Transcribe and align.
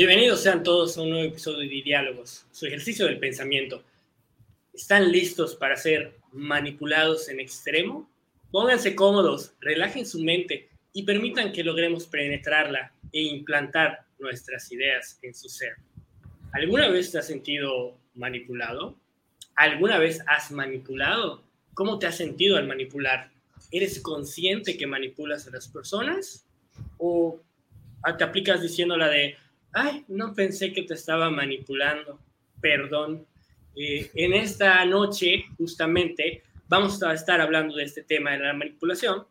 Bienvenidos 0.00 0.42
sean 0.42 0.62
todos 0.62 0.96
a 0.96 1.02
un 1.02 1.10
nuevo 1.10 1.28
episodio 1.28 1.58
de 1.58 1.82
Diálogos, 1.82 2.46
su 2.52 2.64
ejercicio 2.64 3.04
del 3.04 3.18
pensamiento. 3.18 3.84
¿Están 4.72 5.12
listos 5.12 5.54
para 5.54 5.76
ser 5.76 6.16
manipulados 6.32 7.28
en 7.28 7.38
extremo? 7.38 8.10
Pónganse 8.50 8.94
cómodos, 8.94 9.52
relajen 9.60 10.06
su 10.06 10.20
mente 10.22 10.70
y 10.94 11.02
permitan 11.02 11.52
que 11.52 11.62
logremos 11.62 12.06
penetrarla 12.06 12.94
e 13.12 13.24
implantar 13.24 14.06
nuestras 14.18 14.72
ideas 14.72 15.18
en 15.20 15.34
su 15.34 15.50
ser. 15.50 15.74
¿Alguna 16.52 16.88
vez 16.88 17.12
te 17.12 17.18
has 17.18 17.26
sentido 17.26 17.98
manipulado? 18.14 18.96
¿Alguna 19.54 19.98
vez 19.98 20.22
has 20.26 20.50
manipulado? 20.50 21.44
¿Cómo 21.74 21.98
te 21.98 22.06
has 22.06 22.16
sentido 22.16 22.56
al 22.56 22.66
manipular? 22.66 23.30
¿Eres 23.70 24.00
consciente 24.00 24.78
que 24.78 24.86
manipulas 24.86 25.46
a 25.46 25.50
las 25.50 25.68
personas? 25.68 26.46
¿O 26.96 27.38
te 28.16 28.24
aplicas 28.24 28.62
diciendo 28.62 28.96
la 28.96 29.10
de, 29.10 29.36
ay, 29.72 30.04
no 30.08 30.34
pensé 30.34 30.72
que 30.72 30.82
te 30.82 30.94
estaba 30.94 31.30
manipulando, 31.30 32.20
perdón? 32.60 33.26
Eh, 33.76 34.10
en 34.14 34.32
esta 34.34 34.84
noche, 34.84 35.44
justamente, 35.56 36.42
vamos 36.68 37.02
a 37.02 37.12
estar 37.14 37.40
hablando 37.40 37.76
de 37.76 37.84
este 37.84 38.02
tema 38.02 38.32
de 38.32 38.38
la 38.38 38.52
manipulación. 38.52 39.26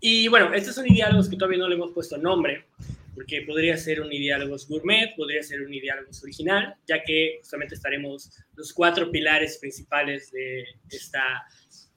Y 0.00 0.28
bueno, 0.28 0.52
estos 0.54 0.74
son 0.74 0.84
diálogos 0.84 1.28
que 1.28 1.36
todavía 1.36 1.58
no 1.58 1.68
le 1.68 1.74
hemos 1.74 1.92
puesto 1.92 2.16
nombre, 2.18 2.66
porque 3.14 3.42
podría 3.42 3.76
ser 3.76 4.00
un 4.00 4.10
diálogos 4.10 4.68
gourmet, 4.68 5.14
podría 5.16 5.42
ser 5.42 5.62
un 5.62 5.70
diálogos 5.70 6.22
original, 6.22 6.74
ya 6.86 7.02
que 7.02 7.38
justamente 7.40 7.74
estaremos 7.74 8.30
los 8.54 8.72
cuatro 8.72 9.10
pilares 9.10 9.58
principales 9.58 10.30
de 10.30 10.64
esta 10.90 11.46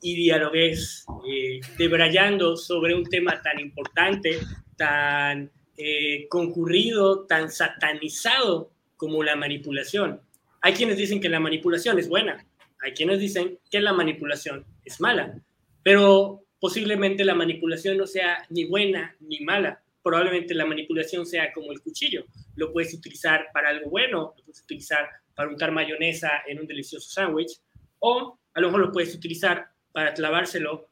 idealogués, 0.02 1.06
eh, 1.28 1.60
debrayando 1.78 2.58
sobre 2.58 2.96
un 2.96 3.04
tema 3.04 3.40
tan 3.42 3.60
importante, 3.60 4.40
tan 4.76 5.52
eh, 5.84 6.28
concurrido, 6.30 7.26
tan 7.26 7.50
satanizado 7.50 8.72
como 8.98 9.24
la 9.24 9.36
manipulación. 9.36 10.22
Hay 10.62 10.74
quienes 10.74 10.98
dicen 10.98 11.20
que 11.20 11.30
la 11.30 11.40
manipulación 11.40 11.98
es 11.98 12.08
buena, 12.08 12.46
hay 12.82 12.94
quienes 12.94 13.20
dicen 13.20 13.58
que 13.70 13.80
la 13.80 13.94
manipulación 13.94 14.66
es 14.86 15.02
mala, 15.02 15.42
pero 15.84 16.44
posiblemente 16.60 17.26
la 17.26 17.34
manipulación 17.34 17.98
no 17.98 18.06
sea 18.06 18.46
ni 18.50 18.66
buena 18.66 19.16
ni 19.22 19.40
mala. 19.40 19.82
Probablemente 20.04 20.54
la 20.54 20.66
manipulación 20.66 21.26
sea 21.26 21.52
como 21.52 21.72
el 21.72 21.82
cuchillo. 21.82 22.26
Lo 22.56 22.72
puedes 22.72 22.94
utilizar 22.94 23.48
para 23.54 23.70
algo 23.70 23.90
bueno, 23.90 24.34
lo 24.38 24.44
puedes 24.44 24.62
utilizar 24.62 25.10
para 25.36 25.50
untar 25.50 25.72
mayonesa 25.72 26.30
en 26.48 26.60
un 26.60 26.68
delicioso 26.68 27.10
sándwich, 27.10 27.60
o 28.00 28.38
a 28.54 28.62
lo 28.62 28.68
mejor 28.68 28.82
lo 28.82 28.92
puedes 28.92 29.16
utilizar 29.16 29.68
para 29.92 30.14
clavárselo 30.14 30.90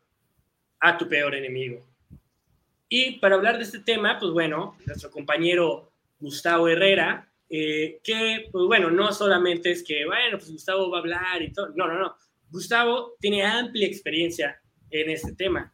a 0.80 0.98
tu 0.98 1.08
peor 1.08 1.36
enemigo. 1.36 1.89
Y 2.90 3.20
para 3.20 3.36
hablar 3.36 3.58
de 3.58 3.64
este 3.64 3.80
tema, 3.80 4.18
pues 4.20 4.32
bueno, 4.32 4.76
nuestro 4.86 5.12
compañero 5.12 5.92
Gustavo 6.20 6.68
Herrera 6.68 7.30
eh, 7.50 8.00
que, 8.04 8.48
pues 8.52 8.66
bueno, 8.66 8.92
no 8.92 9.12
solamente 9.12 9.72
es 9.72 9.84
que, 9.84 10.06
bueno, 10.06 10.38
pues 10.38 10.52
Gustavo 10.52 10.90
va 10.92 10.98
a 10.98 11.02
hablar 11.02 11.42
y 11.42 11.52
todo, 11.52 11.70
no, 11.76 11.88
no, 11.88 11.98
no. 11.98 12.16
Gustavo 12.52 13.16
tiene 13.20 13.44
amplia 13.44 13.88
experiencia 13.88 14.62
en 14.92 15.10
este 15.10 15.34
tema. 15.34 15.74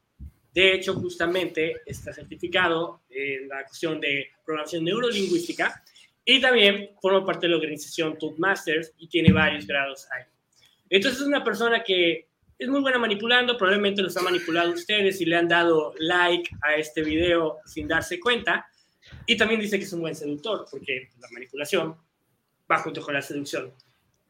De 0.53 0.73
hecho, 0.73 0.93
justamente 0.93 1.81
está 1.85 2.13
certificado 2.13 3.01
en 3.09 3.49
la 3.49 3.65
cuestión 3.65 3.99
de 3.99 4.29
programación 4.45 4.85
neurolingüística 4.85 5.83
y 6.23 6.39
también 6.39 6.91
forma 7.01 7.25
parte 7.25 7.45
de 7.45 7.51
la 7.51 7.57
organización 7.57 8.17
Toastmasters 8.17 8.93
y 8.97 9.07
tiene 9.09 9.33
varios 9.33 9.67
grados 9.67 10.07
ahí. 10.11 10.23
Entonces 10.89 11.21
es 11.21 11.27
una 11.27 11.43
persona 11.43 11.83
que 11.83 12.29
es 12.57 12.69
muy 12.69 12.81
buena 12.81 12.97
manipulando, 12.97 13.57
probablemente 13.57 14.01
los 14.01 14.15
ha 14.17 14.21
manipulado 14.21 14.71
ustedes 14.71 15.19
y 15.21 15.25
le 15.25 15.35
han 15.35 15.47
dado 15.47 15.93
like 15.97 16.49
a 16.61 16.75
este 16.75 17.01
video 17.01 17.57
sin 17.65 17.87
darse 17.87 18.19
cuenta, 18.19 18.65
y 19.25 19.37
también 19.37 19.59
dice 19.59 19.77
que 19.77 19.85
es 19.85 19.93
un 19.93 20.01
buen 20.01 20.15
seductor, 20.15 20.65
porque 20.69 21.09
la 21.19 21.27
manipulación 21.31 21.95
va 22.71 22.79
junto 22.79 23.01
con 23.01 23.13
la 23.13 23.21
seducción. 23.21 23.73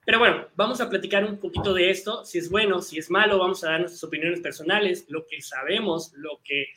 Pero 0.06 0.20
bueno, 0.20 0.48
vamos 0.56 0.82
a 0.82 0.90
platicar 0.90 1.24
un 1.24 1.40
poquito 1.40 1.74
de 1.74 1.90
esto, 1.90 2.26
si 2.26 2.38
es 2.38 2.50
bueno, 2.50 2.82
si 2.82 3.00
es 3.00 3.10
malo, 3.10 3.40
vamos 3.40 3.64
a 3.64 3.72
dar 3.72 3.80
nuestras 3.80 4.04
opiniones 4.04 4.40
personales, 4.40 5.06
lo 5.08 5.26
que 5.26 5.42
sabemos, 5.42 6.12
lo 6.16 6.42
que 6.44 6.68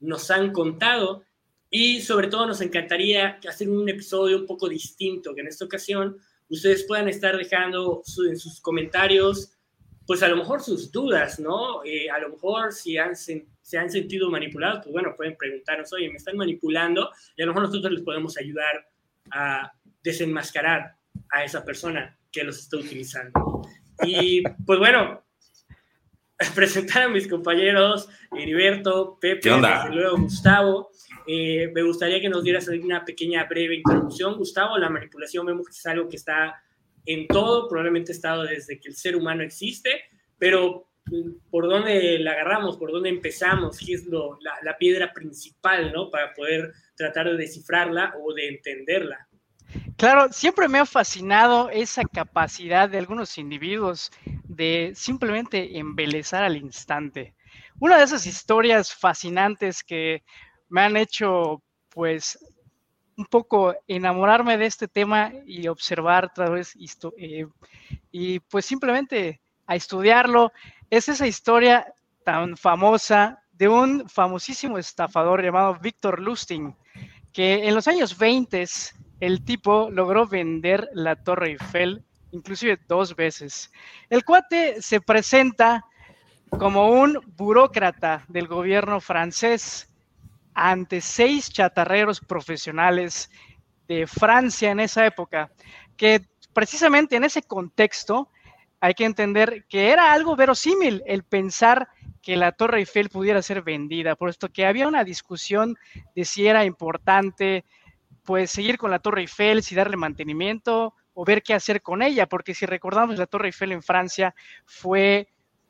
nos 0.00 0.30
han 0.30 0.52
contado 0.52 1.24
y 1.70 2.00
sobre 2.00 2.28
todo 2.28 2.46
nos 2.46 2.60
encantaría 2.60 3.38
hacer 3.48 3.68
un 3.68 3.88
episodio 3.88 4.38
un 4.38 4.46
poco 4.46 4.68
distinto, 4.68 5.34
que 5.34 5.40
en 5.40 5.48
esta 5.48 5.64
ocasión 5.64 6.16
ustedes 6.48 6.84
puedan 6.84 7.08
estar 7.08 7.36
dejando 7.36 8.02
en 8.28 8.38
sus 8.38 8.60
comentarios 8.60 9.53
pues 10.06 10.22
a 10.22 10.28
lo 10.28 10.36
mejor 10.36 10.62
sus 10.62 10.92
dudas, 10.92 11.38
¿no? 11.38 11.84
Eh, 11.84 12.10
a 12.10 12.18
lo 12.18 12.30
mejor 12.30 12.72
si 12.72 12.98
han, 12.98 13.16
se 13.16 13.78
han 13.78 13.90
sentido 13.90 14.30
manipulados, 14.30 14.80
pues 14.82 14.92
bueno, 14.92 15.14
pueden 15.16 15.36
preguntarnos, 15.36 15.92
oye, 15.92 16.08
me 16.10 16.16
están 16.16 16.36
manipulando, 16.36 17.10
y 17.36 17.42
a 17.42 17.46
lo 17.46 17.52
mejor 17.52 17.68
nosotros 17.68 17.92
les 17.92 18.02
podemos 18.02 18.36
ayudar 18.36 18.88
a 19.30 19.72
desenmascarar 20.02 20.96
a 21.30 21.44
esa 21.44 21.64
persona 21.64 22.18
que 22.30 22.44
los 22.44 22.58
está 22.58 22.76
utilizando. 22.76 23.62
Y 24.02 24.42
pues 24.66 24.78
bueno, 24.78 25.24
presentar 26.54 27.04
a 27.04 27.08
mis 27.08 27.28
compañeros 27.28 28.08
Heriberto, 28.36 29.18
Pepe, 29.20 29.48
y 29.48 29.94
luego 29.94 30.18
Gustavo. 30.18 30.90
Eh, 31.26 31.70
me 31.74 31.82
gustaría 31.82 32.20
que 32.20 32.28
nos 32.28 32.44
dieras 32.44 32.68
una 32.68 33.04
pequeña 33.04 33.44
breve 33.44 33.76
introducción. 33.76 34.36
Gustavo, 34.36 34.76
la 34.76 34.90
manipulación 34.90 35.46
vemos 35.46 35.66
que 35.66 35.72
es 35.72 35.86
algo 35.86 36.08
que 36.08 36.16
está 36.16 36.62
en 37.06 37.26
todo, 37.26 37.68
probablemente 37.68 38.12
ha 38.12 38.14
estado 38.14 38.44
desde 38.44 38.78
que 38.78 38.88
el 38.88 38.96
ser 38.96 39.16
humano 39.16 39.42
existe, 39.42 39.90
pero 40.38 40.88
mm, 41.06 41.50
¿por 41.50 41.68
dónde 41.68 42.18
la 42.18 42.32
agarramos? 42.32 42.76
¿Por 42.76 42.92
dónde 42.92 43.10
empezamos? 43.10 43.78
¿Qué 43.78 43.94
es 43.94 44.06
lo, 44.06 44.38
la, 44.40 44.76
piedra 44.78 45.12
principal, 45.12 45.92
¿no? 45.92 46.10
Para 46.10 46.32
poder 46.32 46.72
tratar 46.96 47.26
de 47.26 47.36
descifrarla 47.36 48.14
o 48.22 48.32
de 48.32 48.48
entenderla. 48.48 49.28
Claro, 49.96 50.32
siempre 50.32 50.68
me 50.68 50.78
ha 50.78 50.86
fascinado 50.86 51.70
esa 51.70 52.02
capacidad 52.04 52.88
de 52.88 52.98
algunos 52.98 53.38
individuos 53.38 54.10
de 54.44 54.92
simplemente 54.94 55.78
embelezar 55.78 56.44
al 56.44 56.56
instante. 56.56 57.34
Una 57.80 57.98
de 57.98 58.04
esas 58.04 58.26
historias 58.26 58.94
fascinantes 58.94 59.82
que 59.82 60.22
me 60.68 60.82
han 60.82 60.96
hecho, 60.96 61.62
pues, 61.90 62.38
un 63.16 63.26
poco 63.26 63.74
enamorarme 63.86 64.56
de 64.56 64.66
este 64.66 64.88
tema 64.88 65.32
y 65.46 65.68
observar 65.68 66.26
otra 66.26 66.50
vez 66.50 66.76
eh, 67.16 67.46
y 68.10 68.40
pues 68.40 68.66
simplemente 68.66 69.40
a 69.66 69.76
estudiarlo. 69.76 70.52
Es 70.90 71.08
esa 71.08 71.26
historia 71.26 71.86
tan 72.24 72.56
famosa 72.56 73.42
de 73.52 73.68
un 73.68 74.08
famosísimo 74.08 74.78
estafador 74.78 75.42
llamado 75.42 75.78
Víctor 75.80 76.20
Lustig, 76.20 76.74
que 77.32 77.66
en 77.68 77.74
los 77.74 77.86
años 77.88 78.18
20 78.18 78.64
el 79.20 79.44
tipo 79.44 79.88
logró 79.90 80.26
vender 80.26 80.88
la 80.92 81.16
Torre 81.16 81.50
Eiffel 81.50 82.04
inclusive 82.34 82.78
dos 82.88 83.14
veces. 83.14 83.70
El 84.10 84.24
cuate 84.24 84.82
se 84.82 85.00
presenta 85.00 85.84
como 86.50 86.88
un 86.88 87.20
burócrata 87.36 88.24
del 88.28 88.48
gobierno 88.48 89.00
francés 89.00 89.88
ante 90.54 91.00
seis 91.00 91.50
chatarreros 91.50 92.20
profesionales 92.20 93.30
de 93.88 94.06
Francia 94.06 94.70
en 94.70 94.80
esa 94.80 95.04
época, 95.04 95.50
que 95.96 96.22
precisamente 96.52 97.16
en 97.16 97.24
ese 97.24 97.42
contexto 97.42 98.30
hay 98.80 98.94
que 98.94 99.04
entender 99.04 99.64
que 99.68 99.90
era 99.90 100.12
algo 100.12 100.36
verosímil 100.36 101.02
el 101.06 101.24
pensar 101.24 101.88
que 102.22 102.36
la 102.36 102.52
Torre 102.52 102.78
Eiffel 102.78 103.10
pudiera 103.10 103.42
ser 103.42 103.62
vendida, 103.62 104.16
puesto 104.16 104.48
que 104.48 104.64
había 104.64 104.88
una 104.88 105.04
discusión 105.04 105.76
de 106.14 106.24
si 106.24 106.46
era 106.46 106.64
importante 106.64 107.64
pues 108.24 108.50
seguir 108.50 108.78
con 108.78 108.90
la 108.90 108.98
Torre 108.98 109.22
Eiffel, 109.22 109.62
si 109.62 109.74
darle 109.74 109.96
mantenimiento 109.96 110.94
o 111.12 111.24
ver 111.24 111.42
qué 111.42 111.54
hacer 111.54 111.82
con 111.82 112.02
ella, 112.02 112.26
porque 112.26 112.54
si 112.54 112.64
recordamos 112.64 113.18
la 113.18 113.26
Torre 113.26 113.48
Eiffel 113.48 113.72
en 113.72 113.82
Francia 113.82 114.34
fue 114.64 115.28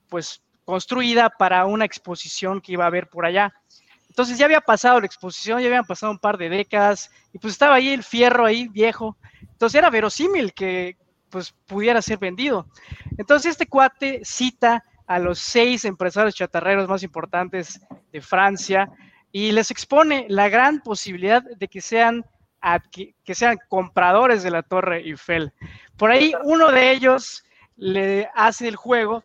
pues 0.08 0.44
construida 0.64 1.30
para 1.30 1.66
una 1.66 1.84
exposición 1.84 2.60
que 2.60 2.72
iba 2.72 2.84
a 2.84 2.88
haber 2.88 3.08
por 3.08 3.26
allá. 3.26 3.52
Entonces 4.14 4.38
ya 4.38 4.44
había 4.44 4.60
pasado 4.60 5.00
la 5.00 5.06
exposición, 5.06 5.60
ya 5.60 5.66
habían 5.66 5.86
pasado 5.86 6.12
un 6.12 6.20
par 6.20 6.38
de 6.38 6.48
décadas 6.48 7.10
y 7.32 7.38
pues 7.40 7.54
estaba 7.54 7.74
ahí 7.74 7.88
el 7.88 8.04
fierro 8.04 8.46
ahí 8.46 8.68
viejo. 8.68 9.16
Entonces 9.42 9.76
era 9.76 9.90
verosímil 9.90 10.54
que 10.54 10.96
pues 11.30 11.52
pudiera 11.66 12.00
ser 12.00 12.18
vendido. 12.18 12.68
Entonces 13.18 13.50
este 13.50 13.66
cuate 13.66 14.20
cita 14.22 14.84
a 15.08 15.18
los 15.18 15.40
seis 15.40 15.84
empresarios 15.84 16.36
chatarreros 16.36 16.88
más 16.88 17.02
importantes 17.02 17.80
de 18.12 18.20
Francia 18.20 18.88
y 19.32 19.50
les 19.50 19.72
expone 19.72 20.26
la 20.28 20.48
gran 20.48 20.80
posibilidad 20.80 21.42
de 21.42 21.66
que 21.66 21.80
sean, 21.80 22.24
que 22.92 23.34
sean 23.34 23.58
compradores 23.68 24.44
de 24.44 24.52
la 24.52 24.62
Torre 24.62 24.98
Eiffel. 24.98 25.52
Por 25.96 26.12
ahí 26.12 26.34
uno 26.44 26.70
de 26.70 26.92
ellos 26.92 27.42
le 27.76 28.30
hace 28.36 28.68
el 28.68 28.76
juego 28.76 29.24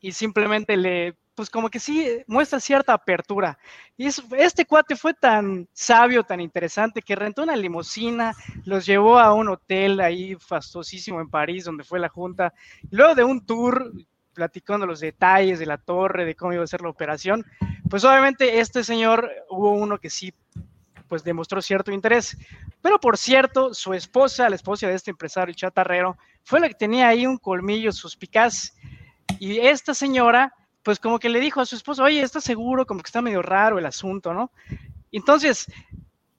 y 0.00 0.10
simplemente 0.10 0.76
le 0.76 1.14
pues 1.36 1.50
como 1.50 1.68
que 1.68 1.78
sí 1.78 2.24
muestra 2.26 2.58
cierta 2.58 2.94
apertura. 2.94 3.58
Y 3.96 4.06
este 4.06 4.64
cuate 4.64 4.96
fue 4.96 5.12
tan 5.12 5.68
sabio, 5.72 6.24
tan 6.24 6.40
interesante, 6.40 7.02
que 7.02 7.14
rentó 7.14 7.42
una 7.42 7.54
limusina, 7.54 8.34
los 8.64 8.86
llevó 8.86 9.18
a 9.18 9.34
un 9.34 9.50
hotel 9.50 10.00
ahí 10.00 10.34
fastosísimo 10.36 11.20
en 11.20 11.28
París, 11.28 11.64
donde 11.64 11.84
fue 11.84 12.00
la 12.00 12.08
junta. 12.08 12.54
Y 12.90 12.96
luego 12.96 13.14
de 13.14 13.22
un 13.22 13.44
tour, 13.44 13.92
platicando 14.32 14.86
los 14.86 15.00
detalles 15.00 15.58
de 15.58 15.66
la 15.66 15.76
torre, 15.76 16.24
de 16.24 16.34
cómo 16.34 16.54
iba 16.54 16.64
a 16.64 16.66
ser 16.66 16.80
la 16.80 16.88
operación, 16.88 17.44
pues 17.90 18.02
obviamente 18.04 18.58
este 18.58 18.82
señor 18.82 19.30
hubo 19.50 19.72
uno 19.72 19.98
que 19.98 20.10
sí 20.10 20.32
pues 21.06 21.22
demostró 21.22 21.60
cierto 21.60 21.92
interés. 21.92 22.36
Pero 22.80 22.98
por 22.98 23.18
cierto, 23.18 23.74
su 23.74 23.92
esposa, 23.92 24.48
la 24.48 24.56
esposa 24.56 24.88
de 24.88 24.94
este 24.94 25.10
empresario 25.10 25.54
chatarrero, 25.54 26.16
fue 26.44 26.60
la 26.60 26.68
que 26.68 26.74
tenía 26.74 27.08
ahí 27.08 27.26
un 27.26 27.36
colmillo 27.36 27.92
suspicaz. 27.92 28.74
Y 29.38 29.58
esta 29.58 29.92
señora, 29.92 30.54
pues 30.86 31.00
como 31.00 31.18
que 31.18 31.28
le 31.28 31.40
dijo 31.40 31.60
a 31.60 31.66
su 31.66 31.74
esposo, 31.74 32.04
oye, 32.04 32.20
¿estás 32.20 32.44
seguro? 32.44 32.86
Como 32.86 33.00
que 33.00 33.08
está 33.08 33.20
medio 33.20 33.42
raro 33.42 33.76
el 33.76 33.86
asunto, 33.86 34.32
¿no? 34.32 34.52
Entonces, 35.10 35.66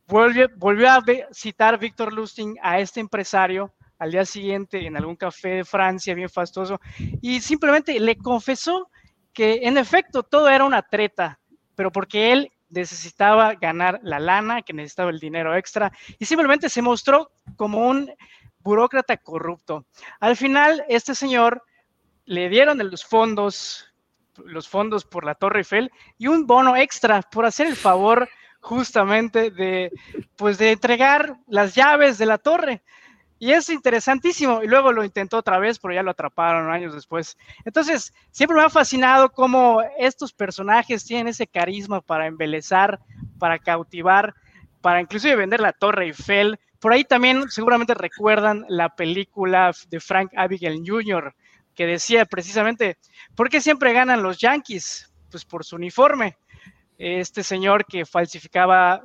volvió, 0.08 0.48
volvió 0.56 0.90
a 0.90 1.04
citar 1.34 1.78
Víctor 1.78 2.14
Lustig 2.14 2.56
a 2.62 2.80
este 2.80 3.02
empresario 3.02 3.74
al 4.00 4.12
día 4.12 4.24
siguiente 4.24 4.88
en 4.88 4.96
algún 4.96 5.18
café 5.18 5.50
de 5.50 5.66
Francia, 5.66 6.16
bien 6.16 6.30
fastoso, 6.30 6.80
y 7.22 7.42
simplemente 7.42 8.00
le 8.00 8.16
confesó 8.18 8.90
que 9.34 9.60
en 9.64 9.78
efecto 9.78 10.24
todo 10.24 10.48
era 10.48 10.64
una 10.64 10.82
treta, 10.82 11.42
pero 11.76 11.92
porque 11.92 12.32
él 12.32 12.50
necesitaba 12.70 13.56
ganar 13.56 14.00
la 14.02 14.18
lana, 14.18 14.62
que 14.62 14.72
necesitaba 14.72 15.12
el 15.12 15.20
dinero 15.20 15.58
extra, 15.58 15.92
y 16.20 16.24
simplemente 16.24 16.70
se 16.70 16.82
mostró 16.82 17.32
como 17.58 17.86
un 17.86 18.10
burócrata 18.60 19.18
corrupto. 19.18 19.86
Al 20.22 20.38
final, 20.38 20.86
este 20.88 21.16
señor 21.16 21.64
le 22.24 22.48
dieron 22.48 22.78
los 22.90 23.04
fondos, 23.04 23.88
los 24.46 24.68
fondos 24.68 25.06
por 25.06 25.26
la 25.26 25.36
Torre 25.36 25.60
Eiffel 25.60 25.92
y 26.18 26.28
un 26.28 26.48
bono 26.48 26.76
extra 26.76 27.22
por 27.22 27.46
hacer 27.46 27.68
el 27.68 27.76
favor 27.76 28.30
justamente 28.60 29.52
de, 29.52 29.92
pues, 30.36 30.58
de 30.58 30.72
entregar 30.72 31.38
las 31.48 31.76
llaves 31.76 32.18
de 32.18 32.26
la 32.26 32.38
torre. 32.38 32.84
Y 33.40 33.52
es 33.52 33.70
interesantísimo. 33.70 34.64
Y 34.64 34.68
luego 34.68 34.92
lo 34.92 35.04
intentó 35.04 35.38
otra 35.38 35.60
vez, 35.60 35.80
pero 35.80 35.94
ya 35.94 36.04
lo 36.04 36.12
atraparon 36.12 36.72
años 36.72 36.94
después. 36.94 37.38
Entonces, 37.66 38.14
siempre 38.32 38.58
me 38.58 38.64
ha 38.64 38.70
fascinado 38.70 39.32
cómo 39.32 39.82
estos 40.00 40.34
personajes 40.34 41.06
tienen 41.06 41.28
ese 41.28 41.48
carisma 41.48 42.02
para 42.02 42.26
embelezar, 42.26 43.00
para 43.38 43.60
cautivar, 43.60 44.34
para 44.82 45.02
inclusive 45.02 45.36
vender 45.36 45.60
la 45.60 45.74
Torre 45.74 46.06
Eiffel. 46.06 46.60
Por 46.80 46.94
ahí 46.94 47.04
también 47.04 47.50
seguramente 47.50 47.94
recuerdan 47.94 48.66
la 48.70 48.90
película 48.96 49.72
de 49.90 50.00
Frank 50.00 50.32
Abigail 50.36 50.84
Jr., 50.86 51.34
que 51.78 51.86
decía 51.86 52.26
precisamente, 52.26 52.98
¿por 53.36 53.50
qué 53.50 53.62
siempre 53.62 53.94
ganan 53.94 54.24
los 54.24 54.40
Yankees? 54.40 55.14
Pues 55.30 55.46
por 55.46 55.64
su 55.64 55.76
uniforme. 55.76 56.36
Este 56.98 57.44
señor 57.44 57.86
que 57.86 58.04
falsificaba 58.04 59.04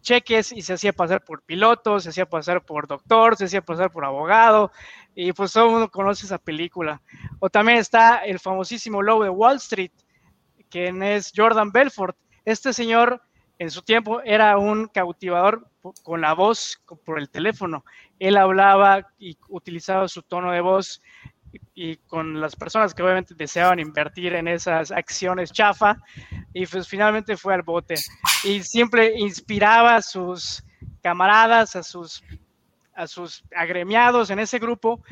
cheques 0.00 0.52
y 0.52 0.62
se 0.62 0.74
hacía 0.74 0.92
pasar 0.92 1.24
por 1.24 1.42
piloto, 1.42 1.98
se 1.98 2.10
hacía 2.10 2.24
pasar 2.24 2.64
por 2.64 2.86
doctor, 2.86 3.36
se 3.36 3.46
hacía 3.46 3.62
pasar 3.62 3.90
por 3.90 4.04
abogado, 4.04 4.70
y 5.12 5.32
pues 5.32 5.52
todo 5.52 5.64
el 5.64 5.70
mundo 5.72 5.90
conoce 5.90 6.24
esa 6.24 6.38
película. 6.38 7.02
O 7.40 7.50
también 7.50 7.78
está 7.78 8.18
el 8.18 8.38
famosísimo 8.38 9.02
Lobo 9.02 9.24
de 9.24 9.30
Wall 9.30 9.56
Street, 9.56 9.90
quien 10.70 11.02
es 11.02 11.32
Jordan 11.34 11.72
Belfort. 11.72 12.16
Este 12.44 12.72
señor 12.72 13.20
en 13.58 13.70
su 13.70 13.82
tiempo 13.82 14.20
era 14.22 14.56
un 14.56 14.86
cautivador 14.86 15.68
con 16.04 16.20
la 16.20 16.34
voz, 16.34 16.80
por 17.04 17.18
el 17.18 17.28
teléfono. 17.28 17.84
Él 18.20 18.36
hablaba 18.36 19.08
y 19.18 19.36
utilizaba 19.48 20.06
su 20.06 20.22
tono 20.22 20.52
de 20.52 20.60
voz 20.60 21.02
y 21.74 21.96
con 21.96 22.40
las 22.40 22.56
personas 22.56 22.94
que 22.94 23.02
obviamente 23.02 23.34
deseaban 23.34 23.78
invertir 23.78 24.34
en 24.34 24.48
esas 24.48 24.90
acciones 24.90 25.52
chafa 25.52 25.96
y 26.52 26.66
pues 26.66 26.88
finalmente 26.88 27.36
fue 27.36 27.54
al 27.54 27.62
bote 27.62 27.94
y 28.44 28.62
siempre 28.62 29.18
inspiraba 29.18 29.96
a 29.96 30.02
sus 30.02 30.62
camaradas, 31.02 31.76
a 31.76 31.82
sus, 31.82 32.22
a 32.94 33.06
sus 33.06 33.44
agremiados 33.54 34.30
en 34.30 34.38
ese 34.38 34.58
grupo 34.58 35.02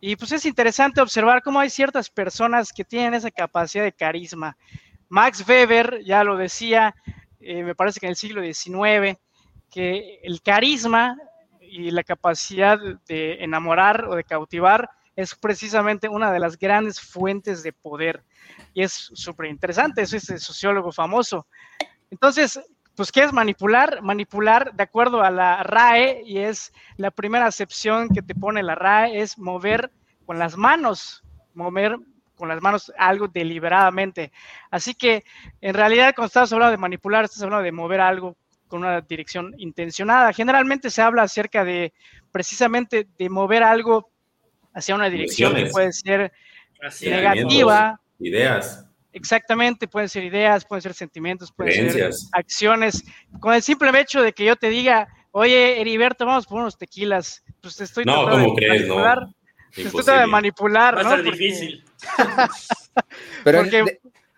y 0.00 0.16
pues 0.16 0.32
es 0.32 0.46
interesante 0.46 1.00
observar 1.00 1.42
cómo 1.42 1.60
hay 1.60 1.70
ciertas 1.70 2.08
personas 2.08 2.72
que 2.72 2.84
tienen 2.84 3.14
esa 3.14 3.30
capacidad 3.30 3.84
de 3.84 3.92
carisma. 3.92 4.56
Max 5.08 5.44
Weber 5.46 6.02
ya 6.04 6.24
lo 6.24 6.36
decía, 6.36 6.94
eh, 7.40 7.62
me 7.62 7.74
parece 7.74 8.00
que 8.00 8.06
en 8.06 8.10
el 8.10 8.16
siglo 8.16 8.42
XIX, 8.42 9.18
que 9.70 10.20
el 10.22 10.40
carisma 10.40 11.16
y 11.60 11.90
la 11.90 12.02
capacidad 12.02 12.78
de 13.06 13.44
enamorar 13.44 14.06
o 14.06 14.14
de 14.14 14.24
cautivar 14.24 14.90
es 15.16 15.34
precisamente 15.34 16.08
una 16.08 16.32
de 16.32 16.40
las 16.40 16.58
grandes 16.58 17.00
fuentes 17.00 17.62
de 17.62 17.72
poder. 17.72 18.22
Y 18.74 18.82
es 18.82 19.10
súper 19.14 19.46
interesante, 19.46 20.02
es 20.02 20.12
ese 20.12 20.38
sociólogo 20.38 20.92
famoso. 20.92 21.46
Entonces, 22.10 22.60
pues, 22.96 23.12
¿qué 23.12 23.22
es 23.22 23.32
manipular? 23.32 24.02
Manipular, 24.02 24.74
de 24.74 24.82
acuerdo 24.82 25.22
a 25.22 25.30
la 25.30 25.62
RAE, 25.62 26.22
y 26.24 26.38
es 26.38 26.72
la 26.96 27.10
primera 27.10 27.46
acepción 27.46 28.08
que 28.08 28.22
te 28.22 28.34
pone 28.34 28.62
la 28.62 28.74
RAE, 28.74 29.20
es 29.20 29.38
mover 29.38 29.90
con 30.26 30.38
las 30.38 30.56
manos, 30.56 31.22
mover 31.54 31.96
con 32.36 32.48
las 32.48 32.60
manos 32.60 32.92
algo 32.98 33.28
deliberadamente. 33.28 34.32
Así 34.70 34.94
que, 34.94 35.24
en 35.60 35.74
realidad, 35.74 36.14
cuando 36.14 36.28
estás 36.28 36.52
hablando 36.52 36.72
de 36.72 36.78
manipular, 36.78 37.24
estás 37.24 37.42
hablando 37.42 37.64
de 37.64 37.72
mover 37.72 38.00
algo 38.00 38.36
con 38.66 38.80
una 38.80 39.00
dirección 39.00 39.54
intencionada. 39.58 40.32
Generalmente 40.32 40.90
se 40.90 41.02
habla 41.02 41.22
acerca 41.22 41.64
de 41.64 41.92
precisamente 42.30 43.08
de 43.18 43.28
mover 43.28 43.62
algo 43.62 44.10
hacia 44.74 44.94
una 44.94 45.08
dirección 45.08 45.54
que 45.54 45.66
puede 45.66 45.92
ser 45.92 46.32
negativa. 47.02 48.00
Ideas. 48.18 48.86
Exactamente, 49.12 49.88
pueden 49.88 50.08
ser 50.08 50.24
ideas, 50.24 50.64
pueden 50.64 50.82
ser 50.82 50.94
sentimientos, 50.94 51.52
pueden 51.52 51.90
ser 51.90 52.10
acciones. 52.32 53.04
Con 53.40 53.54
el 53.54 53.62
simple 53.62 53.90
hecho 53.98 54.22
de 54.22 54.32
que 54.32 54.44
yo 54.44 54.56
te 54.56 54.68
diga, 54.68 55.08
oye, 55.32 55.80
Heriberto, 55.80 56.26
vamos 56.26 56.46
por 56.46 56.60
unos 56.60 56.78
tequilas, 56.78 57.42
pues 57.60 57.76
te 57.76 57.84
estoy 57.84 58.04
no, 58.04 58.28
¿cómo 58.28 58.54
crees? 58.54 58.82
Manipular, 58.82 59.20
no. 59.20 59.34
Te 59.74 59.82
estoy 59.82 60.04
tratando 60.04 60.20
de 60.20 60.26
manipular. 60.26 60.96
Va 60.96 61.00
a 61.00 61.16
ser 61.16 61.22
difícil. 61.24 61.84
Pero 63.44 63.62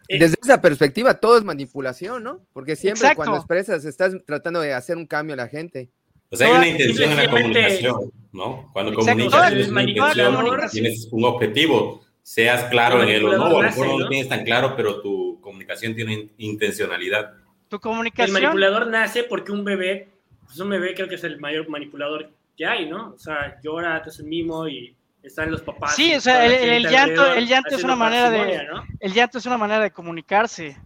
desde 0.08 0.37
esa 0.43 0.61
perspectiva 0.61 1.14
todo 1.14 1.38
es 1.38 1.44
manipulación, 1.44 2.23
¿no? 2.23 2.40
Porque 2.52 2.76
siempre 2.76 3.14
cuando 3.14 3.37
expresas 3.37 3.84
estás 3.84 4.14
tratando 4.26 4.61
de 4.61 4.75
hacer 4.75 4.96
un 4.96 5.06
cambio 5.06 5.34
a 5.34 5.37
la 5.37 5.49
gente. 5.49 5.90
O 6.32 6.37
sea, 6.37 6.49
hay 6.49 6.55
una 6.55 6.69
intención 6.69 7.11
en 7.11 7.17
la 7.19 7.31
comunicación, 7.31 8.12
¿no? 8.32 8.70
Cuando 8.73 8.94
comunicas 8.94 9.49
tienes 9.50 9.69
una 9.69 9.82
intención, 9.82 10.70
tienes 10.70 11.08
un 11.11 11.25
objetivo, 11.25 12.02
seas 12.23 12.64
claro 12.64 13.02
en 13.02 13.11
él 13.11 13.25
o 13.26 13.37
no, 13.37 13.44
a 13.44 13.50
lo 13.50 13.61
mejor 13.61 13.87
no 13.87 13.99
lo 13.99 14.08
tienes 14.08 14.31
tan 14.31 14.43
claro, 14.43 14.75
pero 14.75 15.02
tu 15.02 15.38
comunicación 15.43 15.94
tiene 15.94 16.31
intencionalidad. 16.38 17.34
Tu 17.69 17.79
comunicación. 17.79 18.34
El 18.34 18.43
manipulador 18.43 18.87
nace 18.87 19.25
porque 19.25 19.52
un 19.52 19.62
bebé, 19.62 20.08
pues 20.46 20.58
un 20.58 20.70
bebé 20.70 20.94
creo 20.94 21.06
que 21.06 21.17
es 21.17 21.25
el 21.25 21.38
mayor 21.38 21.69
manipulador 21.69 22.31
que 22.56 22.64
hay, 22.64 22.88
¿no? 22.88 23.12
O 23.14 23.19
sea, 23.19 23.61
llora, 23.62 24.02
te 24.02 24.08
hace 24.08 24.23
mimo 24.23 24.67
y 24.67 24.96
están 25.23 25.50
los 25.50 25.61
papás. 25.61 25.94
Sí, 25.94 26.14
o 26.14 26.20
sea, 26.20 26.46
el, 26.46 26.88
llanto, 26.88 27.34
el 27.34 27.46
llanto 27.46 27.76
es 27.76 27.84
una 27.84 27.96
manera 27.96 28.31
de, 28.31 28.67
el 29.00 29.12
llanto 29.12 29.37
es 29.37 29.44
una 29.44 29.58
manera 29.58 29.81
de 29.82 29.90
comunicarse 29.90 30.79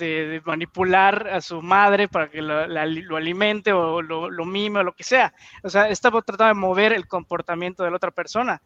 de, 0.00 0.42
manipular 0.44 1.28
a 1.28 1.40
su 1.40 1.62
madre 1.62 2.08
para 2.08 2.28
que 2.28 2.42
lo, 2.42 3.16
alimente 3.16 3.72
o 3.72 4.02
lo, 4.02 4.44
mime 4.44 4.80
o 4.80 4.82
lo 4.82 4.92
que 4.92 5.04
sea. 5.04 5.32
O 5.62 5.70
sea, 5.70 5.88
estaba 5.88 6.22
tratando 6.22 6.54
de 6.54 6.60
mover 6.60 6.92
el 6.92 7.06
comportamiento 7.06 7.84
de 7.84 7.90
la 7.90 7.96
otra 7.96 8.10
persona. 8.10 8.60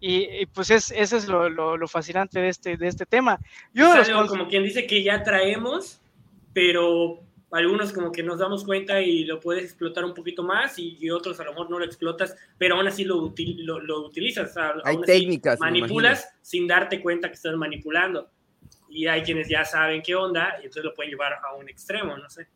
Y, 0.00 0.46
pues 0.46 0.70
es, 0.70 0.90
eso 0.92 1.16
es 1.16 1.28
lo, 1.28 1.88
fascinante 1.88 2.40
de 2.40 2.48
este, 2.48 2.76
de 2.76 2.88
este 2.88 3.04
tema. 3.04 3.38
Yo 3.74 3.94
es 3.94 4.08
algo 4.08 4.28
como 4.28 4.48
quien 4.48 4.62
dice 4.62 4.86
que 4.86 5.02
ya 5.02 5.22
traemos, 5.22 6.00
pero 6.54 7.20
algunos 7.50 7.92
como 7.92 8.12
que 8.12 8.22
nos 8.22 8.38
damos 8.38 8.64
cuenta 8.64 9.00
y 9.00 9.24
lo 9.24 9.40
puedes 9.40 9.64
explotar 9.64 10.04
un 10.04 10.14
poquito 10.14 10.42
más 10.42 10.78
y, 10.78 11.10
otros 11.10 11.38
a 11.40 11.44
lo 11.44 11.50
mejor 11.50 11.70
no 11.70 11.78
lo 11.78 11.84
explotas, 11.84 12.36
pero 12.58 12.76
aún 12.76 12.86
así 12.86 13.04
lo, 13.04 13.32
lo, 13.58 14.06
utilizas. 14.06 14.54
Hay 14.84 15.00
técnicas. 15.02 15.60
Manipulas 15.60 16.34
sin 16.42 16.66
darte 16.66 17.00
cuenta 17.00 17.28
que 17.28 17.34
estás 17.34 17.56
manipulando 17.56 18.30
y 18.88 19.06
hay 19.06 19.22
quienes 19.22 19.48
ya 19.48 19.64
saben 19.64 20.02
qué 20.02 20.14
onda 20.14 20.54
y 20.60 20.66
entonces 20.66 20.84
lo 20.84 20.94
pueden 20.94 21.10
llevar 21.10 21.34
a 21.34 21.54
un 21.54 21.68
extremo, 21.68 22.16
no 22.16 22.28
sé. 22.28 22.48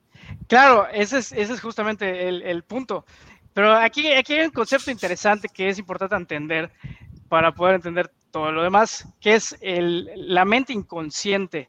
Claro, 0.46 0.86
ese 0.92 1.18
es, 1.18 1.32
ese 1.32 1.52
es 1.54 1.60
justamente 1.60 2.28
el, 2.28 2.42
el 2.42 2.62
punto. 2.62 3.04
Pero 3.52 3.72
aquí, 3.72 4.12
aquí 4.12 4.34
hay 4.34 4.46
un 4.46 4.52
concepto 4.52 4.90
interesante 4.90 5.48
que 5.48 5.68
es 5.68 5.78
importante 5.78 6.14
entender 6.14 6.70
para 7.28 7.52
poder 7.52 7.76
entender 7.76 8.10
todo 8.30 8.52
lo 8.52 8.62
demás, 8.62 9.08
que 9.20 9.34
es 9.34 9.56
el, 9.60 10.10
la 10.14 10.44
mente 10.44 10.72
inconsciente. 10.72 11.68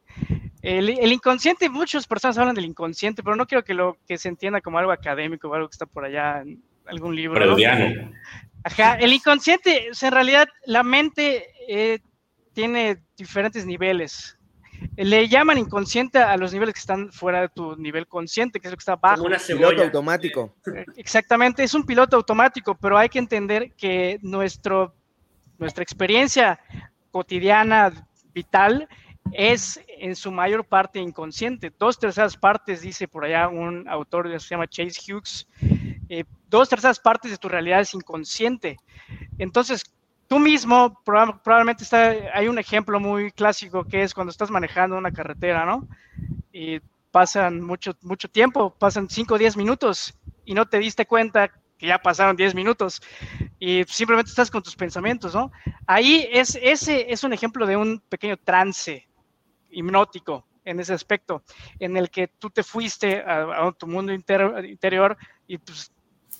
El, 0.61 0.89
el, 0.89 1.11
inconsciente, 1.11 1.69
muchas 1.69 2.05
personas 2.05 2.37
hablan 2.37 2.53
del 2.53 2.65
inconsciente, 2.65 3.23
pero 3.23 3.35
no 3.35 3.47
quiero 3.47 3.63
que 3.63 3.73
lo 3.73 3.97
que 4.07 4.17
se 4.17 4.29
entienda 4.29 4.61
como 4.61 4.77
algo 4.77 4.91
académico 4.91 5.47
o 5.47 5.53
algo 5.55 5.67
que 5.67 5.73
está 5.73 5.87
por 5.87 6.05
allá 6.05 6.41
en 6.41 6.63
algún 6.85 7.15
libro. 7.15 7.57
Ajá, 8.63 8.95
el 8.95 9.11
inconsciente, 9.11 9.87
en 9.87 10.11
realidad 10.11 10.47
la 10.65 10.83
mente 10.83 11.47
eh, 11.67 11.99
tiene 12.53 13.01
diferentes 13.17 13.65
niveles 13.65 14.37
le 14.97 15.27
llaman 15.27 15.57
inconsciente 15.57 16.19
a 16.19 16.37
los 16.37 16.53
niveles 16.53 16.73
que 16.73 16.79
están 16.79 17.11
fuera 17.11 17.41
de 17.41 17.49
tu 17.49 17.75
nivel 17.75 18.07
consciente, 18.07 18.59
que 18.59 18.67
es 18.67 18.71
lo 18.71 18.77
que 18.77 18.81
está 18.81 18.95
bajo. 18.95 19.23
un 19.23 19.33
piloto 19.47 19.83
automático. 19.83 20.55
Exactamente, 20.95 21.63
es 21.63 21.73
un 21.73 21.85
piloto 21.85 22.15
automático, 22.15 22.75
pero 22.75 22.97
hay 22.97 23.09
que 23.09 23.19
entender 23.19 23.73
que 23.75 24.19
nuestro, 24.21 24.93
nuestra 25.57 25.83
experiencia 25.83 26.59
cotidiana, 27.11 27.91
vital, 28.33 28.87
es 29.33 29.79
en 29.87 30.15
su 30.15 30.31
mayor 30.31 30.65
parte 30.65 30.99
inconsciente. 30.99 31.71
Dos 31.77 31.99
terceras 31.99 32.35
partes, 32.35 32.81
dice 32.81 33.07
por 33.07 33.25
allá 33.25 33.47
un 33.47 33.87
autor 33.87 34.31
que 34.31 34.39
se 34.39 34.49
llama 34.49 34.67
Chase 34.67 34.99
Hughes, 35.07 35.47
eh, 36.09 36.23
dos 36.49 36.67
terceras 36.67 36.99
partes 36.99 37.31
de 37.31 37.37
tu 37.37 37.47
realidad 37.47 37.81
es 37.81 37.93
inconsciente. 37.93 38.77
Entonces, 39.37 39.83
tú 40.31 40.39
mismo 40.39 40.97
probablemente 41.03 41.83
está, 41.83 42.15
hay 42.33 42.47
un 42.47 42.57
ejemplo 42.57 43.01
muy 43.01 43.31
clásico 43.31 43.83
que 43.83 44.01
es 44.01 44.13
cuando 44.13 44.31
estás 44.31 44.49
manejando 44.49 44.97
una 44.97 45.11
carretera, 45.11 45.65
¿no? 45.65 45.89
Y 46.53 46.79
pasan 47.11 47.59
mucho, 47.59 47.97
mucho 48.01 48.29
tiempo, 48.29 48.73
pasan 48.73 49.09
5 49.09 49.33
o 49.33 49.37
10 49.37 49.57
minutos 49.57 50.13
y 50.45 50.53
no 50.53 50.65
te 50.65 50.79
diste 50.79 51.05
cuenta 51.05 51.51
que 51.77 51.87
ya 51.87 52.01
pasaron 52.01 52.37
10 52.37 52.55
minutos 52.55 53.01
y 53.59 53.83
simplemente 53.83 54.29
estás 54.29 54.49
con 54.49 54.63
tus 54.63 54.73
pensamientos, 54.73 55.35
¿no? 55.35 55.51
Ahí 55.85 56.25
es, 56.31 56.57
ese 56.61 57.11
es 57.11 57.25
un 57.25 57.33
ejemplo 57.33 57.67
de 57.67 57.75
un 57.75 57.99
pequeño 57.99 58.37
trance 58.37 59.05
hipnótico 59.69 60.47
en 60.63 60.79
ese 60.79 60.93
aspecto, 60.93 61.43
en 61.77 61.97
el 61.97 62.09
que 62.09 62.29
tú 62.29 62.49
te 62.49 62.63
fuiste 62.63 63.17
a, 63.17 63.69
tu 63.77 63.85
mundo 63.85 64.13
interior 64.13 65.17
y 65.45 65.57
pues, 65.57 65.91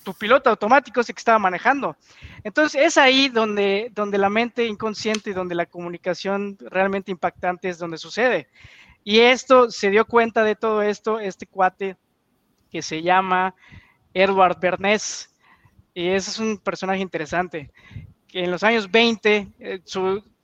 tu 0.02 0.14
piloto 0.14 0.50
automático 0.50 1.00
es 1.00 1.08
el 1.08 1.14
que 1.14 1.20
estaba 1.20 1.38
manejando. 1.38 1.96
Entonces 2.44 2.80
es 2.82 2.98
ahí 2.98 3.28
donde, 3.28 3.90
donde 3.94 4.18
la 4.18 4.28
mente 4.28 4.66
inconsciente 4.66 5.30
y 5.30 5.32
donde 5.32 5.54
la 5.54 5.66
comunicación 5.66 6.56
realmente 6.60 7.10
impactante 7.10 7.68
es 7.68 7.78
donde 7.78 7.98
sucede. 7.98 8.48
Y 9.04 9.20
esto 9.20 9.70
se 9.70 9.90
dio 9.90 10.04
cuenta 10.04 10.44
de 10.44 10.54
todo 10.54 10.82
esto, 10.82 11.18
este 11.18 11.46
cuate 11.46 11.96
que 12.70 12.82
se 12.82 13.02
llama 13.02 13.54
Edward 14.14 14.58
Bernays, 14.60 15.28
y 15.94 16.08
ese 16.08 16.30
es 16.30 16.38
un 16.38 16.58
personaje 16.58 17.00
interesante, 17.00 17.70
que 18.28 18.44
en 18.44 18.50
los 18.50 18.62
años 18.62 18.90
20, 18.90 19.48
eh, 19.58 19.80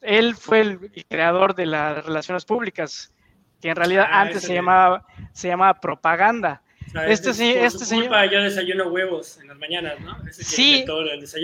él 0.03 0.35
fue 0.37 0.61
el 0.61 1.07
creador 1.09 1.55
de 1.55 1.67
las 1.67 2.05
relaciones 2.05 2.45
públicas, 2.45 3.15
que 3.61 3.71
en 3.71 3.77
realidad 3.77 4.07
ah, 4.11 4.21
antes 4.21 4.43
se 4.43 4.55
llamaba, 4.55 5.07
se 5.33 5.49
llamaba 5.49 5.81
propaganda. 5.81 6.63
Este, 7.07 7.35
sí, 7.35 7.53
este 7.57 7.85
señor. 7.85 8.31
Yo 8.31 8.43
desayuno 8.43 8.89
huevos 8.89 9.39
en 9.39 9.49
las 9.49 9.59
mañanas, 9.59 10.01
¿no? 10.01 10.17
sí, 10.33 10.85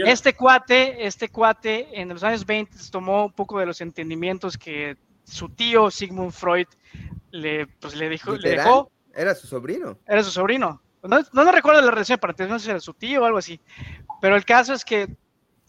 este 0.07 0.35
cuate, 0.35 1.07
este 1.07 1.29
cuate 1.29 1.89
en 2.01 2.09
los 2.09 2.23
años 2.23 2.45
20 2.47 2.77
tomó 2.91 3.27
un 3.27 3.33
poco 3.33 3.59
de 3.59 3.67
los 3.67 3.81
entendimientos 3.81 4.57
que 4.57 4.97
su 5.25 5.49
tío 5.49 5.91
Sigmund 5.91 6.33
Freud 6.33 6.67
le, 7.31 7.67
pues, 7.67 7.95
le, 7.97 8.09
dijo, 8.09 8.37
le 8.37 8.51
dejó. 8.51 8.91
Era 9.15 9.35
su 9.35 9.47
sobrino. 9.47 9.99
Era 10.07 10.23
su 10.23 10.31
sobrino. 10.31 10.81
No, 11.03 11.21
no, 11.33 11.53
recuerdo 11.53 11.83
la 11.83 11.91
relación 11.91 12.19
para 12.19 12.35
no 12.47 12.59
sé 12.59 12.65
si 12.65 12.71
era 12.71 12.81
su 12.81 12.95
tío 12.95 13.23
o 13.23 13.25
algo 13.25 13.39
así. 13.39 13.61
Pero 14.21 14.37
el 14.37 14.45
caso 14.45 14.73
es 14.73 14.85
que, 14.85 15.09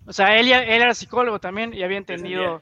o 0.06 0.14
sea, 0.14 0.38
él, 0.38 0.52
él 0.52 0.82
era 0.82 0.94
psicólogo 0.94 1.40
también 1.40 1.74
y 1.74 1.84
había 1.84 1.98
entendido 1.98 2.62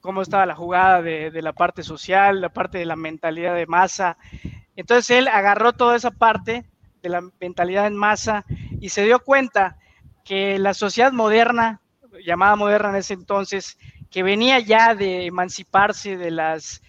cómo 0.00 0.22
estaba 0.22 0.46
la 0.46 0.54
jugada 0.54 1.00
de, 1.02 1.30
de, 1.30 1.42
la 1.42 1.52
parte 1.52 1.82
social, 1.82 2.40
la 2.40 2.50
parte 2.50 2.78
de 2.78 2.86
la 2.86 2.96
mentalidad 2.96 3.54
de 3.54 3.66
masa. 3.66 4.18
Entonces 4.78 5.10
él 5.10 5.26
agarró 5.26 5.72
toda 5.72 5.96
esa 5.96 6.12
parte 6.12 6.64
de 7.02 7.08
la 7.08 7.20
mentalidad 7.40 7.88
en 7.88 7.96
masa 7.96 8.44
y 8.80 8.90
se 8.90 9.02
dio 9.02 9.18
cuenta 9.18 9.76
que 10.24 10.56
la 10.56 10.72
sociedad 10.72 11.10
moderna, 11.10 11.80
llamada 12.24 12.54
moderna 12.54 12.90
en 12.90 12.96
ese 12.96 13.14
entonces, 13.14 13.76
que 14.08 14.22
venía 14.22 14.60
ya 14.60 14.94
de 14.94 15.26
emanciparse 15.26 16.16
de 16.16 16.30
las 16.30 16.80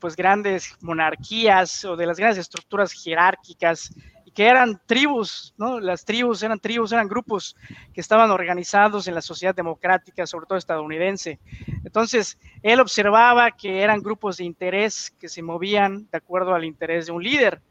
pues 0.00 0.16
grandes 0.16 0.74
monarquías 0.80 1.84
o 1.84 1.96
de 1.96 2.06
las 2.06 2.16
grandes 2.16 2.38
estructuras 2.38 2.92
jerárquicas 2.92 3.92
que 4.34 4.46
eran 4.46 4.80
tribus, 4.84 5.54
¿no? 5.56 5.78
Las 5.78 6.04
tribus 6.04 6.42
eran 6.42 6.58
tribus, 6.58 6.92
eran 6.92 7.08
grupos 7.08 7.56
que 7.92 8.00
estaban 8.00 8.30
organizados 8.32 9.06
en 9.06 9.14
la 9.14 9.22
sociedad 9.22 9.54
democrática, 9.54 10.26
sobre 10.26 10.46
todo 10.46 10.58
estadounidense. 10.58 11.38
Entonces, 11.84 12.38
él 12.62 12.80
observaba 12.80 13.52
que 13.52 13.80
eran 13.80 14.02
grupos 14.02 14.38
de 14.38 14.44
interés 14.44 15.14
que 15.20 15.28
se 15.28 15.42
movían 15.42 16.08
de 16.10 16.18
acuerdo 16.18 16.52
al 16.52 16.64
interés 16.64 17.06
de 17.06 17.12
un 17.12 17.22
líder. 17.22 17.62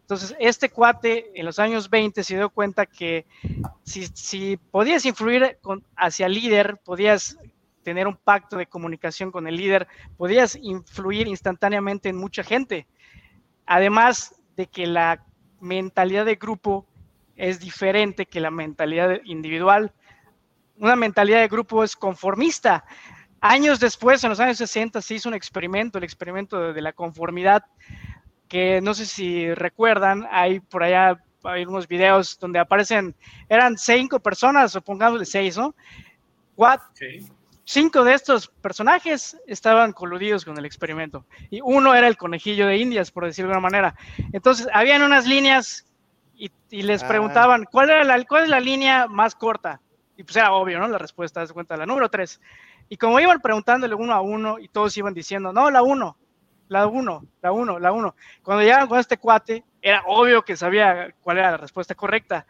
Entonces, 0.00 0.34
este 0.40 0.70
cuate 0.70 1.30
en 1.34 1.46
los 1.46 1.60
años 1.60 1.88
20 1.88 2.24
se 2.24 2.36
dio 2.36 2.50
cuenta 2.50 2.84
que 2.84 3.24
si, 3.84 4.06
si 4.08 4.56
podías 4.56 5.04
influir 5.04 5.58
con, 5.62 5.84
hacia 5.94 6.26
el 6.26 6.34
líder, 6.34 6.78
podías 6.84 7.38
tener 7.84 8.08
un 8.08 8.16
pacto 8.16 8.56
de 8.56 8.66
comunicación 8.66 9.30
con 9.30 9.46
el 9.46 9.56
líder, 9.56 9.86
podías 10.16 10.56
influir 10.60 11.28
instantáneamente 11.28 12.08
en 12.08 12.16
mucha 12.16 12.42
gente. 12.42 12.86
Además 13.66 14.34
de 14.56 14.66
que 14.66 14.86
la 14.86 15.24
mentalidad 15.60 16.24
de 16.24 16.36
grupo 16.36 16.86
es 17.36 17.60
diferente 17.60 18.26
que 18.26 18.40
la 18.40 18.50
mentalidad 18.50 19.20
individual. 19.24 19.92
Una 20.78 20.96
mentalidad 20.96 21.40
de 21.40 21.48
grupo 21.48 21.84
es 21.84 21.96
conformista. 21.96 22.84
Años 23.40 23.78
después, 23.78 24.22
en 24.24 24.30
los 24.30 24.40
años 24.40 24.58
60, 24.58 25.00
se 25.00 25.14
hizo 25.14 25.28
un 25.28 25.34
experimento, 25.34 25.98
el 25.98 26.04
experimento 26.04 26.72
de, 26.72 26.82
la 26.82 26.92
conformidad, 26.92 27.64
que 28.48 28.80
no 28.80 28.94
sé 28.94 29.06
si 29.06 29.52
recuerdan, 29.54 30.26
hay 30.30 30.60
por 30.60 30.82
allá 30.82 31.22
hay 31.44 31.64
unos 31.64 31.86
videos 31.86 32.36
donde 32.38 32.58
aparecen, 32.58 33.14
eran 33.48 33.78
cinco 33.78 34.18
personas, 34.18 34.74
o 34.74 34.82
pongámosle 34.82 35.24
seis, 35.24 35.56
¿no? 35.56 35.74
Cuatro, 36.56 36.88
cinco 37.68 38.02
de 38.02 38.14
estos 38.14 38.48
personajes 38.48 39.36
estaban 39.46 39.92
coludidos 39.92 40.46
con 40.46 40.56
el 40.56 40.64
experimento 40.64 41.26
y 41.50 41.60
uno 41.62 41.94
era 41.94 42.08
el 42.08 42.16
conejillo 42.16 42.66
de 42.66 42.78
Indias, 42.78 43.10
por 43.10 43.26
decirlo 43.26 43.50
de 43.50 43.56
alguna 43.56 43.70
manera. 43.70 43.94
Entonces, 44.32 44.68
habían 44.72 45.02
unas 45.02 45.26
líneas 45.26 45.84
y, 46.34 46.50
les 46.82 47.02
ah. 47.02 47.08
preguntaban, 47.08 47.64
¿cuál, 47.70 47.90
era 47.90 48.04
la, 48.04 48.24
¿cuál 48.24 48.44
es 48.44 48.48
la 48.48 48.60
línea 48.60 49.06
más 49.06 49.34
corta? 49.34 49.82
Y 50.16 50.22
pues 50.22 50.36
era 50.36 50.52
obvio, 50.52 50.78
¿no? 50.78 50.88
La 50.88 50.96
respuesta, 50.96 51.42
es 51.42 51.52
cuenta, 51.52 51.76
la 51.76 51.84
número 51.84 52.08
tres. 52.08 52.40
Y 52.88 52.96
como 52.96 53.20
iban 53.20 53.40
preguntándole 53.40 53.94
uno 53.94 54.14
a 54.14 54.22
uno 54.22 54.58
y 54.58 54.68
todos 54.68 54.96
iban 54.96 55.12
diciendo, 55.12 55.52
no, 55.52 55.70
la 55.70 55.82
uno, 55.82 56.16
la 56.68 56.86
uno, 56.86 57.26
la 57.42 57.52
uno, 57.52 57.78
la 57.78 57.92
uno. 57.92 58.14
Cuando 58.42 58.62
llegaban 58.62 58.88
con 58.88 58.98
este 58.98 59.18
cuate, 59.18 59.62
era 59.82 60.02
obvio 60.06 60.42
que 60.42 60.56
sabía 60.56 61.14
cuál 61.20 61.38
era 61.38 61.50
la 61.50 61.56
respuesta 61.58 61.94
correcta. 61.94 62.46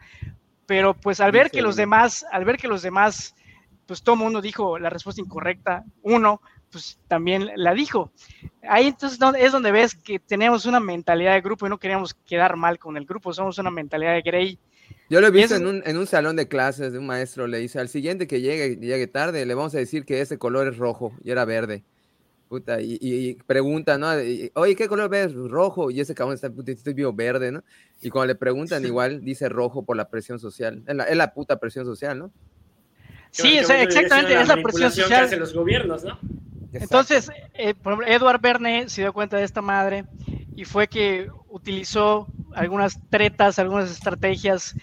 Pero 0.65 0.93
pues 0.93 1.19
al 1.19 1.33
ver 1.33 1.51
que 1.51 1.61
los 1.61 1.75
demás, 1.75 2.25
al 2.31 2.45
ver 2.45 2.57
que 2.57 2.69
los 2.69 2.81
demás 2.81 3.35
pues 3.89 4.03
todo 4.03 4.15
mundo 4.15 4.39
dijo 4.39 4.77
la 4.77 4.91
respuesta 4.91 5.19
incorrecta, 5.19 5.83
uno, 6.03 6.43
pues 6.71 6.99
también 7.07 7.49
la 7.55 7.73
dijo. 7.73 8.11
Ahí 8.61 8.85
entonces 8.85 9.17
es 9.39 9.51
donde 9.51 9.71
ves 9.71 9.95
que 9.95 10.19
tenemos 10.19 10.67
una 10.67 10.79
mentalidad 10.79 11.33
de 11.33 11.41
grupo 11.41 11.65
y 11.65 11.69
no 11.69 11.79
queríamos 11.79 12.13
quedar 12.13 12.55
mal 12.55 12.77
con 12.77 12.97
el 12.97 13.05
grupo, 13.05 13.33
somos 13.33 13.57
una 13.57 13.71
mentalidad 13.71 14.13
de 14.13 14.21
Grey. 14.21 14.59
Yo 15.09 15.19
lo 15.21 15.25
he 15.25 15.31
visto 15.31 15.55
en, 15.55 15.65
un, 15.65 15.81
en 15.87 15.97
un 15.97 16.05
salón 16.05 16.35
de 16.35 16.47
clases 16.47 16.93
de 16.93 16.99
un 16.99 17.07
maestro, 17.07 17.47
le 17.47 17.57
dice 17.57 17.79
al 17.79 17.89
siguiente 17.89 18.27
que 18.27 18.41
llegue, 18.41 18.75
llegue 18.75 19.07
tarde, 19.07 19.43
le 19.47 19.55
vamos 19.55 19.73
a 19.73 19.79
decir 19.79 20.05
que 20.05 20.21
ese 20.21 20.37
color 20.37 20.67
es 20.67 20.77
rojo 20.77 21.11
y 21.23 21.31
era 21.31 21.45
verde. 21.45 21.83
Puta, 22.47 22.79
y, 22.79 23.33
pregunta, 23.47 23.97
¿no? 23.97 24.09
Oye, 24.53 24.75
¿qué 24.75 24.87
color 24.87 25.09
ves? 25.09 25.33
Rojo. 25.33 25.91
Y 25.91 25.99
ese 25.99 26.15
cabrón 26.15 26.35
está, 26.35 26.49
vivo 26.93 27.13
verde, 27.13 27.51
¿no? 27.51 27.63
Y 28.01 28.09
cuando 28.09 28.33
le 28.33 28.35
preguntan, 28.35 28.83
igual 28.85 29.23
dice 29.23 29.49
rojo 29.49 29.83
por 29.83 29.97
la 29.97 30.09
presión 30.09 30.39
social. 30.39 30.83
Es 30.87 30.95
la, 30.95 31.03
es 31.05 31.17
la 31.17 31.33
puta 31.33 31.59
presión 31.59 31.85
social, 31.85 32.17
¿no? 32.17 32.31
Sí, 33.31 33.57
exactamente, 33.57 34.39
es 34.39 34.47
la 34.47 34.57
presión 34.57 34.91
social. 34.91 35.29
Que 35.29 35.37
los 35.37 35.53
gobiernos, 35.53 36.03
¿no? 36.03 36.17
Entonces, 36.73 37.31
eh, 37.53 37.73
Edward 38.07 38.41
Verne 38.41 38.89
se 38.89 39.01
dio 39.01 39.13
cuenta 39.13 39.37
de 39.37 39.43
esta 39.43 39.61
madre 39.61 40.05
y 40.55 40.65
fue 40.65 40.87
que 40.87 41.29
utilizó 41.47 42.27
algunas 42.53 42.99
tretas, 43.09 43.59
algunas 43.59 43.89
estrategias. 43.89 44.75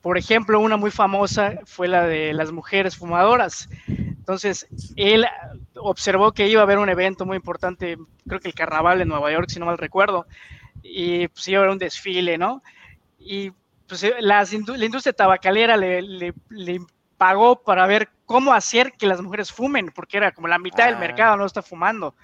Por 0.00 0.18
ejemplo, 0.18 0.60
una 0.60 0.76
muy 0.76 0.90
famosa 0.90 1.60
fue 1.64 1.88
la 1.88 2.06
de 2.06 2.32
las 2.32 2.52
mujeres 2.52 2.96
fumadoras. 2.96 3.68
Entonces, 3.86 4.66
él 4.96 5.26
observó 5.76 6.32
que 6.32 6.48
iba 6.48 6.60
a 6.60 6.64
haber 6.64 6.78
un 6.78 6.88
evento 6.88 7.26
muy 7.26 7.36
importante, 7.36 7.98
creo 8.26 8.40
que 8.40 8.48
el 8.48 8.54
carnaval 8.54 9.00
en 9.00 9.08
Nueva 9.08 9.30
York, 9.32 9.48
si 9.50 9.60
no 9.60 9.66
mal 9.66 9.78
recuerdo, 9.78 10.26
y 10.82 11.28
pues 11.28 11.46
iba 11.48 11.58
a 11.58 11.62
haber 11.62 11.72
un 11.72 11.78
desfile, 11.78 12.38
¿no? 12.38 12.62
Y 13.18 13.52
pues 13.86 14.06
la 14.20 14.46
industria 14.52 15.12
tabacalera 15.12 15.76
le, 15.76 16.00
le, 16.00 16.34
le 16.48 16.80
pagó 17.16 17.62
para 17.62 17.86
ver 17.86 18.08
cómo 18.26 18.52
hacer 18.52 18.92
que 18.92 19.06
las 19.06 19.20
mujeres 19.20 19.52
fumen, 19.52 19.90
porque 19.94 20.16
era 20.16 20.32
como 20.32 20.48
la 20.48 20.58
mitad 20.58 20.86
del 20.86 20.96
ah. 20.96 21.00
mercado 21.00 21.36
no 21.36 21.46
está 21.46 21.62
fumando. 21.62 22.14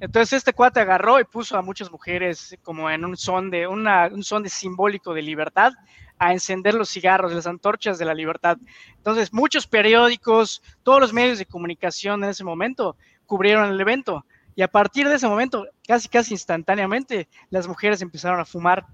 Entonces 0.00 0.38
este 0.38 0.52
cuate 0.52 0.80
agarró 0.80 1.20
y 1.20 1.24
puso 1.24 1.56
a 1.56 1.62
muchas 1.62 1.90
mujeres 1.90 2.56
como 2.62 2.90
en 2.90 3.04
un 3.04 3.16
son 3.16 3.50
de, 3.50 3.66
una, 3.66 4.08
un 4.12 4.22
son 4.22 4.42
de 4.42 4.48
simbólico 4.48 5.14
de 5.14 5.22
libertad 5.22 5.72
a 6.18 6.32
encender 6.32 6.74
los 6.74 6.90
cigarros, 6.90 7.32
las 7.32 7.46
antorchas 7.46 7.98
de 7.98 8.04
la 8.04 8.14
libertad. 8.14 8.56
Entonces 8.96 9.32
muchos 9.32 9.66
periódicos, 9.66 10.62
todos 10.82 11.00
los 11.00 11.12
medios 11.12 11.38
de 11.38 11.46
comunicación 11.46 12.22
en 12.22 12.30
ese 12.30 12.44
momento 12.44 12.96
cubrieron 13.26 13.68
el 13.68 13.80
evento. 13.80 14.24
Y 14.54 14.62
a 14.62 14.68
partir 14.68 15.08
de 15.08 15.16
ese 15.16 15.26
momento, 15.26 15.66
casi 15.86 16.08
casi 16.08 16.34
instantáneamente, 16.34 17.26
las 17.50 17.66
mujeres 17.66 18.02
empezaron 18.02 18.38
a 18.38 18.44
fumar. 18.44 18.84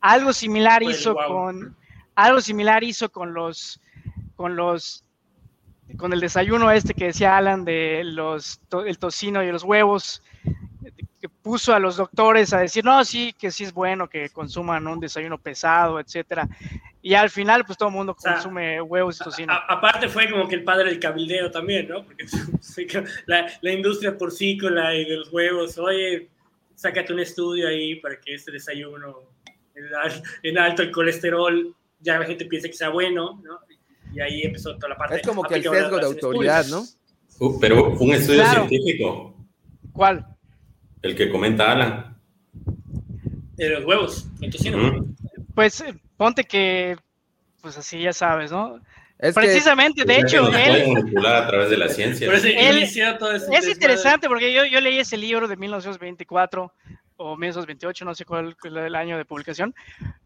Algo 0.00 0.32
similar 0.32 0.82
hizo 0.82 1.14
con 1.14 1.76
algo 2.14 2.40
similar 2.40 2.84
hizo 2.84 3.10
con 3.10 3.34
los 3.34 3.80
con 4.36 4.56
los 4.56 5.04
con 5.96 6.12
el 6.12 6.20
desayuno 6.20 6.70
este 6.70 6.94
que 6.94 7.06
decía 7.06 7.36
Alan 7.36 7.64
de 7.64 8.02
los 8.04 8.60
el 8.86 8.98
tocino 8.98 9.42
y 9.42 9.52
los 9.52 9.64
huevos 9.64 10.22
que 11.20 11.28
puso 11.28 11.74
a 11.74 11.78
los 11.78 11.96
doctores 11.96 12.52
a 12.52 12.60
decir 12.60 12.84
no 12.84 13.04
sí 13.04 13.34
que 13.38 13.50
sí 13.50 13.64
es 13.64 13.72
bueno 13.72 14.08
que 14.08 14.30
consuman 14.30 14.86
un 14.86 14.98
desayuno 14.98 15.38
pesado 15.38 16.00
etcétera 16.00 16.48
y 17.02 17.14
al 17.14 17.28
final 17.28 17.64
pues 17.66 17.76
todo 17.76 17.90
el 17.90 17.94
mundo 17.94 18.14
consume 18.14 18.80
huevos 18.80 19.20
y 19.20 19.24
tocino. 19.24 19.52
aparte 19.68 20.08
fue 20.08 20.30
como 20.30 20.48
que 20.48 20.54
el 20.54 20.64
padre 20.64 20.88
del 20.88 20.98
cabildeo 20.98 21.50
también 21.50 21.88
no 21.88 22.04
porque 22.04 22.24
la, 23.26 23.46
la 23.60 23.72
industria 23.72 24.16
porcícola 24.16 24.94
y 24.94 25.04
de 25.04 25.16
los 25.16 25.32
huevos 25.32 25.78
oye 25.78 26.28
sácate 26.74 27.12
un 27.12 27.20
estudio 27.20 27.68
ahí 27.68 27.96
para 27.96 28.18
que 28.18 28.34
este 28.34 28.50
desayuno 28.50 29.18
en 30.42 30.58
alto 30.58 30.82
el 30.82 30.90
colesterol 30.90 31.74
ya 32.00 32.18
la 32.18 32.26
gente 32.26 32.46
piense 32.46 32.70
que 32.70 32.76
sea 32.76 32.88
bueno 32.88 33.40
¿no? 33.44 33.60
Y 34.14 34.20
ahí 34.20 34.42
empezó 34.42 34.74
toda 34.76 34.90
la 34.90 34.96
parte. 34.96 35.16
Es 35.16 35.22
como 35.22 35.42
que 35.42 35.56
el 35.56 35.62
sesgo 35.62 35.98
de 35.98 36.06
autoridad, 36.06 36.66
¿no? 36.66 36.84
Uh, 37.40 37.58
pero 37.60 37.90
un 37.98 38.12
estudio 38.12 38.44
científico. 38.46 39.34
¿Cuál? 39.92 40.26
El 41.02 41.14
que 41.14 41.30
comenta 41.30 41.72
Alan. 41.72 42.16
De 43.56 43.68
los 43.70 43.84
huevos, 43.84 44.26
entonces 44.40 44.74
Pues 45.54 45.80
eh, 45.80 45.94
ponte 46.16 46.44
que, 46.44 46.96
pues 47.60 47.78
así 47.78 48.00
ya 48.00 48.12
sabes, 48.12 48.50
¿no? 48.50 48.80
Precisamente, 49.32 50.04
de 50.04 50.18
hecho, 50.18 50.48
él, 50.52 51.24
a 51.24 51.46
través 51.46 51.70
de 51.70 51.76
la 51.76 51.88
ciencia. 51.88 52.30
es 52.32 53.68
interesante 53.68 54.28
porque 54.28 54.52
yo, 54.52 54.64
yo 54.64 54.80
leí 54.80 54.98
ese 54.98 55.16
libro 55.16 55.46
de 55.46 55.56
1924 55.56 56.72
o 57.16 57.36
1928, 57.36 58.04
no 58.04 58.14
sé 58.14 58.24
cuál 58.24 58.56
es 58.62 58.72
el 58.72 58.94
año 58.94 59.16
de 59.16 59.24
publicación, 59.24 59.74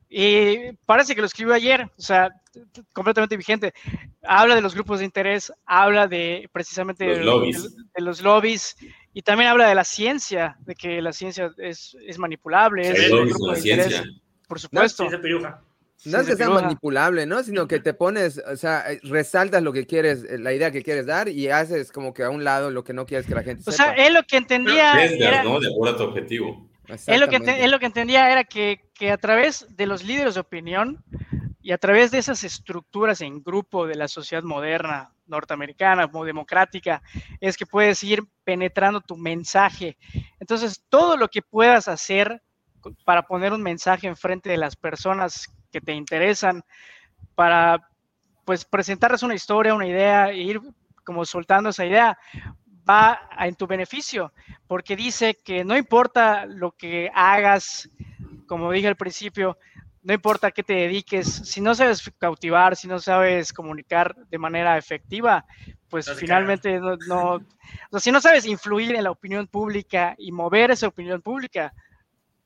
y 0.08 0.72
parece 0.86 1.14
que 1.14 1.20
lo 1.20 1.26
escribió 1.26 1.54
ayer, 1.54 1.82
o 1.82 2.00
sea, 2.00 2.30
completamente 2.92 3.36
vigente. 3.36 3.74
Habla 4.22 4.54
de 4.54 4.62
los 4.62 4.74
grupos 4.74 5.00
de 5.00 5.04
interés, 5.04 5.52
habla 5.66 6.06
de 6.06 6.48
precisamente 6.52 7.16
los 7.16 7.24
lobbies. 7.24 7.76
De, 7.94 8.02
los 8.02 8.22
lobbies 8.22 8.76
y 9.12 9.22
también 9.22 9.50
habla 9.50 9.68
de 9.68 9.74
la 9.74 9.84
ciencia, 9.84 10.56
de 10.60 10.74
que 10.74 11.02
la 11.02 11.12
ciencia 11.12 11.52
es, 11.58 11.96
es 12.06 12.18
manipulable. 12.18 12.88
es 12.88 13.10
la 13.40 13.54
ciencia. 13.56 14.04
Por 14.46 14.58
supuesto. 14.58 15.08
No, 16.04 16.20
es 16.20 16.26
que 16.28 16.36
sea 16.36 16.48
manipulable, 16.48 17.26
¿no? 17.26 17.42
Sino 17.42 17.66
que 17.66 17.80
te 17.80 17.92
pones, 17.92 18.40
o 18.46 18.56
sea, 18.56 18.84
resaltas 19.02 19.62
lo 19.62 19.72
que 19.72 19.84
quieres, 19.84 20.24
eh, 20.24 20.38
la 20.38 20.54
idea 20.54 20.70
que 20.70 20.82
quieres 20.82 21.06
dar 21.06 21.28
y 21.28 21.48
haces 21.48 21.90
como 21.90 22.14
que 22.14 22.22
a 22.22 22.30
un 22.30 22.44
lado 22.44 22.70
lo 22.70 22.84
que 22.84 22.92
no 22.92 23.04
quieres 23.04 23.26
que 23.26 23.34
la 23.34 23.42
gente 23.42 23.64
o 23.66 23.72
sepa. 23.72 23.90
O 23.90 23.94
sea, 23.94 24.06
él 24.06 24.14
lo 24.14 24.22
que 24.22 24.36
entendía... 24.36 24.92
era... 25.04 25.42
¿no? 25.42 25.58
De 25.58 25.68
acuerdo 25.68 25.94
a 25.94 25.98
tu 25.98 26.04
objetivo. 26.04 26.67
Él 27.06 27.20
lo, 27.20 27.28
que 27.28 27.36
él 27.36 27.70
lo 27.70 27.78
que 27.78 27.86
entendía 27.86 28.30
era 28.30 28.44
que, 28.44 28.90
que, 28.94 29.10
a 29.12 29.18
través 29.18 29.66
de 29.76 29.86
los 29.86 30.02
líderes 30.02 30.34
de 30.34 30.40
opinión 30.40 31.04
y 31.60 31.72
a 31.72 31.78
través 31.78 32.10
de 32.10 32.18
esas 32.18 32.44
estructuras 32.44 33.20
en 33.20 33.42
grupo 33.42 33.86
de 33.86 33.94
la 33.94 34.08
sociedad 34.08 34.42
moderna, 34.42 35.12
norteamericana, 35.26 36.10
como 36.10 36.24
democrática, 36.24 37.02
es 37.40 37.56
que 37.56 37.66
puedes 37.66 38.02
ir 38.02 38.22
penetrando 38.44 39.00
tu 39.00 39.16
mensaje. 39.16 39.98
Entonces, 40.40 40.82
todo 40.88 41.16
lo 41.16 41.28
que 41.28 41.42
puedas 41.42 41.88
hacer 41.88 42.42
para 43.04 43.22
poner 43.22 43.52
un 43.52 43.62
mensaje 43.62 44.06
enfrente 44.06 44.48
de 44.48 44.56
las 44.56 44.76
personas 44.76 45.48
que 45.70 45.80
te 45.80 45.92
interesan, 45.92 46.62
para 47.34 47.88
pues 48.44 48.64
presentarles 48.64 49.22
una 49.22 49.34
historia, 49.34 49.74
una 49.74 49.86
idea, 49.86 50.30
e 50.30 50.38
ir 50.38 50.60
como 51.04 51.24
soltando 51.24 51.70
esa 51.70 51.84
idea, 51.84 52.18
va 52.88 53.28
en 53.38 53.54
tu 53.54 53.66
beneficio, 53.66 54.32
porque 54.66 54.96
dice 54.96 55.38
que 55.42 55.64
no 55.64 55.76
importa 55.76 56.46
lo 56.46 56.72
que 56.72 57.10
hagas, 57.14 57.90
como 58.46 58.70
dije 58.72 58.88
al 58.88 58.96
principio, 58.96 59.58
no 60.02 60.14
importa 60.14 60.50
qué 60.52 60.62
te 60.62 60.72
dediques, 60.72 61.26
si 61.26 61.60
no 61.60 61.74
sabes 61.74 62.10
cautivar, 62.18 62.76
si 62.76 62.88
no 62.88 62.98
sabes 62.98 63.52
comunicar 63.52 64.14
de 64.30 64.38
manera 64.38 64.78
efectiva, 64.78 65.44
pues 65.90 66.10
finalmente 66.12 66.78
no, 66.78 66.96
no, 67.08 67.34
o 67.34 67.40
sea, 67.92 68.00
si 68.00 68.12
no 68.12 68.20
sabes 68.20 68.46
influir 68.46 68.94
en 68.94 69.04
la 69.04 69.10
opinión 69.10 69.46
pública 69.46 70.14
y 70.18 70.32
mover 70.32 70.70
esa 70.70 70.88
opinión 70.88 71.20
pública, 71.20 71.72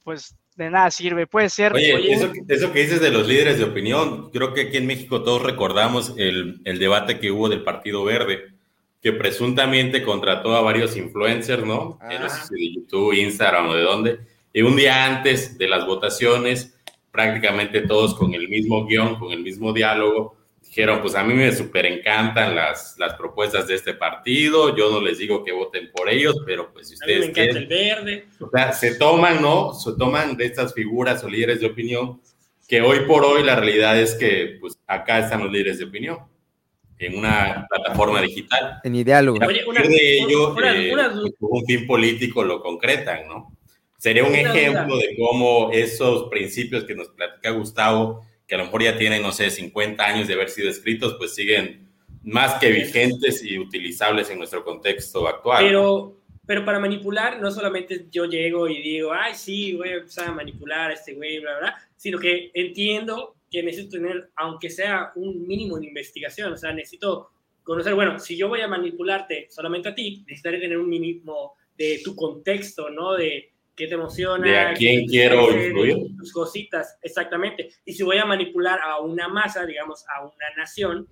pues 0.03 0.35
de 0.57 0.71
nada 0.71 0.91
sirve. 0.91 1.27
Puede 1.27 1.49
ser. 1.49 1.73
Oye, 1.73 2.13
eso, 2.13 2.31
eso, 2.49 2.73
que 2.73 2.83
dices 2.83 3.01
de 3.01 3.11
los 3.11 3.27
líderes 3.27 3.59
de 3.59 3.65
opinión, 3.65 4.31
creo 4.31 4.55
que 4.55 4.63
aquí 4.63 4.77
en 4.77 4.87
México 4.87 5.23
todos 5.23 5.43
recordamos 5.43 6.15
el, 6.17 6.61
el, 6.65 6.79
debate 6.79 7.19
que 7.19 7.31
hubo 7.31 7.49
del 7.49 7.63
Partido 7.63 8.05
Verde, 8.05 8.51
que 9.02 9.12
presuntamente 9.12 10.02
contrató 10.04 10.54
a 10.54 10.62
varios 10.62 10.97
influencers, 10.97 11.64
¿no? 11.64 11.99
Ah. 12.00 12.18
No 12.21 12.28
sé 12.28 12.47
si 12.47 12.54
de 12.54 12.75
YouTube, 12.75 13.14
Instagram 13.14 13.68
o 13.68 13.75
de 13.75 13.82
dónde. 13.82 14.21
Y 14.52 14.62
un 14.62 14.76
día 14.76 15.04
antes 15.04 15.59
de 15.59 15.68
las 15.68 15.85
votaciones, 15.85 16.78
prácticamente 17.11 17.80
todos 17.80 18.14
con 18.14 18.32
el 18.32 18.49
mismo 18.49 18.87
guion, 18.87 19.18
con 19.18 19.32
el 19.32 19.42
mismo 19.42 19.73
diálogo, 19.73 20.37
dijeron, 20.62 21.02
pues 21.02 21.16
a 21.16 21.25
mí 21.25 21.35
me 21.35 21.52
súper 21.52 21.85
encantan 21.85 22.54
las, 22.54 22.97
las 22.99 23.14
propuestas 23.14 23.66
de 23.66 23.75
este 23.75 23.92
partido, 23.92 24.75
yo 24.76 24.90
no 24.90 25.00
les 25.00 25.18
digo 25.18 25.44
que 25.44 25.52
voten 25.52 25.90
por 25.90 26.09
ellos, 26.09 26.37
pero 26.47 26.73
pues 26.73 26.88
si 26.88 26.94
ustedes... 26.94 27.21
me 27.21 27.26
encanta 27.26 27.59
el 27.59 27.66
verde. 27.66 28.28
O 28.40 28.49
sea, 28.49 28.73
se 28.73 28.94
toman, 28.94 29.42
¿no? 29.42 29.75
Se 29.75 29.92
toman 29.99 30.37
de 30.37 30.47
estas 30.47 30.73
figuras 30.73 31.25
o 31.25 31.28
líderes 31.28 31.61
de 31.61 31.66
opinión, 31.66 32.21
que 32.68 32.80
hoy 32.80 33.00
por 33.00 33.25
hoy 33.25 33.42
la 33.42 33.56
realidad 33.56 34.00
es 34.00 34.14
que 34.14 34.59
pues 34.61 34.78
acá 34.87 35.18
están 35.18 35.42
los 35.42 35.52
líderes 35.52 35.78
de 35.78 35.87
opinión, 35.87 36.18
en 37.06 37.18
una 37.18 37.66
plataforma 37.68 38.21
digital. 38.21 38.80
En 38.85 38.94
ideálogo. 38.94 39.38
Oye, 39.47 39.64
una, 39.66 39.82
de 39.82 40.18
ello, 40.18 40.56
eh, 40.62 40.93
un 41.41 41.65
fin 41.67 41.86
político 41.86 42.45
lo 42.45 42.60
concretan, 42.60 43.26
¿no? 43.28 43.56
Sería 43.99 44.25
un 44.25 44.34
ejemplo 44.34 44.97
de 44.97 45.17
cómo 45.19 45.71
esos 45.73 46.28
principios 46.28 46.84
que 46.84 46.95
nos 46.95 47.08
platica 47.08 47.50
Gustavo 47.50 48.23
que 48.52 48.56
a 48.56 48.58
lo 48.58 48.65
mejor 48.65 48.82
ya 48.82 48.99
tienen, 48.99 49.23
no 49.23 49.32
sé, 49.32 49.50
50 49.50 50.04
años 50.04 50.28
de 50.28 50.34
haber 50.34 50.50
sido 50.50 50.69
escritos, 50.69 51.15
pues 51.19 51.34
siguen 51.34 51.88
más 52.23 52.54
que 52.60 52.71
vigentes 52.71 53.43
y 53.43 53.58
utilizables 53.58 54.28
en 54.30 54.38
nuestro 54.38 54.62
contexto 54.62 55.26
actual. 55.26 55.65
Pero, 55.65 56.21
pero 56.45 56.65
para 56.65 56.78
manipular, 56.78 57.41
no 57.41 57.50
solamente 57.50 58.08
yo 58.10 58.26
llego 58.26 58.69
y 58.69 58.82
digo, 58.82 59.12
ay, 59.12 59.34
sí, 59.34 59.75
voy 59.75 59.88
a 59.88 59.95
empezar 59.95 60.28
a 60.28 60.32
manipular 60.32 60.91
a 60.91 60.95
este 60.95 61.15
güey, 61.15 61.41
bla, 61.41 61.58
bla, 61.58 61.88
sino 61.97 62.19
que 62.19 62.50
entiendo 62.52 63.36
que 63.52 63.62
necesito 63.62 63.99
tener, 63.99 64.30
aunque 64.36 64.71
sea 64.71 65.12
un 65.15 65.47
mínimo 65.47 65.78
de 65.78 65.86
investigación, 65.86 66.54
o 66.54 66.56
sea, 66.56 66.73
necesito 66.73 67.30
conocer, 67.62 67.95
bueno, 67.95 68.19
si 68.19 68.36
yo 68.36 68.49
voy 68.49 68.62
a 68.62 68.69
manipularte 68.69 69.47
solamente 69.50 69.91
a 69.91 69.95
ti, 69.95 70.25
necesitaré 70.26 70.58
tener 70.58 70.78
un 70.78 70.88
mínimo 70.88 71.52
de 71.76 72.00
tu 72.02 72.17
contexto, 72.17 72.91
¿no? 72.91 73.12
De, 73.12 73.52
qué 73.75 73.86
te 73.86 73.95
emociona. 73.95 74.47
De 74.47 74.58
a 74.58 74.75
quién 74.75 75.06
quiero 75.06 75.50
influir. 75.50 75.97
Tus 76.17 76.32
cositas, 76.32 76.99
exactamente. 77.02 77.71
Y 77.84 77.93
si 77.93 78.02
voy 78.02 78.19
a 78.19 78.25
manipular 78.25 78.80
a 78.80 79.00
una 79.00 79.28
masa, 79.28 79.65
digamos, 79.67 80.04
a 80.08 80.23
una 80.23 80.56
nación, 80.56 81.06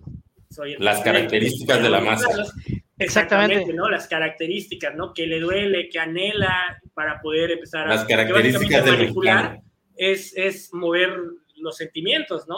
soy 0.50 0.76
Las 0.78 1.00
características 1.00 1.82
de 1.82 1.90
la 1.90 2.00
masa. 2.00 2.28
Exactamente, 2.98 3.72
¿no? 3.72 3.88
Las 3.88 4.06
características, 4.08 4.94
¿no? 4.94 5.14
Que 5.14 5.26
le 5.26 5.40
duele, 5.40 5.88
que 5.88 5.98
anhela 5.98 6.80
para 6.92 7.20
poder 7.20 7.52
empezar 7.52 7.86
a... 7.86 7.94
Las 7.94 8.04
características 8.04 8.84
de 8.84 8.90
manipular 8.92 9.60
es, 9.96 10.36
es 10.36 10.72
mover 10.74 11.18
los 11.60 11.76
sentimientos, 11.76 12.46
¿no? 12.48 12.56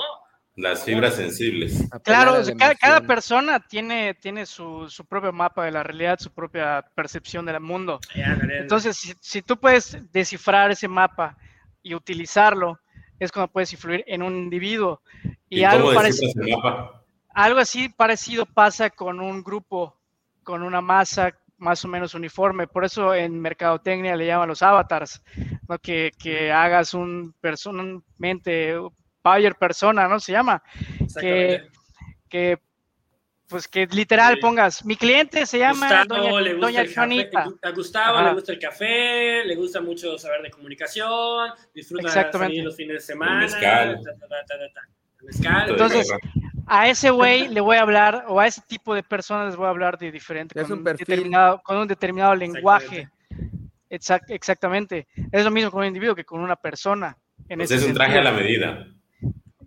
Las 0.54 0.84
fibras 0.84 1.14
sensibles. 1.14 1.88
Claro, 2.04 2.34
cada, 2.78 3.00
persona 3.00 3.58
tiene, 3.58 4.12
tiene 4.14 4.44
su, 4.44 4.86
su, 4.90 5.06
propio 5.06 5.32
mapa 5.32 5.64
de 5.64 5.70
la 5.70 5.82
realidad, 5.82 6.18
su 6.18 6.30
propia 6.30 6.84
percepción 6.94 7.46
del 7.46 7.58
mundo. 7.60 8.00
Entonces, 8.14 8.98
si, 8.98 9.14
si, 9.18 9.40
tú 9.40 9.56
puedes 9.56 9.96
descifrar 10.12 10.70
ese 10.70 10.88
mapa 10.88 11.38
y 11.82 11.94
utilizarlo, 11.94 12.78
es 13.18 13.32
cuando 13.32 13.50
puedes 13.50 13.72
influir 13.72 14.04
en 14.06 14.22
un 14.22 14.36
individuo. 14.36 15.00
Y, 15.48 15.64
algo, 15.64 15.94
parecido, 15.94 16.32
algo 17.30 17.58
así 17.58 17.88
parecido 17.88 18.44
pasa 18.44 18.90
con 18.90 19.20
un 19.20 19.42
grupo, 19.42 19.96
con 20.42 20.62
una 20.62 20.80
masa 20.80 21.34
más 21.56 21.84
o 21.84 21.88
menos 21.88 22.14
uniforme. 22.14 22.66
Por 22.66 22.84
eso 22.84 23.14
en 23.14 23.40
mercadotecnia 23.40 24.16
le 24.16 24.26
llaman 24.26 24.48
los 24.48 24.62
avatars, 24.62 25.22
¿no? 25.72 25.78
que, 25.78 26.12
que 26.18 26.52
hagas 26.52 26.94
un 26.94 27.34
personalmente 27.40 28.74
buyer 29.22 29.54
persona, 29.54 30.08
¿no? 30.08 30.20
Se 30.20 30.32
llama. 30.32 30.62
Que, 31.18 31.68
que, 32.28 32.58
pues 33.48 33.68
que 33.68 33.86
literal 33.86 34.38
pongas, 34.38 34.84
mi 34.84 34.96
cliente 34.96 35.44
se 35.44 35.58
llama 35.58 36.04
Gustavo, 36.04 36.40
Doña, 36.58 36.82
le 36.82 37.24
gusta 37.24 37.58
A 37.62 37.70
Gustavo 37.70 38.22
le 38.22 38.32
gusta 38.32 38.52
el 38.52 38.58
café, 38.58 39.44
le 39.44 39.54
gusta 39.56 39.80
mucho 39.80 40.16
saber 40.16 40.42
de 40.42 40.50
comunicación, 40.50 41.50
disfruta 41.74 42.30
de 42.48 42.62
los 42.62 42.74
fines 42.74 42.94
de 42.94 43.00
semana. 43.00 43.46
Entonces, 45.68 46.10
a 46.66 46.88
ese 46.88 47.10
güey 47.10 47.48
le 47.48 47.60
voy 47.60 47.76
a 47.76 47.82
hablar, 47.82 48.24
o 48.28 48.40
a 48.40 48.46
ese 48.46 48.62
tipo 48.62 48.94
de 48.94 49.02
personas 49.02 49.48
les 49.48 49.56
voy 49.56 49.66
a 49.66 49.70
hablar 49.70 49.98
de 49.98 50.10
diferente, 50.10 50.60
con, 50.62 50.78
un, 50.78 50.84
determinado, 50.84 51.60
con 51.62 51.76
un 51.76 51.86
determinado 51.86 52.34
lenguaje. 52.34 53.08
Exactamente. 54.28 55.06
Es 55.30 55.44
lo 55.44 55.50
mismo 55.50 55.70
con 55.70 55.80
un 55.80 55.86
individuo 55.86 56.14
que 56.14 56.24
con 56.24 56.40
una 56.40 56.56
persona. 56.56 57.16
En 57.48 57.58
pues 57.58 57.70
es 57.70 57.84
un 57.84 57.94
traje 57.94 58.18
a 58.18 58.22
la 58.22 58.32
medida. 58.32 58.86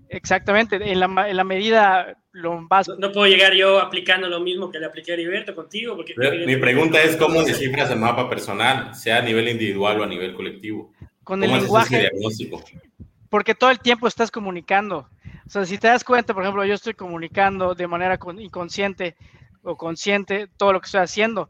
Exactamente, 0.09 0.75
en 0.75 0.99
la, 0.99 1.29
en 1.29 1.35
la 1.35 1.43
medida 1.43 2.15
lo 2.31 2.61
más... 2.61 2.87
No, 2.99 3.11
puedo 3.11 3.27
llegar 3.27 3.53
yo 3.53 3.79
aplicando 3.79 4.27
lo 4.27 4.39
mismo 4.39 4.69
que 4.69 4.79
le 4.79 4.85
apliqué 4.85 5.11
a 5.11 5.13
Heriberto 5.15 5.55
contigo. 5.55 5.95
Porque 5.95 6.13
mi 6.45 6.57
pregunta 6.57 7.01
es 7.01 7.15
cómo 7.15 7.43
descifras 7.43 7.89
el 7.91 7.99
mapa 7.99 8.29
personal, 8.29 8.93
sea 8.93 9.17
a 9.17 9.21
nivel 9.21 9.49
individual 9.49 9.99
o 9.99 10.03
a 10.03 10.07
nivel 10.07 10.33
colectivo. 10.33 10.93
Con 11.23 11.43
el 11.43 11.51
lenguaje. 11.51 12.11
Porque 13.29 13.55
todo 13.55 13.71
el 13.71 13.79
tiempo 13.79 14.07
estás 14.07 14.31
comunicando. 14.31 15.09
O 15.45 15.49
sea, 15.49 15.65
si 15.65 15.77
te 15.77 15.87
das 15.87 16.03
cuenta, 16.03 16.33
por 16.33 16.43
ejemplo, 16.43 16.65
yo 16.65 16.73
estoy 16.73 16.93
comunicando 16.93 17.73
de 17.73 17.87
manera 17.87 18.19
inconsciente 18.37 19.15
o 19.63 19.75
consciente 19.75 20.47
todo 20.57 20.73
lo 20.73 20.81
que 20.81 20.85
estoy 20.85 21.01
haciendo. 21.01 21.49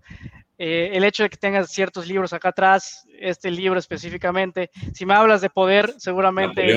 Eh, 0.57 0.91
el 0.93 1.03
hecho 1.03 1.23
de 1.23 1.29
que 1.29 1.37
tengas 1.37 1.69
ciertos 1.71 2.07
libros 2.07 2.33
acá 2.33 2.49
atrás, 2.49 3.05
este 3.19 3.51
libro 3.51 3.79
específicamente, 3.79 4.69
si 4.93 5.05
me 5.05 5.13
hablas 5.13 5.41
de 5.41 5.49
poder, 5.49 5.93
seguramente 5.97 6.73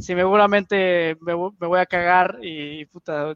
si 0.00 0.14
seguramente 0.14 1.16
me, 1.20 1.34
me 1.34 1.66
voy 1.66 1.78
a 1.78 1.86
cagar 1.86 2.38
y 2.42 2.84
puta, 2.86 3.34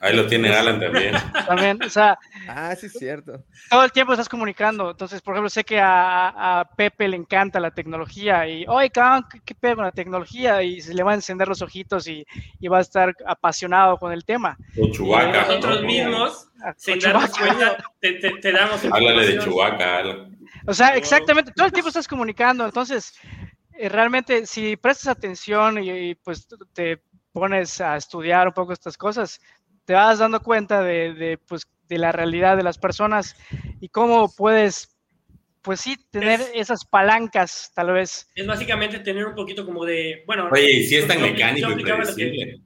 Ahí 0.00 0.14
lo 0.14 0.26
tiene 0.26 0.50
Alan 0.50 0.78
también. 0.78 1.14
También, 1.46 1.82
o 1.82 1.88
sea. 1.88 2.18
Ah, 2.48 2.74
sí, 2.76 2.86
es 2.86 2.92
cierto. 2.92 3.42
Todo 3.70 3.84
el 3.84 3.92
tiempo 3.92 4.12
estás 4.12 4.28
comunicando. 4.28 4.90
Entonces, 4.90 5.20
por 5.22 5.34
ejemplo, 5.34 5.50
sé 5.50 5.64
que 5.64 5.80
a, 5.80 6.60
a 6.60 6.64
Pepe 6.76 7.08
le 7.08 7.16
encanta 7.16 7.58
la 7.58 7.70
tecnología 7.70 8.46
y, 8.46 8.64
oye, 8.68 8.90
cabrón, 8.90 9.26
¿qué, 9.30 9.40
qué 9.44 9.54
pedo 9.54 9.76
con 9.76 9.84
la 9.84 9.92
tecnología? 9.92 10.62
Y 10.62 10.80
se 10.80 10.94
le 10.94 11.02
va 11.02 11.12
a 11.12 11.14
encender 11.14 11.48
los 11.48 11.62
ojitos 11.62 12.06
y, 12.06 12.26
y 12.60 12.68
va 12.68 12.78
a 12.78 12.82
estar 12.82 13.14
apasionado 13.26 13.96
con 13.96 14.12
el 14.12 14.24
tema. 14.24 14.56
O 14.80 14.90
Chubaca. 14.92 15.46
Nosotros 15.46 15.82
mismos, 15.82 16.48
ah, 16.62 16.74
sin 16.76 16.98
darnos 17.00 17.36
cuenta, 17.36 17.78
te, 18.00 18.12
te, 18.14 18.30
te, 18.32 18.52
damos. 18.52 18.84
Háblale 18.92 19.26
de 19.26 19.38
Chubaca, 19.38 19.98
Alan. 19.98 20.38
O 20.66 20.74
sea, 20.74 20.88
exactamente. 20.96 21.52
Todo 21.52 21.66
el 21.66 21.72
tiempo 21.72 21.88
estás 21.88 22.08
comunicando. 22.08 22.64
Entonces, 22.64 23.18
eh, 23.78 23.88
realmente 23.88 24.44
si 24.44 24.76
prestas 24.76 25.08
atención 25.08 25.82
y, 25.82 26.14
pues 26.16 26.48
te 26.72 27.00
pones 27.32 27.80
a 27.80 27.96
estudiar 27.96 28.48
un 28.48 28.52
poco 28.52 28.72
estas 28.72 28.96
cosas, 28.96 29.40
te 29.88 29.94
vas 29.94 30.18
dando 30.18 30.42
cuenta 30.42 30.82
de, 30.82 31.14
de, 31.14 31.38
pues, 31.38 31.66
de 31.88 31.96
la 31.96 32.12
realidad 32.12 32.58
de 32.58 32.62
las 32.62 32.76
personas 32.76 33.34
y 33.80 33.88
cómo 33.88 34.30
puedes 34.36 34.94
pues 35.62 35.80
sí, 35.80 35.96
tener 36.10 36.42
esas 36.54 36.84
palancas, 36.84 37.72
tal 37.74 37.92
vez. 37.92 38.28
Es 38.34 38.46
básicamente 38.46 38.98
tener 38.98 39.24
un 39.24 39.34
poquito 39.34 39.64
como 39.64 39.86
de, 39.86 40.24
bueno. 40.26 40.50
Oye, 40.52 40.84
si 40.84 40.96
es 40.96 41.08
tan 41.08 41.22
mecánico 41.22 41.70
y 41.72 41.82
predecible. 41.82 42.60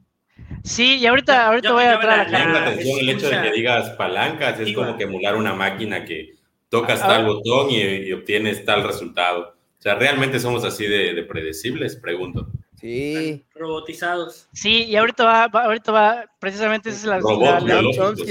Sí, 0.65 0.97
y 0.97 1.07
ahorita, 1.07 1.47
ahorita 1.47 1.73
voy 1.73 1.85
a 1.85 1.95
entrar 1.95 2.29
la, 2.29 2.45
la, 2.45 2.67
atención 2.67 2.99
el 2.99 3.09
hecho 3.11 3.31
de 3.31 3.41
que 3.41 3.53
digas 3.53 3.91
palancas, 3.91 4.59
es 4.59 4.75
como 4.75 4.97
que 4.97 5.05
emular 5.05 5.37
una 5.37 5.55
máquina 5.55 6.05
que 6.05 6.35
tocas 6.71 6.99
tal 6.99 7.25
botón 7.25 7.71
y, 7.71 8.13
obtienes 8.13 8.65
tal 8.65 8.83
resultado. 8.83 9.55
O 9.79 9.83
sea, 9.83 9.95
¿realmente 9.95 10.41
somos 10.41 10.65
así 10.65 10.89
de, 10.89 11.15
de 11.15 11.23
predecibles? 11.23 11.95
Pregunto. 11.95 12.49
Sí. 12.83 13.45
Robotizados. 13.55 14.49
Sí, 14.53 14.87
y 14.87 14.97
ahorita 14.97 15.25
va, 15.25 15.45
ahorita 15.45 15.93
va, 15.93 16.25
precisamente 16.41 16.91
esa 16.91 16.99
es 16.99 17.05
la, 17.05 17.21
Robot, 17.21 17.63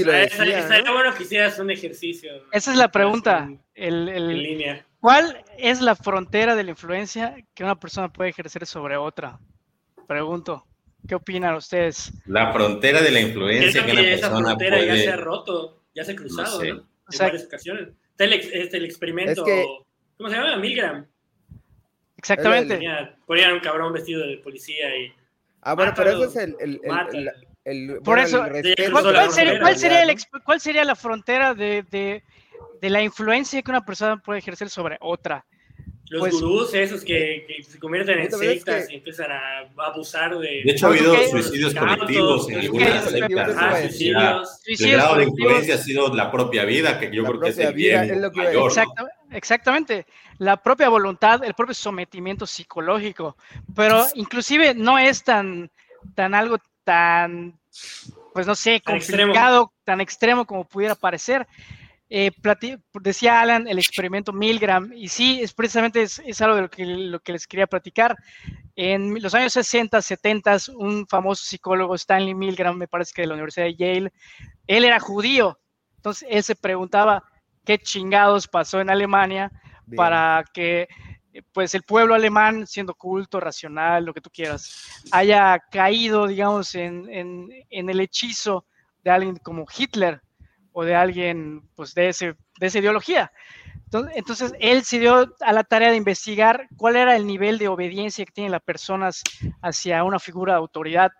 la, 0.05 0.23
Estaría 0.23 0.91
bueno 0.91 1.13
que 1.15 1.23
hicieras 1.23 1.57
un 1.57 1.71
ejercicio. 1.71 2.31
Esa 2.51 2.71
es 2.71 2.77
la 2.77 2.91
pregunta. 2.91 3.49
El, 3.73 4.09
el, 4.09 4.29
en 4.29 4.43
línea. 4.43 4.85
¿Cuál 4.99 5.41
es 5.57 5.79
la 5.79 5.95
frontera 5.95 6.53
de 6.53 6.65
la 6.65 6.71
influencia 6.71 7.37
que 7.53 7.63
una 7.63 7.79
persona 7.79 8.11
puede 8.11 8.31
ejercer 8.31 8.65
sobre 8.65 8.97
otra? 8.97 9.39
Pregunto. 10.05 10.65
¿Qué 11.07 11.15
opinan 11.15 11.55
ustedes? 11.55 12.11
La 12.25 12.51
frontera 12.51 13.01
de 13.01 13.09
la 13.09 13.21
influencia 13.21 13.85
que, 13.85 13.91
una 13.93 14.01
persona 14.01 14.15
esa 14.15 14.29
frontera 14.29 14.77
puede... 14.77 14.97
ya 14.97 15.03
se 15.03 15.09
ha 15.11 15.15
roto, 15.15 15.81
ya 15.95 16.03
se 16.03 16.11
ha 16.11 16.15
cruzado, 16.17 16.57
no 16.57 16.59
sé. 16.59 16.73
¿no? 16.73 16.79
En 16.79 16.85
o 17.07 17.11
sea, 17.11 17.27
varias 17.27 17.45
ocasiones. 17.45 17.87
Está 18.09 18.25
el, 18.25 18.33
este, 18.33 18.77
el 18.77 18.85
experimento, 18.85 19.45
es 19.45 19.53
que... 19.53 19.65
¿cómo 20.17 20.29
se 20.29 20.35
llama? 20.35 20.57
Milgram. 20.57 21.07
Exactamente. 22.21 22.79
Ponían 23.25 23.53
un 23.53 23.59
cabrón 23.61 23.93
vestido 23.93 24.25
de 24.27 24.37
policía 24.37 24.95
y. 24.95 25.11
Ah, 25.63 25.73
bueno, 25.73 25.91
pero 25.95 26.11
eso 26.11 26.25
es 26.25 26.35
el. 26.35 26.55
el, 26.59 26.81
el, 27.13 27.31
el 27.65 27.87
Por 28.03 28.19
bueno, 28.19 28.21
eso, 28.21 28.37
¿cuál, 28.91 29.03
cuál, 29.03 29.31
sería, 29.31 29.59
¿cuál, 29.59 29.77
sería 29.77 30.03
el, 30.03 30.15
¿cuál 30.43 30.61
sería 30.61 30.83
la 30.83 30.95
frontera 30.95 31.55
de, 31.55 31.83
de, 31.89 32.23
de, 32.79 32.89
la 32.91 33.01
influencia 33.01 33.61
que 33.61 33.71
una 33.71 33.83
persona 33.83 34.17
puede 34.17 34.39
ejercer 34.39 34.69
sobre 34.69 34.97
otra? 35.01 35.45
Los 36.09 36.19
pues, 36.19 36.33
gurús, 36.33 36.73
esos 36.73 37.03
que, 37.03 37.45
que, 37.47 37.63
se 37.63 37.79
convierten 37.79 38.19
en 38.19 38.31
sectas 38.31 38.87
que... 38.87 38.93
y 38.93 38.97
empiezan 38.97 39.31
a 39.31 39.71
abusar 39.77 40.37
de. 40.37 40.61
De 40.63 40.71
hecho, 40.71 40.87
ha 40.87 40.89
habido 40.89 41.15
suicidios 41.29 41.73
colectivos 41.73 42.49
en 42.49 42.59
algunas 42.59 43.09
sectas. 43.09 43.55
Ah, 43.57 43.77
suicidios. 43.81 44.61
El 44.79 44.91
grado 44.91 45.15
de 45.15 45.23
influencia 45.23 45.75
ha 45.75 45.77
sido 45.77 46.13
la 46.13 46.29
propia 46.29 46.65
vida, 46.65 46.99
que 46.99 47.09
yo 47.11 47.23
la 47.23 47.29
creo 47.29 47.41
que 47.41 47.49
es 47.49 47.57
el 47.57 47.73
bien 47.73 48.03
es 48.03 48.17
lo 48.17 48.31
que 48.31 48.41
mayor. 48.41 48.65
Exacto, 48.65 49.07
exactamente. 49.31 50.05
La 50.41 50.57
propia 50.57 50.89
voluntad, 50.89 51.43
el 51.43 51.53
propio 51.53 51.75
sometimiento 51.75 52.47
psicológico. 52.47 53.37
Pero 53.75 54.07
inclusive 54.15 54.73
no 54.73 54.97
es 54.97 55.23
tan, 55.23 55.69
tan 56.15 56.33
algo 56.33 56.57
tan, 56.83 57.59
pues 58.33 58.47
no 58.47 58.55
sé, 58.55 58.81
complicado, 58.81 59.25
extremo. 59.27 59.73
tan 59.83 60.01
extremo 60.01 60.45
como 60.47 60.67
pudiera 60.67 60.95
parecer. 60.95 61.47
Eh, 62.09 62.31
decía 63.01 63.39
Alan 63.39 63.67
el 63.67 63.77
experimento 63.77 64.33
Milgram, 64.33 64.91
y 64.95 65.09
sí, 65.09 65.39
es 65.43 65.53
precisamente 65.53 66.01
es, 66.01 66.17
es 66.25 66.41
algo 66.41 66.55
de 66.55 66.61
lo 66.63 66.69
que, 66.71 66.85
lo 66.87 67.19
que, 67.19 67.33
les 67.33 67.45
quería 67.45 67.67
platicar. 67.67 68.17
En 68.75 69.21
los 69.21 69.35
años 69.35 69.53
60, 69.53 70.01
70, 70.01 70.57
un 70.75 71.05
famoso 71.05 71.45
psicólogo, 71.45 71.93
Stanley 71.93 72.33
Milgram, 72.33 72.75
me 72.75 72.87
parece 72.87 73.13
que 73.13 73.21
de 73.21 73.27
la 73.27 73.35
Universidad 73.35 73.67
de 73.67 73.75
Yale, 73.75 74.11
él 74.65 74.85
era 74.85 74.99
judío, 74.99 75.59
entonces 75.97 76.27
él 76.31 76.41
se 76.41 76.55
preguntaba 76.55 77.23
qué 77.63 77.77
chingados 77.77 78.47
pasó 78.47 78.81
en 78.81 78.89
Alemania 78.89 79.51
Para 79.95 80.43
que 80.53 80.87
pues 81.53 81.73
el 81.75 81.83
pueblo 81.83 82.13
alemán, 82.13 82.67
siendo 82.67 82.93
culto, 82.93 83.39
racional, 83.39 84.03
lo 84.03 84.13
que 84.13 84.21
tú 84.21 84.29
quieras, 84.29 85.03
haya 85.11 85.59
caído, 85.71 86.27
digamos, 86.27 86.75
en, 86.75 87.09
en, 87.09 87.47
en 87.69 87.89
el 87.89 88.01
hechizo 88.01 88.65
de 89.03 89.11
alguien 89.11 89.37
como 89.37 89.65
Hitler, 89.75 90.21
o 90.73 90.83
de 90.83 90.95
alguien 90.95 91.61
pues 91.75 91.93
de, 91.93 92.09
ese, 92.09 92.35
de 92.59 92.67
esa 92.67 92.79
ideología. 92.79 93.31
Entonces, 93.85 94.13
entonces, 94.15 94.53
él 94.59 94.83
se 94.83 94.99
dio 94.99 95.35
a 95.41 95.53
la 95.53 95.63
tarea 95.63 95.91
de 95.91 95.97
investigar 95.97 96.67
cuál 96.77 96.95
era 96.95 97.15
el 97.15 97.27
nivel 97.27 97.57
de 97.57 97.67
obediencia 97.67 98.25
que 98.25 98.31
tienen 98.31 98.53
las 98.53 98.61
personas 98.61 99.21
hacia 99.61 100.03
una 100.03 100.19
figura 100.19 100.53
de 100.53 100.59
autoridad. 100.59 101.11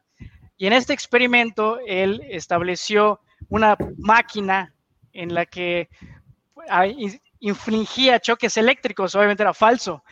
Y 0.57 0.67
en 0.67 0.73
este 0.73 0.93
experimento, 0.93 1.79
él 1.85 2.21
estableció 2.29 3.19
una 3.49 3.75
máquina 3.97 4.73
en 5.11 5.33
la 5.33 5.45
que 5.45 5.89
infligía 7.41 8.19
choques 8.19 8.55
eléctricos, 8.55 9.13
obviamente 9.15 9.43
era 9.43 9.53
falso, 9.53 10.03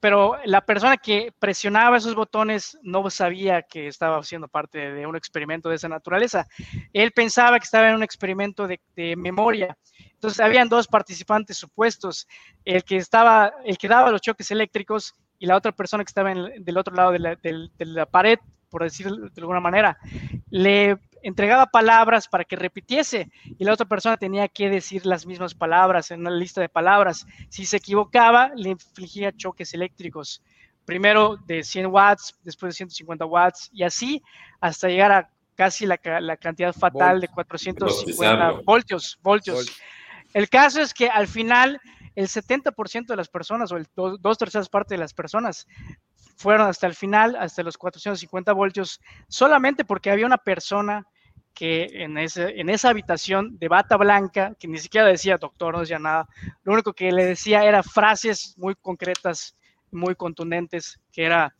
pero 0.00 0.36
la 0.44 0.60
persona 0.60 0.96
que 0.96 1.32
presionaba 1.38 1.96
esos 1.96 2.14
botones 2.14 2.78
no 2.82 3.08
sabía 3.10 3.62
que 3.62 3.86
estaba 3.86 4.18
haciendo 4.18 4.48
parte 4.48 4.92
de 4.92 5.06
un 5.06 5.16
experimento 5.16 5.68
de 5.68 5.76
esa 5.76 5.88
naturaleza. 5.88 6.46
Él 6.92 7.12
pensaba 7.12 7.58
que 7.58 7.64
estaba 7.64 7.88
en 7.88 7.94
un 7.94 8.02
experimento 8.02 8.66
de, 8.66 8.80
memoria. 9.16 9.76
Entonces, 10.12 10.40
habían 10.40 10.68
dos 10.68 10.86
participantes 10.86 11.56
supuestos, 11.56 12.26
el 12.64 12.84
que 12.84 12.96
estaba, 12.96 13.52
el 13.64 13.78
que 13.78 13.88
daba 13.88 14.10
los 14.10 14.20
choques 14.20 14.50
eléctricos 14.50 15.14
y 15.38 15.46
la 15.46 15.56
otra 15.56 15.72
persona 15.72 16.04
que 16.04 16.10
estaba 16.10 16.34
del 16.34 16.76
otro 16.76 16.94
lado 16.94 17.12
de 17.12 17.18
la, 17.20 17.36
de, 17.36 17.68
de 17.76 17.86
la 17.86 18.06
pared, 18.06 18.38
por 18.68 18.82
decirlo 18.82 19.28
de 19.28 19.40
alguna 19.40 19.60
manera. 19.60 19.98
Le 20.50 20.98
entregaba 21.22 21.66
palabras 21.66 22.28
para 22.28 22.44
que 22.44 22.56
repitiese 22.56 23.30
y 23.44 23.64
la 23.64 23.72
otra 23.72 23.86
persona 23.86 24.16
tenía 24.16 24.48
que 24.48 24.70
decir 24.70 25.04
las 25.06 25.26
mismas 25.26 25.54
palabras 25.54 26.10
en 26.10 26.20
una 26.20 26.30
lista 26.30 26.60
de 26.60 26.68
palabras. 26.68 27.26
Si 27.48 27.66
se 27.66 27.78
equivocaba, 27.78 28.50
le 28.54 28.70
infligía 28.70 29.32
choques 29.32 29.74
eléctricos. 29.74 30.42
Primero 30.84 31.36
de 31.36 31.62
100 31.62 31.86
watts, 31.86 32.38
después 32.44 32.72
de 32.72 32.76
150 32.76 33.24
watts 33.26 33.68
y 33.72 33.82
así 33.82 34.22
hasta 34.60 34.88
llegar 34.88 35.12
a 35.12 35.30
casi 35.54 35.86
la, 35.86 35.98
la 36.20 36.36
cantidad 36.36 36.72
fatal 36.72 37.16
Volt. 37.16 37.22
de 37.22 37.28
450 37.28 38.50
voltios, 38.64 39.18
voltios. 39.22 39.56
Volt. 39.56 39.68
El 40.34 40.48
caso 40.48 40.80
es 40.80 40.94
que 40.94 41.08
al 41.08 41.26
final 41.26 41.80
el 42.14 42.28
70% 42.28 43.06
de 43.06 43.16
las 43.16 43.28
personas 43.28 43.72
o 43.72 43.76
el 43.76 43.86
dos, 43.94 44.20
dos 44.20 44.38
terceras 44.38 44.68
partes 44.68 44.90
de 44.90 44.98
las 44.98 45.14
personas 45.14 45.66
fueron 46.38 46.68
hasta 46.68 46.86
el 46.86 46.94
final, 46.94 47.36
hasta 47.36 47.62
los 47.62 47.76
450 47.76 48.52
voltios, 48.52 49.00
solamente 49.28 49.84
porque 49.84 50.10
había 50.10 50.24
una 50.24 50.38
persona 50.38 51.04
que 51.52 51.88
en, 51.92 52.16
ese, 52.16 52.60
en 52.60 52.70
esa 52.70 52.90
habitación 52.90 53.58
de 53.58 53.66
bata 53.66 53.96
blanca, 53.96 54.54
que 54.60 54.68
ni 54.68 54.78
siquiera 54.78 55.08
decía 55.08 55.36
doctor, 55.36 55.74
no 55.74 55.80
decía 55.80 55.98
nada, 55.98 56.28
lo 56.62 56.72
único 56.72 56.92
que 56.92 57.10
le 57.10 57.24
decía 57.24 57.64
era 57.64 57.82
frases 57.82 58.54
muy 58.56 58.76
concretas, 58.76 59.56
muy 59.90 60.14
contundentes, 60.14 61.00
que 61.10 61.24
era, 61.24 61.52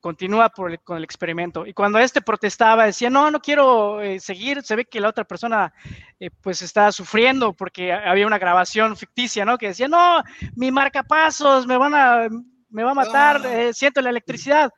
continúa 0.00 0.48
con 0.48 0.96
el 0.96 1.04
experimento. 1.04 1.66
Y 1.66 1.74
cuando 1.74 1.98
este 1.98 2.22
protestaba, 2.22 2.86
decía, 2.86 3.10
no, 3.10 3.30
no 3.30 3.40
quiero 3.40 4.00
eh, 4.00 4.18
seguir, 4.18 4.62
se 4.62 4.76
ve 4.76 4.86
que 4.86 5.00
la 5.00 5.10
otra 5.10 5.24
persona 5.24 5.74
eh, 6.18 6.30
pues 6.40 6.62
está 6.62 6.90
sufriendo 6.90 7.52
porque 7.52 7.92
había 7.92 8.26
una 8.26 8.38
grabación 8.38 8.96
ficticia, 8.96 9.44
¿no? 9.44 9.58
Que 9.58 9.68
decía, 9.68 9.88
no, 9.88 10.22
mi 10.56 10.70
marcapasos, 10.70 11.66
me 11.66 11.76
van 11.76 11.94
a 11.94 12.28
me 12.70 12.82
va 12.82 12.92
a 12.92 12.94
matar, 12.94 13.44
eh, 13.46 13.72
siento 13.72 14.00
la 14.00 14.10
electricidad. 14.10 14.70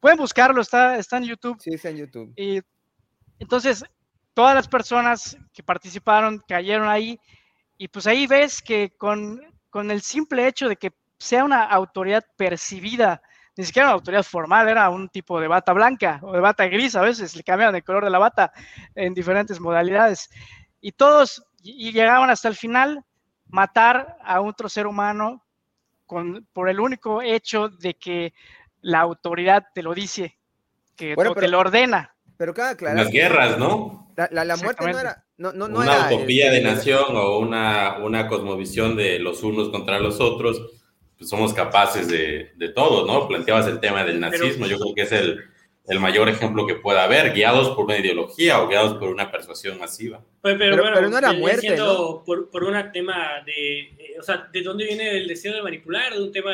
Pueden 0.00 0.18
buscarlo, 0.18 0.60
está, 0.60 0.96
está 0.96 1.16
en 1.16 1.24
YouTube. 1.24 1.56
Sí, 1.60 1.70
está 1.74 1.90
en 1.90 1.96
YouTube. 1.96 2.32
Y 2.36 2.60
entonces, 3.38 3.84
todas 4.34 4.54
las 4.54 4.68
personas 4.68 5.36
que 5.52 5.62
participaron 5.62 6.42
cayeron 6.46 6.88
ahí 6.88 7.18
y 7.76 7.88
pues 7.88 8.06
ahí 8.06 8.26
ves 8.26 8.60
que 8.60 8.92
con, 8.96 9.40
con 9.70 9.90
el 9.90 10.02
simple 10.02 10.46
hecho 10.46 10.68
de 10.68 10.76
que 10.76 10.92
sea 11.18 11.44
una 11.44 11.64
autoridad 11.64 12.24
percibida, 12.36 13.22
ni 13.56 13.64
siquiera 13.64 13.88
una 13.88 13.94
autoridad 13.94 14.22
formal, 14.22 14.68
era 14.68 14.88
un 14.90 15.08
tipo 15.08 15.40
de 15.40 15.48
bata 15.48 15.72
blanca 15.72 16.20
o 16.22 16.32
de 16.32 16.40
bata 16.40 16.66
gris, 16.66 16.94
a 16.96 17.02
veces 17.02 17.34
le 17.34 17.42
cambiaban 17.42 17.74
el 17.74 17.84
color 17.84 18.04
de 18.04 18.10
la 18.10 18.18
bata 18.18 18.52
en 18.94 19.14
diferentes 19.14 19.60
modalidades. 19.60 20.30
Y 20.80 20.92
todos 20.92 21.44
y 21.62 21.92
llegaban 21.92 22.30
hasta 22.30 22.48
el 22.48 22.54
final, 22.54 23.04
matar 23.46 24.16
a 24.22 24.40
otro 24.40 24.68
ser 24.68 24.86
humano 24.86 25.44
con, 26.08 26.48
por 26.52 26.68
el 26.68 26.80
único 26.80 27.22
hecho 27.22 27.68
de 27.68 27.94
que 27.94 28.32
la 28.80 29.00
autoridad 29.00 29.66
te 29.72 29.82
lo 29.82 29.94
dice, 29.94 30.36
que 30.96 31.14
bueno, 31.14 31.34
pero, 31.34 31.46
te 31.46 31.48
lo 31.52 31.60
ordena. 31.60 32.16
Pero 32.36 32.54
cada 32.54 32.76
claro. 32.76 32.96
Las 32.96 33.10
guerras, 33.10 33.58
¿no? 33.58 34.12
La, 34.16 34.28
la, 34.32 34.44
la 34.44 34.56
muerte 34.56 34.90
no 34.90 34.98
era. 34.98 35.24
No, 35.36 35.52
no, 35.52 35.68
no 35.68 35.78
una 35.78 36.08
era, 36.08 36.16
utopía 36.16 36.50
de 36.50 36.62
nación 36.62 37.14
o 37.14 37.38
una, 37.38 37.98
una 37.98 38.26
cosmovisión 38.26 38.96
de 38.96 39.20
los 39.20 39.44
unos 39.44 39.68
contra 39.68 40.00
los 40.00 40.18
otros, 40.18 40.60
pues 41.16 41.30
somos 41.30 41.54
capaces 41.54 42.08
de, 42.08 42.52
de 42.56 42.68
todo, 42.70 43.06
¿no? 43.06 43.28
Planteabas 43.28 43.68
el 43.68 43.78
tema 43.78 44.02
del 44.02 44.18
nazismo, 44.18 44.64
pero, 44.64 44.70
yo 44.70 44.78
creo 44.78 44.94
que 44.94 45.02
es 45.02 45.12
el, 45.12 45.44
el 45.88 46.00
mayor 46.00 46.28
ejemplo 46.28 46.66
que 46.66 46.74
pueda 46.74 47.04
haber, 47.04 47.32
guiados 47.32 47.70
por 47.70 47.86
una 47.86 47.98
ideología 47.98 48.60
o 48.60 48.68
guiados 48.68 48.98
por 48.98 49.08
una 49.08 49.30
persuasión 49.30 49.78
masiva. 49.78 50.22
Pero, 50.42 50.58
pero, 50.58 50.76
pero, 50.76 50.94
pero 50.94 51.10
no 51.10 51.18
era 51.18 51.32
muerte, 51.32 51.76
¿no? 51.76 52.22
Por, 52.24 52.50
por 52.50 52.64
un 52.64 52.74
tema 52.92 53.42
de, 53.46 53.80
eh, 53.80 54.16
o 54.20 54.22
sea, 54.22 54.48
¿de 54.52 54.62
dónde 54.62 54.84
viene 54.84 55.16
el 55.16 55.26
deseo 55.26 55.54
de 55.54 55.62
manipular? 55.62 56.12
De 56.12 56.22
un 56.22 56.30
tema 56.30 56.52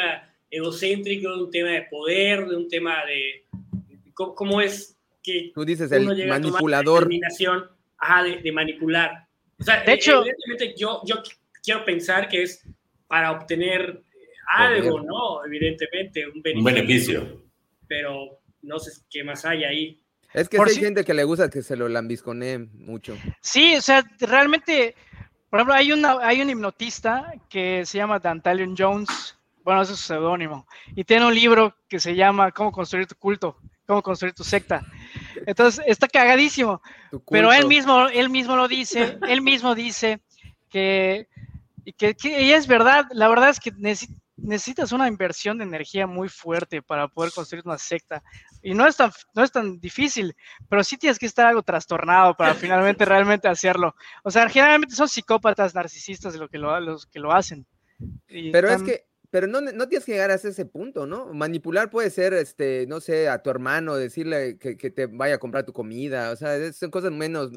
egocéntrico, 0.48 1.36
de 1.36 1.42
un 1.42 1.50
tema 1.50 1.70
de 1.70 1.82
poder, 1.82 2.46
de 2.46 2.56
un 2.56 2.68
tema 2.68 3.04
de, 3.06 3.44
¿cómo, 4.14 4.34
cómo 4.36 4.60
es 4.60 4.96
que 5.20 5.50
tú 5.52 5.64
dices 5.64 5.90
el 5.90 6.06
manipulador, 6.28 7.00
determinación, 7.00 7.68
ajá, 7.98 8.22
de, 8.22 8.36
de, 8.36 8.52
manipular? 8.52 9.26
O 9.58 9.64
sea, 9.64 9.82
de 9.82 9.94
hecho, 9.94 10.20
evidentemente 10.20 10.74
yo, 10.78 11.02
yo 11.04 11.22
quiero 11.60 11.84
pensar 11.84 12.28
que 12.28 12.44
es 12.44 12.64
para 13.08 13.32
obtener 13.32 14.00
algo, 14.46 15.00
¿no? 15.00 15.44
Evidentemente, 15.44 16.24
un 16.28 16.40
beneficio. 16.40 16.58
Un 16.58 16.64
beneficio. 16.64 17.42
Pero 17.88 18.40
no 18.64 18.78
sé 18.78 18.92
qué 19.10 19.24
más 19.24 19.44
hay 19.44 19.64
ahí. 19.64 20.00
Es 20.32 20.48
que 20.48 20.58
hay 20.60 20.74
gente 20.74 21.04
que 21.04 21.14
le 21.14 21.22
gusta 21.22 21.48
que 21.48 21.62
se 21.62 21.76
lo 21.76 21.88
lambisconee 21.88 22.58
mucho. 22.58 23.16
Sí, 23.40 23.76
o 23.76 23.80
sea, 23.80 24.02
realmente, 24.18 24.96
por 25.48 25.60
ejemplo, 25.60 25.74
hay, 25.74 25.92
una, 25.92 26.18
hay 26.20 26.42
un 26.42 26.50
hipnotista 26.50 27.32
que 27.48 27.86
se 27.86 27.98
llama 27.98 28.18
Dantalion 28.18 28.74
Jones, 28.76 29.38
bueno, 29.62 29.82
ese 29.82 29.92
es 29.92 30.00
su 30.00 30.06
seudónimo, 30.06 30.66
y 30.96 31.04
tiene 31.04 31.26
un 31.26 31.34
libro 31.34 31.76
que 31.88 32.00
se 32.00 32.16
llama 32.16 32.50
Cómo 32.50 32.72
construir 32.72 33.06
tu 33.06 33.14
culto, 33.14 33.56
cómo 33.86 34.02
construir 34.02 34.34
tu 34.34 34.42
secta. 34.42 34.84
Entonces, 35.46 35.84
está 35.86 36.08
cagadísimo, 36.08 36.82
pero 37.30 37.52
él 37.52 37.68
mismo, 37.68 38.08
él 38.08 38.28
mismo 38.28 38.56
lo 38.56 38.66
dice, 38.66 39.18
él 39.28 39.40
mismo 39.40 39.76
dice 39.76 40.20
que, 40.68 41.28
que, 41.96 42.14
que 42.14 42.54
es 42.56 42.66
verdad, 42.66 43.06
la 43.12 43.28
verdad 43.28 43.50
es 43.50 43.60
que 43.60 43.70
necesita 43.70 44.23
necesitas 44.36 44.92
una 44.92 45.08
inversión 45.08 45.58
de 45.58 45.64
energía 45.64 46.06
muy 46.06 46.28
fuerte 46.28 46.82
para 46.82 47.08
poder 47.08 47.32
construir 47.32 47.62
una 47.64 47.78
secta. 47.78 48.22
Y 48.62 48.74
no 48.74 48.86
es 48.86 48.96
tan, 48.96 49.10
no 49.34 49.42
es 49.42 49.52
tan 49.52 49.80
difícil, 49.80 50.34
pero 50.68 50.82
sí 50.82 50.96
tienes 50.96 51.18
que 51.18 51.26
estar 51.26 51.46
algo 51.46 51.62
trastornado 51.62 52.34
para 52.34 52.54
finalmente 52.94 53.04
realmente 53.04 53.48
hacerlo. 53.48 53.94
O 54.22 54.30
sea, 54.30 54.48
generalmente 54.48 54.94
son 54.94 55.08
psicópatas 55.08 55.74
narcisistas 55.74 56.34
lo 56.34 56.48
que 56.48 56.58
lo, 56.58 56.78
los 56.80 57.06
que 57.06 57.20
lo 57.20 57.32
hacen. 57.32 57.66
pero 58.52 58.68
es 58.70 58.82
que 58.82 59.06
pero 59.34 59.48
no, 59.48 59.60
no 59.60 59.88
tienes 59.88 60.04
que 60.04 60.12
llegar 60.12 60.30
a 60.30 60.34
ese 60.34 60.64
punto, 60.64 61.08
¿no? 61.08 61.34
Manipular 61.34 61.90
puede 61.90 62.08
ser, 62.10 62.34
este, 62.34 62.86
no 62.86 63.00
sé, 63.00 63.28
a 63.28 63.42
tu 63.42 63.50
hermano, 63.50 63.96
decirle 63.96 64.60
que, 64.60 64.76
te 64.76 65.06
vaya 65.06 65.34
a 65.34 65.38
comprar 65.38 65.66
tu 65.66 65.72
comida, 65.72 66.30
o 66.30 66.36
sea, 66.36 66.72
son 66.72 66.92
cosas 66.92 67.10
menos, 67.10 67.50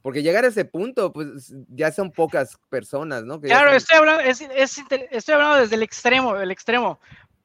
porque 0.00 0.22
llegar 0.22 0.44
a 0.44 0.46
ese 0.46 0.64
punto, 0.64 1.12
pues 1.12 1.52
ya 1.70 1.90
son 1.90 2.12
pocas 2.12 2.56
personas, 2.70 3.24
¿no? 3.24 3.40
claro, 3.40 3.72
estoy, 3.72 3.98
hablando, 3.98 4.22
estoy 4.22 5.34
hablando 5.34 5.56
desde 5.56 5.74
el 5.74 5.82
extremo, 5.82 6.36
el 6.36 6.52
extremo, 6.52 7.00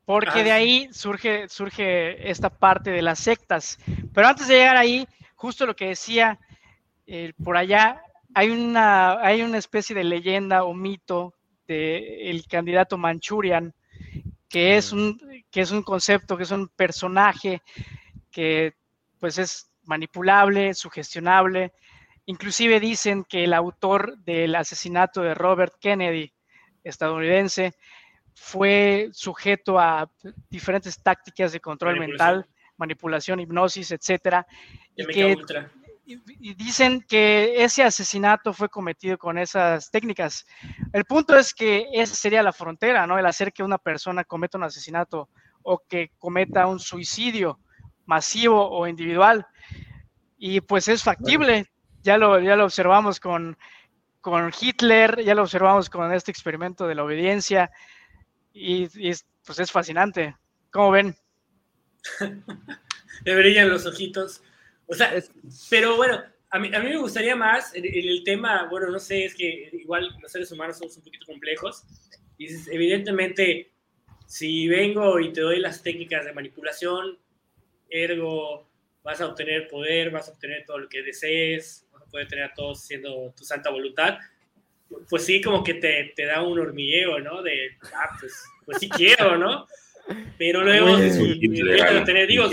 porque 0.05 0.43
de 0.43 0.51
ahí 0.51 0.87
surge, 0.91 1.49
surge 1.49 2.29
esta 2.29 2.51
parte 2.51 2.91
de 2.91 3.01
las 3.01 3.17
sectas. 3.17 3.79
Pero 4.13 4.27
antes 4.27 4.47
de 4.47 4.53
llegar 4.53 4.77
ahí, 4.77 5.07
justo 5.33 5.65
lo 5.65 5.75
que 5.75 5.87
decía 5.87 6.37
eh, 7.07 7.33
por 7.43 7.57
allá, 7.57 8.03
hay 8.35 8.51
una, 8.51 9.19
hay 9.19 9.41
una 9.41 9.57
especie 9.57 9.95
de 9.95 10.03
leyenda 10.03 10.63
o 10.63 10.75
mito 10.75 11.33
del 11.67 12.45
candidato 12.47 12.95
Manchurian, 12.95 13.73
que 14.49 14.77
es 14.77 14.91
un, 14.91 15.19
que 15.51 15.61
es 15.61 15.71
un 15.71 15.83
concepto, 15.83 16.35
que 16.35 16.43
es 16.43 16.51
un 16.51 16.67
personaje 16.69 17.61
que 18.31 18.73
pues 19.19 19.37
es 19.37 19.71
manipulable, 19.83 20.73
sugestionable. 20.73 21.73
Inclusive 22.25 22.79
dicen 22.79 23.23
que 23.23 23.43
el 23.43 23.53
autor 23.53 24.17
del 24.19 24.55
asesinato 24.55 25.21
de 25.21 25.33
Robert 25.33 25.73
Kennedy, 25.79 26.33
estadounidense, 26.83 27.73
fue 28.33 29.09
sujeto 29.11 29.79
a 29.79 30.09
diferentes 30.49 31.01
tácticas 31.01 31.51
de 31.51 31.59
control 31.59 31.99
mental, 31.99 32.47
manipulación, 32.77 33.39
hipnosis, 33.39 33.91
etcétera, 33.91 34.47
y 34.95 35.05
que, 35.05 35.35
y 36.39 36.53
dicen 36.55 37.05
que 37.07 37.63
ese 37.63 37.83
asesinato 37.83 38.53
fue 38.53 38.69
cometido 38.69 39.17
con 39.17 39.37
esas 39.37 39.91
técnicas. 39.91 40.45
El 40.91 41.05
punto 41.05 41.37
es 41.37 41.53
que 41.53 41.87
esa 41.93 42.15
sería 42.15 42.41
la 42.41 42.53
frontera, 42.53 43.05
¿no? 43.05 43.19
El 43.19 43.25
hacer 43.25 43.53
que 43.53 43.63
una 43.63 43.77
persona 43.77 44.23
cometa 44.23 44.57
un 44.57 44.63
asesinato 44.63 45.29
o 45.61 45.83
que 45.87 46.11
cometa 46.17 46.65
un 46.65 46.79
suicidio 46.79 47.59
masivo 48.05 48.69
o 48.69 48.87
individual. 48.87 49.45
Y 50.37 50.61
pues 50.61 50.87
es 50.87 51.03
factible, 51.03 51.67
ya 52.01 52.17
lo, 52.17 52.39
ya 52.39 52.55
lo 52.55 52.65
observamos 52.65 53.19
con, 53.19 53.57
con 54.21 54.51
Hitler, 54.59 55.23
ya 55.23 55.35
lo 55.35 55.43
observamos 55.43 55.89
con 55.89 56.11
este 56.13 56.31
experimento 56.31 56.87
de 56.87 56.95
la 56.95 57.03
obediencia 57.03 57.69
y, 58.53 58.87
pues 59.45 59.59
es 59.59 59.71
fascinante. 59.71 60.35
¿Cómo 60.71 60.91
ven? 60.91 61.15
Me 63.25 63.35
brillan 63.35 63.69
los 63.69 63.85
ojitos. 63.85 64.41
O 64.89 64.95
sea, 64.95 65.13
pero 65.69 65.95
bueno, 65.95 66.21
a 66.49 66.59
mí, 66.59 66.71
a 66.73 66.79
mí 66.79 66.89
me 66.89 66.97
gustaría 66.97 67.35
más 67.35 67.73
el, 67.75 67.85
el, 67.85 68.23
tema, 68.23 68.67
bueno, 68.69 68.89
no 68.89 68.99
sé, 68.99 69.25
es 69.25 69.35
que 69.35 69.69
igual 69.73 70.09
los 70.19 70.31
seres 70.31 70.51
humanos 70.51 70.77
somos 70.79 70.97
un 70.97 71.03
poquito 71.03 71.25
complejos. 71.27 71.83
Y 72.37 72.47
evidentemente, 72.73 73.71
si 74.25 74.67
vengo 74.67 75.19
y 75.19 75.31
te 75.31 75.41
doy 75.41 75.59
las 75.59 75.83
técnicas 75.83 76.25
de 76.25 76.33
manipulación, 76.33 77.19
ergo, 77.89 78.67
vas 79.03 79.21
a 79.21 79.27
obtener 79.27 79.67
poder, 79.67 80.09
vas 80.09 80.27
a 80.27 80.31
obtener 80.31 80.65
todo 80.65 80.79
lo 80.79 80.89
que 80.89 81.03
desees, 81.03 81.87
vas 81.91 82.03
a 82.03 82.05
poder 82.05 82.27
tener 82.27 82.45
a 82.45 82.53
todos 82.53 82.83
siendo 82.83 83.31
tu 83.37 83.43
santa 83.43 83.69
voluntad, 83.69 84.17
pues 85.09 85.25
sí, 85.25 85.41
como 85.41 85.63
que 85.63 85.75
te, 85.75 86.13
te 86.15 86.25
da 86.25 86.41
un 86.41 86.59
hormigueo, 86.59 87.19
¿no? 87.19 87.43
De, 87.43 87.77
ah, 87.93 88.17
pues, 88.19 88.43
pues 88.65 88.79
sí 88.79 88.89
quiero, 88.89 89.37
¿no? 89.37 89.67
Pero 90.37 90.63
luego, 90.63 90.97
tener, 92.05 92.27
digo, 92.27 92.49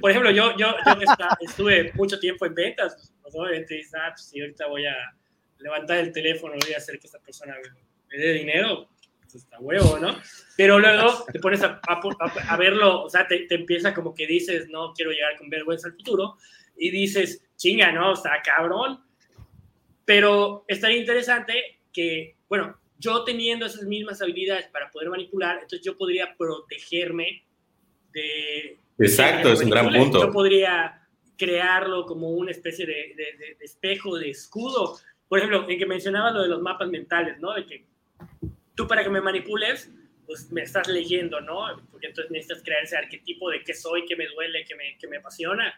por, 0.00 0.10
ejemplo, 0.10 0.30
yo, 0.30 0.56
yo, 0.56 0.74
estuve 1.40 1.92
mucho 1.94 2.18
tiempo 2.18 2.46
en 2.46 2.54
ventas, 2.54 3.12
pues, 3.22 3.34
obviamente 3.34 3.74
dices, 3.74 3.94
ah, 3.94 4.10
pues, 4.14 4.28
si 4.28 4.40
ahorita 4.40 4.66
voy 4.66 4.86
a 4.86 4.94
levantar 5.58 5.98
el 5.98 6.12
teléfono, 6.12 6.54
voy 6.60 6.74
a 6.74 6.78
hacer 6.78 6.98
que 6.98 7.06
esta 7.06 7.18
persona 7.18 7.54
me, 8.10 8.18
dé 8.18 8.32
dinero, 8.32 8.88
pues 9.22 9.36
está 9.36 9.58
huevo, 9.60 9.98
¿no? 9.98 10.16
Pero 10.56 10.78
luego 10.78 11.24
te 11.32 11.38
pones 11.38 11.62
a, 11.62 11.80
a, 11.82 12.56
verlo, 12.56 13.04
o 13.04 13.10
sea, 13.10 13.26
te, 13.26 13.46
te, 13.46 13.54
empieza 13.54 13.94
como 13.94 14.14
que 14.14 14.26
dices, 14.26 14.68
no 14.68 14.92
quiero 14.94 15.10
llegar 15.12 15.36
con 15.38 15.48
vergüenza 15.48 15.88
al 15.88 15.94
futuro, 15.94 16.36
y 16.76 16.90
dices, 16.90 17.44
chinga, 17.56 17.92
no, 17.92 18.14
está 18.14 18.42
cabrón. 18.42 19.00
Pero 20.04 20.64
estaría 20.66 20.96
interesante 20.96 21.80
que, 21.92 22.36
bueno, 22.48 22.76
yo 23.02 23.24
teniendo 23.24 23.66
esas 23.66 23.82
mismas 23.82 24.22
habilidades 24.22 24.68
para 24.68 24.90
poder 24.90 25.10
manipular, 25.10 25.56
entonces 25.56 25.82
yo 25.82 25.98
podría 25.98 26.34
protegerme 26.36 27.44
de... 28.12 28.78
Exacto, 28.98 29.52
es 29.52 29.60
un 29.60 29.70
gran 29.70 29.92
punto. 29.92 30.20
Yo 30.20 30.30
podría 30.30 31.08
crearlo 31.36 32.06
como 32.06 32.30
una 32.30 32.52
especie 32.52 32.86
de, 32.86 33.14
de, 33.16 33.56
espejo, 33.60 34.16
de 34.16 34.30
escudo. 34.30 34.98
Por 35.28 35.38
ejemplo, 35.38 35.68
en 35.68 35.78
que 35.78 35.86
mencionaba 35.86 36.30
lo 36.30 36.42
de 36.42 36.48
los 36.48 36.62
mapas 36.62 36.88
mentales, 36.88 37.40
¿no? 37.40 37.52
De 37.54 37.66
que 37.66 37.84
tú 38.76 38.86
para 38.86 39.02
que 39.02 39.10
me 39.10 39.20
manipules, 39.20 39.90
pues 40.24 40.52
me 40.52 40.62
estás 40.62 40.86
leyendo, 40.86 41.40
¿no? 41.40 41.64
Porque 41.90 42.06
entonces 42.06 42.30
necesitas 42.30 42.62
crear 42.62 42.84
ese 42.84 42.96
arquetipo 42.96 43.50
de 43.50 43.64
qué 43.64 43.74
soy, 43.74 44.04
qué 44.06 44.14
me 44.14 44.28
duele, 44.28 44.64
qué 44.64 44.76
me, 44.76 44.96
qué 45.00 45.08
me 45.08 45.16
apasiona. 45.16 45.74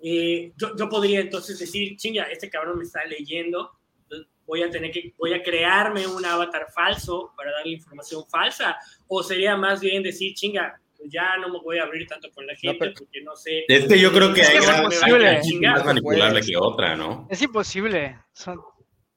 Eh, 0.00 0.52
yo, 0.56 0.76
yo 0.76 0.88
podría 0.88 1.18
entonces 1.18 1.58
decir, 1.58 1.96
chinga, 1.96 2.24
este 2.24 2.48
cabrón 2.48 2.78
me 2.78 2.84
está 2.84 3.04
leyendo, 3.04 3.72
voy 4.46 4.62
a 4.62 4.70
tener 4.70 4.90
que, 4.90 5.14
voy 5.18 5.32
a 5.32 5.42
crearme 5.42 6.06
un 6.06 6.24
avatar 6.24 6.66
falso 6.74 7.32
para 7.36 7.52
darle 7.52 7.72
información 7.72 8.24
falsa, 8.28 8.76
o 9.08 9.22
sería 9.22 9.56
más 9.56 9.80
bien 9.80 10.02
decir, 10.02 10.34
chinga, 10.34 10.80
pues 10.96 11.10
ya 11.10 11.36
no 11.38 11.48
me 11.48 11.58
voy 11.60 11.78
a 11.78 11.82
abrir 11.82 12.06
tanto 12.06 12.30
con 12.32 12.46
la 12.46 12.54
gente 12.54 12.92
porque 12.96 13.22
no 13.22 13.34
sé. 13.34 13.64
Es 13.68 13.86
que 13.86 13.98
yo 13.98 14.12
creo 14.12 14.32
que 14.32 14.42
hay 14.42 14.56
es 14.58 14.66
más 14.66 15.84
manipulable 15.84 16.40
que 16.42 16.56
otra, 16.56 16.96
¿no? 16.96 17.26
Es 17.30 17.42
imposible. 17.42 18.18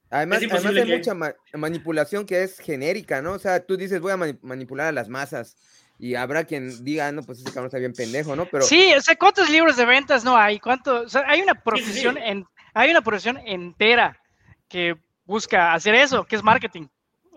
Además, 0.10 0.42
además 0.50 0.66
hay 0.66 0.98
mucha 0.98 1.14
manipulación 1.54 2.26
que 2.26 2.44
es 2.44 2.60
genérica, 2.60 3.22
¿no? 3.22 3.34
O 3.34 3.40
sea, 3.40 3.66
tú 3.66 3.78
dices, 3.78 4.00
voy 4.00 4.14
a 4.14 4.18
manipular 4.42 4.88
a 4.88 4.92
las 4.92 5.10
masas. 5.10 5.58
Y 5.98 6.16
habrá 6.16 6.44
quien 6.44 6.84
diga, 6.84 7.12
no, 7.12 7.24
pues 7.24 7.40
ese 7.40 7.48
cabrón 7.48 7.68
está 7.68 7.78
bien 7.78 7.94
pendejo, 7.94 8.36
¿no? 8.36 8.46
Pero... 8.48 8.66
Sí, 8.66 8.94
o 8.94 9.02
sea, 9.02 9.16
¿cuántos 9.16 9.50
libros 9.50 9.78
de 9.78 9.86
ventas 9.86 10.26
no 10.26 10.36
hay? 10.36 10.60
¿Cuánto? 10.60 11.02
O 11.02 11.10
sea, 11.10 11.24
hay 11.28 11.42
una 11.42 11.56
profesión, 11.56 12.18
En, 12.18 12.46
hay 12.74 12.92
una 12.92 13.02
profesión 13.02 13.38
entera 13.46 14.20
que 14.68 14.96
busca 15.26 15.74
hacer 15.74 15.96
eso, 15.96 16.24
que 16.24 16.36
es 16.36 16.44
marketing. 16.44 16.88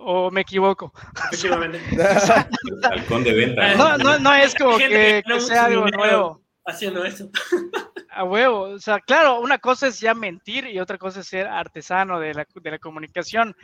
¿O 0.01 0.31
me 0.31 0.43
equivoco? 0.43 0.93
Halcón 2.91 3.25
de 3.25 3.35
venta. 3.35 3.75
No, 3.75 3.99
no, 3.99 4.19
no 4.19 4.33
es 4.35 4.55
como 4.55 4.79
que, 4.79 5.23
sea 5.41 5.65
algo 5.65 5.89
nuevo. 5.89 6.43
Haciendo 6.65 7.05
eso. 7.05 7.31
A 8.11 8.25
huevo. 8.25 8.61
O 8.63 8.79
sea, 8.79 9.01
claro, 9.01 9.41
una 9.41 9.59
cosa 9.59 9.89
es 9.89 10.01
ya 10.01 10.15
mentir 10.15 10.67
y 10.67 10.79
otra 10.79 10.99
cosa 10.99 11.21
es 11.21 11.27
ser 11.27 11.47
artesano 11.47 12.21
de 12.21 12.35
la, 12.35 12.47
de 12.55 12.71
la 12.71 12.79
comunicación. 12.79 13.55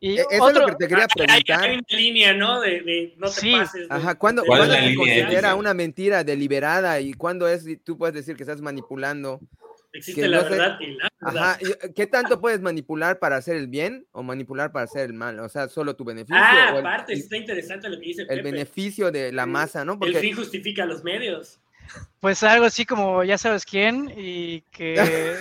Y 0.00 0.18
e, 0.18 0.26
Eso 0.30 0.48
es 0.48 0.54
lo 0.56 0.66
que 0.66 0.74
te 0.74 0.88
quería 0.88 1.06
preguntar. 1.06 1.60
Hay, 1.62 1.74
una 1.74 1.84
línea, 1.90 2.32
¿no? 2.34 2.60
De, 2.60 2.80
de 2.80 3.14
no 3.18 3.28
te 3.28 3.40
sí. 3.40 3.52
pases. 3.52 3.86
Ajá, 3.90 4.14
¿cuándo, 4.16 4.44
¿cuándo 4.44 4.74
se 4.74 4.94
considera 4.94 5.54
una 5.54 5.74
mentira 5.74 6.24
deliberada 6.24 7.00
y 7.00 7.14
cuándo 7.14 7.46
es, 7.48 7.66
tú 7.84 7.96
puedes 7.96 8.14
decir 8.14 8.36
que 8.36 8.42
estás 8.42 8.60
manipulando? 8.60 9.40
Existe 9.92 10.26
la 10.26 10.42
verdad 10.42 10.80
y 10.80 10.94
la 10.94 11.08
verdad. 11.20 11.42
Ajá. 11.52 11.58
¿Qué 11.94 12.06
tanto 12.06 12.40
puedes 12.40 12.60
manipular 12.60 13.18
para 13.18 13.36
hacer 13.36 13.56
el 13.56 13.68
bien 13.68 14.06
o 14.12 14.22
manipular 14.22 14.72
para 14.72 14.84
hacer 14.84 15.02
el 15.02 15.12
mal? 15.12 15.38
O 15.40 15.48
sea, 15.48 15.68
solo 15.68 15.94
tu 15.96 16.04
beneficio. 16.04 16.36
Ah, 16.36 16.74
aparte, 16.78 17.12
está 17.12 17.36
interesante 17.36 17.88
lo 17.88 17.98
que 17.98 18.06
dice 18.06 18.26
El 18.28 18.42
beneficio 18.42 19.10
de 19.10 19.32
la 19.32 19.46
masa, 19.46 19.84
¿no? 19.84 19.98
Porque... 19.98 20.14
El 20.14 20.20
fin 20.20 20.34
justifica 20.34 20.86
los 20.86 21.04
medios. 21.04 21.60
Pues 22.20 22.42
algo 22.42 22.64
así 22.64 22.86
como 22.86 23.22
ya 23.24 23.36
sabes 23.36 23.64
quién 23.64 24.12
y 24.16 24.62
que... 24.72 25.36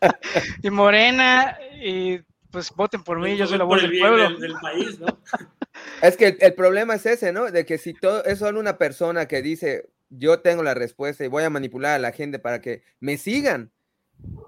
y 0.62 0.70
Morena 0.70 1.58
y 1.82 2.20
pues 2.54 2.70
voten 2.70 3.02
por 3.02 3.18
mí, 3.18 3.36
yo 3.36 3.48
soy 3.48 3.58
la 3.58 3.64
voz 3.64 3.82
del 3.82 3.98
pueblo. 3.98 4.38
Del, 4.38 4.54
país, 4.54 4.98
¿no? 5.00 5.06
Es 6.02 6.16
que 6.16 6.36
el, 6.38 6.54
problema 6.54 6.94
es 6.94 7.04
ese, 7.04 7.32
¿no? 7.32 7.50
De 7.50 7.66
que 7.66 7.78
si 7.78 7.94
todo 7.94 8.24
es 8.24 8.38
solo 8.38 8.60
una 8.60 8.78
persona 8.78 9.26
que 9.26 9.42
dice, 9.42 9.88
yo 10.10 10.40
tengo 10.40 10.62
la 10.62 10.74
respuesta 10.74 11.24
y 11.24 11.28
voy 11.28 11.44
a 11.44 11.50
manipular 11.50 11.94
a 11.94 11.98
la 11.98 12.12
gente 12.12 12.38
para 12.38 12.60
que 12.60 12.82
me 13.00 13.16
sigan. 13.16 13.72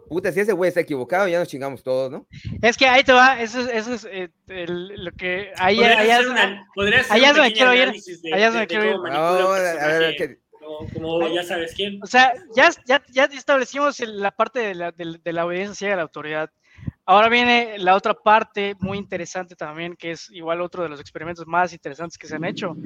Puta, 0.08 0.30
si 0.30 0.40
ese 0.40 0.52
güey 0.52 0.68
está 0.68 0.80
equivocado, 0.80 1.26
ya 1.28 1.38
nos 1.38 1.48
chingamos 1.48 1.82
todos, 1.82 2.10
¿no? 2.10 2.26
Es 2.62 2.76
que 2.76 2.86
ahí 2.86 3.02
te 3.02 3.12
va, 3.12 3.40
eso, 3.40 3.60
eso 3.68 3.94
es 3.94 4.06
eh, 4.10 4.28
lo 4.46 5.10
que. 5.12 5.52
Ahí, 5.56 5.82
allá, 5.82 6.20
es, 6.20 7.10
allá 7.10 7.30
es 7.30 7.36
donde 7.36 7.52
quiero 7.52 7.74
ir. 7.74 7.88
allá 8.32 8.46
es 8.46 8.52
donde 8.52 8.66
quiero 8.68 8.84
ir. 8.84 8.96
No, 8.96 9.52
a 9.52 9.86
ver, 9.88 10.16
que, 10.16 10.38
como, 10.94 11.28
ya 11.28 11.42
sabes 11.42 11.74
quién. 11.74 12.00
O 12.02 12.06
sea, 12.06 12.32
ya, 12.54 12.70
ya, 12.86 13.02
ya 13.10 13.24
establecimos 13.24 13.98
la 14.00 14.30
parte 14.30 14.60
de 14.60 14.74
la, 14.74 14.92
de, 14.92 15.18
de 15.22 15.32
la 15.32 15.44
obediencia 15.44 15.74
ciega 15.74 15.94
a 15.94 15.96
la 15.96 16.02
autoridad. 16.02 16.50
Ahora 17.08 17.28
viene 17.28 17.78
la 17.78 17.94
otra 17.94 18.14
parte 18.14 18.74
muy 18.80 18.98
interesante 18.98 19.54
también, 19.54 19.94
que 19.94 20.10
es 20.10 20.28
igual 20.30 20.60
otro 20.60 20.82
de 20.82 20.88
los 20.88 21.00
experimentos 21.00 21.46
más 21.46 21.72
interesantes 21.72 22.18
que 22.18 22.26
se 22.26 22.34
han 22.34 22.44
hecho, 22.44 22.76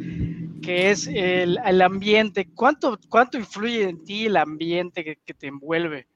que 0.62 0.90
es 0.90 1.06
el, 1.06 1.59
el 1.64 1.80
ambiente. 1.80 2.46
¿Cuánto, 2.54 2.98
¿Cuánto 3.09 3.38
influye 3.38 3.88
en 3.88 4.04
ti 4.04 4.26
el 4.26 4.37
ambiente 4.37 5.02
que, 5.02 5.16
que 5.24 5.33
te 5.33 5.46
envuelve? 5.46 6.06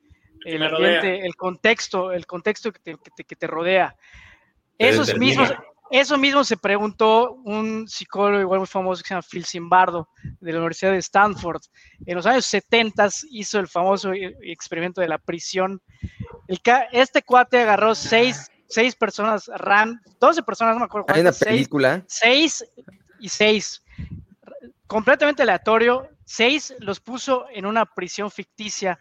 El 0.45 0.63
ambiente, 0.63 1.25
el 1.25 1.35
contexto, 1.35 2.13
el 2.13 2.27
contexto 2.27 2.71
que 2.71 2.79
te, 2.81 2.93
que 2.93 3.11
te, 3.17 3.25
que 3.25 3.37
te 3.37 3.47
rodea. 3.47 3.97
Esos 4.77 5.17
mismos, 5.17 5.51
eso 5.91 6.17
mismo 6.19 6.45
se 6.45 6.57
preguntó 6.57 7.33
un 7.45 7.87
psicólogo 7.87 8.41
igual 8.41 8.61
muy 8.61 8.67
famoso 8.67 9.03
que 9.03 9.09
se 9.09 9.15
llama 9.15 9.27
Phil 9.29 9.45
Zimbardo 9.45 10.09
de 10.41 10.53
la 10.53 10.59
Universidad 10.59 10.93
de 10.93 10.99
Stanford. 10.99 11.63
En 12.07 12.17
los 12.17 12.27
años 12.27 12.47
70 12.47 13.09
hizo 13.31 13.59
el 13.59 13.69
famoso 13.69 14.13
e, 14.13 14.35
experimento 14.43 15.01
de 15.01 15.09
la 15.09 15.19
prisión. 15.19 15.83
El, 16.49 16.61
este 16.93 17.23
cuate 17.23 17.61
agarró 17.61 17.95
seis, 17.95 18.51
seis 18.67 18.97
personas, 18.97 19.51
ran, 19.57 20.01
12 20.21 20.43
personas, 20.43 20.75
no 20.75 20.81
me 20.81 20.87
acuerdo. 20.87 21.07
Hay 21.09 21.21
una 21.21 21.33
película. 21.33 22.03
Seis, 22.07 22.65
y 23.25 23.29
seis. 23.29 23.83
Completamente 24.87 25.43
aleatorio. 25.43 26.09
Seis 26.25 26.75
los 26.79 27.01
puso 27.01 27.47
en 27.51 27.67
una 27.67 27.87
prisión 27.87 28.31
ficticia. 28.31 28.99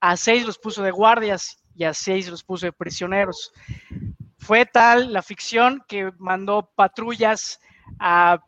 A 0.00 0.16
seis 0.16 0.46
los 0.46 0.58
puso 0.58 0.82
de 0.82 0.90
guardias 0.90 1.62
y 1.74 1.84
a 1.84 1.94
seis 1.94 2.28
los 2.28 2.42
puso 2.42 2.66
de 2.66 2.72
prisioneros. 2.72 3.52
Fue 4.46 4.64
tal 4.64 5.12
la 5.12 5.22
ficción 5.22 5.82
que 5.88 6.12
mandó 6.18 6.70
patrullas 6.76 7.58
a 7.98 8.38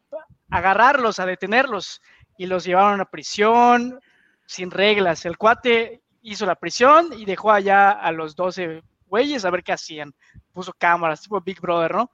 agarrarlos, 0.49 1.19
a 1.19 1.27
detenerlos 1.27 2.01
y 2.37 2.47
los 2.47 2.63
llevaron 2.65 3.01
a 3.01 3.05
prisión 3.05 3.99
sin 4.47 4.71
reglas. 4.71 5.27
El 5.27 5.37
cuate 5.37 6.01
hizo 6.23 6.47
la 6.47 6.55
prisión 6.55 7.13
y 7.19 7.25
dejó 7.25 7.51
allá 7.51 7.91
a 7.91 8.13
los 8.13 8.37
12 8.37 8.85
güeyes 9.07 9.45
a 9.45 9.51
ver 9.51 9.65
qué 9.65 9.73
hacían. 9.73 10.15
Puso 10.53 10.73
cámaras, 10.73 11.23
tipo 11.23 11.41
Big 11.41 11.61
Brother, 11.61 11.93
¿no? 11.97 12.13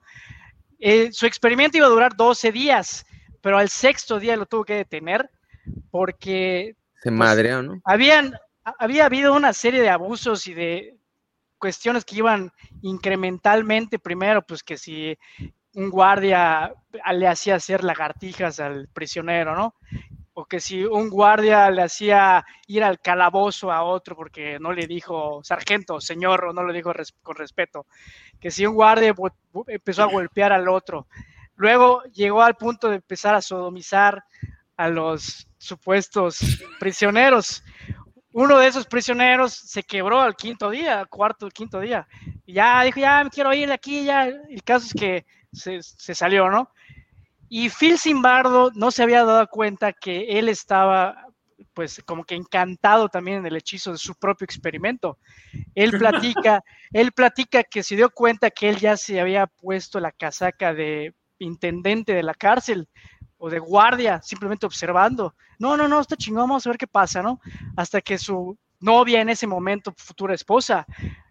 Eh, 0.79 1.11
su 1.11 1.27
experimento 1.27 1.77
iba 1.77 1.85
a 1.85 1.91
durar 1.91 2.15
12 2.15 2.51
días, 2.51 3.05
pero 3.39 3.59
al 3.59 3.69
sexto 3.69 4.19
día 4.19 4.35
lo 4.35 4.47
tuvo 4.47 4.65
que 4.65 4.77
detener 4.77 5.29
porque... 5.91 6.75
Se 6.95 7.09
pues, 7.09 7.13
madreó, 7.13 7.61
¿no? 7.61 7.79
Habían, 7.83 8.33
había 8.63 9.05
habido 9.05 9.35
una 9.35 9.53
serie 9.53 9.81
de 9.81 9.89
abusos 9.89 10.47
y 10.47 10.55
de 10.55 10.97
cuestiones 11.57 12.05
que 12.05 12.17
iban 12.17 12.51
incrementalmente. 12.81 13.99
Primero, 13.99 14.41
pues 14.41 14.63
que 14.63 14.77
si 14.77 15.17
un 15.73 15.89
guardia 15.89 16.73
le 17.13 17.27
hacía 17.27 17.55
hacer 17.55 17.83
lagartijas 17.83 18.59
al 18.59 18.87
prisionero, 18.87 19.55
¿no? 19.55 19.75
O 20.33 20.45
que 20.45 20.59
si 20.59 20.83
un 20.83 21.09
guardia 21.09 21.69
le 21.69 21.81
hacía 21.83 22.43
ir 22.67 22.83
al 22.83 22.99
calabozo 22.99 23.71
a 23.71 23.83
otro 23.83 24.15
porque 24.15 24.59
no 24.59 24.73
le 24.73 24.85
dijo 24.85 25.41
sargento, 25.43 26.01
señor, 26.01 26.45
o 26.45 26.53
no 26.53 26.63
lo 26.63 26.73
dijo 26.73 26.91
con 27.21 27.35
respeto. 27.35 27.85
Que 28.39 28.51
si 28.51 28.65
un 28.65 28.75
guardia 28.75 29.13
empezó 29.67 30.03
a 30.03 30.11
golpear 30.11 30.51
al 30.51 30.67
otro. 30.67 31.07
Luego 31.55 32.03
llegó 32.13 32.41
al 32.41 32.55
punto 32.55 32.89
de 32.89 32.97
empezar 32.97 33.33
a 33.33 33.41
sodomizar 33.41 34.25
a 34.75 34.89
los 34.89 35.47
supuestos 35.57 36.39
prisioneros 36.79 37.63
uno 38.35 38.59
de 38.59 38.67
esos 38.67 38.85
prisioneros 38.85 39.53
se 39.53 39.81
quebró 39.81 40.19
al 40.19 40.35
quinto 40.35 40.69
día, 40.69 41.05
cuarto, 41.05 41.47
quinto 41.49 41.79
día. 41.79 42.05
Y 42.45 42.55
ya 42.55 42.83
dijo, 42.83 42.99
ya 42.99 43.23
me 43.23 43.29
quiero 43.29 43.53
ir 43.53 43.69
de 43.69 43.75
aquí, 43.75 44.03
ya. 44.03 44.25
El 44.25 44.61
caso 44.61 44.87
es 44.87 44.93
que 44.93 45.25
se, 45.53 45.81
salió, 46.13 46.49
¿no? 46.49 46.69
Y 47.47 47.69
Phil 47.69 47.97
Simbardo 47.97 48.71
no 48.75 48.91
se 48.91 49.03
había 49.03 49.23
dado 49.23 49.47
cuenta 49.47 49.93
que 49.93 50.37
él 50.37 50.49
estaba, 50.49 51.27
pues, 51.73 52.03
como 52.05 52.25
que 52.25 52.35
encantado 52.35 53.07
también 53.07 53.37
en 53.37 53.45
el 53.45 53.55
hechizo 53.55 53.93
de 53.93 53.97
su 53.97 54.15
propio 54.15 54.43
experimento. 54.43 55.17
Él 55.73 55.91
platica, 55.97 56.61
él 56.91 57.13
platica 57.13 57.63
que 57.63 57.83
se 57.83 57.95
dio 57.95 58.09
cuenta 58.09 58.51
que 58.51 58.67
él 58.67 58.79
ya 58.79 58.97
se 58.97 59.21
había 59.21 59.47
puesto 59.47 60.01
la 60.01 60.11
casaca 60.11 60.73
de 60.73 61.13
intendente 61.39 62.11
de 62.11 62.23
la 62.23 62.33
cárcel 62.33 62.89
o 63.45 63.49
de 63.49 63.59
guardia, 63.59 64.19
simplemente 64.23 64.65
observando. 64.65 65.35
No, 65.59 65.77
no, 65.77 65.87
no, 65.87 66.01
está 66.01 66.15
chingón, 66.15 66.49
vamos 66.49 66.65
a 66.65 66.69
ver 66.71 66.79
qué 66.79 66.87
pasa, 66.87 67.21
¿no? 67.21 67.39
Hasta 67.75 68.01
que 68.01 68.17
su 68.17 68.57
novia 68.79 69.21
en 69.21 69.29
ese 69.29 69.45
momento, 69.45 69.93
futura 69.95 70.33
esposa, 70.33 70.87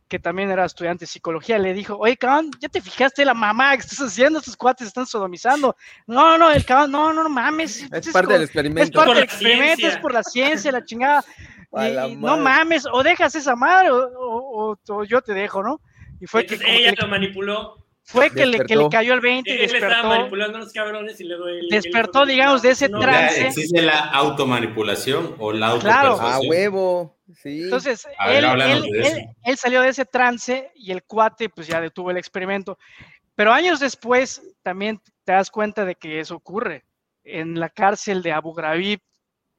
que 0.07 0.20
también 0.20 0.48
era 0.48 0.64
estudiante 0.64 1.03
de 1.03 1.07
psicología, 1.09 1.59
le 1.59 1.74
dijo, 1.74 1.96
oye, 1.98 2.16
cabrón, 2.16 2.53
¿ya 2.61 2.68
te 2.68 2.81
fijaste 2.81 3.24
la 3.24 3.35
mamá 3.35 3.72
que 3.72 3.83
estás 3.83 3.98
haciendo? 3.98 4.38
Estos 4.38 4.57
cuates 4.57 4.87
están 4.87 5.07
sodomizando. 5.07 5.74
No, 6.07 6.38
no, 6.38 6.53
el 6.53 6.64
cabrón, 6.64 6.92
no, 6.92 7.12
no, 7.12 7.24
no 7.24 7.29
mames. 7.29 7.83
Es, 7.90 8.12
parte 8.12 8.35
del 8.35 8.42
experimento. 8.42 8.85
Es 8.85 8.90
parte 8.92 9.14
del 9.14 9.24
experimento, 9.24 9.88
es 9.88 9.96
por 9.98 10.12
la 10.14 10.22
ciencia, 10.22 10.70
la 10.70 10.85
chingada. 10.85 11.24
no 12.18 12.37
mames, 12.37 12.87
o 12.92 13.03
dejas 13.03 13.35
esa 13.35 13.57
madre 13.57 13.88
o, 13.90 14.77
yo 15.05 15.20
te 15.20 15.35
dejo, 15.35 15.64
¿no? 15.64 15.81
Y 16.20 16.29
fue 16.29 16.46
que 16.46 16.61
ella 16.64 16.94
lo 16.96 17.09
manipuló 17.09 17.84
fue 18.07 18.31
que 18.31 18.45
le, 18.45 18.61
que 18.67 18.77
le, 18.77 18.88
cayó 18.90 19.14
el 19.14 19.21
20 19.21 19.51
y 19.51 19.57
despertó. 19.57 20.07
manipulando 20.07 20.59
a 20.59 20.61
los 20.61 20.73
cabrones 20.73 21.19
y 21.21 21.25
luego 21.25 21.47
despertó, 21.71 22.27
digamos, 22.27 22.61
de 22.61 22.71
ese 22.71 22.90
trance. 22.90 23.47
¿Existe 23.47 23.81
la 23.81 23.99
automanipulación 23.99 25.37
o 25.38 25.53
la 25.53 25.79
Claro, 25.79 26.21
a 26.21 26.38
huevo. 26.40 27.17
Sí. 27.35 27.62
Entonces, 27.62 28.07
él, 28.29 28.45
él, 29.43 29.57
salió 29.57 29.81
de 29.81 29.88
ese 29.88 30.05
trance 30.05 30.71
y 30.75 30.93
el 30.93 31.03
cuate, 31.05 31.49
pues 31.49 31.67
ya 31.67 31.81
detuvo 31.81 32.11
el 32.11 32.19
experimento. 32.19 32.79
Pero 33.35 33.53
años 33.53 33.81
después, 33.81 34.43
también 34.62 35.01
te 35.25 35.33
das 35.33 35.51
cuenta 35.51 35.87
de 35.87 35.95
que 35.95 36.21
eso 36.21 36.37
ocurre. 36.37 36.85
En 37.25 37.59
la 37.59 37.71
cárcel 37.71 38.23
de 38.23 38.33
Abu 38.33 38.53
Ghraib, 38.53 39.01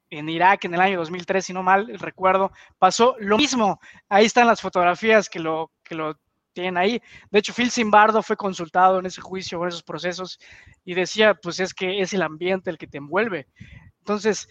en 0.08 0.28
Irak, 0.28 0.64
en 0.64 0.74
el 0.74 0.80
año 0.80 0.98
2003, 1.00 1.46
si 1.46 1.52
no 1.52 1.64
mal 1.64 1.88
recuerdo, 1.98 2.52
pasó 2.78 3.16
lo 3.18 3.36
mismo. 3.38 3.80
Ahí 4.08 4.26
están 4.26 4.46
las 4.46 4.60
fotografías 4.60 5.28
que 5.28 5.40
lo, 5.40 5.72
que 5.82 5.96
lo 5.96 6.16
tienen 6.56 6.78
ahí. 6.78 7.02
De 7.30 7.38
hecho, 7.38 7.52
Phil 7.52 7.70
Zimbardo 7.70 8.22
fue 8.22 8.36
consultado 8.36 8.98
en 8.98 9.06
ese 9.06 9.20
juicio, 9.20 9.62
en 9.62 9.68
esos 9.68 9.82
procesos, 9.82 10.38
y 10.84 10.94
decía, 10.94 11.34
pues 11.34 11.60
es 11.60 11.74
que 11.74 12.00
es 12.00 12.14
el 12.14 12.22
ambiente 12.22 12.70
el 12.70 12.78
que 12.78 12.86
te 12.86 12.96
envuelve. 12.96 13.46
Entonces, 13.98 14.48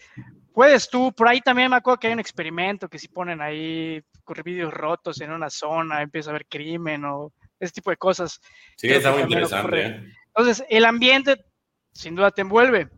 puedes 0.54 0.88
tú, 0.88 1.12
por 1.12 1.28
ahí 1.28 1.40
también 1.40 1.68
me 1.68 1.76
acuerdo 1.76 1.98
que 1.98 2.06
hay 2.06 2.12
un 2.12 2.20
experimento 2.20 2.88
que 2.88 3.00
si 3.00 3.08
ponen 3.08 3.42
ahí 3.42 4.00
vídeos 4.44 4.72
rotos 4.72 5.20
en 5.20 5.32
una 5.32 5.50
zona, 5.50 6.02
empieza 6.02 6.30
a 6.30 6.32
haber 6.32 6.46
crimen 6.46 7.04
o 7.04 7.32
ese 7.58 7.72
tipo 7.72 7.90
de 7.90 7.96
cosas. 7.96 8.40
Sí, 8.76 8.88
está 8.88 9.10
muy 9.10 9.22
interesante. 9.22 9.86
¿eh? 9.86 10.12
Entonces, 10.28 10.64
el 10.68 10.84
ambiente 10.84 11.44
sin 11.92 12.14
duda 12.14 12.30
te 12.30 12.42
envuelve. 12.42 12.88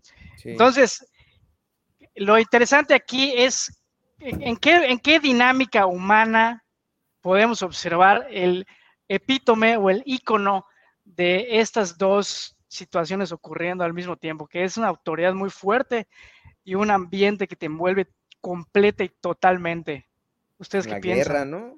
Entonces, 0.44 1.06
lo 2.14 2.38
interesante 2.38 2.94
aquí 2.94 3.32
es 3.34 3.72
en 4.18 4.56
qué, 4.56 4.76
en 4.86 4.98
qué 4.98 5.18
dinámica 5.18 5.86
humana 5.86 6.62
podemos 7.20 7.62
observar 7.62 8.26
el, 8.30 8.66
epítome 9.08 9.76
o 9.76 9.90
el 9.90 10.02
icono 10.06 10.66
de 11.04 11.58
estas 11.58 11.98
dos 11.98 12.56
situaciones 12.68 13.32
ocurriendo 13.32 13.82
al 13.84 13.94
mismo 13.94 14.16
tiempo, 14.16 14.46
que 14.46 14.64
es 14.64 14.76
una 14.76 14.88
autoridad 14.88 15.34
muy 15.34 15.50
fuerte 15.50 16.06
y 16.64 16.74
un 16.74 16.90
ambiente 16.90 17.48
que 17.48 17.56
te 17.56 17.66
envuelve 17.66 18.08
completa 18.40 19.04
y 19.04 19.08
totalmente. 19.08 20.06
¿Ustedes 20.58 20.86
qué 20.86 20.96
piensan? 20.96 21.50
¿no? 21.50 21.76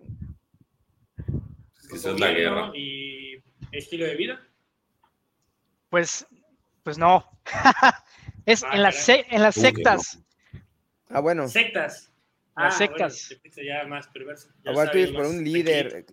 es 1.92 2.04
la 2.04 2.30
guerra. 2.32 2.70
¿Y 2.74 3.42
estilo 3.72 4.06
de 4.06 4.16
vida? 4.16 4.40
Pues, 5.88 6.26
pues 6.82 6.98
no. 6.98 7.40
es 8.46 8.62
ah, 8.64 8.70
en, 8.72 8.82
las, 8.82 9.08
en 9.08 9.42
las 9.42 9.54
sectas. 9.54 10.22
Ah, 11.08 11.20
bueno. 11.20 11.48
Sectas. 11.48 12.12
Las 12.56 12.74
ah, 12.74 12.78
sectas. 12.78 13.36
ya 13.56 13.86
más 13.86 14.08
perverso. 14.08 14.48
por 14.64 15.26
un 15.26 15.44
líder, 15.44 16.06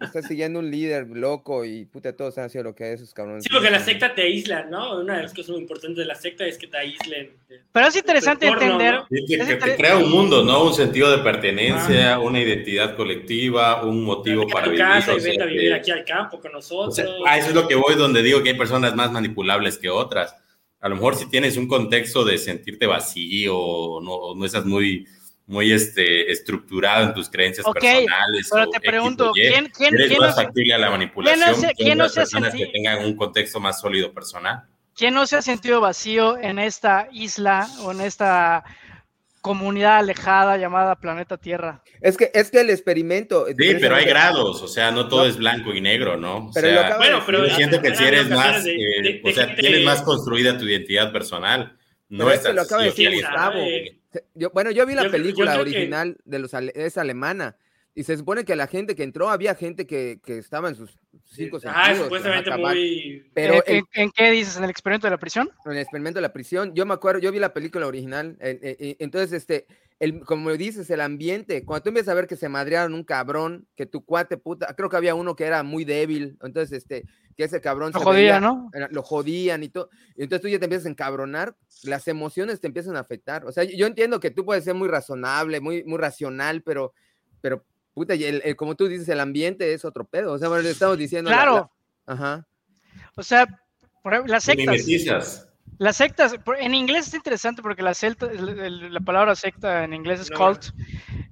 estás 0.00 0.26
siguiendo 0.26 0.58
un 0.58 0.70
líder 0.70 1.08
loco 1.08 1.64
y 1.64 1.84
puta, 1.84 2.14
todos 2.16 2.36
han 2.38 2.50
sido 2.50 2.64
lo 2.64 2.74
que 2.74 2.92
es 2.92 3.00
esos 3.00 3.14
cabrones. 3.14 3.44
Sí, 3.44 3.50
porque 3.50 3.70
la 3.70 3.80
secta 3.80 4.14
te 4.14 4.22
aísla, 4.22 4.64
¿no? 4.64 5.00
Una 5.00 5.16
de 5.16 5.22
las 5.22 5.32
cosas 5.32 5.50
muy 5.50 5.60
importantes 5.60 5.98
de 5.98 6.04
la 6.04 6.14
secta 6.14 6.44
es 6.46 6.58
que 6.58 6.66
te 6.66 6.76
aíslen. 6.76 7.30
Pero 7.72 7.86
es 7.86 7.96
interesante 7.96 8.46
entender. 8.46 9.00
que, 9.08 9.56
te 9.56 9.76
crea 9.76 9.98
un 9.98 10.10
mundo, 10.10 10.44
¿no? 10.44 10.64
Un 10.64 10.74
sentido 10.74 11.10
de 11.10 11.22
pertenencia, 11.22 12.18
una 12.18 12.40
identidad 12.40 12.96
colectiva, 12.96 13.84
un 13.84 14.04
motivo 14.04 14.46
para 14.46 14.66
vivir. 14.66 14.80
casa 14.80 15.14
y 15.14 15.20
vete 15.20 15.42
a 15.42 15.46
vivir 15.46 15.72
aquí 15.72 15.90
al 15.90 16.04
campo 16.04 16.40
con 16.40 16.52
nosotros. 16.52 17.08
a 17.26 17.38
eso 17.38 17.48
es 17.48 17.54
lo 17.54 17.68
que 17.68 17.74
voy, 17.74 17.94
donde 17.94 18.22
digo 18.22 18.42
que 18.42 18.50
hay 18.50 18.58
personas 18.58 18.94
más 18.94 19.12
manipulables 19.12 19.78
que 19.78 19.88
otras. 19.88 20.34
A 20.80 20.88
lo 20.88 20.94
mejor 20.94 21.14
si 21.14 21.28
tienes 21.28 21.56
un 21.56 21.68
contexto 21.68 22.24
de 22.24 22.38
sentirte 22.38 22.86
vacío 22.86 23.58
o 23.58 24.00
no, 24.00 24.34
no 24.34 24.46
estás 24.46 24.64
muy 24.64 25.06
muy 25.50 25.72
este, 25.72 26.30
estructurado 26.30 27.06
en 27.06 27.12
tus 27.12 27.28
creencias 27.28 27.66
personales. 27.66 28.48
Pero 28.52 28.70
te 28.70 28.80
pregunto, 28.80 29.32
¿quién, 29.32 29.68
quién, 29.76 29.94
¿eres 29.94 30.16
más 30.16 30.36
factible 30.36 30.74
a 30.74 30.78
la 30.78 30.90
manipulación? 30.90 31.72
¿Quién 31.76 31.98
no 31.98 32.08
se, 32.08 32.20
personas 32.20 32.54
que 32.54 32.66
tengan 32.66 33.04
un 33.04 33.16
contexto 33.16 33.58
más 33.58 33.80
sólido 33.80 34.14
personal? 34.14 34.62
¿Quién 34.94 35.12
no 35.12 35.26
se 35.26 35.36
ha 35.36 35.42
sentido 35.42 35.80
vacío 35.80 36.38
en 36.38 36.60
esta 36.60 37.08
isla 37.10 37.66
o 37.82 37.90
en 37.90 38.00
esta 38.00 38.62
comunidad 39.40 39.96
alejada 39.96 40.56
llamada 40.56 40.96
Planeta 40.96 41.36
Tierra. 41.36 41.82
Es 42.00 42.16
que, 42.16 42.30
es 42.32 42.50
que 42.50 42.60
el 42.60 42.70
experimento. 42.70 43.46
Sí, 43.46 43.54
pero 43.80 43.96
hay 43.96 44.04
grados, 44.04 44.62
o 44.62 44.68
sea, 44.68 44.90
no 44.90 45.08
todo 45.08 45.26
es 45.26 45.36
blanco 45.36 45.74
y 45.74 45.80
negro, 45.80 46.16
¿no? 46.16 46.50
pero 46.54 46.96
bueno, 46.98 47.22
pero 47.26 47.48
siento 47.50 47.80
que 47.80 47.96
si 47.96 48.04
eres 48.04 48.28
más, 48.28 48.64
eh, 48.66 49.20
o 49.24 49.30
sea, 49.30 49.54
tienes 49.56 49.84
más 49.84 50.02
construida 50.02 50.58
tu 50.58 50.66
identidad 50.66 51.10
personal. 51.10 51.76
No 52.10 52.30
es 52.30 52.44
lo 52.44 52.60
acaba 52.60 52.82
de 52.82 52.90
decir 52.90 53.14
Gustavo. 53.14 53.60
bueno, 54.52 54.70
yo 54.70 54.84
vi 54.84 54.94
la 54.94 55.10
película 55.10 55.58
original 55.58 56.18
de 56.24 56.38
los 56.38 56.52
es 56.52 56.98
alemana 56.98 57.56
y 57.94 58.04
se 58.04 58.16
supone 58.16 58.44
que 58.44 58.54
la 58.56 58.66
gente 58.66 58.94
que 58.94 59.02
entró 59.02 59.30
había 59.30 59.54
gente 59.54 59.86
que, 59.86 60.20
que 60.24 60.38
estaba 60.38 60.68
en 60.68 60.74
sus 60.74 60.98
cinco 61.24 61.56
ah, 61.56 61.60
sentidos. 61.60 61.74
Ah, 61.74 61.94
supuestamente 62.04 62.56
muy. 62.56 63.30
Pero 63.34 63.62
¿En, 63.66 63.84
¿En, 63.94 64.10
qué 64.10 64.30
dices? 64.30 64.56
¿En 64.56 64.64
el 64.64 64.70
experimento 64.70 65.06
de 65.06 65.12
la 65.12 65.18
prisión? 65.18 65.50
En 65.64 65.72
el 65.72 65.78
experimento 65.78 66.18
de 66.18 66.22
la 66.22 66.32
prisión. 66.32 66.74
Yo 66.74 66.86
me 66.86 66.94
acuerdo, 66.94 67.20
yo 67.20 67.32
vi 67.32 67.38
la 67.38 67.52
película 67.52 67.86
original. 67.86 68.36
entonces, 68.40 69.32
este, 69.32 69.66
el, 70.00 70.24
como 70.24 70.50
dices, 70.52 70.88
el 70.88 71.02
ambiente. 71.02 71.64
Cuando 71.64 71.82
tú 71.82 71.88
empiezas 71.90 72.12
a 72.12 72.14
ver 72.14 72.26
que 72.26 72.36
se 72.36 72.48
madrearon 72.48 72.94
un 72.94 73.04
cabrón, 73.04 73.68
que 73.76 73.84
tu 73.84 74.02
cuate 74.02 74.38
puta, 74.38 74.74
creo 74.74 74.88
que 74.88 74.96
había 74.96 75.14
uno 75.14 75.36
que 75.36 75.44
era 75.44 75.62
muy 75.62 75.84
débil. 75.84 76.38
Entonces, 76.42 76.72
este, 76.72 77.04
que 77.36 77.44
ese 77.44 77.60
cabrón 77.60 77.92
lo 77.92 77.98
se 77.98 78.04
jodía, 78.04 78.40
¿no? 78.40 78.70
Lo 78.90 79.02
jodían 79.02 79.62
y 79.62 79.68
todo. 79.68 79.90
Y 80.16 80.22
entonces 80.22 80.40
tú 80.40 80.48
ya 80.48 80.58
te 80.58 80.64
empiezas 80.64 80.86
a 80.86 80.90
encabronar, 80.90 81.54
las 81.82 82.08
emociones 82.08 82.60
te 82.62 82.66
empiezan 82.66 82.96
a 82.96 83.00
afectar. 83.00 83.44
O 83.44 83.52
sea, 83.52 83.64
yo 83.64 83.86
entiendo 83.86 84.20
que 84.20 84.30
tú 84.30 84.46
puedes 84.46 84.64
ser 84.64 84.74
muy 84.74 84.88
razonable, 84.88 85.60
muy, 85.60 85.84
muy 85.84 85.98
racional, 85.98 86.62
pero, 86.62 86.94
pero 87.42 87.66
puta, 87.92 88.14
y 88.14 88.24
el, 88.24 88.56
como 88.56 88.76
tú 88.76 88.88
dices, 88.88 89.08
el 89.10 89.20
ambiente 89.20 89.74
es 89.74 89.84
otro 89.84 90.06
pedo. 90.06 90.32
O 90.32 90.38
sea, 90.38 90.48
le 90.48 90.70
estamos 90.70 90.96
diciendo. 90.96 91.30
Claro. 91.30 91.70
ajá. 92.06 92.46
O 93.16 93.22
sea, 93.22 93.46
por 94.02 94.26
las 94.30 94.44
sectas. 94.44 95.46
Las 95.80 95.96
sectas, 95.96 96.34
en 96.58 96.74
inglés 96.74 97.08
es 97.08 97.14
interesante 97.14 97.62
porque 97.62 97.82
la, 97.82 97.94
celta, 97.94 98.30
la 98.30 99.00
palabra 99.00 99.34
secta 99.34 99.82
en 99.82 99.94
inglés 99.94 100.20
es 100.20 100.30
cult. 100.30 100.66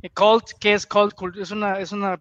Eh, 0.01 0.09
cult, 0.09 0.53
¿qué 0.59 0.73
es 0.73 0.87
cult? 0.87 1.15
Es 1.37 1.51
una, 1.51 1.79
es 1.79 1.93
una 1.93 2.19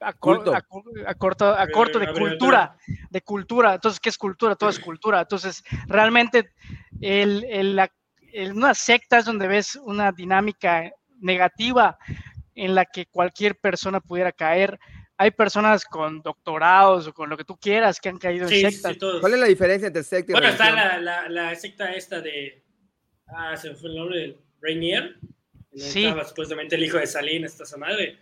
a, 0.00 0.12
corto, 0.12 0.50
de 0.50 2.12
cultura, 2.12 2.76
de 3.10 3.20
cultura. 3.20 3.74
Entonces, 3.74 4.00
¿qué 4.00 4.08
es 4.08 4.18
cultura? 4.18 4.56
Todo 4.56 4.70
es 4.70 4.80
cultura. 4.80 5.20
Entonces, 5.20 5.62
realmente, 5.86 6.50
el, 7.00 7.44
el, 7.44 7.76
la, 7.76 7.88
una 8.52 8.74
secta 8.74 9.18
es 9.18 9.24
donde 9.24 9.46
ves 9.46 9.76
una 9.76 10.10
dinámica 10.10 10.90
negativa 11.20 11.96
en 12.56 12.74
la 12.74 12.86
que 12.86 13.06
cualquier 13.06 13.56
persona 13.56 14.00
pudiera 14.00 14.32
caer. 14.32 14.80
Hay 15.20 15.32
personas 15.32 15.84
con 15.84 16.22
doctorados 16.22 17.06
o 17.06 17.12
con 17.12 17.28
lo 17.28 17.36
que 17.36 17.44
tú 17.44 17.54
quieras 17.58 18.00
que 18.00 18.08
han 18.08 18.16
caído 18.16 18.48
en 18.48 18.72
sectas. 18.72 18.96
¿Cuál 19.20 19.34
es 19.34 19.40
la 19.40 19.46
diferencia 19.48 19.86
entre 19.86 20.02
secta 20.02 20.32
y 20.32 20.32
Bueno, 20.32 20.48
está 20.48 20.70
la, 20.70 20.98
la, 20.98 21.28
la, 21.28 21.54
secta 21.56 21.92
esta 21.92 22.22
de... 22.22 22.62
Ah, 23.26 23.54
se 23.54 23.68
me 23.68 23.74
fue 23.76 23.90
el 23.90 23.96
nombre 23.96 24.18
de 24.18 24.38
Rainier. 24.62 25.18
Sí. 25.74 26.06
Estaba 26.06 26.24
supuestamente 26.24 26.76
el 26.76 26.84
hijo 26.84 26.96
de 26.96 27.06
Salinas, 27.06 27.60
esta 27.60 27.76
madre. 27.76 28.18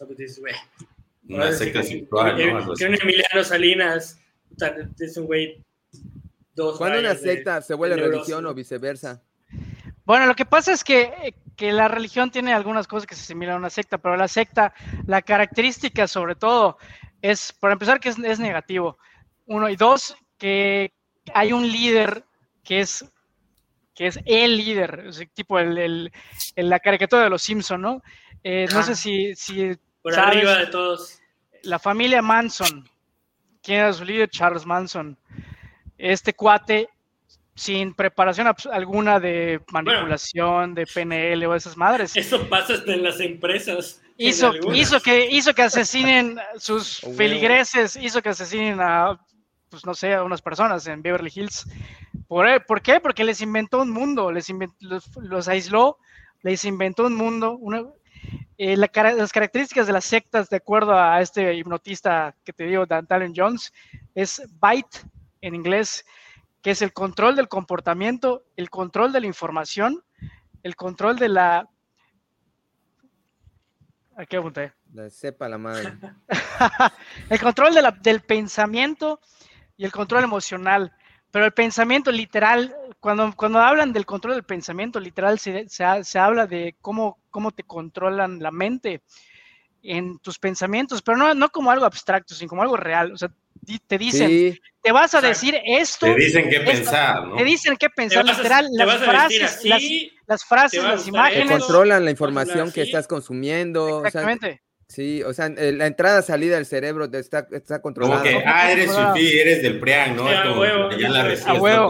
O 0.00 0.04
pues 0.04 0.18
dices, 0.18 0.40
güey. 0.40 0.54
Una 1.28 1.52
secta 1.52 1.78
espiritual, 1.78 2.36
¿no? 2.36 2.74
Que 2.74 2.86
un 2.86 2.94
Emiliano 3.00 3.44
Salinas 3.44 4.18
es 4.98 5.16
un 5.16 5.26
güey... 5.26 5.64
¿Cuándo 6.56 6.98
una 6.98 7.14
secta 7.14 7.62
se 7.62 7.74
vuelve 7.74 7.98
religión 7.98 8.44
o 8.46 8.52
viceversa? 8.52 9.22
Bueno, 10.12 10.26
lo 10.26 10.36
que 10.36 10.44
pasa 10.44 10.72
es 10.72 10.84
que, 10.84 11.34
que, 11.56 11.72
la 11.72 11.88
religión 11.88 12.30
tiene 12.30 12.52
algunas 12.52 12.86
cosas 12.86 13.06
que 13.06 13.14
se 13.14 13.22
asimilan 13.22 13.54
a 13.54 13.58
una 13.60 13.70
secta, 13.70 13.96
pero 13.96 14.14
la 14.14 14.28
secta, 14.28 14.74
la 15.06 15.22
característica 15.22 16.06
sobre 16.06 16.34
todo 16.34 16.76
es, 17.22 17.50
por 17.54 17.72
empezar, 17.72 17.98
que 17.98 18.10
es, 18.10 18.18
es 18.18 18.38
negativo. 18.38 18.98
Uno, 19.46 19.70
y 19.70 19.76
dos, 19.76 20.14
que 20.36 20.92
hay 21.32 21.54
un 21.54 21.66
líder 21.66 22.26
que 22.62 22.80
es 22.80 23.10
que 23.94 24.08
es 24.08 24.20
el 24.26 24.58
líder, 24.58 25.08
tipo 25.32 25.58
el, 25.58 25.78
el, 25.78 26.12
la 26.56 26.78
caricatura 26.78 27.22
de 27.22 27.30
los 27.30 27.40
Simpson, 27.40 27.80
¿no? 27.80 28.02
Eh, 28.44 28.66
no 28.70 28.82
sé 28.82 28.94
si, 28.94 29.34
si 29.34 29.72
por 30.02 30.14
arriba 30.14 30.58
de 30.58 30.66
todos. 30.66 31.22
La 31.62 31.78
familia 31.78 32.20
Manson, 32.20 32.86
¿quién 33.62 33.78
era 33.78 33.94
su 33.94 34.04
líder? 34.04 34.28
Charles 34.28 34.66
Manson. 34.66 35.18
Este 35.96 36.34
cuate 36.34 36.90
sin 37.54 37.94
preparación 37.94 38.48
alguna 38.70 39.20
de 39.20 39.60
manipulación, 39.70 40.74
de 40.74 40.86
PNL 40.86 41.44
o 41.46 41.54
esas 41.54 41.76
madres. 41.76 42.16
Eso 42.16 42.48
pasa 42.48 42.74
hasta 42.74 42.92
en 42.92 43.02
las 43.02 43.20
empresas. 43.20 44.00
Hizo, 44.16 44.52
hizo, 44.72 45.00
que, 45.00 45.28
hizo 45.30 45.54
que 45.54 45.62
asesinen 45.62 46.38
sus 46.56 47.02
oh, 47.04 47.12
feligreses, 47.12 47.96
hizo 47.96 48.22
que 48.22 48.28
asesinen 48.30 48.78
a, 48.80 49.18
pues 49.68 49.84
no 49.84 49.94
sé, 49.94 50.14
a 50.14 50.22
unas 50.22 50.42
personas 50.42 50.86
en 50.86 51.02
Beverly 51.02 51.30
Hills. 51.34 51.66
¿Por, 52.28 52.64
¿por 52.66 52.80
qué? 52.82 53.00
Porque 53.00 53.24
les 53.24 53.40
inventó 53.40 53.82
un 53.82 53.90
mundo, 53.90 54.30
les 54.30 54.46
los, 54.80 55.48
aisló, 55.48 55.98
les 56.42 56.64
inventó 56.64 57.06
un 57.06 57.14
mundo. 57.14 57.56
Una, 57.58 57.84
eh, 58.58 58.76
las 58.76 59.32
características 59.32 59.86
de 59.86 59.92
las 59.92 60.04
sectas, 60.04 60.48
de 60.48 60.56
acuerdo 60.56 60.96
a 60.96 61.20
este 61.20 61.54
hipnotista 61.54 62.34
que 62.44 62.52
te 62.52 62.64
digo, 62.64 62.86
Dan 62.86 63.06
Talon 63.06 63.32
Jones, 63.34 63.72
es 64.14 64.42
bite 64.60 64.98
en 65.40 65.54
inglés, 65.54 66.04
que 66.62 66.70
es 66.70 66.80
el 66.80 66.92
control 66.92 67.34
del 67.34 67.48
comportamiento, 67.48 68.44
el 68.56 68.70
control 68.70 69.12
de 69.12 69.20
la 69.20 69.26
información, 69.26 70.02
el 70.62 70.76
control 70.76 71.18
de 71.18 71.28
la... 71.28 71.68
Aquí 74.16 74.36
apunté. 74.36 74.72
La 74.92 75.10
sepa 75.10 75.48
la 75.48 75.58
madre. 75.58 75.94
el 77.30 77.40
control 77.40 77.74
de 77.74 77.82
la, 77.82 77.90
del 77.90 78.20
pensamiento 78.20 79.20
y 79.76 79.84
el 79.84 79.90
control 79.90 80.22
emocional. 80.22 80.92
Pero 81.32 81.46
el 81.46 81.52
pensamiento 81.52 82.12
literal, 82.12 82.76
cuando, 83.00 83.32
cuando 83.34 83.58
hablan 83.58 83.92
del 83.92 84.06
control 84.06 84.34
del 84.34 84.44
pensamiento 84.44 85.00
literal, 85.00 85.38
se, 85.38 85.66
se, 85.68 86.18
habla 86.18 86.46
de 86.46 86.76
cómo, 86.80 87.18
cómo 87.30 87.50
te 87.50 87.64
controlan 87.64 88.38
la 88.38 88.50
mente 88.50 89.02
en 89.82 90.18
tus 90.18 90.38
pensamientos, 90.38 91.02
pero 91.02 91.16
no, 91.16 91.34
no 91.34 91.48
como 91.48 91.70
algo 91.70 91.86
abstracto, 91.86 92.34
sino 92.34 92.50
como 92.50 92.62
algo 92.62 92.76
real. 92.76 93.12
O 93.12 93.16
sea, 93.16 93.32
te 93.86 93.98
dicen, 93.98 94.58
te 94.82 94.92
vas 94.92 95.14
a 95.14 95.20
decir 95.20 95.56
esto. 95.64 96.06
Te 96.06 96.16
dicen 96.16 96.48
qué 96.48 96.60
pensar, 96.60 97.26
¿no? 97.26 97.36
Te 97.36 97.44
dicen 97.44 97.76
qué 97.76 97.88
pensar, 97.90 98.24
literal, 98.24 98.66
las 98.72 98.98
frases, 98.98 99.64
las, 100.26 100.44
frases, 100.44 100.82
las 100.82 101.06
imágenes. 101.06 101.48
Te 101.48 101.58
controlan 101.58 102.04
la 102.04 102.10
información 102.10 102.72
que 102.72 102.82
estás 102.82 103.06
consumiendo. 103.06 104.04
Exactamente. 104.04 104.62
sí, 104.88 105.22
o 105.22 105.32
sea, 105.32 105.48
la 105.48 105.86
entrada 105.86 106.22
salida 106.22 106.56
del 106.56 106.66
cerebro 106.66 107.08
está, 107.12 107.46
está 107.52 107.80
controlada. 107.80 108.22
Como 108.22 108.38
que, 108.38 108.44
ah, 108.44 108.72
eres 108.72 108.90
Sufi, 108.90 109.38
eres 109.38 109.62
del 109.62 109.78
PRIAN, 109.78 110.16
¿no? 110.16 110.28
a 110.28 110.58
huevo. 110.58 110.90
ya 110.90 111.08
la 111.08 111.22
respuesta 111.24 111.86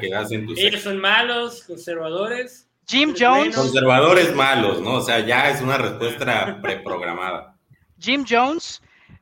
que 0.00 0.10
das 0.10 0.32
en 0.32 0.46
Ellos 0.56 0.82
son 0.82 0.98
malos, 0.98 1.62
conservadores. 1.64 2.68
Jim 2.86 3.14
Jones. 3.18 3.56
Conservadores 3.56 4.32
malos, 4.34 4.80
¿no? 4.80 4.96
O 4.96 5.00
sea, 5.00 5.18
ya 5.20 5.50
es 5.50 5.60
una 5.60 5.76
respuesta 5.76 6.60
preprogramada. 6.62 7.56
Jim 7.98 8.24
Jones 8.28 8.80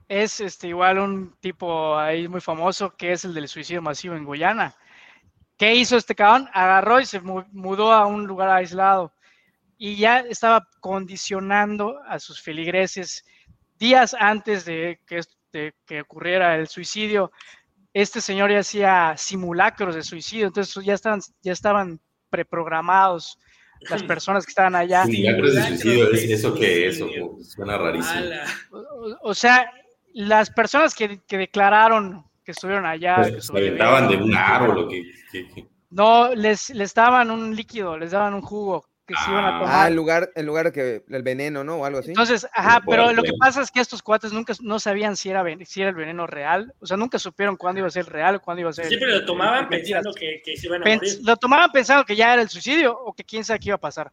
es 0.08 0.40
este, 0.40 0.68
igual 0.68 0.98
un 0.98 1.34
tipo 1.40 1.96
ahí 1.98 2.28
muy 2.28 2.40
famoso 2.40 2.94
que 2.96 3.12
es 3.12 3.24
el 3.24 3.34
del 3.34 3.48
suicidio 3.48 3.82
masivo 3.82 4.14
en 4.14 4.24
Guyana. 4.24 4.74
¿Qué 5.56 5.74
hizo 5.74 5.96
este 5.96 6.14
cabrón? 6.14 6.48
Agarró 6.52 7.00
y 7.00 7.06
se 7.06 7.20
mudó 7.20 7.92
a 7.92 8.06
un 8.06 8.26
lugar 8.26 8.50
aislado 8.50 9.12
y 9.78 9.96
ya 9.96 10.20
estaba 10.20 10.68
condicionando 10.80 12.00
a 12.06 12.18
sus 12.18 12.40
feligreses 12.40 13.24
días 13.78 14.14
antes 14.18 14.64
de 14.64 15.00
que, 15.06 15.74
que 15.86 16.00
ocurriera 16.00 16.56
el 16.56 16.68
suicidio. 16.68 17.32
Este 17.92 18.20
señor 18.20 18.50
ya 18.50 18.58
hacía 18.58 19.14
simulacros 19.16 19.94
de 19.94 20.02
suicidio, 20.02 20.48
entonces 20.48 20.84
ya 20.84 20.94
estaban, 20.94 21.20
ya 21.42 21.52
estaban 21.52 22.00
preprogramados 22.28 23.38
las 23.88 24.02
personas 24.02 24.44
que 24.44 24.50
estaban 24.50 24.74
allá. 24.74 25.04
Simulacros 25.04 25.54
de 25.54 25.62
suicidio, 25.62 26.12
¿eso 26.12 26.54
qué 26.54 26.88
es? 26.88 27.02
Suena 27.48 27.78
rarísimo. 27.78 28.24
O 29.22 29.34
sea, 29.34 29.70
las 30.14 30.50
personas 30.50 30.94
que, 30.94 31.20
que 31.26 31.36
declararon 31.36 32.24
que 32.44 32.52
estuvieron 32.52 32.86
allá. 32.86 33.16
Pues, 33.16 33.50
que 33.50 33.60
de 33.60 34.16
un 34.16 34.36
árbol 34.36 34.78
o 34.78 34.88
que, 34.88 35.02
No, 35.90 36.34
les, 36.34 36.70
les 36.70 36.94
daban 36.94 37.30
un 37.30 37.54
líquido, 37.54 37.98
les 37.98 38.12
daban 38.12 38.34
un 38.34 38.42
jugo 38.42 38.86
que 39.06 39.14
se 39.14 39.30
iban 39.30 39.44
a 39.44 39.48
ah. 39.48 39.58
tomar. 39.60 39.74
Ah, 39.74 39.88
en 39.88 39.96
lugar, 39.96 40.30
en 40.34 40.46
lugar 40.46 40.72
que 40.72 41.04
el 41.08 41.22
veneno, 41.22 41.64
¿no? 41.64 41.76
O 41.76 41.84
algo 41.84 41.98
así. 41.98 42.08
Entonces, 42.08 42.46
ajá, 42.54 42.82
pero 42.86 43.12
lo 43.12 43.22
que 43.22 43.32
pasa 43.38 43.60
es 43.60 43.70
que 43.70 43.80
estos 43.80 44.02
cuates 44.02 44.32
nunca 44.32 44.54
no 44.60 44.78
sabían 44.78 45.16
si 45.16 45.30
era, 45.30 45.44
si 45.64 45.80
era 45.80 45.90
el 45.90 45.96
veneno 45.96 46.26
real, 46.26 46.72
o 46.80 46.86
sea, 46.86 46.96
nunca 46.96 47.18
supieron 47.18 47.56
cuándo 47.56 47.80
iba 47.80 47.88
a 47.88 47.90
ser 47.90 48.06
real 48.06 48.36
o 48.36 48.40
cuándo 48.40 48.60
iba 48.60 48.70
a 48.70 48.72
ser. 48.72 48.86
Siempre 48.86 49.10
lo 49.10 49.24
tomaban 49.24 49.68
pensando 49.68 50.12
que, 50.14 50.40
que, 50.44 50.56
se 50.56 50.66
iban 50.68 50.82
a 50.82 50.96
morir. 50.96 51.18
Lo 51.22 51.36
tomaban 51.36 51.70
pensando 51.72 52.04
que 52.04 52.16
ya 52.16 52.32
era 52.32 52.42
el 52.42 52.48
suicidio 52.48 52.98
o 52.98 53.12
que 53.12 53.24
quién 53.24 53.44
sabe 53.44 53.60
qué 53.60 53.70
iba 53.70 53.76
a 53.76 53.80
pasar. 53.80 54.12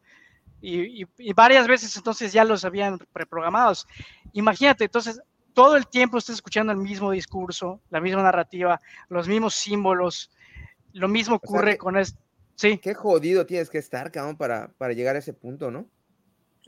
Y, 0.63 1.01
y, 1.01 1.07
y 1.17 1.33
varias 1.33 1.67
veces 1.67 1.95
entonces 1.97 2.33
ya 2.33 2.43
los 2.43 2.65
habían 2.65 2.99
preprogramados. 3.13 3.87
Imagínate, 4.33 4.83
entonces 4.85 5.21
todo 5.53 5.75
el 5.75 5.87
tiempo 5.87 6.17
estás 6.17 6.35
escuchando 6.35 6.71
el 6.71 6.77
mismo 6.77 7.11
discurso, 7.11 7.81
la 7.89 8.01
misma 8.01 8.23
narrativa, 8.23 8.81
los 9.09 9.27
mismos 9.27 9.55
símbolos. 9.55 10.31
Lo 10.93 11.07
mismo 11.07 11.35
ocurre 11.35 11.77
con 11.77 11.97
esto. 11.97 12.19
Sí. 12.55 12.77
Qué 12.77 12.93
jodido 12.93 13.45
tienes 13.45 13.69
que 13.69 13.77
estar, 13.77 14.11
cabrón, 14.11 14.37
para, 14.37 14.71
para 14.77 14.93
llegar 14.93 15.15
a 15.15 15.19
ese 15.19 15.33
punto, 15.33 15.71
¿no? 15.71 15.87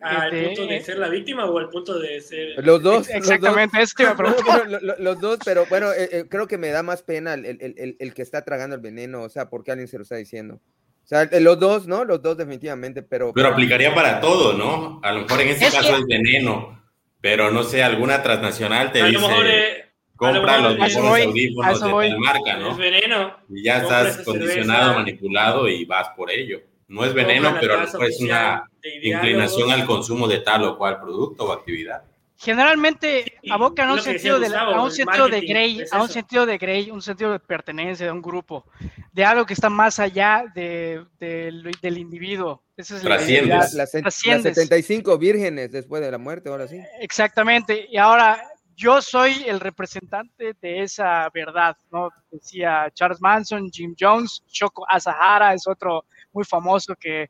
¿Al 0.02 0.34
este, 0.34 0.48
punto 0.48 0.74
de 0.74 0.82
ser 0.82 0.98
la 0.98 1.08
víctima 1.08 1.46
o 1.46 1.58
al 1.58 1.70
punto 1.70 1.98
de 2.00 2.20
ser.? 2.20 2.66
Los 2.66 2.82
dos. 2.82 3.10
Exactamente, 3.10 3.78
los 3.80 3.94
dos. 3.96 5.00
los, 5.00 5.20
dos, 5.20 5.40
pero 5.46 5.66
bueno, 5.68 5.92
eh, 5.94 6.10
eh, 6.12 6.26
creo 6.30 6.48
que 6.48 6.58
me 6.58 6.70
da 6.70 6.84
más 6.84 7.04
pena 7.04 7.34
el, 7.36 7.46
el, 7.46 7.58
el, 7.62 7.96
el, 8.00 8.14
que 8.14 8.22
está 8.22 8.44
tragando 8.44 8.76
el 8.76 8.82
veneno, 8.82 9.22
o 9.22 9.30
sea, 9.30 9.50
porque 9.50 9.72
alguien 9.72 9.88
se 9.88 9.98
lo 9.98 10.04
está 10.04 10.16
diciendo. 10.16 10.56
O 10.56 11.08
sea, 11.08 11.30
los 11.40 11.60
dos, 11.60 11.88
¿no? 11.88 12.06
Los 12.06 12.22
dos 12.22 12.38
definitivamente, 12.38 13.04
pero... 13.04 13.34
Pero 13.34 13.50
aplicaría 13.50 13.94
para 13.94 14.20
todo, 14.20 14.54
¿no? 14.54 15.00
A 15.04 15.12
lo 15.12 15.22
mejor 15.22 15.42
en 15.42 15.50
este 15.50 15.66
caso 15.66 15.98
es 15.98 16.06
veneno, 16.06 16.83
pero 17.24 17.52
no 17.52 17.64
sé, 17.64 17.82
alguna 17.82 18.22
transnacional 18.22 18.92
te 18.92 19.02
dice... 19.02 19.26
Eh, 19.46 19.86
compra 20.18 20.58
los 20.58 20.78
mejores 20.78 21.26
audífonos 21.26 21.80
de 21.80 21.90
tal 21.90 22.20
marca, 22.20 22.58
¿no? 22.58 22.72
Es 22.72 22.78
veneno. 22.78 23.38
Y 23.48 23.64
ya 23.64 23.78
estás 23.78 24.18
condicionado, 24.26 24.96
manipulado 24.96 25.70
y 25.70 25.86
vas 25.86 26.10
por 26.18 26.30
ello. 26.30 26.60
No 26.90 27.06
es 27.06 27.14
veneno, 27.14 27.56
pero 27.62 27.82
es 27.82 28.20
una 28.20 28.70
inclinación 29.02 29.72
al 29.72 29.86
consumo 29.86 30.28
de 30.28 30.40
tal 30.40 30.66
o 30.66 30.78
cual 30.78 31.00
producto 31.00 31.46
o 31.46 31.54
actividad 31.54 32.04
generalmente 32.36 33.40
abocan 33.50 33.88
a 33.90 33.94
un 33.94 34.02
sentido 34.02 34.38
de 34.38 34.54
a 34.54 34.82
un 34.82 34.92
sentido 34.92 35.30
de 35.30 35.42
Grey, 35.42 35.84
a 35.90 36.02
un 36.02 36.10
sentido 36.10 36.46
de 36.46 36.58
Grey, 36.58 36.92
un 36.92 37.02
sentido 37.02 37.32
de 37.32 37.40
pertenencia 37.40 38.06
de 38.06 38.12
un 38.12 38.22
grupo, 38.22 38.66
de 39.14 39.24
algo 39.24 39.46
que 39.46 39.54
está 39.54 39.70
más 39.70 39.98
allá 39.98 40.44
de, 40.54 41.06
del 41.20 41.98
individuo. 41.98 42.63
Esa 42.76 42.98
es 42.98 43.04
la, 43.04 43.70
las, 43.74 43.92
75 43.92 45.18
vírgenes 45.20 45.72
después 45.72 46.02
de 46.02 46.10
la 46.10 46.18
muerte, 46.18 46.50
ahora 46.50 46.68
sí. 46.68 46.80
Exactamente. 47.00 47.88
Y 47.90 47.98
ahora 47.98 48.42
yo 48.76 49.02
soy 49.02 49.44
el 49.46 49.60
representante 49.60 50.56
de 50.60 50.82
esa 50.82 51.30
verdad, 51.32 51.78
¿no? 51.92 52.10
Decía 52.32 52.90
Charles 52.94 53.22
Manson, 53.22 53.70
Jim 53.72 53.96
Jones, 54.00 54.44
Shoko 54.48 54.86
Asahara 54.90 55.54
es 55.54 55.68
otro 55.68 56.06
muy 56.32 56.44
famoso 56.44 56.96
que 57.00 57.30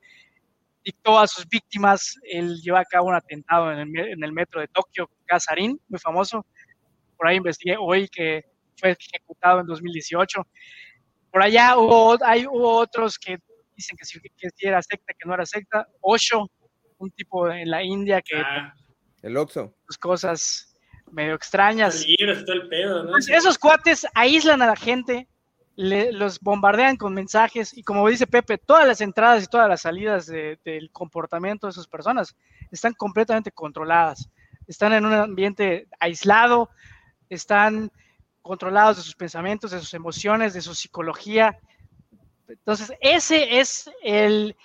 dictó 0.84 1.20
a 1.20 1.28
sus 1.28 1.48
víctimas, 1.48 2.18
él 2.24 2.60
llevó 2.62 2.78
a 2.78 2.86
cabo 2.86 3.08
un 3.08 3.16
atentado 3.16 3.72
en 3.72 3.96
el, 3.98 4.32
metro 4.34 4.62
de 4.62 4.68
Tokio, 4.68 5.10
Kazarin, 5.26 5.80
muy 5.88 6.00
famoso. 6.00 6.46
Por 7.18 7.28
ahí 7.28 7.38
investigué 7.38 7.76
hoy 7.80 8.08
que 8.10 8.46
fue 8.78 8.92
ejecutado 8.92 9.62
en 9.62 9.66
2018. 9.66 10.46
Por 11.32 11.42
allá 11.42 11.78
hubo, 11.78 12.18
hay, 12.24 12.46
hubo 12.46 12.78
otros 12.78 13.18
que 13.18 13.40
dicen 13.76 13.98
que 13.98 14.06
sí, 14.06 14.20
era 14.60 14.82
secta, 14.82 15.14
que 15.14 15.28
no 15.28 15.34
era 15.34 15.46
secta. 15.46 15.88
Osho, 16.02 16.50
un 16.98 17.12
tipo 17.12 17.50
en 17.50 17.70
la 17.70 17.84
India 17.84 18.22
que... 18.22 18.38
Ah. 18.38 18.74
el 19.22 19.38
Oxo. 19.38 19.74
Sus 19.88 19.98
cosas 19.98 20.74
medio 21.12 21.36
extrañas. 21.36 22.06
el 22.08 22.68
pedo, 22.70 23.08
pues 23.10 23.30
esos 23.30 23.58
cuates 23.58 24.08
aíslan 24.14 24.62
a 24.62 24.68
la 24.68 24.76
gente 24.76 25.28
los 25.76 26.40
bombardean 26.40 26.98
con 26.98 27.14
mensajes 27.14 27.76
y 27.76 27.84
como 27.84 28.08
dice 28.08 28.28
Pepe, 28.28 28.60
todas 28.60 28.88
las 28.88 29.02
entradas 29.02 29.44
y 29.44 29.48
todas 29.48 29.68
las 29.68 29.82
salidas 29.82 30.28
del 30.28 30.92
comportamiento 30.92 31.66
de 31.66 31.72
esas 31.72 31.88
personas 31.88 32.36
están 32.70 32.94
completamente 32.94 33.52
controladas, 33.52 34.30
están 34.68 34.94
en 34.94 35.06
un 35.06 35.14
ambiente 35.14 35.88
aislado, 36.00 36.70
están 37.30 37.92
controlados 38.42 38.98
de 38.98 39.04
sus 39.04 39.16
pensamientos, 39.16 39.72
de 39.72 39.80
sus 39.80 39.94
emociones, 39.94 40.54
de 40.54 40.62
su 40.62 40.76
psicología. 40.76 41.58
Entonces, 42.48 42.94
ese 43.00 43.60
es 43.60 43.90
el, 44.04 44.56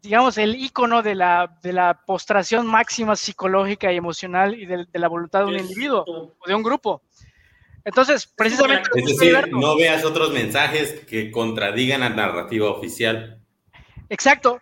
digamos, 0.00 0.38
el 0.38 0.54
icono 0.54 1.02
de 1.02 1.14
la, 1.14 1.58
de 1.62 1.72
la 1.72 2.02
postración 2.06 2.66
máxima 2.66 3.16
psicológica 3.16 3.92
y 3.92 3.96
emocional 3.96 4.54
y 4.54 4.66
de, 4.66 4.86
de 4.86 4.98
la 4.98 5.08
voluntad 5.08 5.40
de 5.40 5.46
un 5.46 5.58
individuo 5.58 6.04
o 6.06 6.46
de 6.46 6.54
un 6.54 6.62
grupo. 6.62 7.02
Entonces, 7.84 8.26
precisamente... 8.26 8.88
Es 8.94 9.06
decir, 9.06 9.48
no 9.52 9.76
veas 9.76 10.04
otros 10.04 10.32
mensajes 10.32 11.00
que 11.06 11.30
contradigan 11.30 12.00
la 12.00 12.10
narrativa 12.10 12.70
oficial. 12.70 13.40
Exacto. 14.08 14.60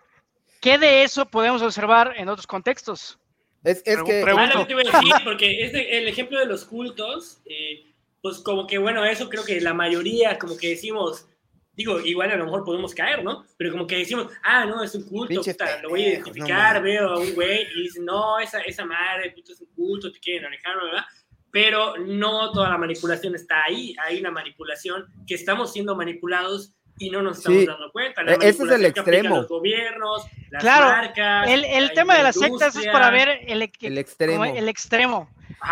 ¿Qué 0.61 0.77
de 0.77 1.03
eso 1.03 1.25
podemos 1.25 1.61
observar 1.61 2.13
en 2.17 2.29
otros 2.29 2.47
contextos? 2.47 3.17
Es, 3.63 3.81
es 3.85 4.03
que... 4.03 4.23
Ah, 4.27 4.65
te 4.65 4.71
iba 4.71 4.81
a 4.81 4.83
decir, 4.83 5.13
porque 5.23 5.65
el 5.97 6.07
ejemplo 6.07 6.39
de 6.39 6.45
los 6.45 6.65
cultos, 6.65 7.41
eh, 7.45 7.93
pues 8.21 8.39
como 8.39 8.67
que, 8.67 8.77
bueno, 8.77 9.05
eso 9.05 9.29
creo 9.29 9.43
que 9.43 9.61
la 9.61 9.73
mayoría, 9.73 10.37
como 10.37 10.57
que 10.57 10.69
decimos, 10.69 11.27
digo, 11.73 11.99
igual 11.99 12.31
a 12.31 12.35
lo 12.35 12.45
mejor 12.45 12.63
podemos 12.63 12.93
caer, 12.93 13.23
¿no? 13.23 13.45
Pero 13.57 13.71
como 13.71 13.87
que 13.87 13.97
decimos, 13.97 14.27
ah, 14.43 14.65
no, 14.65 14.83
es 14.83 14.93
un 14.95 15.03
culto, 15.03 15.41
lo 15.81 15.89
voy 15.89 16.03
a 16.03 16.09
identificar, 16.09 16.81
veo 16.81 17.09
a 17.09 17.19
un 17.19 17.33
güey 17.33 17.67
y 17.75 17.83
dicen, 17.83 18.05
no, 18.05 18.39
esa, 18.39 18.59
esa 18.61 18.85
madre, 18.85 19.31
puto, 19.31 19.53
es 19.53 19.61
un 19.61 19.67
culto, 19.75 20.11
te 20.11 20.19
quieren 20.19 20.45
alejar, 20.45 20.75
¿verdad? 20.75 21.05
pero 21.51 21.97
no 21.97 22.51
toda 22.51 22.69
la 22.69 22.77
manipulación 22.77 23.35
está 23.35 23.63
ahí. 23.63 23.95
Hay 24.05 24.19
una 24.19 24.31
manipulación 24.31 25.05
que 25.27 25.35
estamos 25.35 25.73
siendo 25.73 25.95
manipulados 25.95 26.75
y 26.97 27.09
no 27.09 27.21
nos 27.21 27.37
estamos 27.37 27.65
dando 27.65 27.91
cuenta. 27.91 28.21
E-, 28.21 28.35
ese 28.41 28.63
es 28.63 28.71
el 28.71 28.85
extremo. 28.85 29.37
Los 29.37 29.47
gobiernos, 29.47 30.25
las 30.49 30.61
claro, 30.61 30.87
marcas. 30.87 31.49
El, 31.49 31.65
el 31.65 31.91
tema 31.93 32.17
de 32.17 32.23
las 32.23 32.35
sectas 32.35 32.75
es 32.75 32.87
para 32.87 33.09
ver 33.09 33.29
el, 33.47 33.71
el 33.81 33.97
extremo. 33.97 34.45
El 34.45 34.69
extremo. 34.69 35.29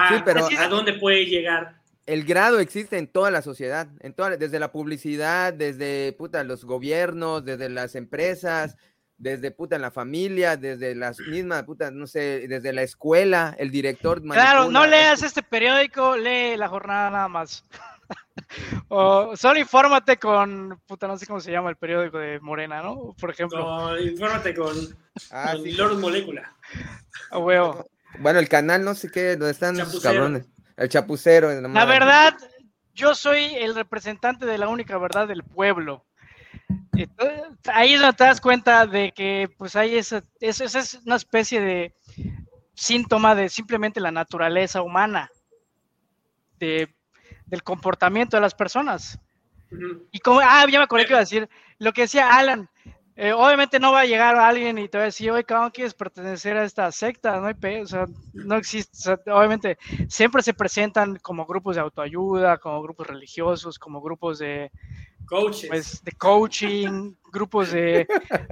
sí, 0.09 0.15
pero 0.25 0.47
a 0.57 0.67
dónde 0.67 0.93
puede 0.93 1.25
llegar. 1.25 1.76
El 2.07 2.23
grado 2.23 2.59
existe 2.59 2.97
en 2.97 3.07
toda 3.07 3.31
la 3.31 3.41
sociedad, 3.41 3.89
en 3.99 4.13
toda, 4.13 4.37
desde 4.37 4.59
la 4.59 4.71
publicidad, 4.71 5.53
desde 5.53 6.13
puta, 6.13 6.43
los 6.45 6.63
gobiernos, 6.63 7.43
desde 7.43 7.69
las 7.69 7.95
empresas, 7.95 8.77
desde 9.17 9.51
puta 9.51 9.77
la 9.77 9.91
familia, 9.91 10.55
desde 10.55 10.95
las 10.95 11.19
mismas 11.19 11.63
puta, 11.63 11.91
no 11.91 12.07
sé, 12.07 12.47
desde 12.47 12.71
la 12.71 12.83
escuela, 12.83 13.55
el 13.59 13.71
director. 13.71 14.21
Claro, 14.21 14.71
no 14.71 14.87
leas 14.87 15.21
este 15.21 15.43
periódico, 15.43 16.15
lee 16.15 16.55
la 16.55 16.69
jornada 16.69 17.09
nada 17.09 17.27
más. 17.27 17.65
o 18.87 19.35
solo 19.35 19.59
infórmate 19.59 20.17
con, 20.17 20.79
puta, 20.87 21.07
no 21.07 21.17
sé 21.17 21.27
cómo 21.27 21.41
se 21.41 21.51
llama 21.51 21.71
el 21.71 21.75
periódico 21.75 22.19
de 22.19 22.39
Morena, 22.39 22.81
¿no? 22.81 23.13
Por 23.19 23.31
ejemplo. 23.31 23.99
infórmate 23.99 24.55
con, 24.55 24.73
ah, 25.31 25.55
Lord 25.55 25.99
Molécula. 25.99 26.55
A 27.31 27.39
huevo. 27.39 27.85
Bueno, 28.19 28.39
el 28.39 28.47
canal, 28.47 28.85
no 28.85 28.95
sé 28.95 29.11
qué, 29.11 29.35
donde 29.35 29.51
están 29.51 29.77
los 29.77 29.99
cabrones. 29.99 30.45
El 30.77 30.89
chapucero. 30.89 31.51
La 31.61 31.85
verdad, 31.85 32.37
yo 32.93 33.13
soy 33.15 33.55
el 33.55 33.75
representante 33.75 34.45
de 34.45 34.57
la 34.57 34.69
única 34.69 34.97
verdad 34.97 35.27
del 35.27 35.43
pueblo 35.43 36.05
ahí 37.73 37.93
es 37.93 38.01
donde 38.01 38.17
te 38.17 38.23
das 38.23 38.41
cuenta 38.41 38.87
de 38.87 39.11
que 39.11 39.49
pues 39.57 39.75
hay 39.75 39.95
esa, 39.95 40.23
esa, 40.39 40.65
es 40.65 40.99
una 41.05 41.15
especie 41.15 41.61
de 41.61 41.95
síntoma 42.73 43.35
de 43.35 43.49
simplemente 43.49 43.99
la 43.99 44.11
naturaleza 44.11 44.81
humana, 44.81 45.29
de, 46.59 46.93
del 47.45 47.63
comportamiento 47.63 48.37
de 48.37 48.41
las 48.41 48.53
personas. 48.53 49.19
Y 50.11 50.19
como, 50.19 50.39
ah, 50.39 50.65
ya 50.69 50.79
me 50.79 50.85
acordé 50.85 51.05
que 51.05 51.11
iba 51.11 51.19
a 51.19 51.21
decir, 51.21 51.49
lo 51.77 51.91
que 51.91 52.03
decía 52.03 52.35
Alan, 52.35 52.69
eh, 53.17 53.33
obviamente 53.33 53.79
no 53.79 53.91
va 53.91 54.01
a 54.01 54.05
llegar 54.05 54.35
alguien 54.35 54.77
y 54.77 54.87
te 54.87 54.97
va 54.97 55.03
a 55.03 55.05
decir, 55.05 55.31
oye, 55.31 55.43
cabrón, 55.43 55.71
quieres 55.71 55.93
pertenecer 55.93 56.55
a 56.55 56.63
esta 56.63 56.91
secta, 56.91 57.39
no 57.39 57.47
hay 57.47 57.81
o 57.81 57.87
sea, 57.87 58.05
no 58.33 58.55
existe, 58.55 59.11
obviamente 59.25 59.77
siempre 60.07 60.41
se 60.43 60.53
presentan 60.53 61.17
como 61.17 61.45
grupos 61.45 61.75
de 61.75 61.81
autoayuda, 61.81 62.57
como 62.59 62.81
grupos 62.81 63.07
religiosos, 63.07 63.79
como 63.79 64.01
grupos 64.01 64.39
de, 64.39 64.71
Coaches. 65.27 65.67
Pues 65.67 66.03
de 66.05 66.11
coaching, 66.13 67.13
grupos 67.33 67.73
de, 67.73 68.07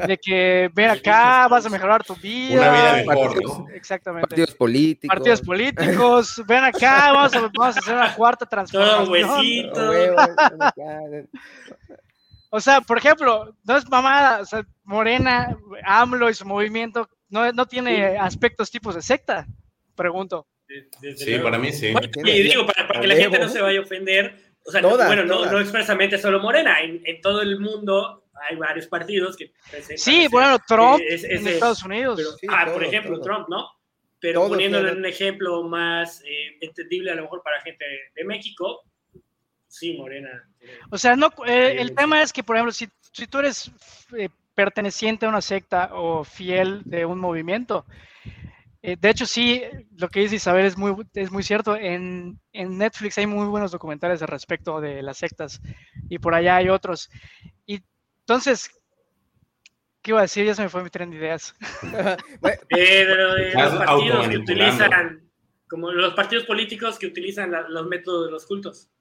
de, 0.08 0.18
que 0.18 0.70
ven 0.74 0.90
acá, 0.90 1.48
vas 1.48 1.66
a 1.66 1.70
mejorar 1.70 2.04
tu 2.04 2.16
vida. 2.16 2.60
Una 2.60 2.72
vida 2.72 3.14
mejor, 3.16 3.44
¿no? 3.44 3.70
Exactamente. 3.70 4.28
Partidos 4.28 4.56
políticos. 4.56 5.16
Partidos 5.16 5.42
políticos, 5.42 6.44
ven 6.46 6.66
acá, 6.66 7.14
vamos 7.14 7.34
a, 7.34 7.40
vamos 7.40 7.78
a 7.78 7.80
hacer 7.80 7.96
una 7.96 8.14
cuarta 8.14 8.46
transformación. 8.46 9.06
Todo 9.06 9.12
huesito. 9.12 9.92
O 12.56 12.62
sea, 12.62 12.80
por 12.80 12.98
ejemplo, 12.98 13.54
no 13.66 13.76
es 13.76 13.90
mamada, 13.90 14.40
o 14.40 14.46
sea, 14.46 14.66
Morena, 14.86 15.58
AMLO 15.84 16.30
y 16.30 16.34
su 16.34 16.46
movimiento 16.46 17.10
no, 17.28 17.52
no 17.52 17.66
tiene 17.66 18.18
aspectos 18.18 18.72
tipos 18.72 18.96
de 18.96 19.02
secta, 19.02 19.46
pregunto. 19.94 20.48
sí, 21.18 21.38
para 21.40 21.60
mí 21.60 21.74
sí. 21.74 21.94
y 22.24 22.44
digo, 22.44 22.66
para, 22.66 22.88
para 22.88 23.02
que 23.02 23.08
la 23.08 23.16
gente 23.16 23.40
no 23.40 23.50
se 23.50 23.62
vaya 23.62 23.80
a 23.80 23.84
ofender, 23.84 24.36
o 24.66 24.72
sea, 24.72 24.82
bueno, 24.82 25.26
No, 25.26 25.46
no, 25.52 25.60
expresamente 25.60 26.18
solo 26.18 26.40
Morena, 26.40 26.82
en, 26.82 27.02
en, 27.06 27.20
todo 27.20 27.42
el 27.42 27.60
mundo 27.60 28.24
hay 28.50 28.56
varios 28.56 28.88
partidos 28.88 29.36
que... 29.36 29.52
Sí, 29.98 30.28
bueno, 30.32 30.58
Trump 30.66 31.02
en 31.06 31.48
Estados 31.48 31.84
Unidos. 31.84 32.38
ah, 32.48 32.68
por 32.72 32.86
ejemplo, 32.86 33.20
Trump, 33.20 33.50
¿no? 33.50 33.68
Pero 34.22 34.48
poniéndolo 34.48 34.90
en 34.90 35.00
un 35.00 35.06
ejemplo 35.06 35.62
más 35.64 36.22
eh, 36.22 36.58
entendible 36.62 37.12
a 37.12 37.16
lo 37.16 37.24
mejor 37.24 37.44
para 37.44 37.62
gente 37.62 37.84
de 38.16 38.24
México, 38.24 38.82
sí, 39.76 39.98
Morena. 39.98 40.48
O 40.90 40.98
sea, 40.98 41.16
no, 41.16 41.32
eh, 41.46 41.76
el 41.80 41.94
tema 41.94 42.22
es 42.22 42.32
que, 42.32 42.44
por 42.44 42.56
ejemplo, 42.56 42.72
si, 42.72 42.88
si 43.12 43.28
tú 43.28 43.40
eres 43.40 43.72
eh, 44.18 44.30
perteneciente 44.54 45.26
a 45.26 45.30
una 45.30 45.42
secta 45.42 45.90
o 45.94 46.24
fiel 46.24 46.82
de 46.86 47.06
un 47.06 47.20
movimiento, 47.20 47.86
eh, 48.88 48.98
de 49.02 49.10
hecho, 49.10 49.26
sí, 49.26 49.64
lo 49.98 50.10
que 50.10 50.20
dice 50.20 50.36
Isabel 50.36 50.64
es 50.64 50.78
muy, 50.78 50.96
es 51.16 51.32
muy 51.32 51.42
cierto. 51.42 51.76
En, 51.76 52.40
Netflix 52.54 53.18
hay 53.18 53.26
muy 53.26 53.48
buenos 53.48 53.72
documentales 53.72 54.22
al 54.22 54.28
respecto 54.28 54.80
de 54.80 55.02
las 55.02 55.18
sectas 55.18 55.60
y 56.08 56.20
por 56.20 56.36
allá 56.36 56.58
hay 56.58 56.70
otros. 56.70 57.10
Y 57.66 57.82
entonces, 58.20 58.70
¿qué 60.04 60.12
iba 60.12 60.20
a 60.20 60.24
decir? 60.24 60.46
Ya 60.46 60.54
se 60.54 60.62
me 60.62 60.70
fue 60.70 60.84
mi 60.84 60.92
tren 60.92 61.10
de 61.10 61.18
ideas. 61.18 61.56
Eh, 62.70 63.06
los 63.56 63.74
partidos 63.74 64.28
que 64.28 64.38
utilizan, 64.38 65.32
como 65.68 65.92
los 65.92 66.14
partidos 66.14 66.46
políticos 66.46 67.00
que 67.00 67.08
utilizan 67.08 67.52
los 67.70 67.88
métodos 67.88 68.28
de 68.28 68.32
los 68.32 68.46
cultos. 68.46 68.92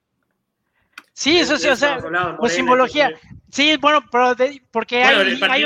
Sí, 1.15 1.39
eso 1.39 1.57
sí, 1.57 1.69
o 1.69 1.77
sea, 1.77 1.99
pues 2.39 2.55
simbología. 2.55 3.13
Sí, 3.51 3.77
bueno, 3.81 4.01
pero 4.11 4.35
porque 4.73 5.05
hay, 5.05 5.15
hay, 5.15 5.21
un 5.21 5.29
líder, 5.29 5.45
hay 5.49 5.65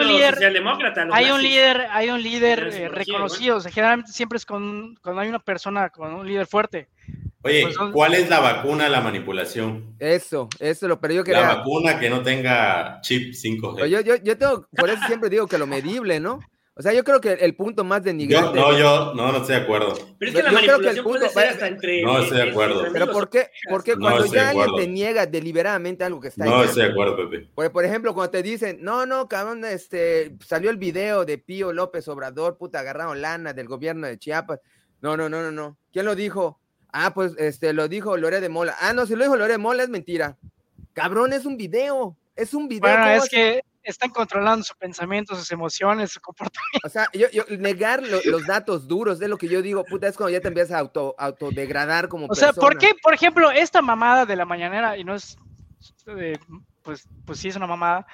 un 1.31 1.43
líder, 1.43 1.87
hay 1.91 2.11
un 2.11 2.23
líder, 2.23 2.93
reconocido. 2.93 3.57
O 3.57 3.61
sea, 3.61 3.73
generalmente 3.73 4.13
siempre 4.13 4.37
es 4.37 4.45
con, 4.45 4.95
cuando 5.03 5.23
hay 5.23 5.29
una 5.31 5.39
persona 5.39 5.89
con 5.89 6.13
un 6.13 6.27
líder 6.27 6.47
fuerte. 6.47 6.91
Oye, 7.41 7.63
pues 7.63 7.79
¿cuál 7.95 8.13
es 8.15 8.29
la 8.29 8.41
vacuna 8.41 8.87
a 8.87 8.89
la 8.91 9.01
manipulación? 9.01 9.95
Eso, 9.99 10.51
eso 10.59 10.87
lo, 10.87 11.01
pero 11.01 11.15
yo 11.15 11.25
quería... 11.25 11.41
La 11.41 11.55
vacuna 11.57 11.99
que 11.99 12.11
no 12.11 12.21
tenga 12.21 13.01
chip 13.01 13.33
5G. 13.33 13.87
Yo, 13.87 14.01
yo, 14.01 14.17
yo 14.17 14.37
tengo, 14.37 14.67
por 14.77 14.91
eso 14.91 15.01
siempre 15.07 15.31
digo 15.31 15.47
que 15.47 15.57
lo 15.57 15.67
medible, 15.67 16.21
¿no? 16.21 16.41
O 16.79 16.83
sea, 16.83 16.93
yo 16.93 17.03
creo 17.03 17.21
que 17.21 17.33
el 17.33 17.57
punto 17.57 17.83
más 17.83 18.05
denigrante. 18.05 18.57
Yo, 18.57 18.71
no, 18.71 18.79
yo 18.79 19.13
no, 19.15 19.33
no 19.33 19.39
estoy 19.39 19.57
de 19.57 19.63
acuerdo. 19.63 19.95
Pero 20.17 20.31
es 20.31 20.37
que 20.37 20.43
la 20.45 20.53
manipulación 20.53 21.05
puede 21.05 21.29
ser 21.29 21.49
hasta 21.49 21.67
entre. 21.67 22.03
No 22.03 22.21
estoy 22.21 22.37
de 22.37 22.51
acuerdo. 22.51 22.85
Pero 22.93 23.11
¿por 23.11 23.29
qué? 23.29 23.51
Porque 23.69 23.97
cuando 23.97 24.27
ya 24.27 24.51
alguien 24.51 24.77
te 24.77 24.87
niega 24.87 25.27
deliberadamente 25.27 26.05
algo 26.05 26.21
que 26.21 26.29
está 26.29 26.45
No 26.45 26.63
estoy 26.63 26.85
de 26.85 26.91
acuerdo, 26.91 27.17
Pepe. 27.17 27.49
Por, 27.53 27.73
por, 27.73 27.85
ejemplo, 27.85 28.15
cuando 28.15 28.31
te 28.31 28.45
dicen, 28.45 28.79
no, 28.81 29.07
no, 29.07 29.27
cabrón, 29.27 29.65
este, 29.65 30.37
salió 30.47 30.71
el 30.71 30.77
video 30.77 31.25
de 31.25 31.39
Pío 31.39 31.73
López 31.73 32.07
Obrador, 32.07 32.57
puta, 32.57 32.79
agarraron 32.79 33.21
lana 33.21 33.53
del 33.53 33.67
gobierno 33.67 34.07
de 34.07 34.17
Chiapas. 34.17 34.61
No, 35.01 35.17
no, 35.17 35.29
no, 35.29 35.43
no, 35.43 35.51
no. 35.51 35.79
¿Quién 35.93 36.07
lo 36.07 36.15
dijo? 36.15 36.61
Ah, 36.93 37.13
pues 37.13 37.35
este, 37.39 37.73
lo 37.73 37.89
dijo 37.89 38.17
Lore 38.17 38.41
de 38.41 38.49
Mola. 38.49 38.77
Ah, 38.81 38.93
no, 38.93 39.05
si 39.05 39.17
lo 39.17 39.25
dijo 39.25 39.37
Lore 39.37 39.55
de 39.55 39.59
Mola 39.59 39.83
es 39.83 39.89
mentira. 39.89 40.39
Cabrón, 40.93 41.33
es 41.33 41.45
un 41.45 41.57
video. 41.57 42.17
Es 42.37 42.55
un 42.55 42.69
video. 42.69 42.89
Bueno, 42.89 43.11
es 43.25 43.29
que 43.29 43.65
están 43.89 44.11
controlando 44.11 44.63
su 44.65 44.77
pensamiento, 44.77 45.35
sus 45.35 45.51
emociones, 45.51 46.13
su 46.13 46.21
comportamiento. 46.21 46.87
O 46.87 46.89
sea, 46.89 47.09
yo, 47.13 47.45
negar 47.59 48.03
los 48.27 48.47
datos 48.47 48.87
duros 48.87 49.19
de 49.19 49.29
lo 49.29 49.39
que 49.39 49.49
yo 49.49 49.63
digo, 49.63 49.85
puta, 49.85 50.09
es 50.09 50.17
cuando 50.17 50.33
ya 50.33 50.41
te 50.41 50.49
empiezas 50.49 50.73
a 50.73 50.81
auto, 50.81 51.15
autodegradar 51.19 52.09
como 52.09 52.27
O 52.29 52.35
sea, 52.35 52.53
¿por 52.53 52.77
qué, 52.77 52.95
por 53.03 53.15
ejemplo, 53.15 53.51
esta 53.51 53.81
mamada 53.81 54.27
de 54.27 54.37
la 54.37 54.45
mañanera, 54.45 54.99
y 54.99 55.05
no 55.05 55.15
es, 55.15 55.39
eh, 56.07 56.39
pues, 56.83 57.09
pues 57.25 57.39
sí 57.39 57.49
es 57.49 57.57
una 57.57 57.67
mamada, 57.67 58.07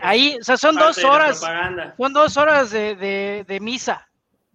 ahí, 0.00 0.38
o 0.40 0.44
sea, 0.44 0.56
son 0.56 0.76
dos 0.76 1.02
horas, 1.04 1.40
son 1.96 2.12
dos 2.12 2.36
horas 2.36 2.70
de, 2.70 2.96
de, 2.96 3.44
de 3.46 3.60
misa, 3.60 4.08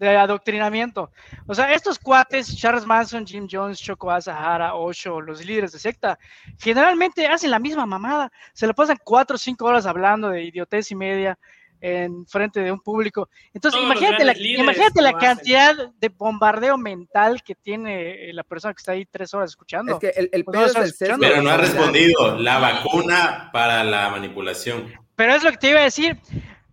de 0.05 0.17
adoctrinamiento. 0.17 1.11
O 1.47 1.53
sea, 1.53 1.73
estos 1.73 1.99
cuates, 1.99 2.57
Charles 2.57 2.85
Manson, 2.85 3.25
Jim 3.25 3.47
Jones, 3.49 3.79
Choco 3.79 4.19
Sahara, 4.19 4.73
Osho, 4.75 5.21
los 5.21 5.45
líderes 5.45 5.71
de 5.71 5.79
secta, 5.79 6.17
generalmente 6.57 7.27
hacen 7.27 7.51
la 7.51 7.59
misma 7.59 7.85
mamada. 7.85 8.31
Se 8.53 8.65
le 8.65 8.73
pasan 8.73 8.97
cuatro 9.03 9.35
o 9.35 9.39
cinco 9.39 9.65
horas 9.65 9.85
hablando 9.85 10.29
de 10.29 10.43
idiotez 10.43 10.91
y 10.91 10.95
media 10.95 11.37
en 11.79 12.25
frente 12.27 12.61
de 12.61 12.71
un 12.71 12.79
público. 12.79 13.29
Entonces, 13.53 13.81
imagínate 13.81 14.23
la, 14.23 14.37
imagínate 14.37 15.01
la 15.01 15.13
cantidad 15.13 15.75
de 15.99 16.09
bombardeo 16.09 16.77
mental 16.77 17.41
que 17.43 17.55
tiene 17.55 18.29
eh, 18.29 18.33
la 18.33 18.43
persona 18.43 18.73
que 18.73 18.79
está 18.79 18.91
ahí 18.93 19.05
tres 19.05 19.33
horas 19.33 19.51
escuchando. 19.51 19.93
Es 19.93 19.99
que 19.99 20.19
el, 20.19 20.29
el 20.31 20.45
Pero 20.45 21.41
no 21.41 21.49
ha 21.49 21.57
respondido 21.57 22.37
la 22.37 22.59
vacuna 22.59 23.49
para 23.51 23.83
la 23.83 24.09
manipulación. 24.09 24.91
Pero 25.15 25.33
es 25.33 25.43
lo 25.43 25.51
que 25.51 25.57
te 25.57 25.69
iba 25.69 25.79
a 25.79 25.83
decir 25.83 26.19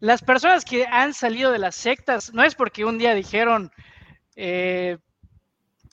las 0.01 0.23
personas 0.23 0.65
que 0.65 0.87
han 0.87 1.15
salido 1.15 1.51
de 1.53 1.59
las 1.59 1.75
sectas, 1.75 2.33
no 2.33 2.43
es 2.43 2.55
porque 2.55 2.85
un 2.85 2.99
día 2.99 3.15
dijeron, 3.15 3.71
eh, 4.37 4.99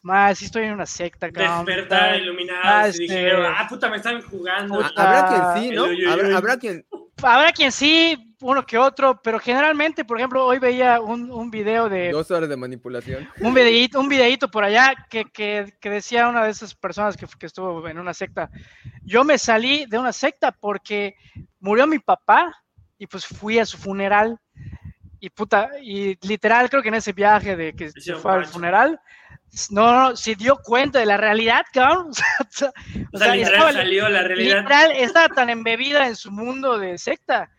más, 0.03 0.37
si 0.37 0.45
estoy 0.45 0.65
en 0.65 0.73
una 0.73 0.85
secta, 0.85 1.31
cabrón. 1.31 1.65
Despertar, 1.65 2.17
iluminado, 2.17 2.87
este, 2.89 3.03
dijeron, 3.03 3.53
ah, 3.57 3.65
puta, 3.67 3.89
me 3.89 3.97
están 3.97 4.21
jugando. 4.21 4.79
habrá 4.95 5.53
quien 5.53 5.63
sí, 5.63 5.75
¿no? 5.75 5.85
habrá, 6.35 6.57
quien... 6.57 6.85
Habrá 7.23 7.51
quien 7.51 7.71
sí, 7.71 8.35
uno 8.41 8.63
que 8.63 8.77
otro, 8.77 9.19
pero 9.23 9.39
generalmente, 9.39 10.05
por 10.05 10.17
ejemplo, 10.19 10.45
hoy 10.45 10.59
veía 10.59 11.01
un, 11.01 11.31
un 11.31 11.49
video 11.49 11.89
de... 11.89 12.11
Dos 12.11 12.29
horas 12.29 12.47
de 12.47 12.55
manipulación. 12.55 13.27
Un 13.39 13.55
videíto, 13.55 13.99
un 13.99 14.07
videíto 14.07 14.51
por 14.51 14.63
allá 14.63 14.93
que, 15.09 15.25
que, 15.25 15.73
que 15.81 15.89
decía 15.89 16.27
una 16.27 16.43
de 16.43 16.51
esas 16.51 16.75
personas 16.75 17.17
que, 17.17 17.25
que 17.39 17.47
estuvo 17.47 17.87
en 17.87 17.97
una 17.97 18.13
secta, 18.13 18.51
yo 19.01 19.23
me 19.23 19.39
salí 19.39 19.87
de 19.87 19.97
una 19.97 20.13
secta 20.13 20.51
porque 20.51 21.15
murió 21.59 21.87
mi 21.87 21.97
papá 21.97 22.53
y 22.97 23.07
pues 23.07 23.25
fui 23.25 23.59
a 23.59 23.65
su 23.65 23.77
funeral 23.77 24.39
y 25.19 25.29
puta, 25.29 25.69
y 25.81 26.17
literal 26.27 26.69
creo 26.69 26.81
que 26.81 26.89
en 26.89 26.95
ese 26.95 27.13
viaje 27.13 27.55
de 27.55 27.73
que 27.73 27.89
se 27.89 28.15
fue 28.15 28.33
al 28.33 28.45
funeral, 28.45 28.99
no, 29.71 29.91
no, 29.91 30.15
se 30.15 30.35
dio 30.35 30.57
cuenta 30.57 30.99
de 30.99 31.05
la 31.05 31.17
realidad, 31.17 31.63
cabrón. 31.73 32.09
o 33.13 33.17
sea, 33.17 33.35
literal 33.35 33.73
salió 33.73 34.09
la 34.09 34.21
realidad. 34.21 34.61
Literal 34.61 34.91
estaba 34.91 35.29
tan 35.29 35.49
embebida 35.49 36.07
en 36.07 36.15
su 36.15 36.31
mundo 36.31 36.77
de 36.77 36.97
secta 36.97 37.49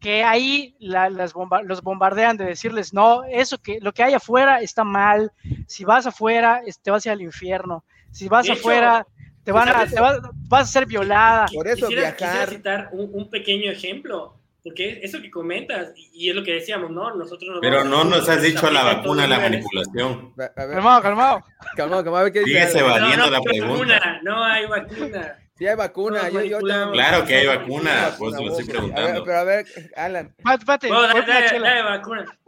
que 0.00 0.24
ahí 0.24 0.74
las 0.78 1.32
los 1.64 1.82
bombardean 1.82 2.36
de 2.36 2.46
decirles, 2.46 2.94
no, 2.94 3.22
eso 3.24 3.58
que 3.58 3.78
lo 3.80 3.92
que 3.92 4.02
hay 4.02 4.14
afuera 4.14 4.60
está 4.60 4.82
mal, 4.82 5.30
si 5.66 5.84
vas 5.84 6.06
afuera 6.06 6.62
te 6.82 6.90
vas 6.90 7.04
a 7.04 7.10
ir 7.10 7.12
al 7.12 7.22
infierno, 7.22 7.84
si 8.10 8.26
vas 8.26 8.48
afuera 8.48 9.06
te 9.44 9.52
van 9.52 9.68
a, 9.68 9.86
te 9.86 10.00
vas, 10.00 10.20
a 10.50 10.64
ser 10.64 10.86
violada. 10.86 11.46
Por 11.52 11.68
eso 11.68 11.86
quisiera, 11.86 12.12
viajar. 12.12 12.48
citar 12.48 12.88
un, 12.92 13.10
un 13.12 13.30
pequeño 13.30 13.70
ejemplo 13.70 14.39
porque 14.62 15.00
eso 15.02 15.20
que 15.22 15.30
comentas, 15.30 15.92
y 15.96 16.28
es 16.28 16.34
lo 16.36 16.44
que 16.44 16.54
decíamos, 16.54 16.90
¿no? 16.90 17.14
Nosotros 17.14 17.58
Pero 17.62 17.84
no 17.84 18.04
nos 18.04 18.28
has 18.28 18.42
dicho 18.42 18.70
la 18.70 18.84
vacuna, 18.84 19.26
la 19.26 19.40
manipulación. 19.40 20.34
Calmado, 20.54 21.02
calmado. 21.02 21.44
Calmado, 21.76 22.04
calmado. 22.04 22.32
¿qué 22.32 22.44
Síguese 22.44 22.82
valiendo 22.82 23.26
no, 23.26 23.30
la 23.30 23.40
pregunta. 23.40 24.20
no 24.22 24.44
hay 24.44 24.66
vacuna. 24.66 25.38
Sí 25.56 25.66
hay 25.66 25.76
vacuna. 25.76 26.28
yo, 26.30 26.42
yo 26.42 26.58
claro 26.58 27.24
que 27.24 27.34
hay 27.34 27.46
vacuna, 27.46 28.14
pues 28.18 28.34
lo 28.34 28.48
estoy 28.48 28.66
preguntando. 28.66 29.24
pero 29.24 29.38
a 29.38 29.44
ver, 29.44 29.66
Alan. 29.96 30.34
Pate, 30.42 30.88
dale, 30.88 31.60
dale, 31.60 31.82
vacuna. 31.82 32.38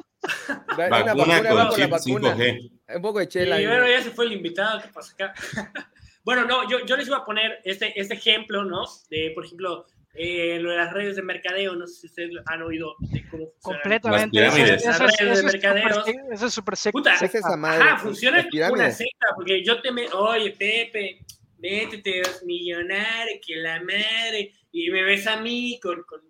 vacuna, 0.77 1.15
vacuna 1.15 1.49
con 1.49 1.71
chip 1.71 1.93
5G. 1.93 2.71
Un 2.95 3.03
poco 3.03 3.19
de 3.21 3.29
chela. 3.29 3.61
Y 3.61 3.67
bueno, 3.67 3.87
ya 3.89 4.03
se 4.03 4.11
fue 4.11 4.27
el 4.27 4.33
invitado, 4.33 4.83
¿qué 4.83 4.89
pasa 4.89 5.13
acá? 5.15 5.35
bueno, 6.25 6.45
no, 6.45 6.69
yo, 6.69 6.85
yo 6.85 6.97
les 6.97 7.07
iba 7.07 7.19
a 7.19 7.25
poner 7.25 7.61
este, 7.65 7.99
este 7.99 8.15
ejemplo, 8.15 8.65
¿no? 8.65 8.85
De, 9.09 9.33
por 9.35 9.47
ejemplo, 9.47 9.87
eh, 10.15 10.59
lo 10.61 10.71
de 10.71 10.77
las 10.77 10.93
redes 10.93 11.17
de 11.17 11.23
mercadeo, 11.23 11.75
no 11.75 11.87
sé 11.87 12.01
si 12.01 12.07
ustedes 12.09 12.31
han 12.47 12.63
oído 12.63 12.95
de 13.01 13.27
cómo 13.29 13.53
Completamente. 13.63 14.45
Eso, 14.75 14.89
las 14.89 15.19
redes 15.19 15.39
de 15.39 15.45
mercadeo. 15.45 16.05
Eso 16.31 16.47
es 16.47 16.55
súper 16.55 16.77
seco. 16.77 16.99
Puta, 16.99 17.15
ajá, 17.15 17.99
funciona 17.99 18.47
como 18.49 18.75
una 18.75 18.91
secta, 18.91 19.29
porque 19.35 19.65
yo 19.65 19.81
te 19.81 19.91
me, 19.91 20.07
oye, 20.09 20.51
Pepe, 20.51 21.21
métete, 21.59 22.23
millonario, 22.45 23.41
que 23.45 23.57
la 23.57 23.81
madre, 23.81 24.53
y 24.71 24.91
me 24.91 25.03
ves 25.03 25.27
a 25.27 25.41
mí 25.41 25.81
con, 25.83 26.03
con, 26.03 26.21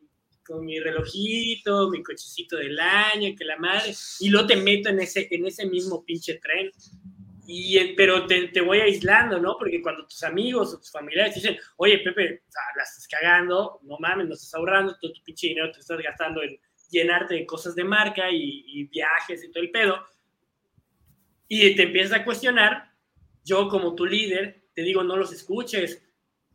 con, 0.45 0.64
mi 0.64 0.78
relojito, 0.78 1.91
mi 1.91 2.05
cochecito 2.05 2.59
del 2.59 2.78
año, 2.78 3.35
que 3.37 3.45
la 3.45 3.57
madre, 3.57 3.93
y 4.20 4.28
luego 4.28 4.47
te 4.47 4.57
meto 4.57 4.91
en 4.91 5.01
ese, 5.01 5.26
en 5.28 5.45
ese 5.47 5.66
mismo 5.66 6.05
pinche 6.05 6.35
tren. 6.35 6.70
Y, 7.55 7.94
pero 7.94 8.26
te, 8.26 8.48
te, 8.48 8.62
voy 8.62 8.80
aislando, 8.80 9.38
¿no? 9.38 9.59
Porque 9.59 9.82
cuando 9.82 10.07
tus 10.07 10.22
amigos 10.22 10.72
o 10.72 10.78
tus 10.78 10.90
familiares 10.90 11.34
dicen, 11.34 11.59
oye, 11.76 11.98
Pepe, 11.98 12.44
la 12.76 12.82
estás 12.82 13.07
cagando, 13.07 13.78
no 13.82 13.98
mames, 13.98 14.26
no 14.26 14.32
estás 14.32 14.55
ahorrando, 14.55 14.96
todo 14.98 15.12
tu 15.12 15.22
pinche 15.22 15.48
dinero 15.48 15.70
te 15.70 15.80
estás 15.80 16.00
gastando 16.00 16.42
en 16.42 16.59
llenarte 16.88 17.34
de 17.34 17.44
cosas 17.44 17.74
de 17.74 17.84
marca 17.84 18.30
y, 18.30 18.64
y 18.66 18.84
viajes 18.84 19.44
y 19.44 19.50
todo 19.50 19.62
el 19.62 19.70
pedo. 19.70 20.03
Y 21.46 21.76
te 21.76 21.82
empiezas 21.82 22.20
a 22.20 22.24
cuestionar, 22.24 22.90
yo 23.44 23.68
como 23.68 23.94
tu 23.94 24.07
líder, 24.07 24.64
te 24.74 24.80
digo, 24.80 25.05
no 25.05 25.18
los 25.18 25.30
escuches, 25.30 26.03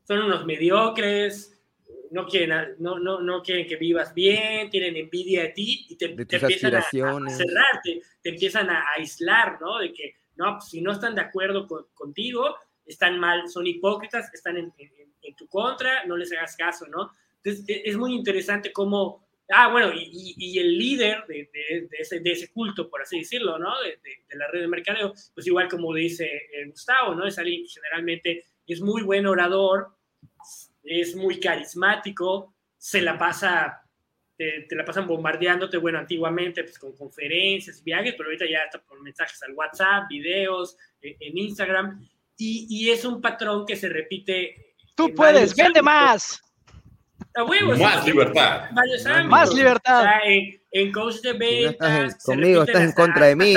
son 0.03 0.23
unos 0.23 0.47
mediocres, 0.47 1.61
no 2.09 2.25
quieren, 2.25 2.75
no, 2.79 2.97
no, 2.97 3.21
no 3.21 3.43
quieren 3.43 3.67
que 3.67 3.75
vivas 3.75 4.15
bien, 4.15 4.71
tienen 4.71 4.95
envidia 4.95 5.43
de 5.43 5.49
ti 5.49 5.85
y 5.89 5.95
te, 5.95 6.09
te 6.25 6.37
empiezan 6.37 6.73
a, 6.73 6.79
a, 6.79 6.81
cerrarte, 7.29 8.01
te 8.23 8.29
empiezan 8.29 8.69
a 8.71 8.83
aislar, 8.97 9.59
¿no? 9.61 9.77
De 9.77 9.93
que 9.93 10.15
no, 10.37 10.57
pues, 10.57 10.69
si 10.69 10.81
no 10.81 10.91
están 10.91 11.15
de 11.15 11.21
acuerdo 11.21 11.67
contigo, 11.93 12.55
están 12.85 13.19
mal, 13.19 13.49
son 13.49 13.67
hipócritas, 13.67 14.33
están 14.33 14.57
en, 14.57 14.73
tu 15.35 15.47
contra, 15.47 16.05
no 16.05 16.15
les 16.15 16.31
hagas 16.31 16.55
caso, 16.55 16.87
¿no? 16.87 17.11
Entonces, 17.43 17.65
e, 17.67 17.89
es 17.89 17.97
muy 17.97 18.13
interesante 18.13 18.71
cómo, 18.71 19.27
ah, 19.49 19.69
bueno, 19.69 19.91
y, 19.93 20.57
el 20.57 20.77
líder 20.77 21.25
de, 21.27 21.49
ese, 21.99 22.51
culto, 22.53 22.89
por 22.89 23.01
así 23.01 23.19
decirlo, 23.19 23.59
¿no? 23.59 23.73
De, 23.81 23.99
la 24.37 24.47
red 24.47 24.61
de 24.61 24.67
mercadeo, 24.67 25.13
pues 25.33 25.45
igual 25.45 25.67
como 25.67 25.93
dice 25.93 26.25
eh, 26.25 26.65
Gustavo, 26.69 27.13
¿no? 27.13 27.27
Es 27.27 27.37
alguien 27.37 27.63
que 27.63 27.69
generalmente 27.69 28.45
es 28.65 28.81
muy 28.81 29.03
buen 29.03 29.25
orador, 29.27 29.89
es 30.83 31.15
muy 31.15 31.39
carismático, 31.39 32.53
se 32.77 33.01
la 33.01 33.17
pasa 33.17 33.81
te, 34.37 34.75
la 34.75 34.85
pasan 34.85 35.07
bombardeándote, 35.07 35.77
bueno, 35.77 35.97
antiguamente 35.97 36.63
pues 36.63 36.77
con 36.77 36.95
conferencias, 36.95 37.83
viajes, 37.83 38.13
pero 38.15 38.29
ahorita 38.29 38.45
ya 38.49 38.59
está 38.65 38.79
con 38.79 39.01
mensajes 39.01 39.41
al 39.43 39.53
WhatsApp, 39.53 40.07
videos, 40.09 40.77
eh, 41.01 41.17
en, 41.19 41.37
Instagram, 41.37 42.07
y, 42.37 42.67
y, 42.69 42.91
es 42.91 43.03
un 43.03 43.19
patrón 43.19 43.65
que 43.65 43.75
se 43.75 43.89
repite. 43.89 44.75
Tú 44.95 45.13
puedes, 45.15 45.55
vende 45.55 45.81
más. 45.81 46.39
A 47.35 47.43
huevos, 47.43 47.79
más 47.79 48.05
libertad. 48.05 48.69
Más 49.25 49.53
libertad. 49.53 50.05
en, 50.23 50.61
en, 50.71 50.91
coach 50.91 51.15
de 51.21 51.33
ventas. 51.33 52.23
conmigo, 52.23 52.63
estás 52.63 52.83
en 52.83 52.91
contra 52.91 53.25
de 53.25 53.35
mí. 53.35 53.55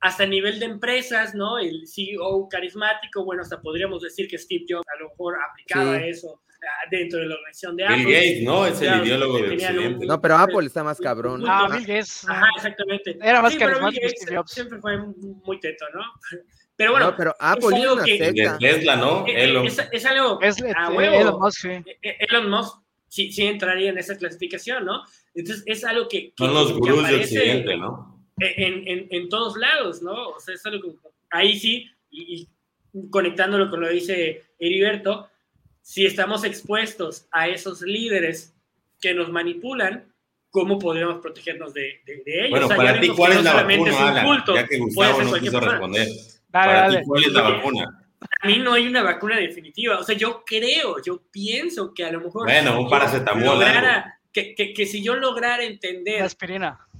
Hasta, 0.00 0.26
nivel 0.26 0.58
de 0.58 0.66
empresas, 0.66 1.34
¿no? 1.34 1.58
El 1.58 1.86
CEO 1.86 2.48
carismático, 2.50 3.24
bueno, 3.24 3.42
hasta 3.42 3.62
podríamos 3.62 4.02
decir 4.02 4.28
que 4.28 4.36
Steve 4.36 4.64
Jobs 4.68 4.84
a 4.94 5.00
lo 5.00 5.10
mejor 5.10 5.36
aplicaba 5.48 5.96
eso 5.98 6.42
dentro 6.90 7.18
de 7.20 7.26
la 7.26 7.34
organización 7.34 7.76
de 7.76 7.84
Apple. 7.84 7.96
Bill 7.96 8.14
Gates, 8.14 8.42
¿no? 8.42 8.66
Es 8.66 8.80
el 8.82 9.06
ideólogo 9.06 9.38
de 9.38 9.54
Occidente. 9.54 10.06
No, 10.06 10.20
pero 10.20 10.36
Apple 10.36 10.66
está 10.66 10.84
más 10.84 10.98
cabrón. 10.98 11.44
Ah, 11.46 11.68
Bill 11.70 11.86
Gates. 11.86 12.28
Ajá, 12.28 12.46
exactamente. 12.56 13.18
Era 13.22 13.42
más 13.42 13.52
sí, 13.52 13.58
carismático 13.58 14.08
Steve 14.08 14.36
Jobs. 14.36 14.50
Siempre 14.52 14.78
fue 14.78 14.98
muy 14.98 15.60
teto, 15.60 15.84
¿no? 15.94 16.02
Pero 16.76 16.92
bueno, 16.92 17.10
no, 17.10 17.16
pero 17.16 17.36
Apple 17.38 17.76
es 17.76 17.82
algo 17.82 18.02
que, 18.02 18.32
de 18.32 18.56
Tesla, 18.58 18.96
¿no? 18.96 19.26
Eh, 19.26 19.32
eh, 19.32 19.44
Elon. 19.44 19.66
Es, 19.66 19.88
es 19.92 20.06
algo 20.06 20.40
es, 20.40 20.56
a 20.74 20.90
huevo. 20.90 21.14
Elon 21.14 21.40
Musk, 21.40 21.60
sí. 21.60 21.68
Eh, 22.02 22.16
Elon 22.28 22.50
Musk 22.50 22.78
sí, 23.08 23.30
sí, 23.30 23.42
entraría 23.44 23.90
en 23.90 23.98
esa 23.98 24.16
clasificación, 24.16 24.84
¿no? 24.84 25.02
Entonces 25.34 25.62
es 25.66 25.84
algo 25.84 26.08
que, 26.08 26.32
son 26.36 26.54
los 26.54 26.72
gurús 26.72 27.06
de 27.06 27.16
Occidente, 27.16 27.76
¿no? 27.76 28.26
En, 28.38 28.88
en, 28.88 29.06
en, 29.10 29.28
todos 29.28 29.56
lados, 29.56 30.02
¿no? 30.02 30.30
O 30.30 30.40
sea, 30.40 30.54
es 30.54 30.64
algo 30.66 30.80
que 30.80 31.08
ahí 31.30 31.58
sí 31.58 31.86
y, 32.10 32.48
y 32.92 33.10
conectándolo 33.10 33.70
con 33.70 33.80
lo 33.80 33.88
que 33.88 33.94
dice 33.94 34.42
Heriberto, 34.58 35.28
si 35.82 36.06
estamos 36.06 36.44
expuestos 36.44 37.26
a 37.30 37.48
esos 37.48 37.82
líderes 37.82 38.54
que 39.00 39.12
nos 39.12 39.30
manipulan, 39.30 40.12
¿cómo 40.50 40.78
podríamos 40.78 41.20
protegernos 41.20 41.74
de, 41.74 42.00
ellos? 42.06 42.50
Bueno, 42.50 42.68
para 42.68 43.00
ti, 43.00 43.08
¿cuál 43.08 43.32
es 43.32 43.42
la 43.42 43.62
vacuna, 43.62 44.24
culto, 44.24 44.54
Ya 44.54 44.66
que 44.66 44.78
Gustavo 44.78 45.22
no 45.22 45.34
quiso 45.34 45.60
responder. 45.60 46.08
para 46.50 46.88
ti, 46.88 46.96
¿cuál 47.04 47.24
es 47.24 47.32
la 47.32 47.42
vacuna? 47.42 47.98
A 48.40 48.46
mí 48.46 48.58
no 48.58 48.74
hay 48.74 48.86
una 48.86 49.02
vacuna 49.02 49.36
definitiva. 49.36 49.98
O 49.98 50.04
sea, 50.04 50.16
yo 50.16 50.44
creo, 50.46 51.02
yo 51.02 51.20
pienso 51.30 51.92
que 51.92 52.04
a 52.04 52.12
lo 52.12 52.20
mejor... 52.20 52.44
Bueno, 52.44 52.80
un 52.80 52.88
paracetamol. 52.88 53.64
que, 54.32 54.54
que, 54.54 54.72
que, 54.72 54.86
si 54.86 55.02
yo 55.02 55.16
lograra 55.16 55.64
entender 55.64 56.30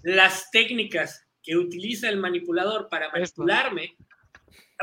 las 0.03 0.51
técnicas 0.51 1.25
que 1.43 1.57
utiliza 1.57 2.09
el 2.09 2.17
manipulador 2.17 2.89
para 2.89 3.11
manipularme, 3.11 3.97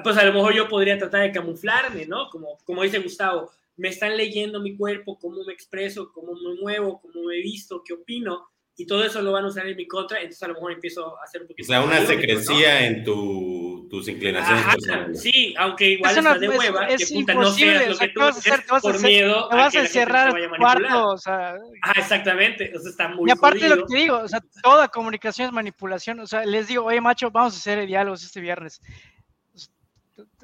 pues 0.04 0.18
a 0.18 0.24
lo 0.24 0.34
mejor 0.34 0.54
yo 0.54 0.68
podría 0.68 0.98
tratar 0.98 1.22
de 1.22 1.32
camuflarme, 1.32 2.06
¿no? 2.06 2.30
Como, 2.30 2.58
como 2.64 2.84
dice 2.84 3.00
Gustavo, 3.00 3.52
me 3.80 3.90
están 3.90 4.18
leyendo 4.18 4.60
mi 4.60 4.76
cuerpo, 4.76 5.18
cómo 5.18 5.44
me 5.46 5.54
expreso, 5.54 6.12
cómo 6.14 6.34
me 6.34 6.62
muevo, 6.62 7.00
cómo 7.02 7.24
me 7.24 7.38
he 7.38 7.42
visto, 7.42 7.82
qué 7.86 7.94
opino, 7.94 8.50
y 8.76 8.86
todo 8.86 9.04
eso 9.04 9.22
lo 9.22 9.32
van 9.32 9.46
a 9.46 9.48
usar 9.48 9.68
en 9.68 9.76
mi 9.76 9.88
contra, 9.88 10.20
entonces 10.20 10.44
a 10.44 10.48
lo 10.48 10.54
mejor 10.56 10.74
empiezo 10.74 11.18
a 11.18 11.24
hacer 11.24 11.42
un 11.42 11.48
poquito. 11.48 11.66
O 11.66 11.68
sea, 11.68 11.82
una 11.82 12.06
secrecía 12.06 12.86
en 12.86 13.04
tu, 13.04 13.88
tus 13.90 14.08
inclinaciones 14.08 15.22
Sí, 15.22 15.54
aunque 15.58 15.92
igual 15.92 16.12
es 16.12 16.18
una, 16.18 16.34
está 16.34 16.40
de 16.40 16.50
hueva, 16.50 16.88
es, 16.88 17.10
que 17.10 17.16
puta 17.16 17.34
no 17.34 17.52
seas 17.52 17.90
lo 17.90 17.98
que 17.98 18.08
tú 18.10 18.22
hacer, 18.22 18.64
por 18.82 19.02
miedo. 19.02 19.50
Te 19.50 19.56
vas 19.56 19.76
a, 19.76 19.80
encerrar 19.80 20.38
en 20.38 20.50
cuarto, 20.58 21.08
o 21.08 21.18
sea. 21.18 21.58
Ah, 21.82 21.94
exactamente, 21.98 22.72
eso 22.74 22.90
está 22.90 23.08
muy 23.10 23.30
Y 23.30 23.32
aparte 23.32 23.60
de 23.60 23.70
lo 23.70 23.78
que 23.78 23.94
te 23.94 23.98
digo, 23.98 24.18
o 24.18 24.28
sea, 24.28 24.42
toda 24.62 24.90
comunicación 24.90 25.48
es 25.48 25.54
manipulación, 25.54 26.20
o 26.20 26.28
sea, 26.28 26.46
les 26.46 26.68
digo, 26.68 26.84
oye, 26.86 27.02
macho, 27.02 27.32
vamos 27.32 27.54
a 27.54 27.58
hacer 27.58 27.86
diálogos 27.86 28.24
este 28.24 28.42
viernes 28.42 28.82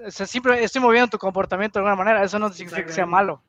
o 0.06 0.12
sea, 0.12 0.26
siempre 0.26 0.64
estoy 0.64 0.82
moviendo 0.82 1.10
tu 1.10 1.18
comportamiento 1.18 1.80
de 1.80 1.86
alguna 1.86 2.04
manera, 2.04 2.24
eso 2.24 2.40
no 2.40 2.52
significa 2.52 2.86
que 2.86 2.94
sea 2.94 3.06
malo. 3.06 3.42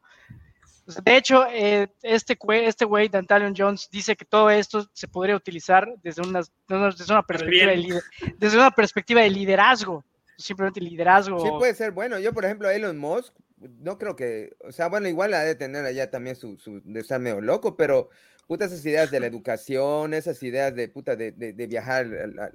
de 1.02 1.16
hecho, 1.16 1.46
eh, 1.50 1.88
este 2.02 2.36
güey, 2.36 2.66
este 2.66 2.84
güey, 2.84 3.08
Dantalion 3.08 3.54
Jones, 3.56 3.88
dice 3.90 4.16
que 4.16 4.24
todo 4.24 4.50
esto 4.50 4.88
se 4.92 5.08
podría 5.08 5.36
utilizar 5.36 5.88
desde 6.02 6.22
una, 6.22 6.40
desde 6.68 7.12
una, 7.12 7.22
perspectiva, 7.22 7.72
de, 7.72 8.00
desde 8.38 8.56
una 8.56 8.70
perspectiva 8.70 9.20
de 9.22 9.30
liderazgo, 9.30 10.04
simplemente 10.36 10.80
liderazgo. 10.80 11.40
Sí, 11.40 11.48
puede 11.58 11.74
ser 11.74 11.92
bueno. 11.92 12.18
Yo, 12.18 12.32
por 12.32 12.44
ejemplo, 12.44 12.70
Elon 12.70 12.98
Musk, 12.98 13.34
no 13.58 13.98
creo 13.98 14.16
que, 14.16 14.56
o 14.66 14.72
sea, 14.72 14.88
bueno, 14.88 15.08
igual 15.08 15.34
ha 15.34 15.40
de 15.40 15.54
tener 15.54 15.84
allá 15.84 16.10
también 16.10 16.36
su, 16.36 16.58
su 16.58 16.80
de 16.84 17.00
estar 17.00 17.20
medio 17.20 17.40
loco, 17.40 17.76
pero 17.76 18.10
puta, 18.46 18.66
esas 18.66 18.84
ideas 18.84 19.10
de 19.10 19.20
la 19.20 19.26
educación, 19.26 20.14
esas 20.14 20.42
ideas 20.42 20.74
de 20.74 20.88
puta 20.88 21.16
de, 21.16 21.32
de, 21.32 21.66
viajar 21.66 22.06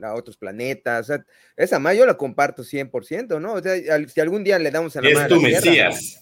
a, 0.04 0.14
otros 0.14 0.38
planetas, 0.38 1.10
o 1.10 1.14
sea, 1.14 1.26
esa 1.58 1.80
más 1.80 1.98
yo 1.98 2.06
la 2.06 2.16
comparto 2.16 2.64
100%, 2.64 3.40
¿no? 3.42 3.54
O 3.54 3.62
sea, 3.62 3.76
si 4.08 4.22
algún 4.22 4.44
día 4.44 4.58
le 4.58 4.72
damos 4.72 4.96
a 4.96 5.02
la 5.02 5.10
Es 5.10 5.28
tu 5.28 5.42
Mesías. 5.42 6.22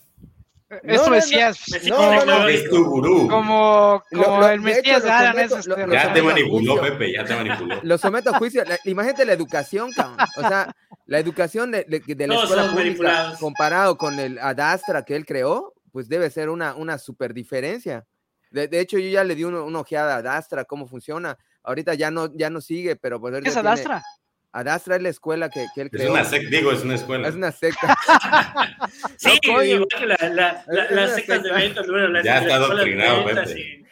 Es 0.83 1.03
tu 1.03 1.09
Mesías. 1.09 1.59
No, 1.87 2.25
no, 2.25 2.47
es 2.47 2.69
tu 2.69 2.85
gurú. 2.85 3.27
Como, 3.27 4.03
como 4.11 4.47
el 4.47 4.61
Mesías 4.61 5.03
de 5.03 5.09
Alan. 5.09 5.39
Este, 5.39 5.59
ya 5.91 6.13
te 6.13 6.21
manipuló, 6.21 6.79
Pepe, 6.79 7.13
ya 7.13 7.25
te 7.25 7.35
manipuló. 7.35 7.79
Lo 7.81 7.97
someto 7.97 8.29
a 8.29 8.37
juicio. 8.37 8.63
imagínate 8.85 9.25
la 9.25 9.33
educación, 9.33 9.91
cabrón. 9.91 10.17
O 10.37 10.41
sea, 10.41 10.75
la 11.07 11.19
educación 11.19 11.71
de, 11.71 11.85
de, 11.85 12.27
la 12.27 12.35
escuela 12.35 12.71
pública 12.71 13.33
comparado 13.39 13.97
con 13.97 14.19
el 14.19 14.37
Adastra 14.37 15.03
que 15.03 15.15
él 15.15 15.25
creó, 15.25 15.73
pues 15.91 16.07
debe 16.07 16.29
ser 16.29 16.49
una, 16.49 16.75
una 16.75 16.99
super 16.99 17.33
diferencia. 17.33 18.05
De, 18.49 18.79
hecho, 18.79 18.97
yo 18.97 19.09
ya 19.09 19.23
le 19.23 19.35
di 19.35 19.43
una, 19.43 19.79
ojeada 19.79 20.17
a 20.17 20.21
Dastra, 20.21 20.65
cómo 20.65 20.87
funciona. 20.87 21.37
Ahorita 21.63 21.93
ya 21.93 22.09
no, 22.09 22.33
ya 22.35 22.49
no 22.49 22.61
sigue, 22.61 22.95
pero 22.95 23.19
pues 23.19 23.41
¿Qué 23.41 23.49
es 23.49 23.57
Adastra? 23.57 24.03
Adastra 24.51 24.95
es 24.95 25.03
la 25.03 25.09
escuela 25.09 25.49
que, 25.49 25.67
que 25.75 25.81
él 25.81 25.91
creó. 25.91 26.05
Es 26.05 26.09
una 26.11 26.25
secta, 26.25 26.49
digo, 26.49 26.71
es 26.71 26.83
una 26.83 26.95
escuela. 26.95 27.27
Es 27.27 27.35
una 27.35 27.51
secta. 27.51 27.95
sí, 29.17 29.39
igual 29.43 29.87
que 29.97 30.05
la, 30.07 30.65
las 30.67 31.15
sectas 31.15 31.43
de 31.43 31.51
ventas. 31.51 31.87
Bueno, 31.87 32.23
ya 32.23 32.39
está 32.39 32.55
adoctrinado, 32.55 33.25
Pepe. 33.25 33.85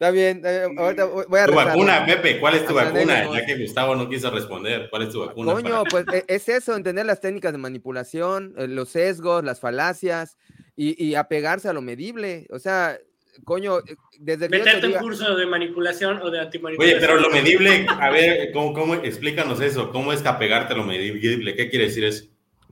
Está 0.00 0.10
bien, 0.12 0.40
eh, 0.46 0.66
ahorita 0.78 1.04
voy 1.04 1.40
a 1.40 1.44
Tu 1.44 1.54
vacuna, 1.54 2.06
Pepe, 2.06 2.40
¿cuál 2.40 2.54
es 2.54 2.64
tu 2.64 2.72
vacuna? 2.72 3.30
Ya 3.34 3.44
que 3.44 3.58
Gustavo 3.58 3.94
no 3.94 4.08
quiso 4.08 4.30
responder, 4.30 4.88
¿cuál 4.88 5.02
es 5.02 5.10
tu 5.10 5.20
vacuna? 5.20 5.52
Coño, 5.52 5.84
pues 5.84 6.06
e, 6.10 6.24
es 6.26 6.48
eso, 6.48 6.74
entender 6.74 7.04
las 7.04 7.20
técnicas 7.20 7.52
de 7.52 7.58
manipulación, 7.58 8.54
eh, 8.56 8.66
los 8.66 8.88
sesgos, 8.88 9.44
las 9.44 9.60
falacias 9.60 10.38
y, 10.74 11.04
y 11.04 11.16
apegarse 11.16 11.68
a 11.68 11.74
lo 11.74 11.82
medible. 11.82 12.46
O 12.48 12.58
sea, 12.58 12.98
coño, 13.44 13.78
eh, 13.78 13.96
desde 14.18 14.48
que 14.48 14.58
Meterte 14.58 14.86
un 14.86 14.94
curso 14.94 15.36
de 15.36 15.46
manipulación 15.46 16.20
o 16.22 16.30
de 16.30 16.40
antimanipulación. 16.40 16.98
Oye, 16.98 17.06
pero 17.06 17.20
lo 17.20 17.30
medible, 17.30 17.86
a 17.88 18.10
ver, 18.10 18.52
¿cómo, 18.52 18.72
cómo 18.72 18.94
explícanos 18.94 19.60
eso? 19.60 19.90
¿Cómo 19.90 20.12
es 20.12 20.22
que 20.22 20.28
apegarte 20.28 20.74
a 20.74 20.76
lo 20.76 20.84
medible? 20.84 21.54
¿Qué 21.54 21.68
quiere 21.70 21.86
decir 21.86 22.04
eso? 22.04 22.26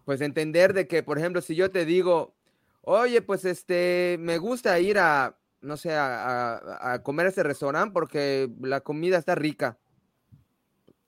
Pues 0.05 0.21
entender 0.21 0.73
de 0.73 0.87
que, 0.87 1.03
por 1.03 1.19
ejemplo, 1.19 1.41
si 1.41 1.55
yo 1.55 1.71
te 1.71 1.85
digo, 1.85 2.35
oye, 2.83 3.23
pues 3.23 3.45
este, 3.45 4.17
me 4.21 4.39
gusta 4.39 4.79
ir 4.81 4.99
a, 4.99 5.39
no 5.61 5.77
sé, 5.77 5.93
a, 5.93 6.93
a 6.93 7.03
comer 7.03 7.27
a 7.27 7.29
ese 7.31 7.43
restaurante 7.43 7.93
porque 7.93 8.49
la 8.63 8.81
comida 8.81 9.19
está 9.19 9.35
rica. 9.35 9.79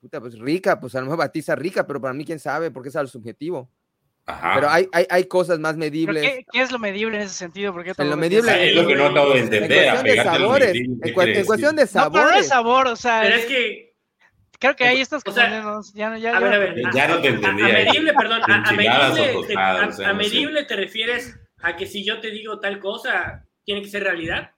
Puta, 0.00 0.20
pues 0.20 0.38
rica, 0.38 0.80
pues 0.80 0.94
a 0.94 1.00
lo 1.00 1.06
mejor 1.06 1.18
batiza 1.18 1.54
rica, 1.54 1.86
pero 1.86 2.00
para 2.00 2.14
mí 2.14 2.24
quién 2.24 2.38
sabe, 2.38 2.70
porque 2.70 2.88
es 2.88 2.96
algo 2.96 3.10
subjetivo. 3.10 3.70
Pero 4.54 4.68
hay, 4.68 4.88
hay, 4.92 5.06
hay, 5.08 5.24
cosas 5.24 5.58
más 5.58 5.76
medibles. 5.76 6.22
Qué, 6.22 6.46
qué, 6.50 6.60
es 6.60 6.70
lo 6.70 6.78
medible 6.78 7.16
en 7.16 7.22
ese 7.22 7.34
sentido? 7.34 7.72
Porque 7.72 7.92
en 7.96 8.10
lo 8.10 8.16
medible 8.16 8.70
es 8.70 8.74
lo 8.74 8.86
que 8.86 8.94
no 8.94 9.06
acabo 9.06 9.32
de 9.32 9.40
entender. 9.40 9.72
En 9.72 9.90
cuestión 9.90 10.04
de 10.04 10.24
sabores. 10.24 10.74
En, 10.74 11.14
cuestión 11.46 11.76
de 11.76 11.86
sabores. 11.86 12.12
No, 12.12 12.28
pero 12.28 12.30
no 12.30 12.40
es 12.40 12.48
sabor, 12.48 12.86
o 12.88 12.96
sea. 12.96 13.20
Pero 13.22 13.36
es 13.36 13.46
que. 13.46 13.90
Creo 14.58 14.76
que 14.76 14.84
ahí 14.84 15.00
estás 15.00 15.22
o 15.24 15.32
sea, 15.32 15.48
ya, 15.94 16.18
ya, 16.18 16.36
a 16.36 16.40
ver, 16.40 16.52
a 16.52 16.58
ver, 16.58 16.74
ya 16.92 17.08
no 17.08 17.22
te 17.22 17.28
entendía. 17.28 17.64
A, 17.64 17.72
medible, 17.72 18.12
perdón. 18.12 18.42
A, 18.44 18.72
medible, 18.72 19.46
te, 19.46 19.54
a, 20.04 20.12
medible 20.12 20.64
te 20.64 20.76
refieres 20.76 21.34
a 21.62 21.76
que 21.76 21.86
si 21.86 22.04
yo 22.04 22.20
te 22.20 22.30
digo 22.30 22.60
tal 22.60 22.78
cosa, 22.78 23.46
tiene 23.64 23.80
que 23.80 23.88
ser 23.88 24.04
realidad. 24.04 24.50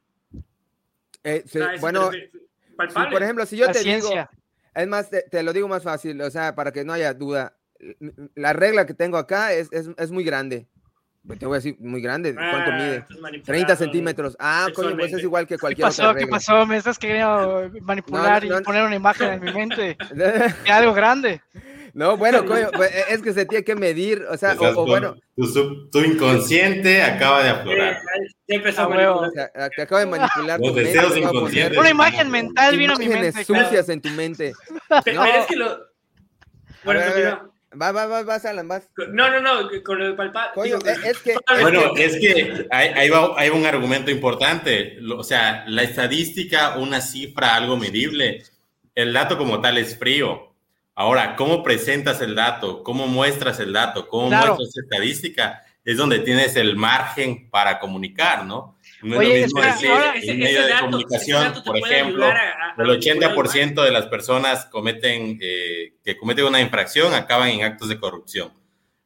Eh, 1.23 1.45
bueno, 1.81 2.11
por 2.77 3.23
ejemplo, 3.23 3.47
si 3.47 3.57
yo 3.57 3.71
te 3.71 3.85
digo. 3.85 4.11
Es 4.75 4.89
más, 4.89 5.09
te, 5.09 5.23
te 5.23 5.43
lo 5.43 5.53
digo 5.53 5.69
más 5.69 5.83
fácil, 5.83 6.21
o 6.23 6.31
sea, 6.31 6.55
para 6.55 6.73
que 6.73 6.83
no 6.83 6.95
haya 6.95 7.13
duda 7.13 7.55
la 8.35 8.53
regla 8.53 8.87
que 8.87 8.95
tengo 8.95 9.17
acá 9.17 9.53
es, 9.53 9.69
es, 9.73 9.89
es 9.97 10.11
muy 10.11 10.25
grande. 10.25 10.67
Pues 11.27 11.39
te 11.39 11.47
voy 11.47 11.55
a 11.55 11.59
decir, 11.59 11.77
muy 11.79 12.03
grande. 12.03 12.35
¿Cuánto 12.35 12.73
mide? 12.73 13.07
30 13.45 13.77
centímetros. 13.77 14.37
Ah, 14.41 14.67
coño, 14.75 14.97
pues 14.97 15.13
es 15.13 15.23
igual 15.23 15.47
que 15.47 15.57
cualquier 15.57 15.85
¿Qué 15.87 15.89
pasó? 15.89 16.11
otra 16.11 16.19
¿Qué 16.19 16.27
pasó? 16.27 16.67
¿Me 16.67 16.77
estás 16.77 16.99
queriendo 16.99 17.71
manipular 17.81 18.45
y 18.45 18.49
poner 18.65 18.85
una 18.85 18.97
imagen 18.97 19.35
en 19.35 19.41
mi 19.41 19.53
mente? 19.53 19.97
de 20.15 20.73
algo 20.73 20.93
grande. 20.93 21.41
No, 21.95 22.17
bueno, 22.17 22.45
coño, 22.47 22.71
pues, 22.75 22.91
e, 22.93 23.15
es 23.15 23.23
que 23.23 23.35
se 23.35 23.45
tiene 23.45 23.65
que 23.65 23.77
medir, 23.77 24.25
o 24.31 24.37
sea, 24.39 24.57
o, 24.59 24.87
bueno. 24.87 25.15
Tu, 25.37 25.91
tu, 25.91 26.01
inconsciente 26.01 27.03
acaba 27.03 27.43
de 27.43 27.51
aflorar. 27.51 28.01
Ya 28.49 28.57
empezó 28.57 28.83
a 28.83 29.71
Te 29.77 29.83
acaba 29.83 30.01
de 30.01 30.07
manipular. 30.07 30.59
Los 30.59 30.75
deseos 30.75 31.17
inconscientes. 31.17 31.79
Una 31.79 31.91
imagen 31.91 32.31
mental 32.31 32.79
vino 32.79 32.95
a 32.95 32.97
mi 32.97 33.09
mente. 33.09 33.45
sucias 33.45 33.89
en 33.91 34.01
tu 34.01 34.09
mente. 34.11 34.55
Pero 35.05 35.25
es 35.25 35.47
que 35.47 35.57
lo. 35.57 35.79
Bueno, 36.85 37.52
Va, 37.81 37.91
va, 37.91 38.07
va, 38.07 38.23
va, 38.23 38.35
Alan, 38.35 38.69
vas. 38.69 38.89
No, 39.09 39.31
no, 39.31 39.41
no, 39.41 39.69
con 39.83 39.99
lo 39.99 40.07
de 40.09 40.15
palpar. 40.15 40.53
es 41.05 41.19
que. 41.19 41.37
Bueno, 41.61 41.95
es 41.97 42.17
que 42.17 42.67
hay, 42.71 43.11
hay, 43.37 43.51
un 43.51 43.67
argumento 43.67 44.11
importante. 44.11 44.99
O 45.17 45.23
sea, 45.23 45.65
la 45.67 45.83
estadística, 45.83 46.77
una 46.77 47.01
cifra, 47.01 47.55
algo 47.55 47.77
medible. 47.77 48.43
El 48.95 49.13
dato 49.13 49.39
como 49.39 49.61
tal 49.61 49.79
es 49.79 49.99
frío. 49.99 50.55
Ahora, 50.95 51.37
¿cómo 51.37 51.63
presentas 51.63 52.21
el 52.21 52.35
dato? 52.35 52.83
¿Cómo 52.83 53.07
muestras 53.07 53.59
el 53.61 53.73
dato? 53.73 54.07
¿Cómo 54.09 54.29
muestras 54.29 54.77
estadística? 54.77 55.63
Es 55.85 55.97
donde 55.97 56.19
tienes 56.19 56.55
el 56.57 56.77
margen 56.77 57.49
para 57.51 57.79
comunicar, 57.79 58.45
¿no? 58.45 58.77
No 59.03 59.21
es 59.21 59.29
lo 59.29 59.35
mismo 59.35 59.63
decir, 59.63 59.91
en 60.23 60.39
medio 60.39 60.67
de 60.67 60.73
comunicación, 60.81 61.55
por 61.65 61.77
ejemplo, 61.77 62.27
el 62.79 62.87
80% 62.87 63.83
de 63.83 63.91
las 63.91 64.07
personas 64.07 64.67
cometen, 64.67 65.39
eh, 65.41 65.95
que 66.05 66.17
cometen 66.17 66.45
una 66.45 66.61
infracción 66.61 67.13
acaban 67.13 67.49
en 67.49 67.65
actos 67.65 67.89
de 67.89 67.99
corrupción. 67.99 68.53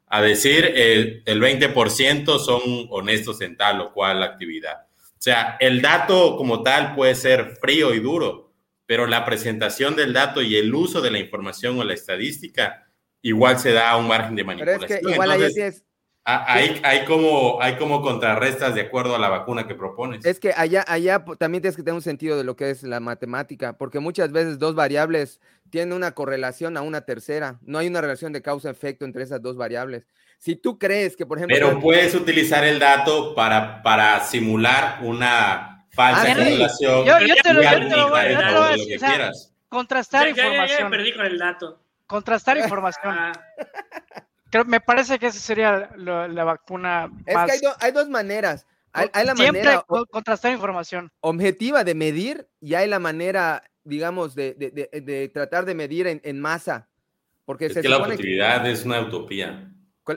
A 0.08 0.22
decir, 0.22 0.64
el, 0.74 1.22
el 1.24 1.40
20% 1.40 2.38
son 2.38 2.60
honestos 2.90 3.40
en 3.40 3.56
tal 3.56 3.80
o 3.80 3.92
cual 3.92 4.22
actividad. 4.22 4.86
O 4.98 5.22
sea, 5.26 5.56
el 5.58 5.80
dato 5.80 6.36
como 6.36 6.62
tal 6.62 6.94
puede 6.94 7.14
ser 7.14 7.56
frío 7.60 7.94
y 7.94 8.00
duro, 8.00 8.52
pero 8.84 9.06
la 9.06 9.24
presentación 9.24 9.96
del 9.96 10.12
dato 10.12 10.42
y 10.42 10.56
el 10.56 10.72
uso 10.74 11.00
de 11.00 11.10
la 11.10 11.18
información 11.18 11.78
o 11.80 11.84
la 11.84 11.94
estadística 11.94 12.86
igual 13.22 13.58
se 13.58 13.72
da 13.72 13.90
a 13.90 13.96
un 13.96 14.06
margen 14.06 14.36
de 14.36 14.44
manipulación. 14.44 14.88
Pero 14.88 14.94
es 14.94 15.06
que 15.06 15.12
igual 15.12 15.32
Entonces, 15.32 15.85
Ah, 15.85 15.85
hay, 16.26 16.80
hay, 16.82 17.04
como, 17.04 17.62
hay 17.62 17.76
como 17.76 18.02
contrarrestas 18.02 18.74
de 18.74 18.80
acuerdo 18.80 19.14
a 19.14 19.18
la 19.18 19.28
vacuna 19.28 19.68
que 19.68 19.76
propones. 19.76 20.24
Es 20.24 20.40
que 20.40 20.52
allá, 20.56 20.84
allá 20.88 21.24
también 21.38 21.62
tienes 21.62 21.76
que 21.76 21.84
tener 21.84 21.94
un 21.94 22.02
sentido 22.02 22.36
de 22.36 22.42
lo 22.42 22.56
que 22.56 22.70
es 22.70 22.82
la 22.82 22.98
matemática, 22.98 23.78
porque 23.78 24.00
muchas 24.00 24.32
veces 24.32 24.58
dos 24.58 24.74
variables 24.74 25.40
tienen 25.70 25.92
una 25.92 26.12
correlación 26.12 26.76
a 26.76 26.82
una 26.82 27.02
tercera. 27.02 27.60
No 27.62 27.78
hay 27.78 27.86
una 27.86 28.00
relación 28.00 28.32
de 28.32 28.42
causa-efecto 28.42 29.04
entre 29.04 29.22
esas 29.22 29.40
dos 29.40 29.56
variables. 29.56 30.08
Si 30.38 30.56
tú 30.56 30.80
crees 30.80 31.16
que, 31.16 31.26
por 31.26 31.38
ejemplo... 31.38 31.56
Pero 31.56 31.80
puedes 31.80 32.12
utilizar 32.16 32.64
el 32.64 32.80
dato 32.80 33.32
para, 33.36 33.82
para 33.84 34.18
simular 34.20 34.98
una 35.02 35.86
falsa 35.90 36.34
correlación. 36.34 37.06
Yo, 37.06 37.34
te 37.42 37.54
lo, 37.54 37.60
voy 38.08 38.18
a 38.18 38.70
decir. 38.72 39.00
Contrastar 39.68 40.28
información. 40.28 40.78
Ya, 40.80 40.90
perdí 40.90 41.12
con 41.12 41.24
el 41.24 41.38
dato. 41.38 41.80
Contrastar 42.08 42.58
información. 42.58 43.14
Creo, 44.50 44.64
me 44.64 44.80
parece 44.80 45.18
que 45.18 45.26
esa 45.26 45.38
sería 45.38 45.90
la, 45.96 46.44
vacuna. 46.44 47.10
Es 47.26 47.34
que 47.34 47.68
hay, 47.80 47.92
dos 47.92 48.08
maneras. 48.08 48.66
Hay, 48.92 49.08
la 49.12 49.34
Siempre 49.34 49.62
manera 49.62 49.84
contrastar 50.10 50.52
información. 50.52 51.10
Objetiva 51.20 51.84
de 51.84 51.94
medir 51.94 52.48
y 52.60 52.74
hay 52.74 52.88
la 52.88 52.98
manera, 52.98 53.64
digamos, 53.84 54.34
de, 54.34 54.54
de, 54.54 55.28
tratar 55.28 55.64
de 55.64 55.74
medir 55.74 56.20
en, 56.22 56.40
masa. 56.40 56.88
Porque 57.44 57.66
es 57.66 57.74
que 57.74 57.88
la 57.88 57.98
objetividad 57.98 58.66
es 58.68 58.84
una 58.84 59.00
utopía. 59.00 59.70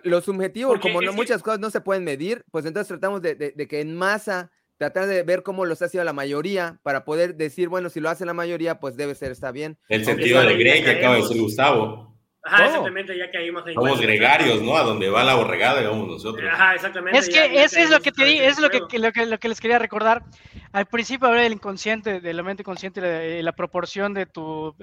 Lo 0.03 0.21
subjetivo, 0.21 0.79
como 0.79 1.01
no, 1.01 1.13
muchas 1.13 1.41
cosas 1.41 1.59
no 1.59 1.71
se 1.71 1.81
pueden 1.81 2.03
medir, 2.03 2.43
pues 2.51 2.65
entonces 2.65 2.87
tratamos 2.87 3.23
de, 3.23 3.35
que 3.67 3.81
en 3.81 3.95
masa 3.95 4.51
tratar 4.77 5.07
de 5.07 5.23
ver 5.23 5.41
cómo 5.43 5.65
lo 5.65 5.73
está 5.73 5.85
haciendo 5.85 6.05
la 6.05 6.13
mayoría 6.13 6.79
para 6.83 7.03
poder 7.03 7.35
decir, 7.35 7.69
bueno, 7.69 7.89
si 7.89 7.99
lo 7.99 8.09
hace 8.09 8.25
la 8.25 8.33
mayoría, 8.33 8.79
pues 8.79 8.95
debe 8.95 9.15
ser, 9.15 9.31
está 9.31 9.51
bien. 9.51 9.77
El 9.89 10.05
sentido 10.05 10.41
de 10.41 10.55
Grey 10.55 10.83
que 10.83 10.91
acaba 10.91 11.15
de 11.15 11.21
decir 11.21 11.41
Gustavo. 11.41 12.18
Ajá, 12.43 12.67
exactamente, 12.67 13.17
ya 13.17 13.29
caímos 13.29 13.65
ahí. 13.65 13.73
Somos 13.73 13.99
gregarios, 13.99 14.61
¿no? 14.61 14.77
A 14.77 14.83
donde 14.83 15.09
va 15.09 15.23
la 15.23 15.35
borregada, 15.35 15.79
digamos 15.79 16.07
nosotros. 16.07 16.49
Ajá, 16.51 16.75
exactamente. 16.75 17.19
Es 17.19 17.29
que 17.29 17.63
eso 17.63 17.79
es 17.79 17.89
lo 17.89 17.99
que 17.99 18.11
te 18.11 18.23
di, 18.23 18.39
es 18.39 18.59
lo 18.59 18.69
que, 18.69 18.97
lo 18.97 19.11
que, 19.11 19.25
lo 19.25 19.37
que 19.37 19.49
les 19.49 19.59
quería 19.59 19.77
recordar. 19.77 20.23
Al 20.71 20.85
principio 20.85 21.27
hablé 21.27 21.43
del 21.43 21.53
inconsciente, 21.53 22.21
de 22.21 22.33
la 22.33 22.43
mente 22.43 22.63
consciente, 22.63 23.01
la, 23.01 23.43
la 23.43 23.51
proporción 23.51 24.13
de 24.13 24.25
tu 24.25 24.73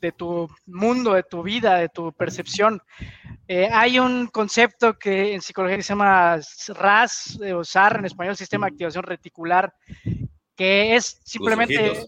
de 0.00 0.12
tu 0.12 0.48
mundo, 0.66 1.14
de 1.14 1.22
tu 1.22 1.42
vida, 1.42 1.76
de 1.76 1.88
tu 1.88 2.12
percepción. 2.12 2.80
Eh, 3.46 3.68
hay 3.70 3.98
un 3.98 4.26
concepto 4.28 4.98
que 4.98 5.34
en 5.34 5.42
psicología 5.42 5.76
se 5.76 5.82
llama 5.90 6.38
RAS 6.68 7.38
eh, 7.42 7.52
o 7.52 7.64
SAR 7.64 7.98
en 7.98 8.06
español, 8.06 8.36
Sistema 8.36 8.66
de 8.66 8.72
Activación 8.72 9.04
Reticular, 9.04 9.72
que 10.56 10.96
es 10.96 11.20
simplemente 11.24 12.04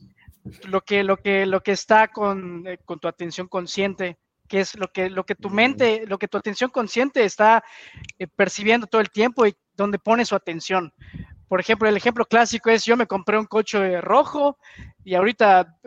lo 0.65 0.81
que, 0.81 1.05
lo 1.05 1.17
que, 1.17 1.47
lo 1.47 1.63
que 1.63 1.73
está 1.73 2.09
con, 2.09 2.67
eh, 2.67 2.79
con, 2.85 2.99
tu 2.99 3.09
atención 3.09 3.49
consciente, 3.49 4.19
que 4.53 4.61
es 4.61 4.79
lo 4.79 4.89
que, 4.89 5.09
lo 5.09 5.25
que 5.25 5.35
tu 5.35 5.49
mente, 5.49 6.05
lo 6.07 6.19
que 6.19 6.29
tu 6.29 6.37
atención 6.37 6.69
consciente 6.69 7.25
está 7.25 7.65
percibiendo 8.37 8.87
todo 8.87 9.01
el 9.01 9.09
tiempo 9.09 9.47
y 9.47 9.57
donde 9.75 9.99
pone 9.99 10.27
su 10.27 10.35
atención. 10.35 10.93
Por 11.49 11.59
ejemplo, 11.59 11.89
el 11.89 11.97
ejemplo 11.97 12.27
clásico 12.27 12.69
es 12.69 12.85
yo 12.85 12.95
me 12.95 13.07
compré 13.07 13.39
un 13.39 13.47
coche 13.47 14.03
rojo 14.03 14.59
y 15.05 15.15
ahorita 15.15 15.79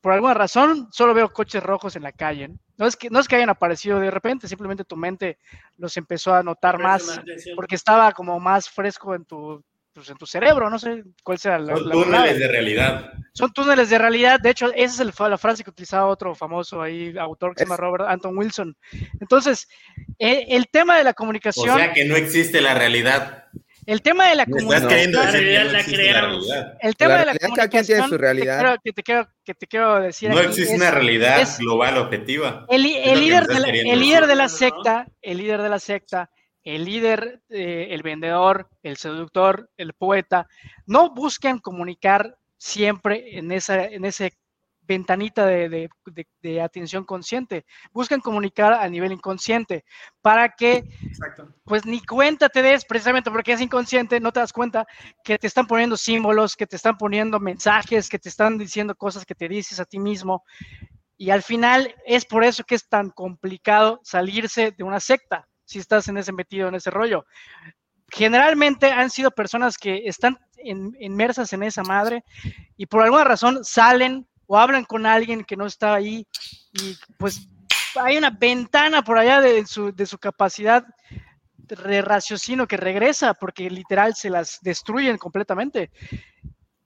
por 0.00 0.14
alguna 0.14 0.32
razón 0.32 0.88
solo 0.90 1.12
veo 1.12 1.30
coches 1.30 1.62
rojos 1.62 1.94
en 1.94 2.04
la 2.04 2.12
calle. 2.12 2.48
No 2.78 2.86
es 2.86 2.96
que, 2.96 3.10
no 3.10 3.20
es 3.20 3.28
que 3.28 3.36
hayan 3.36 3.50
aparecido 3.50 4.00
de 4.00 4.10
repente, 4.10 4.48
simplemente 4.48 4.84
tu 4.84 4.96
mente 4.96 5.36
los 5.76 5.94
empezó 5.98 6.32
a 6.32 6.42
notar 6.42 6.78
más 6.78 7.20
porque 7.54 7.74
estaba 7.74 8.12
como 8.12 8.40
más 8.40 8.70
fresco 8.70 9.14
en 9.14 9.26
tu, 9.26 9.62
pues, 10.00 10.10
en 10.10 10.16
tu 10.16 10.24
cerebro, 10.24 10.70
no 10.70 10.78
sé 10.78 11.04
cuál 11.22 11.38
sea 11.38 11.58
la... 11.58 11.76
Son 11.76 11.90
túneles 11.90 12.38
de 12.38 12.48
realidad. 12.48 13.12
Son 13.34 13.52
túneles 13.52 13.90
de 13.90 13.98
realidad, 13.98 14.40
de 14.40 14.48
hecho, 14.48 14.72
esa 14.74 15.02
es 15.02 15.18
la 15.18 15.36
frase 15.36 15.62
que 15.62 15.68
utilizaba 15.68 16.06
otro 16.06 16.34
famoso 16.34 16.80
ahí, 16.80 17.14
autor 17.18 17.54
que 17.54 17.58
se 17.58 17.64
llama 17.66 17.76
Robert 17.76 18.04
Anton 18.08 18.36
Wilson. 18.38 18.74
Entonces, 19.20 19.68
el, 20.18 20.46
el 20.48 20.68
tema 20.68 20.96
de 20.96 21.04
la 21.04 21.12
comunicación... 21.12 21.68
O 21.68 21.76
sea 21.76 21.92
que 21.92 22.06
no 22.06 22.16
existe 22.16 22.62
la 22.62 22.72
realidad. 22.72 23.44
El 23.84 24.00
tema 24.00 24.30
de 24.30 24.36
la 24.36 24.46
comunicación. 24.46 25.12
La 25.12 25.30
realidad 25.30 25.70
la 25.70 25.84
creamos. 25.84 26.48
El 26.80 26.96
tema 26.96 27.18
de 27.18 27.26
la 27.26 27.34
comunicación. 27.34 27.84
tiene 27.84 28.08
su 28.08 28.16
realidad. 28.16 28.78
Que 28.82 28.92
te 28.92 29.02
quiero, 29.02 29.28
que 29.44 29.54
te 29.54 29.66
quiero 29.66 30.00
decir. 30.00 30.30
No 30.30 30.40
existe 30.40 30.74
una 30.76 30.90
realidad 30.90 31.46
global 31.58 31.98
objetiva. 31.98 32.64
El, 32.68 32.82
líder, 32.82 33.46
de 33.46 33.60
la, 33.60 33.68
el 33.68 34.00
líder 34.00 34.26
de 34.26 34.36
la 34.36 34.48
secta, 34.48 35.06
el 35.20 35.38
líder 35.38 35.60
de 35.60 35.68
la 35.68 35.78
secta, 35.78 36.30
el 36.64 36.84
líder, 36.84 37.42
eh, 37.48 37.88
el 37.90 38.02
vendedor, 38.02 38.68
el 38.82 38.96
seductor, 38.96 39.70
el 39.76 39.94
poeta, 39.94 40.46
no 40.86 41.14
buscan 41.14 41.58
comunicar 41.58 42.36
siempre 42.58 43.38
en, 43.38 43.52
esa, 43.52 43.84
en 43.84 44.04
ese 44.04 44.32
ventanita 44.90 45.46
de, 45.46 45.88
atención 46.60 47.04
consciente. 47.04 47.64
Buscan 47.92 48.20
comunicar 48.20 48.72
a 48.72 48.88
nivel 48.88 49.12
inconsciente 49.12 49.84
para 50.20 50.48
que, 50.48 50.82
pues 51.64 51.86
ni 51.86 52.04
cuenta 52.04 52.48
te 52.48 52.60
des, 52.60 52.84
precisamente 52.84 53.30
porque 53.30 53.52
es 53.52 53.60
inconsciente, 53.60 54.18
no 54.18 54.32
te 54.32 54.40
das 54.40 54.52
cuenta 54.52 54.86
que 55.22 55.38
te 55.38 55.46
están 55.46 55.68
poniendo 55.68 55.96
símbolos, 55.96 56.56
que 56.56 56.66
te 56.66 56.74
están 56.74 56.98
poniendo 56.98 57.38
mensajes, 57.38 58.08
que 58.08 58.18
te 58.18 58.28
están 58.28 58.58
diciendo 58.58 58.96
cosas 58.96 59.24
que 59.24 59.36
te 59.36 59.48
dices 59.48 59.78
a 59.78 59.84
ti 59.84 60.00
mismo. 60.00 60.42
Y 61.16 61.30
al 61.30 61.42
final 61.42 61.94
es 62.04 62.24
por 62.24 62.42
eso 62.42 62.64
que 62.64 62.74
es 62.74 62.88
tan 62.88 63.10
complicado 63.10 64.00
salirse 64.02 64.72
de 64.72 64.82
una 64.82 64.98
secta, 64.98 65.46
si 65.70 65.78
estás 65.78 66.08
en 66.08 66.16
ese 66.18 66.32
metido, 66.32 66.68
en 66.68 66.74
ese 66.74 66.90
rollo 66.90 67.24
generalmente 68.10 68.90
han 68.90 69.10
sido 69.10 69.30
personas 69.30 69.78
que 69.78 70.02
están 70.06 70.38
inmersas 70.62 71.52
en 71.52 71.62
esa 71.62 71.82
madre 71.82 72.24
y 72.76 72.86
por 72.86 73.02
alguna 73.02 73.24
razón 73.24 73.64
salen 73.64 74.26
o 74.46 74.58
hablan 74.58 74.84
con 74.84 75.06
alguien 75.06 75.44
que 75.44 75.56
no 75.56 75.66
está 75.66 75.94
ahí 75.94 76.26
y 76.72 76.96
pues 77.16 77.48
hay 77.94 78.18
una 78.18 78.30
ventana 78.30 79.02
por 79.02 79.16
allá 79.16 79.40
de 79.40 79.64
su, 79.66 79.92
de 79.92 80.06
su 80.06 80.18
capacidad 80.18 80.84
de 81.56 82.02
raciocinio 82.02 82.66
que 82.66 82.76
regresa 82.76 83.32
porque 83.34 83.70
literal 83.70 84.14
se 84.14 84.28
las 84.28 84.58
destruyen 84.60 85.16
completamente 85.16 85.90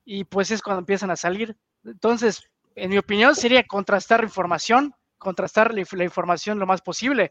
y 0.05 0.25
pues 0.25 0.51
es 0.51 0.61
cuando 0.61 0.81
empiezan 0.81 1.11
a 1.11 1.17
salir. 1.17 1.57
Entonces, 1.85 2.43
en 2.75 2.91
mi 2.91 2.99
opinión 2.99 3.35
sería 3.35 3.65
contrastar 3.65 4.23
información, 4.23 4.95
contrastar 5.17 5.73
la 5.75 6.05
información 6.05 6.59
lo 6.59 6.67
más 6.67 6.83
posible, 6.83 7.31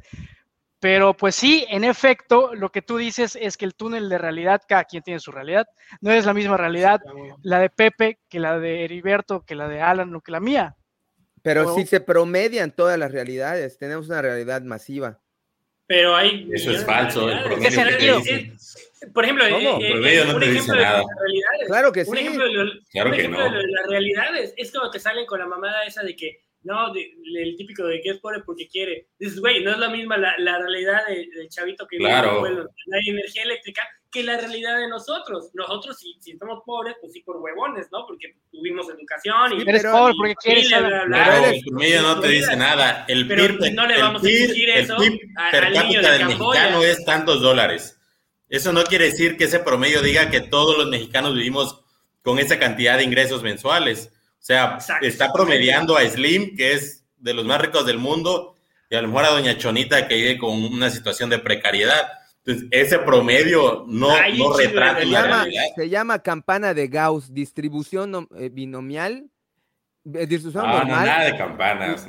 pero 0.84 1.14
pues 1.14 1.36
sí, 1.36 1.66
en 1.70 1.86
efecto, 1.86 2.54
lo 2.56 2.70
que 2.70 2.82
tú 2.82 2.98
dices 2.98 3.38
es 3.40 3.56
que 3.56 3.64
el 3.64 3.74
túnel 3.74 4.10
de 4.10 4.18
realidad, 4.18 4.62
cada 4.68 4.84
quien 4.84 5.02
tiene 5.02 5.22
su 5.22 5.32
realidad. 5.32 5.66
No 6.02 6.12
es 6.12 6.26
la 6.26 6.34
misma 6.34 6.58
realidad 6.58 7.00
la 7.42 7.60
de 7.60 7.70
Pepe 7.70 8.20
que 8.28 8.38
la 8.38 8.60
de 8.60 8.84
Heriberto, 8.84 9.46
que 9.46 9.56
la 9.56 9.70
de 9.70 9.80
Alan 9.80 10.14
o 10.14 10.20
que 10.20 10.34
la 10.34 10.42
mía. 10.42 10.76
Pero 11.42 11.74
si 11.74 11.86
se 11.86 12.02
promedian 12.02 12.76
todas 12.76 13.00
las 13.00 13.14
realidades, 13.14 13.78
tenemos 13.78 14.10
una 14.10 14.22
realidad 14.22 14.62
masiva. 14.64 15.22
Pero 15.88 16.18
hay... 16.18 16.50
Eso 16.52 16.72
es 16.72 16.84
falso, 16.84 17.30
el 17.30 17.42
promedio. 17.44 18.22
por 19.14 19.24
ejemplo, 19.24 19.46
el 19.46 19.54
eh, 19.56 19.90
promedio 19.90 20.26
no 20.26 20.38
te 20.38 20.52
dice 20.52 20.72
nada. 20.74 21.02
Claro 21.66 21.94
que 21.94 22.04
sí. 22.04 22.12
Un 22.12 22.18
ejemplo, 22.18 22.46
de, 22.46 22.72
claro 22.92 23.12
que 23.12 23.30
no. 23.30 23.42
de 23.42 23.68
las 23.68 23.88
realidades 23.88 24.54
es 24.58 24.70
como 24.74 24.92
te 24.92 25.00
salen 25.00 25.26
con 25.28 25.40
la 25.40 25.48
mamada 25.48 25.86
esa 25.86 26.04
de 26.04 26.14
que 26.14 26.42
no, 26.64 26.93
el 26.93 27.55
típico 27.57 27.86
de 27.86 28.01
que 28.01 28.11
es 28.11 28.20
pobre 28.20 28.41
porque 28.45 28.68
quiere. 28.68 29.07
Dices, 29.20 29.39
güey, 29.39 29.64
no 29.64 29.72
es 29.72 29.78
la 29.78 29.89
misma 29.89 30.18
la, 30.18 30.34
la 30.38 30.57
realidad 30.59 31.01
del 31.07 31.49
chavito 31.49 31.86
que 31.88 31.97
claro. 31.97 32.41
vive 32.41 32.49
en 32.49 32.68
la 32.88 32.97
energía 33.05 33.43
eléctrica 33.43 33.84
que 34.14 34.24
la 34.24 34.38
realidad 34.38 34.78
de 34.78 34.88
nosotros. 34.88 35.49
Nosotros, 35.53 35.97
si, 35.97 36.16
si 36.22 36.38
somos 36.38 36.61
pobres, 36.66 36.95
pues 37.01 37.11
sí 37.11 37.22
por 37.22 37.38
huevones, 37.38 37.88
¿no? 37.91 38.05
Porque 38.07 38.36
tuvimos 38.51 38.88
educación 38.89 39.59
y... 39.59 39.70
Eres 39.70 39.84
pobre 39.84 40.14
porque 40.16 40.36
quieres... 40.36 40.70
Bla, 40.70 41.05
bla, 41.05 41.49
el 41.49 41.61
promedio 41.66 42.01
no 42.03 42.20
te 42.20 42.28
dice 42.28 42.55
nada. 42.55 43.05
El 43.07 43.28
pero 43.28 43.57
PIB, 43.57 43.74
no 43.74 43.88
le 43.88 43.99
vamos 43.99 44.22
a 44.22 44.26
decir 44.26 44.70
eso 44.70 45.01
el 45.01 45.11
PIB 45.11 45.20
per 45.51 45.74
cápita 45.74 46.11
del 46.11 46.26
mexicano 46.28 46.84
es 46.84 47.03
tantos 47.03 47.41
dólares. 47.41 47.99
Eso 48.47 48.72
no 48.72 48.84
quiere 48.84 49.05
decir 49.05 49.36
que 49.36 49.45
ese 49.45 49.59
promedio 49.59 50.01
diga 50.03 50.30
que 50.30 50.41
todos 50.41 50.78
los 50.78 50.88
mexicanos 50.88 51.34
vivimos 51.34 51.84
con 52.22 52.38
esa 52.38 52.59
cantidad 52.59 52.97
de 52.97 53.03
ingresos 53.03 53.41
mensuales. 53.41 54.14
O 54.44 54.46
sea, 54.46 54.78
está 55.00 55.32
promediando 55.32 55.96
a 55.96 56.02
Slim, 56.02 56.58
que 56.58 56.74
es 56.74 57.06
de 57.18 57.34
los 57.34 57.46
más 57.46 57.62
ricos 57.62 57.86
del 57.86 57.98
mundo, 57.98 58.56
y 58.89 58.96
a 58.96 59.02
lo 59.02 59.08
mejor 59.08 59.24
a 59.24 59.30
Doña 59.30 59.58
Chonita, 59.58 60.06
que 60.06 60.16
vive 60.16 60.38
con 60.38 60.66
una 60.66 60.89
situación 60.89 61.30
de 61.30 61.39
precariedad. 61.39 62.12
Entonces, 62.44 62.68
ese 62.72 63.00
promedio 63.00 63.86
no, 63.88 64.10
no 64.10 64.58
retrata 64.58 65.00
se 65.00 65.06
llama, 65.06 65.46
Se 65.78 65.88
llama 65.88 66.20
campana 66.20 66.74
de 66.74 66.89
Gauss, 66.89 67.34
distribución 67.34 68.28
eh, 68.36 68.50
binomial, 68.50 69.30
eh, 70.14 70.28
distribución 70.28 70.66
no, 70.66 70.80
normal. 70.80 71.06
nada 71.06 71.24
de 71.24 71.38
campanas. 71.38 72.06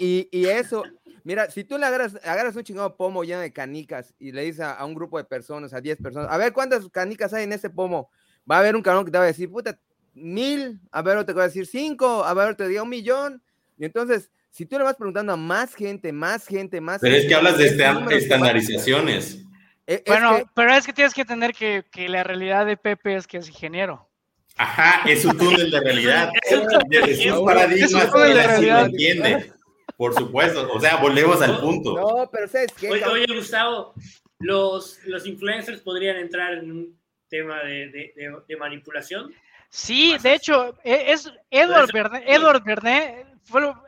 y, 0.00 0.26
y, 0.32 0.46
eso, 0.46 0.84
mira, 1.22 1.50
si 1.50 1.64
tú 1.64 1.76
le 1.76 1.84
agarras, 1.84 2.14
agarras 2.24 2.56
un 2.56 2.64
chingado 2.64 2.96
pomo 2.96 3.24
lleno 3.24 3.40
de 3.40 3.52
canicas 3.52 4.14
y 4.18 4.32
le 4.32 4.44
dices 4.44 4.60
a, 4.60 4.72
a 4.72 4.86
un 4.86 4.94
grupo 4.94 5.18
de 5.18 5.24
personas, 5.24 5.74
a 5.74 5.82
10 5.82 5.98
personas, 5.98 6.30
a 6.32 6.38
ver 6.38 6.54
cuántas 6.54 6.88
canicas 6.88 7.34
hay 7.34 7.44
en 7.44 7.52
ese 7.52 7.68
pomo, 7.68 8.08
va 8.50 8.56
a 8.56 8.60
haber 8.60 8.74
un 8.74 8.80
cabrón 8.80 9.04
que 9.04 9.10
te 9.10 9.18
va 9.18 9.24
a 9.24 9.26
decir, 9.26 9.50
puta, 9.50 9.78
mil, 10.14 10.80
a 10.90 11.02
ver, 11.02 11.24
te 11.24 11.32
voy 11.32 11.42
a 11.42 11.46
decir 11.46 11.66
cinco, 11.66 12.24
a 12.24 12.32
ver, 12.34 12.54
te 12.54 12.68
diga 12.68 12.82
un 12.82 12.88
millón. 12.88 13.42
Y 13.78 13.84
entonces, 13.84 14.30
si 14.50 14.66
tú 14.66 14.78
le 14.78 14.84
vas 14.84 14.96
preguntando 14.96 15.32
a 15.32 15.36
más 15.36 15.74
gente, 15.74 16.12
más 16.12 16.46
gente, 16.46 16.80
más 16.80 17.00
Pero 17.00 17.16
es 17.16 17.26
que 17.26 17.34
hablas 17.34 17.58
de 17.58 17.66
este, 17.66 18.16
estandarizaciones. 18.16 19.44
E, 19.86 20.02
bueno, 20.06 20.50
pero 20.54 20.72
es 20.72 20.86
que 20.86 20.92
tienes 20.92 21.12
que 21.12 21.22
entender 21.22 21.52
que, 21.52 21.84
que, 21.90 22.08
la 22.08 22.24
realidad 22.24 22.64
de 22.64 22.76
Pepe 22.76 23.16
es 23.16 23.26
que 23.26 23.38
es 23.38 23.48
ingeniero. 23.48 24.08
Ajá, 24.56 25.08
es 25.10 25.24
un 25.24 25.36
túnel 25.36 25.70
de 25.70 25.80
realidad. 25.80 26.30
es 26.90 27.26
un 27.32 27.44
paradigma 27.44 28.10
que 28.10 28.34
la 28.34 28.46
realidad. 28.46 28.86
entiende. 28.86 29.52
Por 29.96 30.14
supuesto, 30.14 30.72
o 30.72 30.80
sea, 30.80 30.96
volvemos 30.96 31.40
al 31.42 31.60
punto. 31.60 31.94
No, 31.94 32.30
pero 32.30 32.48
¿sabes 32.48 32.72
qué? 32.72 32.90
Oye, 32.90 33.04
oye 33.04 33.26
Gustavo, 33.34 33.94
los, 34.38 34.98
los 35.04 35.26
influencers 35.26 35.80
podrían 35.80 36.16
entrar 36.16 36.54
en 36.54 36.70
un 36.70 37.00
tema 37.28 37.62
de, 37.62 37.88
de, 37.88 38.32
de 38.48 38.56
manipulación. 38.56 39.32
Sí, 39.76 40.16
de 40.22 40.34
hecho, 40.34 40.78
e, 40.84 41.10
es 41.10 41.32
Edward 41.50 41.90
Bernet, 41.92 42.22
Edward 42.28 42.62
Bernet, 42.62 43.26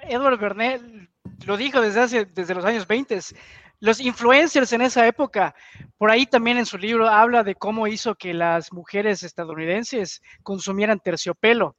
Edward 0.02 0.36
Bernet 0.36 0.82
lo 1.46 1.56
dijo 1.56 1.80
desde 1.80 2.00
hace, 2.00 2.24
desde 2.24 2.56
los 2.56 2.64
años 2.64 2.88
20. 2.88 3.20
Los 3.78 4.00
influencers 4.00 4.72
en 4.72 4.82
esa 4.82 5.06
época, 5.06 5.54
por 5.96 6.10
ahí 6.10 6.26
también 6.26 6.58
en 6.58 6.66
su 6.66 6.76
libro 6.76 7.08
habla 7.08 7.44
de 7.44 7.54
cómo 7.54 7.86
hizo 7.86 8.16
que 8.16 8.34
las 8.34 8.72
mujeres 8.72 9.22
estadounidenses 9.22 10.22
consumieran 10.42 10.98
terciopelo. 10.98 11.76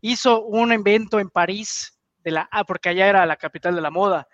Hizo 0.00 0.42
un 0.42 0.72
evento 0.72 1.20
en 1.20 1.30
París, 1.30 1.96
de 2.24 2.32
la, 2.32 2.48
ah, 2.50 2.64
porque 2.64 2.88
allá 2.88 3.06
era 3.06 3.24
la 3.24 3.36
capital 3.36 3.76
de 3.76 3.82
la 3.82 3.90
moda. 3.92 4.26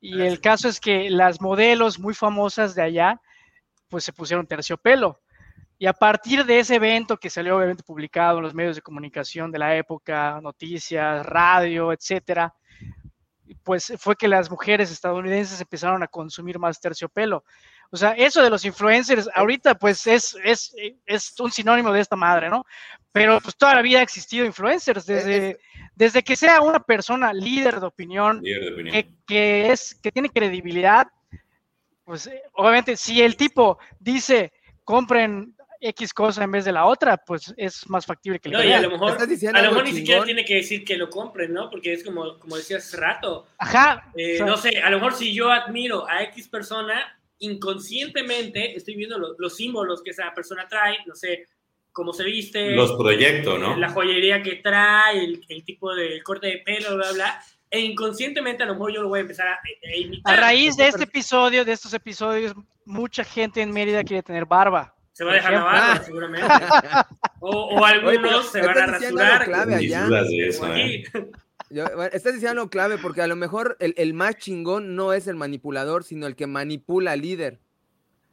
Y 0.00 0.20
el 0.20 0.40
caso 0.40 0.68
es 0.68 0.78
que 0.78 1.10
las 1.10 1.40
modelos 1.40 1.98
muy 1.98 2.14
famosas 2.14 2.76
de 2.76 2.82
allá, 2.82 3.20
pues 3.88 4.04
se 4.04 4.12
pusieron 4.12 4.46
terciopelo. 4.46 5.21
Y 5.82 5.86
a 5.88 5.92
partir 5.92 6.44
de 6.44 6.60
ese 6.60 6.76
evento 6.76 7.16
que 7.16 7.28
salió 7.28 7.56
obviamente 7.56 7.82
publicado 7.82 8.38
en 8.38 8.44
los 8.44 8.54
medios 8.54 8.76
de 8.76 8.82
comunicación 8.82 9.50
de 9.50 9.58
la 9.58 9.74
época, 9.74 10.38
noticias, 10.40 11.26
radio, 11.26 11.92
etcétera, 11.92 12.54
pues 13.64 13.92
fue 13.98 14.14
que 14.14 14.28
las 14.28 14.48
mujeres 14.48 14.92
estadounidenses 14.92 15.60
empezaron 15.60 16.00
a 16.04 16.06
consumir 16.06 16.60
más 16.60 16.80
terciopelo. 16.80 17.42
O 17.90 17.96
sea, 17.96 18.12
eso 18.12 18.40
de 18.44 18.50
los 18.50 18.64
influencers 18.64 19.28
ahorita 19.34 19.74
pues 19.74 20.06
es, 20.06 20.36
es, 20.44 20.72
es 21.04 21.34
un 21.40 21.50
sinónimo 21.50 21.92
de 21.92 21.98
esta 21.98 22.14
madre, 22.14 22.48
¿no? 22.48 22.64
Pero 23.10 23.40
pues 23.40 23.56
toda 23.56 23.74
la 23.74 23.82
vida 23.82 23.98
ha 23.98 24.02
existido 24.02 24.46
influencers, 24.46 25.04
desde, 25.04 25.58
desde 25.96 26.22
que 26.22 26.36
sea 26.36 26.60
una 26.60 26.78
persona 26.78 27.32
líder 27.32 27.80
de 27.80 27.86
opinión, 27.86 28.40
Que, 29.26 29.72
es, 29.72 29.96
que 30.00 30.12
tiene 30.12 30.30
credibilidad, 30.30 31.08
pues 32.04 32.28
eh, 32.28 32.40
obviamente 32.52 32.96
si 32.96 33.20
el 33.20 33.36
tipo 33.36 33.80
dice 33.98 34.52
compren 34.84 35.56
X 35.82 36.14
cosa 36.14 36.44
en 36.44 36.52
vez 36.52 36.64
de 36.64 36.70
la 36.70 36.86
otra, 36.86 37.16
pues 37.16 37.52
es 37.56 37.88
más 37.90 38.06
factible 38.06 38.38
que 38.38 38.48
lo 38.48 38.58
No, 38.58 38.64
y 38.64 38.72
a 38.72 38.80
lo 38.80 38.90
mejor, 38.90 39.18
a 39.20 39.62
lo 39.62 39.70
mejor 39.70 39.84
ni 39.84 39.92
siquiera 39.92 40.24
tiene 40.24 40.44
que 40.44 40.54
decir 40.54 40.84
que 40.84 40.96
lo 40.96 41.10
compren, 41.10 41.52
¿no? 41.52 41.68
Porque 41.70 41.92
es 41.92 42.04
como, 42.04 42.38
como 42.38 42.56
decía 42.56 42.76
hace 42.76 42.96
rato. 42.96 43.48
Ajá. 43.58 44.10
Eh, 44.14 44.38
no 44.40 44.56
sé, 44.56 44.78
a 44.78 44.90
lo 44.90 44.98
mejor 44.98 45.14
si 45.14 45.34
yo 45.34 45.50
admiro 45.50 46.08
a 46.08 46.22
X 46.22 46.48
persona, 46.48 47.18
inconscientemente 47.40 48.76
estoy 48.76 48.94
viendo 48.94 49.18
los, 49.18 49.56
símbolos 49.56 50.02
que 50.04 50.10
esa 50.10 50.32
persona 50.32 50.68
trae, 50.68 50.98
no 51.06 51.16
sé, 51.16 51.46
cómo 51.90 52.12
se 52.12 52.24
viste. 52.24 52.76
Los 52.76 52.92
proyectos, 52.92 53.58
¿no? 53.58 53.76
La 53.76 53.90
joyería 53.90 54.40
que 54.40 54.56
trae, 54.56 55.24
el, 55.24 55.64
tipo 55.64 55.92
de 55.96 56.22
corte 56.22 56.46
de 56.46 56.58
pelo, 56.58 56.94
bla, 56.94 57.10
bla. 57.12 57.42
E 57.68 57.80
inconscientemente 57.80 58.62
a 58.62 58.66
lo 58.66 58.74
mejor 58.74 58.92
yo 58.92 59.02
lo 59.02 59.08
voy 59.08 59.18
a 59.18 59.22
empezar 59.22 59.48
a, 59.48 59.54
a 59.54 59.96
imitar. 59.96 60.32
A 60.32 60.40
raíz 60.40 60.76
de 60.76 60.86
este 60.86 61.04
episodio, 61.04 61.64
de 61.64 61.72
estos 61.72 61.92
episodios, 61.92 62.54
mucha 62.84 63.24
gente 63.24 63.60
en 63.62 63.72
Mérida 63.72 64.04
quiere 64.04 64.22
tener 64.22 64.46
barba. 64.46 64.94
Se 65.12 65.24
va 65.24 65.32
a 65.32 65.34
dejar 65.34 65.52
la 65.52 65.62
barba, 65.62 65.92
ah. 65.92 66.02
seguramente. 66.04 66.48
O, 67.40 67.84
algunos 67.84 68.50
se 68.50 68.62
van 68.62 68.78
a 68.78 68.86
rasurar. 68.86 69.44
Clave 69.44 69.74
allá. 69.74 70.08
¿eh? 70.76 71.04
estás 72.12 72.34
diciendo 72.34 72.68
clave 72.70 72.98
porque 72.98 73.22
a 73.22 73.26
lo 73.26 73.36
mejor 73.36 73.76
el, 73.80 73.94
el, 73.96 74.14
más 74.14 74.36
chingón 74.36 74.94
no 74.94 75.12
es 75.12 75.26
el 75.26 75.36
manipulador, 75.36 76.04
sino 76.04 76.26
el 76.26 76.36
que 76.36 76.46
manipula 76.46 77.12
al 77.12 77.20
líder. 77.20 77.60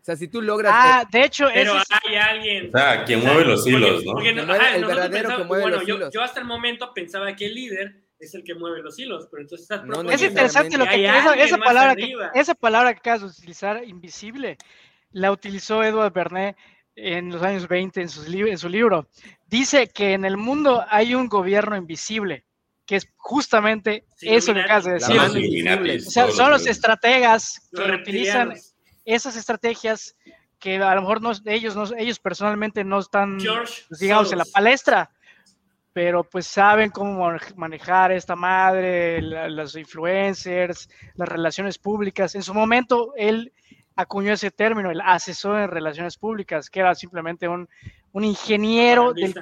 O 0.01 0.05
sea, 0.05 0.15
si 0.15 0.27
tú 0.27 0.41
logras. 0.41 0.73
Ah, 0.75 1.05
de 1.11 1.23
hecho, 1.23 1.47
pero 1.53 1.73
hay 1.73 2.15
alguien. 2.15 2.67
O 2.67 2.71
sea, 2.71 3.03
quien 3.03 3.19
mueve 3.21 3.45
los 3.45 3.67
hilos, 3.67 4.05
¿no? 4.05 4.13
Porque, 4.13 4.29
el 4.29 4.85
verdadero 4.85 5.37
que 5.37 5.43
mueve 5.43 5.69
los 5.71 5.87
hilos. 5.87 6.13
Yo 6.13 6.21
hasta 6.21 6.39
el 6.39 6.45
momento 6.45 6.93
pensaba 6.93 7.35
que 7.35 7.47
el 7.47 7.55
líder 7.55 8.01
es 8.19 8.33
el 8.33 8.43
que 8.43 8.55
mueve 8.55 8.81
los 8.81 8.97
hilos, 8.97 9.27
pero 9.29 9.41
entonces 9.41 9.69
estás 9.69 9.81
Es 10.11 10.21
interesante 10.21 10.77
lo 10.77 10.85
que 10.85 11.05
esa, 11.05 11.33
esa 11.35 11.57
palabra 11.57 11.95
que, 11.95 12.13
esa 12.35 12.55
palabra 12.55 12.93
que 12.93 12.99
acabas 12.99 13.21
de 13.21 13.27
utilizar, 13.27 13.83
invisible 13.85 14.57
la 15.11 15.31
utilizó 15.31 15.83
Edward 15.83 16.13
Bernet 16.13 16.55
en 16.95 17.31
los 17.31 17.41
años 17.41 17.67
20 17.67 18.01
en, 18.01 18.09
su 18.09 18.69
libro. 18.69 19.07
Dice 19.47 19.87
que 19.87 20.13
en 20.13 20.25
el 20.25 20.37
mundo 20.37 20.83
hay 20.89 21.15
un 21.15 21.27
gobierno 21.27 21.75
invisible, 21.75 22.45
que 22.85 22.97
es 22.97 23.07
justamente 23.17 24.05
eso 24.21 24.53
que 24.53 24.61
acabas 24.61 24.85
de 24.85 24.93
decir. 24.93 25.17
O 25.17 26.09
sea, 26.09 26.31
son 26.31 26.51
los 26.51 26.67
estrategas 26.67 27.69
que 27.71 27.91
utilizan 27.91 28.53
esas 29.05 29.35
estrategias 29.35 30.15
que 30.59 30.75
a 30.75 30.93
lo 30.93 31.01
mejor 31.01 31.21
no, 31.21 31.31
ellos, 31.45 31.75
no, 31.75 31.85
ellos 31.97 32.19
personalmente 32.19 32.83
no 32.83 32.99
están, 32.99 33.37
pues, 33.37 33.99
digamos, 33.99 34.31
en 34.33 34.39
la 34.39 34.45
palestra, 34.45 35.09
pero 35.93 36.23
pues 36.23 36.47
saben 36.47 36.91
cómo 36.91 37.31
manejar 37.55 38.11
esta 38.11 38.35
madre, 38.35 39.21
los 39.21 39.75
influencers, 39.75 40.89
las 41.15 41.29
relaciones 41.29 41.77
públicas. 41.77 42.35
En 42.35 42.43
su 42.43 42.53
momento, 42.53 43.13
él 43.15 43.53
acuñó 43.99 44.31
ese 44.31 44.49
término, 44.49 44.91
el 44.91 45.01
asesor 45.01 45.59
en 45.59 45.69
relaciones 45.69 46.17
públicas, 46.17 46.69
que 46.69 46.79
era 46.79 46.95
simplemente 46.95 47.49
un, 47.49 47.67
ingeniero 48.13 49.13
del... 49.13 49.35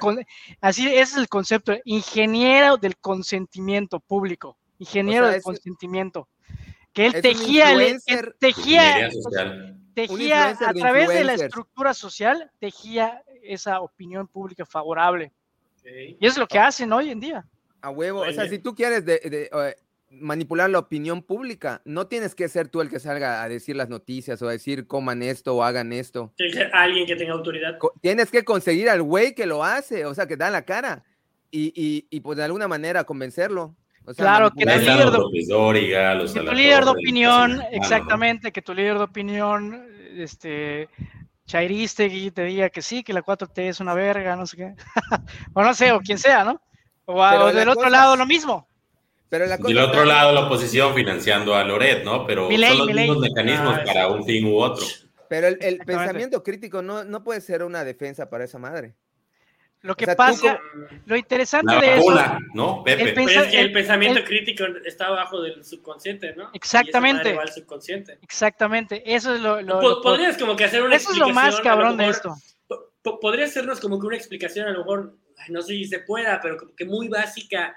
Así 0.60 0.88
ese 0.88 1.00
es 1.00 1.16
el 1.16 1.28
concepto, 1.28 1.74
ingeniero 1.84 2.76
del 2.76 2.96
consentimiento 2.96 4.00
público, 4.00 4.58
ingeniero 4.78 5.28
del 5.28 5.42
consentimiento. 5.42 6.28
Que 6.92 7.06
él 7.06 7.22
tejía, 7.22 7.68
tejía, 8.40 9.10
tejía 9.94 10.48
a 10.48 10.74
través 10.74 11.08
de 11.08 11.22
la 11.22 11.34
estructura 11.34 11.94
social, 11.94 12.50
tejía 12.58 13.22
esa 13.44 13.80
opinión 13.80 14.26
pública 14.26 14.66
favorable. 14.66 15.32
Y 15.84 16.26
eso 16.26 16.32
es 16.32 16.38
lo 16.38 16.48
que 16.48 16.58
hacen 16.58 16.92
hoy 16.92 17.10
en 17.10 17.20
día. 17.20 17.46
A 17.80 17.90
huevo, 17.90 18.22
o 18.22 18.32
sea, 18.32 18.48
si 18.48 18.58
tú 18.58 18.74
quieres 18.74 19.04
de, 19.04 19.20
eh, 19.22 19.76
manipular 20.10 20.70
la 20.70 20.78
opinión 20.78 21.22
pública. 21.22 21.82
No 21.84 22.06
tienes 22.06 22.34
que 22.34 22.48
ser 22.48 22.68
tú 22.68 22.80
el 22.80 22.88
que 22.88 23.00
salga 23.00 23.42
a 23.42 23.48
decir 23.48 23.76
las 23.76 23.88
noticias 23.88 24.40
o 24.42 24.48
a 24.48 24.52
decir 24.52 24.86
coman 24.86 25.22
esto 25.22 25.56
o 25.56 25.62
hagan 25.62 25.92
esto. 25.92 26.32
Tiene 26.36 26.52
que 26.52 26.58
ser 26.58 26.70
alguien 26.74 27.06
que 27.06 27.16
tenga 27.16 27.32
autoridad. 27.32 27.78
Tienes 28.00 28.30
que 28.30 28.44
conseguir 28.44 28.88
al 28.88 29.02
güey 29.02 29.34
que 29.34 29.46
lo 29.46 29.64
hace, 29.64 30.04
o 30.06 30.14
sea, 30.14 30.26
que 30.26 30.36
da 30.36 30.50
la 30.50 30.62
cara 30.62 31.04
y, 31.50 31.72
y, 31.74 32.06
y 32.10 32.20
pues 32.20 32.38
de 32.38 32.44
alguna 32.44 32.68
manera 32.68 33.04
convencerlo. 33.04 33.74
claro, 34.16 34.50
que 34.50 34.64
tu 34.64 34.70
líder, 34.70 35.10
de, 35.10 35.18
tu 35.18 36.52
líder 36.52 36.84
de 36.84 36.90
opinión, 36.90 37.62
exactamente, 37.72 38.52
que 38.52 38.62
tu 38.62 38.74
líder 38.74 38.98
de 38.98 39.04
opinión, 39.04 39.86
este, 40.16 40.88
Chairistegui 41.46 42.30
te 42.30 42.44
diga 42.44 42.70
que 42.70 42.82
sí, 42.82 43.02
que 43.02 43.12
la 43.12 43.22
4T 43.22 43.68
es 43.68 43.80
una 43.80 43.94
verga, 43.94 44.36
no 44.36 44.46
sé 44.46 44.56
qué. 44.56 44.74
o 45.54 45.62
no 45.62 45.74
sé, 45.74 45.92
o 45.92 46.00
quien 46.00 46.18
sea, 46.18 46.44
¿no? 46.44 46.60
O, 47.06 47.52
del 47.52 47.70
otro 47.70 47.88
lado 47.88 48.16
lo 48.16 48.26
mismo. 48.26 48.68
Pero 49.28 49.46
la 49.46 49.58
y 49.60 49.74
del 49.74 49.78
otro 49.78 50.04
lado, 50.04 50.32
la 50.32 50.46
oposición 50.46 50.94
financiando 50.94 51.54
a 51.54 51.64
Loret, 51.64 52.04
¿no? 52.04 52.26
Pero 52.26 52.48
son 52.50 52.78
los 52.78 52.86
mismos 52.86 53.18
mecanismos 53.18 53.76
ah, 53.78 53.84
para 53.84 54.08
un 54.08 54.24
fin 54.24 54.46
u 54.46 54.58
otro. 54.58 54.84
Pero 55.28 55.48
el, 55.48 55.78
pensamiento 55.78 56.42
crítico 56.42 56.80
no, 56.80 57.04
no 57.04 57.22
puede 57.22 57.40
ser 57.42 57.62
una 57.62 57.84
defensa 57.84 58.30
para 58.30 58.44
esa 58.44 58.58
madre. 58.58 58.94
Lo 59.80 59.94
que 59.94 60.08
pasa, 60.08 60.58
lo 61.06 61.16
interesante 61.16 61.72
de 61.76 61.98
eso. 61.98 62.38
¿no? 62.52 62.82
Pepe. 62.82 63.14
El, 63.60 63.72
pensamiento 63.72 64.24
crítico 64.24 64.64
está 64.84 65.06
abajo 65.06 65.40
del 65.40 65.64
subconsciente, 65.64 66.34
¿no? 66.34 66.50
Exactamente. 66.52 67.36
subconsciente. 67.54 68.18
Exactamente. 68.22 69.02
Eso 69.14 69.34
es 69.34 69.40
lo. 69.40 70.02
Podrías 70.02 70.36
como 70.36 70.56
que 70.56 70.64
hacer 70.64 70.82
una 70.82 70.96
Eso 70.96 71.12
es 71.12 71.18
lo 71.18 71.28
más 71.28 71.60
cabrón 71.60 71.96
de 71.96 72.08
esto. 72.08 72.34
Podría 73.20 73.44
hacernos 73.44 73.80
como 73.80 74.00
que 74.00 74.06
una 74.06 74.16
explicación, 74.16 74.66
a 74.66 74.72
lo 74.72 74.80
mejor, 74.80 75.16
no 75.48 75.62
sé 75.62 75.74
si 75.74 75.84
se 75.84 76.00
pueda, 76.00 76.40
pero 76.42 76.56
como 76.56 76.74
que 76.74 76.84
muy 76.84 77.08
básica 77.08 77.76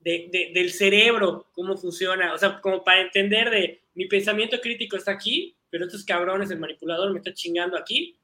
del 0.00 0.70
cerebro, 0.70 1.46
cómo 1.52 1.76
funciona, 1.76 2.32
o 2.32 2.38
sea, 2.38 2.60
como 2.60 2.82
para 2.84 3.02
entender 3.02 3.50
de 3.50 3.82
mi 3.94 4.06
pensamiento 4.06 4.60
crítico 4.60 4.96
está 4.96 5.12
aquí, 5.12 5.56
pero 5.70 5.86
estos 5.86 6.04
cabrones, 6.04 6.50
el 6.50 6.60
manipulador 6.60 7.12
me 7.12 7.18
está 7.18 7.34
chingando 7.34 7.76
aquí, 7.76 8.16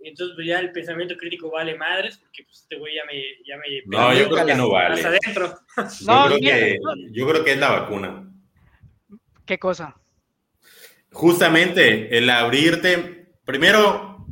y 0.00 0.08
entonces 0.08 0.34
pues 0.36 0.46
ya 0.46 0.60
el 0.60 0.72
pensamiento 0.72 1.16
crítico 1.16 1.50
vale 1.50 1.76
madres, 1.76 2.18
porque 2.18 2.44
pues 2.44 2.62
este 2.62 2.76
güey 2.76 2.94
ya 2.94 3.04
me... 3.04 3.20
Ya 3.44 3.56
me 3.56 3.82
no, 3.86 4.14
yo 4.14 4.28
creo 4.28 4.46
que 4.46 4.54
no 4.54 4.70
vale. 4.70 5.02
Adentro. 5.02 5.58
No, 6.06 6.28
yo, 6.30 6.38
creo 6.38 6.40
que, 6.40 6.78
yo 7.12 7.28
creo 7.28 7.44
que 7.44 7.52
es 7.52 7.58
la 7.58 7.70
vacuna. 7.70 8.32
¿Qué 9.44 9.58
cosa? 9.58 9.96
Justamente 11.12 12.16
el 12.16 12.28
abrirte, 12.30 13.26
primero, 13.44 14.26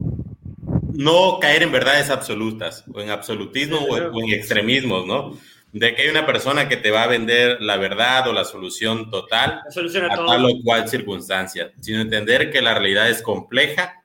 no 0.92 1.38
caer 1.40 1.62
en 1.62 1.72
verdades 1.72 2.10
absolutas, 2.10 2.84
o 2.92 3.00
en 3.00 3.10
absolutismo, 3.10 3.78
o 3.78 4.22
en 4.22 4.32
extremismos, 4.32 5.06
¿no? 5.06 5.38
De 5.78 5.94
que 5.94 6.02
hay 6.02 6.08
una 6.08 6.24
persona 6.24 6.70
que 6.70 6.78
te 6.78 6.90
va 6.90 7.02
a 7.02 7.06
vender 7.06 7.60
la 7.60 7.76
verdad 7.76 8.26
o 8.28 8.32
la 8.32 8.44
solución 8.44 9.10
total 9.10 9.60
a, 9.60 10.26
tal 10.26 10.44
o 10.46 10.62
cual 10.64 10.88
circunstancia, 10.88 11.70
sino 11.82 12.00
entender 12.00 12.50
que 12.50 12.62
la 12.62 12.72
realidad 12.72 13.10
es 13.10 13.20
compleja, 13.20 14.02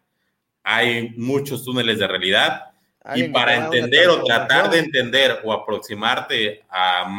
hay 0.64 1.14
muchos 1.16 1.64
túneles 1.64 2.00
de 2.00 2.08
realidad. 2.08 2.74
Y 3.16 3.30
para 3.30 3.56
entender 3.56 4.10
o 4.10 4.22
tratar 4.24 4.70
de 4.70 4.80
entender 4.80 5.40
o 5.46 5.54
aproximarte 5.54 6.62
a 6.70 7.10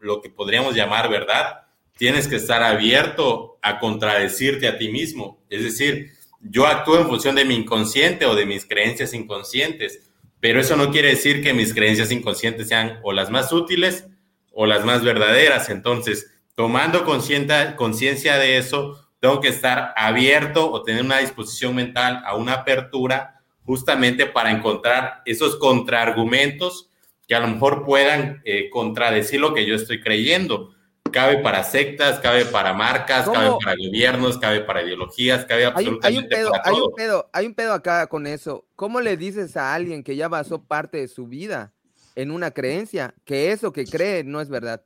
lo 0.00 0.22
que 0.22 0.30
podríamos 0.30 0.74
llamar 0.74 1.10
verdad, 1.10 1.66
tienes 1.98 2.26
que 2.26 2.36
estar 2.36 2.62
abierto 2.62 3.58
a 3.60 3.78
contradecirte 3.78 4.66
a 4.68 4.78
ti 4.78 4.88
mismo. 4.88 5.38
Es 5.50 5.62
decir, 5.62 6.12
yo 6.40 6.66
actúo 6.66 6.98
en 6.98 7.08
función 7.08 7.34
de 7.34 7.44
mi 7.44 7.54
inconsciente 7.54 8.24
o 8.24 8.34
de 8.34 8.46
mis 8.46 8.64
creencias 8.64 9.12
inconscientes 9.12 10.07
pero 10.40 10.60
eso 10.60 10.76
no 10.76 10.90
quiere 10.90 11.08
decir 11.08 11.42
que 11.42 11.54
mis 11.54 11.74
creencias 11.74 12.12
inconscientes 12.12 12.68
sean 12.68 13.00
o 13.02 13.12
las 13.12 13.30
más 13.30 13.52
útiles 13.52 14.06
o 14.52 14.66
las 14.66 14.84
más 14.84 15.02
verdaderas. 15.02 15.68
Entonces, 15.68 16.32
tomando 16.54 17.04
conciencia 17.04 18.38
de 18.38 18.58
eso, 18.58 19.08
tengo 19.20 19.40
que 19.40 19.48
estar 19.48 19.92
abierto 19.96 20.70
o 20.70 20.82
tener 20.82 21.02
una 21.04 21.18
disposición 21.18 21.74
mental 21.74 22.22
a 22.24 22.36
una 22.36 22.54
apertura 22.54 23.42
justamente 23.64 24.26
para 24.26 24.50
encontrar 24.50 25.22
esos 25.24 25.56
contraargumentos 25.56 26.90
que 27.26 27.34
a 27.34 27.40
lo 27.40 27.48
mejor 27.48 27.84
puedan 27.84 28.40
eh, 28.44 28.70
contradecir 28.70 29.40
lo 29.40 29.52
que 29.52 29.66
yo 29.66 29.74
estoy 29.74 30.00
creyendo 30.00 30.74
cabe 31.10 31.38
para 31.38 31.64
sectas, 31.64 32.18
cabe 32.20 32.44
para 32.44 32.72
marcas, 32.72 33.28
cabe 33.28 33.50
para 33.62 33.76
gobiernos, 33.76 34.38
cabe 34.38 34.60
para 34.60 34.82
ideologías, 34.82 35.44
cabe 35.44 35.66
absolutamente 35.66 36.08
hay, 36.08 36.16
un 36.16 36.28
pedo, 36.28 36.52
Hay 36.64 36.74
un 36.74 36.94
pedo, 36.94 37.30
hay 37.32 37.46
un 37.46 37.54
pedo 37.54 37.72
acá 37.72 38.06
con 38.06 38.26
eso. 38.26 38.66
¿Cómo 38.76 39.00
le 39.00 39.16
dices 39.16 39.56
a 39.56 39.74
alguien 39.74 40.02
que 40.02 40.16
ya 40.16 40.28
basó 40.28 40.62
parte 40.62 40.98
de 40.98 41.08
su 41.08 41.26
vida 41.26 41.72
en 42.14 42.30
una 42.30 42.50
creencia 42.50 43.14
que 43.24 43.52
eso 43.52 43.72
que 43.72 43.84
cree 43.84 44.24
no 44.24 44.40
es 44.40 44.48
verdad? 44.48 44.82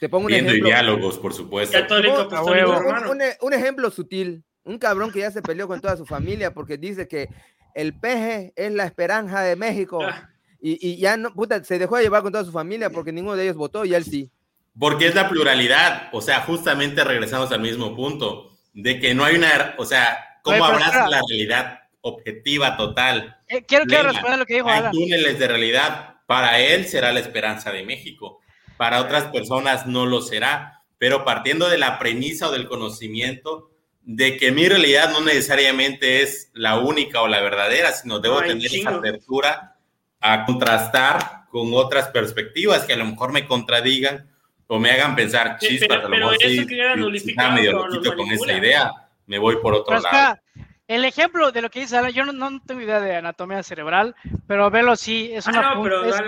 Te 0.00 0.08
pongo 0.08 0.26
un 0.26 0.32
ejemplo. 0.32 0.66
diálogos, 0.66 1.18
por 1.18 1.34
supuesto. 1.34 1.78
Católico, 1.78 2.28
un, 3.42 3.52
ejemplo 3.52 3.90
sutil. 3.90 4.42
Un 4.64 4.78
cabrón 4.78 5.12
que 5.12 5.20
ya 5.20 5.30
se 5.30 5.42
peleó 5.42 5.68
con 5.68 5.80
toda 5.80 5.96
su 5.96 6.06
familia 6.06 6.54
porque 6.54 6.78
dice 6.78 7.06
que 7.06 7.28
el 7.74 7.98
peje 7.98 8.52
es 8.56 8.72
la 8.72 8.84
esperanza 8.84 9.42
de 9.42 9.56
México. 9.56 10.00
Ah. 10.02 10.30
Y, 10.62 10.96
ya 10.96 11.16
no, 11.16 11.32
puta, 11.32 11.62
se 11.64 11.78
dejó 11.78 11.96
de 11.96 12.02
llevar 12.04 12.22
con 12.22 12.32
toda 12.32 12.44
su 12.44 12.52
familia 12.52 12.90
porque 12.90 13.12
ninguno 13.12 13.36
de 13.36 13.44
ellos 13.44 13.56
votó 13.56 13.84
y 13.84 13.94
él 13.94 14.04
sí. 14.04 14.30
Porque 14.78 15.06
es 15.06 15.14
la 15.14 15.28
pluralidad, 15.28 16.08
o 16.12 16.20
sea, 16.20 16.40
justamente 16.42 17.04
regresamos 17.04 17.50
al 17.52 17.60
mismo 17.60 17.94
punto, 17.94 18.50
de 18.72 19.00
que 19.00 19.14
no 19.14 19.24
hay 19.24 19.36
una, 19.36 19.74
o 19.78 19.84
sea, 19.84 20.38
¿cómo 20.42 20.64
hablas 20.64 20.94
la 21.10 21.20
realidad 21.28 21.80
objetiva 22.00 22.76
total? 22.76 23.38
Eh, 23.48 23.64
quiero, 23.66 23.84
quiero 23.86 24.10
responder 24.10 24.38
lo 24.38 24.46
que 24.46 24.54
dijo 24.54 24.68
Hay 24.68 24.90
túneles 24.90 25.38
de 25.38 25.48
realidad, 25.48 26.16
para 26.26 26.60
él 26.60 26.86
será 26.86 27.12
la 27.12 27.20
esperanza 27.20 27.72
de 27.72 27.82
México, 27.82 28.40
para 28.76 29.00
otras 29.00 29.24
personas 29.24 29.86
no 29.86 30.06
lo 30.06 30.22
será, 30.22 30.82
pero 30.98 31.24
partiendo 31.24 31.68
de 31.68 31.78
la 31.78 31.98
premisa 31.98 32.48
o 32.48 32.52
del 32.52 32.68
conocimiento 32.68 33.70
de 34.02 34.36
que 34.36 34.52
mi 34.52 34.68
realidad 34.68 35.12
no 35.12 35.20
necesariamente 35.20 36.22
es 36.22 36.50
la 36.52 36.78
única 36.78 37.20
o 37.22 37.28
la 37.28 37.40
verdadera, 37.40 37.92
sino 37.92 38.18
debo 38.18 38.40
tener 38.40 38.74
esa 38.74 38.90
apertura 38.90 39.76
a 40.20 40.44
contrastar 40.46 41.46
con 41.50 41.74
otras 41.74 42.08
perspectivas 42.08 42.84
que 42.84 42.94
a 42.94 42.96
lo 42.96 43.04
mejor 43.04 43.32
me 43.32 43.46
contradigan 43.46 44.29
o 44.72 44.78
me 44.78 44.92
hagan 44.92 45.16
pensar 45.16 45.58
chispas, 45.58 45.98
a 45.98 46.02
lo 46.02 46.08
mejor 46.08 46.36
sí, 46.38 46.64
medio 46.64 47.72
loquito 47.72 48.14
con 48.14 48.30
esa 48.30 48.52
idea, 48.52 48.92
me 49.26 49.36
voy 49.36 49.56
por 49.56 49.74
otro 49.74 49.98
lado. 49.98 50.38
El 50.86 51.04
ejemplo 51.04 51.50
de 51.50 51.60
lo 51.60 51.70
que 51.70 51.80
dice 51.80 51.96
Alan, 51.96 52.12
yo 52.12 52.24
no, 52.24 52.60
tengo 52.60 52.80
idea 52.80 53.00
de 53.00 53.16
anatomía 53.16 53.64
cerebral, 53.64 54.14
pero 54.46 54.70
velo 54.70 54.92
así, 54.92 55.30
es, 55.32 55.48
una 55.48 55.70
ah, 55.70 55.72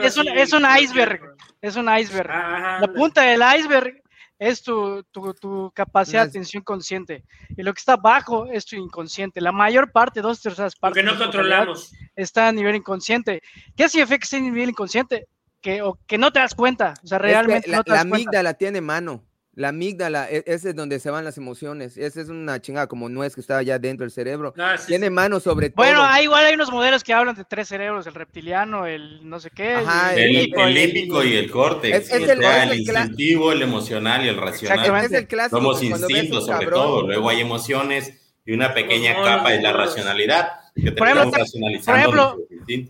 es, 0.02 0.16
un, 0.16 0.28
es, 0.28 0.52
un, 0.52 0.64
iceberg, 0.80 1.36
es 1.60 1.76
un 1.76 1.88
iceberg. 1.96 2.28
la 2.28 2.90
punta 2.92 3.22
del 3.22 3.42
iceberg 3.58 4.02
es 4.40 4.60
tu, 4.60 5.04
tu, 5.12 5.34
tu 5.34 5.70
capacidad 5.72 6.24
de 6.24 6.30
atención 6.30 6.64
consciente. 6.64 7.22
Y 7.56 7.62
lo 7.62 7.72
que 7.72 7.78
está 7.78 7.92
abajo 7.92 8.46
es 8.46 8.66
tu 8.66 8.74
inconsciente. 8.74 9.40
La 9.40 9.52
mayor 9.52 9.92
parte, 9.92 10.20
dos 10.20 10.42
terceras 10.42 10.74
partes. 10.74 11.00
que 11.00 11.08
no 11.08 11.16
controlamos. 11.16 11.92
Está 12.16 12.48
a 12.48 12.52
nivel 12.52 12.74
inconsciente. 12.74 13.40
¿Qué 13.76 13.88
significa 13.88 14.18
que 14.18 14.24
esté 14.24 14.38
a 14.38 14.40
nivel 14.40 14.70
inconsciente? 14.70 15.28
Que, 15.62 15.80
o 15.80 15.98
que 16.06 16.18
no 16.18 16.32
te 16.32 16.40
das 16.40 16.54
cuenta. 16.54 16.94
O 17.02 17.06
sea, 17.06 17.18
realmente. 17.18 17.70
la, 17.70 17.78
no 17.78 17.84
te 17.84 17.92
das 17.92 18.04
la 18.04 18.14
amígdala 18.14 18.54
tiene 18.54 18.80
mano. 18.80 19.24
La 19.54 19.68
amígdala, 19.68 20.30
e, 20.30 20.42
ese 20.46 20.70
es 20.70 20.74
donde 20.74 20.98
se 20.98 21.10
van 21.10 21.24
las 21.24 21.36
emociones. 21.36 21.98
Esa 21.98 22.22
es 22.22 22.30
una 22.30 22.60
chingada 22.60 22.86
como 22.86 23.10
nuez 23.10 23.34
que 23.34 23.42
está 23.42 23.58
allá 23.58 23.78
dentro 23.78 24.04
del 24.04 24.10
cerebro. 24.10 24.54
Ah, 24.58 24.76
Tiene 24.86 25.10
mano 25.10 25.40
sobre 25.40 25.68
todo. 25.68 25.84
Bueno, 25.84 26.02
igual 26.22 26.46
hay 26.46 26.54
unos 26.54 26.72
modelos 26.72 27.04
que 27.04 27.12
hablan 27.12 27.34
de 27.34 27.44
tres 27.44 27.68
cerebros: 27.68 28.06
el 28.06 28.14
reptiliano, 28.14 28.86
el 28.86 29.28
no 29.28 29.40
sé 29.40 29.50
qué. 29.50 29.76
el, 30.16 30.74
límbico 30.74 31.22
y 31.22 31.36
el 31.36 31.50
córtex. 31.50 31.96
Es, 31.96 32.12
el, 32.12 32.42
el, 32.42 32.78
instintivo, 32.78 33.52
el 33.52 33.60
emocional 33.60 34.24
y 34.24 34.28
el 34.28 34.38
racional. 34.38 35.04
Es 35.04 35.12
el 35.12 35.26
clásico. 35.26 35.58
Somos 35.58 35.82
instintos 35.82 36.46
sobre 36.46 36.66
todo. 36.66 37.06
Luego 37.06 37.28
hay 37.28 37.40
emociones 37.40 38.21
y 38.44 38.52
una 38.52 38.74
pequeña 38.74 39.14
capa 39.22 39.50
de 39.50 39.62
la 39.62 39.72
racionalidad. 39.72 40.52
por 40.96 41.08
ejemplo, 41.08 42.36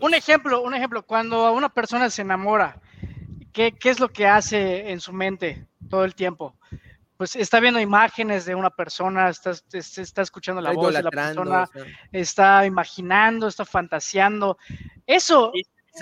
un 0.01 0.13
ejemplo, 0.13 0.61
un 0.61 0.73
ejemplo, 0.73 1.03
cuando 1.03 1.51
una 1.53 1.69
persona 1.69 2.09
se 2.09 2.21
enamora, 2.21 2.81
¿qué, 3.51 3.71
¿qué 3.71 3.89
es 3.89 3.99
lo 3.99 4.09
que 4.09 4.27
hace 4.27 4.91
en 4.91 4.99
su 4.99 5.13
mente? 5.13 5.67
todo 5.93 6.05
el 6.05 6.15
tiempo. 6.15 6.55
Pues 7.17 7.35
está 7.35 7.59
viendo 7.59 7.79
imágenes 7.79 8.45
de 8.45 8.55
una 8.55 8.71
persona, 8.71 9.29
está, 9.29 9.51
está 9.71 10.21
escuchando 10.23 10.59
la 10.59 10.71
voz 10.71 10.91
de 10.93 11.03
la 11.03 11.11
persona, 11.11 11.69
está 12.11 12.65
imaginando, 12.65 13.47
está 13.47 13.63
fantaseando. 13.63 14.57
Eso 15.05 15.51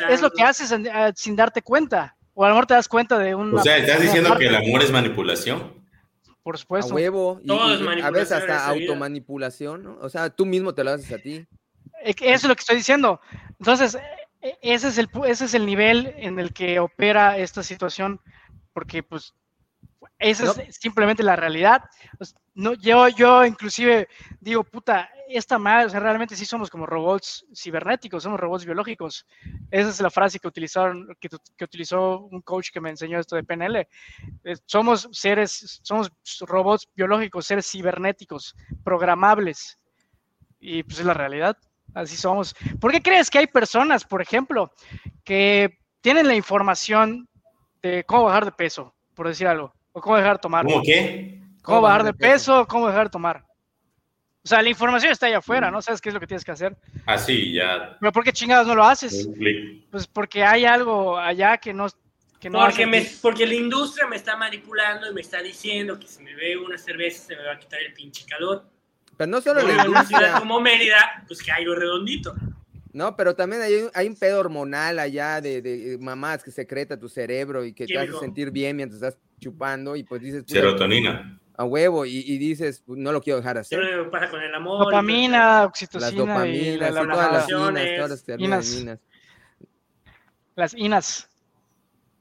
es 0.10 0.22
lo 0.22 0.32
que 0.32 0.44
haces 0.44 0.72
ah, 0.72 1.12
sin 1.14 1.36
darte 1.36 1.62
cuenta. 1.62 2.16
O 2.34 2.46
a 2.46 2.48
lo 2.48 2.54
mejor 2.54 2.68
te 2.68 2.74
das 2.76 2.88
cuenta 2.88 3.20
de 3.20 3.36
un. 3.36 3.54
O 3.54 3.62
sea, 3.62 3.78
¿estás 3.78 4.02
diciendo 4.02 4.38
que 4.38 4.48
el 4.48 4.56
amor 4.56 4.82
es 4.82 4.92
manipulación? 4.92 5.81
Por 6.44 6.58
supuesto. 6.58 6.94
A 6.94 6.96
huevo. 6.96 7.40
Y, 7.44 7.52
a 8.02 8.10
veces 8.10 8.32
hasta 8.32 8.68
automanipulación, 8.68 9.84
¿no? 9.84 9.98
O 10.02 10.10
sea, 10.10 10.30
tú 10.30 10.46
mismo 10.46 10.74
te 10.74 10.84
lo 10.84 10.92
haces 10.92 11.12
a 11.12 11.18
ti. 11.18 11.46
Eso 12.04 12.18
es 12.22 12.44
lo 12.44 12.56
que 12.56 12.62
estoy 12.62 12.78
diciendo. 12.78 13.22
Entonces, 13.60 13.98
e, 14.42 14.58
ese 14.62 14.88
es 14.88 14.98
el, 14.98 15.10
ese 15.26 15.46
es 15.46 15.54
el 15.54 15.66
nivel 15.66 16.14
en 16.18 16.40
el 16.40 16.52
que 16.54 16.80
opera 16.80 17.38
esta 17.38 17.62
situación, 17.62 18.20
porque 18.74 19.04
pues 19.04 19.34
esa 20.18 20.52
es 20.62 20.78
simplemente 20.78 21.24
la 21.24 21.36
realidad. 21.36 21.84
Pues, 22.18 22.36
no, 22.54 22.74
yo, 22.74 23.08
yo 23.10 23.46
inclusive 23.46 24.08
digo, 24.40 24.64
puta, 24.64 25.10
esta 25.36 25.58
madre, 25.58 25.86
o 25.88 25.90
sea, 25.90 26.00
realmente 26.00 26.36
sí 26.36 26.46
somos 26.46 26.70
como 26.70 26.86
robots 26.86 27.46
cibernéticos, 27.56 28.24
somos 28.24 28.40
robots 28.40 28.66
biológicos. 28.66 29.26
Esa 29.70 29.90
es 29.90 30.02
la 30.02 30.10
frase 30.10 30.40
que 30.40 30.48
utilizaron, 30.48 31.08
que, 31.20 31.30
que 31.58 31.64
utilizó 31.64 32.20
un 32.20 32.42
coach 32.42 32.70
que 32.72 32.82
me 32.82 32.90
enseñó 32.90 33.20
esto 33.20 33.36
de 33.36 33.44
PNL. 33.44 33.88
somos 34.66 35.08
seres, 35.12 35.80
somos 35.84 36.12
robots 36.42 36.88
biológicos, 36.96 37.46
seres 37.46 37.70
cibernéticos, 37.70 38.56
programables. 38.84 39.80
Y 40.60 40.84
pues 40.84 41.00
es 41.00 41.06
la 41.06 41.14
realidad. 41.14 41.58
Así 41.94 42.16
somos. 42.16 42.56
¿Por 42.80 42.92
qué 42.92 43.02
crees 43.02 43.30
que 43.30 43.40
hay 43.40 43.48
personas, 43.48 44.06
por 44.06 44.22
ejemplo, 44.22 44.72
que 45.24 45.80
tienen 46.02 46.28
la 46.28 46.36
información 46.36 47.28
de 47.82 48.04
cómo 48.06 48.26
bajar 48.26 48.46
de 48.46 48.52
peso, 48.52 48.94
por 49.14 49.28
decir 49.28 49.48
algo? 49.48 49.74
¿O 49.92 50.02
cómo 50.02 50.16
dejar 50.16 50.38
de 50.38 50.42
tomar? 50.42 50.66
¿Cómo 50.66 50.82
qué? 50.82 51.42
¿Cómo, 51.62 51.82
bajar 51.82 52.04
de 52.04 52.14
peso? 52.14 52.66
¿Cómo 52.68 52.88
dejar 52.88 53.06
de 53.06 53.12
tomar? 53.12 53.46
O 54.44 54.48
sea, 54.48 54.62
la 54.62 54.70
información 54.70 55.12
está 55.12 55.28
allá 55.28 55.38
afuera, 55.38 55.70
¿no? 55.70 55.82
¿Sabes 55.82 56.02
qué 56.02 56.10
es 56.10 56.14
lo 56.14 56.20
que 56.20 56.26
tienes 56.26 56.44
que 56.44 56.52
hacer? 56.52 56.76
Así, 57.06 57.54
ya. 57.54 57.96
¿Pero 58.00 58.12
por 58.12 58.24
qué 58.24 58.34
chingados 58.34 58.66
no 58.68 58.74
lo 58.74 58.84
haces? 58.84 59.30
Pues 59.92 60.08
porque 60.08 60.44
hay 60.44 60.66
algo 60.66 61.18
allá 61.18 61.58
que 61.58 61.74
no... 61.74 61.88
Que 62.40 62.50
no 62.50 62.60
porque, 62.60 62.88
me, 62.88 63.08
porque 63.22 63.46
la 63.46 63.54
industria 63.54 64.08
me 64.08 64.16
está 64.16 64.36
manipulando 64.36 65.12
y 65.12 65.14
me 65.14 65.22
está 65.22 65.44
diciendo 65.44 66.00
que 66.00 66.08
si 66.08 66.24
me 66.24 66.34
veo 66.34 66.66
una 66.66 66.76
cerveza 66.76 67.24
se 67.28 67.36
me 67.36 67.44
va 67.44 67.54
a 67.54 67.60
quitar 67.60 67.80
el 67.82 67.94
pinche 67.94 68.26
calor. 68.26 68.66
Pero 69.16 69.30
no 69.30 69.42
solo 69.42 69.60
en 69.60 69.88
una 69.88 70.04
ciudad 70.04 70.40
como 70.40 70.60
Mérida, 70.60 71.24
pues 71.28 71.44
que 71.44 71.52
hay 71.52 71.62
algo 71.62 71.76
redondito. 71.76 72.34
No, 72.94 73.16
pero 73.16 73.36
también 73.36 73.62
hay, 73.62 73.74
hay 73.94 74.08
un 74.08 74.16
pedo 74.16 74.40
hormonal 74.40 74.98
allá 74.98 75.40
de, 75.40 75.62
de, 75.62 75.98
mamás 76.00 76.44
que 76.44 76.50
secreta 76.50 76.98
tu 76.98 77.08
cerebro 77.08 77.64
y 77.64 77.74
que 77.74 77.86
te 77.86 77.98
hace 77.98 78.14
sentir 78.20 78.50
bien 78.50 78.76
mientras 78.76 79.02
estás 79.02 79.20
chupando 79.40 79.96
y 79.96 80.04
pues 80.04 80.22
dices... 80.22 80.44
Serotonina. 80.48 81.40
A 81.62 81.64
huevo 81.64 82.08
y, 82.08 82.18
y 82.18 82.38
dices, 82.40 82.82
pues, 82.86 82.98
no 82.98 83.12
lo 83.12 83.22
quiero 83.22 83.38
dejar 83.38 83.60
hacer. 83.60 83.80
Pero 83.80 84.10
pasa 84.10 84.32
con 84.32 84.42
el 84.42 84.56
amor. 84.56 84.86
Dopamina, 84.86 85.66
oxitocina. 85.66 86.08
Las 86.08 86.16
dopaminas, 86.16 86.92
las, 86.92 87.08
todas 87.08 87.32
las 87.32 87.50
inas, 87.50 87.88
todas 87.98 88.10
las 88.10 88.40
inas. 88.40 89.00
Las 90.56 90.74
inas. 90.74 91.30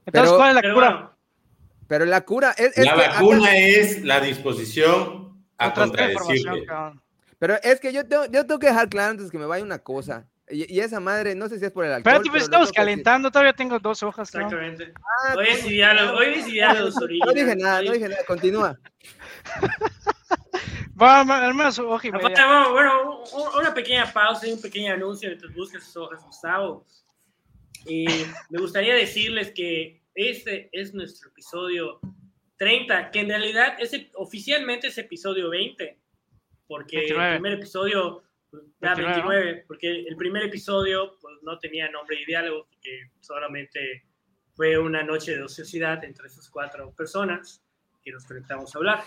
Entonces, 0.04 0.36
¿cuál 0.36 0.56
es 0.56 0.62
la 0.62 0.74
cura? 0.74 1.16
pero 1.90 2.04
la 2.04 2.20
cura 2.20 2.54
es... 2.56 2.76
la 2.76 2.94
vacuna 2.94 3.56
es 3.56 4.04
la 4.04 4.20
disposición 4.20 5.42
a 5.58 5.74
contradecirte. 5.74 6.66
Pero 7.38 7.56
es 7.62 7.80
que 7.80 7.92
yo 7.92 8.06
tengo, 8.06 8.26
yo 8.26 8.46
tengo 8.46 8.58
que 8.60 8.68
dejar 8.68 8.88
claro 8.88 9.12
antes 9.12 9.30
que 9.30 9.38
me 9.38 9.46
vaya 9.46 9.64
una 9.64 9.78
cosa. 9.80 10.28
Y, 10.50 10.80
esa 10.80 11.00
madre, 11.00 11.34
no 11.34 11.48
sé 11.48 11.58
si 11.58 11.64
es 11.64 11.72
por 11.72 11.84
el 11.84 11.92
alcohol. 11.92 12.18
Pero, 12.18 12.30
pues 12.30 12.44
estamos 12.44 12.72
calentando, 12.72 13.30
todavía 13.30 13.52
tengo 13.52 13.78
dos 13.78 14.02
hojas. 14.02 14.34
Exactamente. 14.34 14.92
Ah, 14.96 15.34
hoy, 15.36 15.46
es 15.48 15.64
diálogo, 15.64 16.18
hoy 16.18 16.26
es 16.36 16.46
diálogo, 16.46 16.90
No 17.26 17.32
dije 17.32 17.56
nada, 17.56 17.82
no 17.82 17.92
dije 17.92 18.08
nada, 18.08 18.24
continúa. 18.26 18.78
Vamos, 20.94 21.34
al 21.34 21.54
menos 21.54 21.78
hoja 21.78 22.08
y 22.08 22.10
Bueno, 22.10 23.24
una 23.58 23.72
pequeña 23.72 24.12
pausa 24.12 24.46
y 24.46 24.52
un 24.52 24.60
pequeño 24.60 24.92
anuncio 24.92 25.30
mientras 25.30 25.54
buscas 25.54 25.82
sus 25.84 25.96
hojas, 25.96 26.22
Gustavo. 26.24 26.86
Y 27.86 28.06
me 28.50 28.60
gustaría 28.60 28.94
decirles 28.94 29.50
que 29.52 30.02
este 30.14 30.68
es 30.72 30.92
nuestro 30.92 31.30
episodio 31.30 32.00
30, 32.58 33.10
que 33.10 33.20
en 33.20 33.28
realidad 33.28 33.76
es, 33.78 33.92
oficialmente 34.14 34.88
es 34.88 34.98
episodio 34.98 35.48
20, 35.48 35.98
porque 36.66 37.06
el 37.06 37.14
primer 37.14 37.54
episodio 37.54 38.22
ya, 38.80 38.94
29, 38.94 39.64
porque 39.66 40.04
el 40.06 40.16
primer 40.16 40.44
episodio 40.44 41.16
pues, 41.20 41.36
no 41.42 41.58
tenía 41.58 41.90
nombre 41.90 42.20
y 42.20 42.24
diálogo, 42.24 42.66
porque 42.68 43.10
solamente 43.20 44.04
fue 44.54 44.78
una 44.78 45.02
noche 45.02 45.36
de 45.36 45.42
ociosidad 45.42 46.04
entre 46.04 46.26
esas 46.26 46.50
cuatro 46.50 46.92
personas 46.92 47.62
que 48.02 48.10
nos 48.10 48.24
conectamos 48.24 48.74
a 48.74 48.78
hablar. 48.78 49.04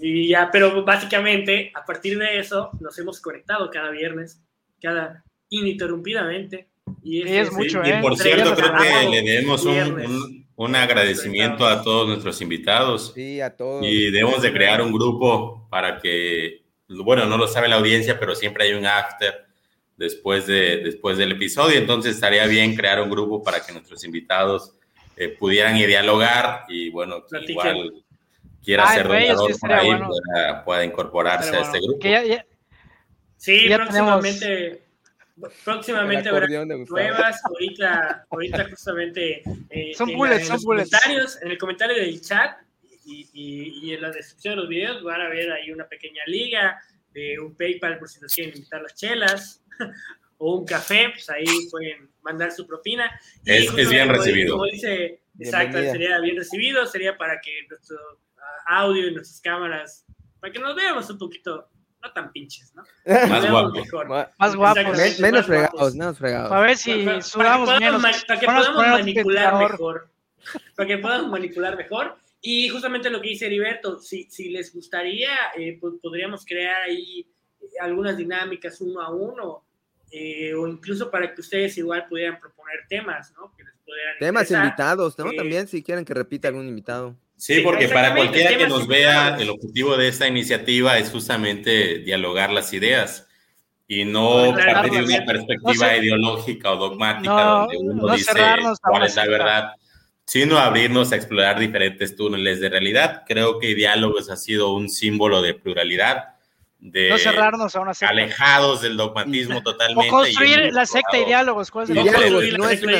Y 0.00 0.28
ya, 0.28 0.50
pero 0.50 0.84
básicamente 0.84 1.72
a 1.74 1.84
partir 1.84 2.18
de 2.18 2.38
eso 2.38 2.70
nos 2.80 2.98
hemos 2.98 3.20
conectado 3.20 3.70
cada 3.70 3.90
viernes, 3.90 4.42
cada 4.80 5.24
ininterrumpidamente. 5.50 6.68
Y, 7.02 7.22
es, 7.28 7.52
mucho, 7.52 7.82
y, 7.84 7.90
¿eh? 7.90 7.98
por 8.00 8.16
cierto, 8.16 8.54
creo 8.54 8.72
que 8.76 9.08
le 9.10 9.22
debemos 9.22 9.64
un, 9.64 10.46
un, 10.56 10.76
agradecimiento 10.76 11.66
a 11.66 11.82
todos 11.82 12.08
nuestros 12.08 12.40
invitados. 12.40 13.12
Sí, 13.14 13.40
a 13.40 13.54
todos. 13.56 13.84
Y 13.84 14.10
debemos 14.10 14.40
de 14.42 14.52
crear 14.52 14.80
un 14.80 14.92
grupo 14.92 15.68
para 15.70 15.98
que 15.98 16.67
bueno, 16.88 17.26
no 17.26 17.36
lo 17.36 17.46
sabe 17.46 17.68
la 17.68 17.76
audiencia, 17.76 18.18
pero 18.18 18.34
siempre 18.34 18.64
hay 18.64 18.72
un 18.72 18.86
after 18.86 19.46
después, 19.96 20.46
de, 20.46 20.78
después 20.78 21.18
del 21.18 21.32
episodio, 21.32 21.78
entonces 21.78 22.14
estaría 22.14 22.46
bien 22.46 22.74
crear 22.74 23.02
un 23.02 23.10
grupo 23.10 23.42
para 23.42 23.64
que 23.64 23.72
nuestros 23.72 24.04
invitados 24.04 24.74
eh, 25.16 25.28
pudieran 25.28 25.76
ir 25.76 25.88
dialogar 25.88 26.64
y 26.68 26.90
bueno, 26.90 27.24
igual 27.46 27.92
quiera 28.62 28.86
ser 28.94 29.08
reyes, 29.08 29.36
por 29.60 29.72
ahí, 29.72 29.90
pueda, 30.64 30.84
incorporarse 30.84 31.56
a 31.56 31.60
este 31.62 31.80
grupo. 31.80 32.06
sí, 33.36 33.68
próximamente, 33.68 34.82
próximamente 35.64 36.28
habrá 36.28 36.46
nuevas. 36.64 37.40
Ahorita, 37.44 38.26
ahorita 38.30 38.68
justamente 38.70 39.42
eh, 39.70 39.92
son 39.96 40.12
bullets, 40.12 40.46
son 40.46 40.62
Comentarios, 40.62 41.42
en 41.42 41.50
el 41.50 41.58
comentario 41.58 41.96
del 41.96 42.20
chat 42.20 42.58
y, 43.08 43.80
y, 43.82 43.94
en 43.94 44.02
la 44.02 44.10
descripción 44.10 44.52
de 44.52 44.60
los 44.60 44.68
videos 44.68 45.02
van 45.02 45.20
a 45.20 45.28
ver 45.28 45.50
ahí 45.50 45.70
una 45.70 45.88
pequeña 45.88 46.22
liga 46.26 46.80
de 47.12 47.38
un 47.38 47.56
PayPal 47.56 47.98
por 47.98 48.08
si 48.08 48.20
nos 48.20 48.34
quieren 48.34 48.54
invitar 48.54 48.82
las 48.82 48.94
chelas 48.94 49.64
o 50.38 50.56
un 50.56 50.66
café, 50.66 51.10
pues 51.12 51.28
ahí 51.30 51.44
pueden 51.70 52.10
mandar 52.22 52.52
su 52.52 52.66
propina. 52.66 53.10
es, 53.44 53.74
bien 53.88 54.08
recibido. 54.08 54.52
Como 54.52 54.66
dice, 54.66 55.20
exacto, 55.38 55.78
sería 55.78 56.20
bien 56.20 56.36
recibido, 56.36 56.86
sería 56.86 57.16
para 57.16 57.40
que 57.40 57.66
nuestro 57.68 57.98
ah, 58.36 58.80
audio 58.80 59.08
y 59.08 59.14
nuestras 59.14 59.40
cámaras, 59.40 60.04
para 60.40 60.52
que 60.52 60.58
nos 60.58 60.76
veamos 60.76 61.08
un 61.10 61.18
poquito 61.18 61.68
no 62.02 62.12
tan 62.12 62.30
pinches, 62.30 62.72
¿no? 62.74 62.84
Más 63.28 63.50
guapos. 63.50 63.88
Más 64.38 64.54
guapos. 64.54 65.18
menos 65.18 65.46
fregados, 65.46 65.94
menos 65.94 66.18
fregados. 66.18 66.52
A 66.52 66.60
ver 66.60 66.76
si 66.76 67.04
para, 67.04 67.22
sudamos 67.22 67.68
para 67.68 67.78
que 67.80 67.86
podamos, 67.86 68.02
menos. 68.02 68.24
Para 68.24 68.40
que 68.40 68.46
podamos 68.46 68.98
manipular 69.00 69.70
mejor. 69.70 70.08
Para 70.76 70.86
que 70.86 70.98
podamos 70.98 71.30
manipular 71.30 71.76
mejor. 71.76 72.18
Y 72.40 72.68
justamente 72.68 73.10
lo 73.10 73.20
que 73.20 73.30
dice 73.30 73.46
Heriberto, 73.46 73.98
si, 73.98 74.24
si 74.30 74.50
les 74.50 74.72
gustaría, 74.72 75.30
eh, 75.56 75.78
podríamos 76.02 76.44
crear 76.44 76.82
ahí 76.82 77.26
algunas 77.80 78.16
dinámicas 78.16 78.80
uno 78.80 79.00
a 79.00 79.10
uno, 79.10 79.64
eh, 80.10 80.54
o 80.54 80.66
incluso 80.66 81.10
para 81.10 81.34
que 81.34 81.40
ustedes 81.40 81.76
igual 81.78 82.06
pudieran 82.08 82.40
proponer 82.40 82.80
temas, 82.88 83.32
¿no? 83.32 83.52
Que 83.56 83.64
les 83.64 83.74
temas 84.18 84.50
invitados, 84.50 85.18
¿no? 85.18 85.30
Eh, 85.32 85.36
También 85.36 85.66
si 85.68 85.82
quieren 85.82 86.04
que 86.04 86.14
repita 86.14 86.48
algún 86.48 86.66
invitado. 86.66 87.16
Sí, 87.36 87.60
porque 87.60 87.88
para 87.88 88.14
cualquiera 88.14 88.56
que 88.56 88.66
nos 88.66 88.86
vea, 88.86 89.36
el 89.38 89.50
objetivo 89.50 89.96
de 89.96 90.08
esta 90.08 90.26
iniciativa 90.26 90.98
es 90.98 91.10
justamente 91.10 91.98
dialogar 92.00 92.50
las 92.50 92.72
ideas 92.72 93.28
y 93.86 94.04
no 94.04 94.54
partir 94.54 95.06
de 95.06 95.14
una 95.16 95.24
perspectiva 95.24 95.96
ideológica 95.96 96.72
o 96.72 96.76
dogmática 96.76 97.30
donde 97.30 97.76
uno 97.78 98.14
dice 98.14 98.32
cuál 98.82 99.04
es 99.04 99.16
la 99.16 99.26
verdad, 99.26 99.72
sino 100.28 100.58
abrirnos 100.58 101.10
a 101.12 101.16
explorar 101.16 101.58
diferentes 101.58 102.14
túneles 102.14 102.60
de 102.60 102.68
realidad. 102.68 103.22
Creo 103.26 103.58
que 103.58 103.74
Diálogos 103.74 104.28
ha 104.28 104.36
sido 104.36 104.74
un 104.74 104.90
símbolo 104.90 105.40
de 105.40 105.54
pluralidad, 105.54 106.34
de 106.78 107.08
no 107.08 107.16
cerrarnos 107.16 107.74
a 107.74 107.80
una 107.80 107.94
secta. 107.94 108.12
alejados 108.12 108.82
del 108.82 108.98
dogmatismo 108.98 109.62
totalmente. 109.62 110.06
O 110.06 110.10
construir 110.10 110.70
la 110.70 110.84
secta 110.84 111.16
y 111.16 111.24
diálogos. 111.24 111.70
¿Cuál 111.70 111.84
es 111.84 111.96
el 111.96 112.02
diálogos, 112.02 112.58
no 112.58 112.68
es 112.68 112.82
una 112.82 112.98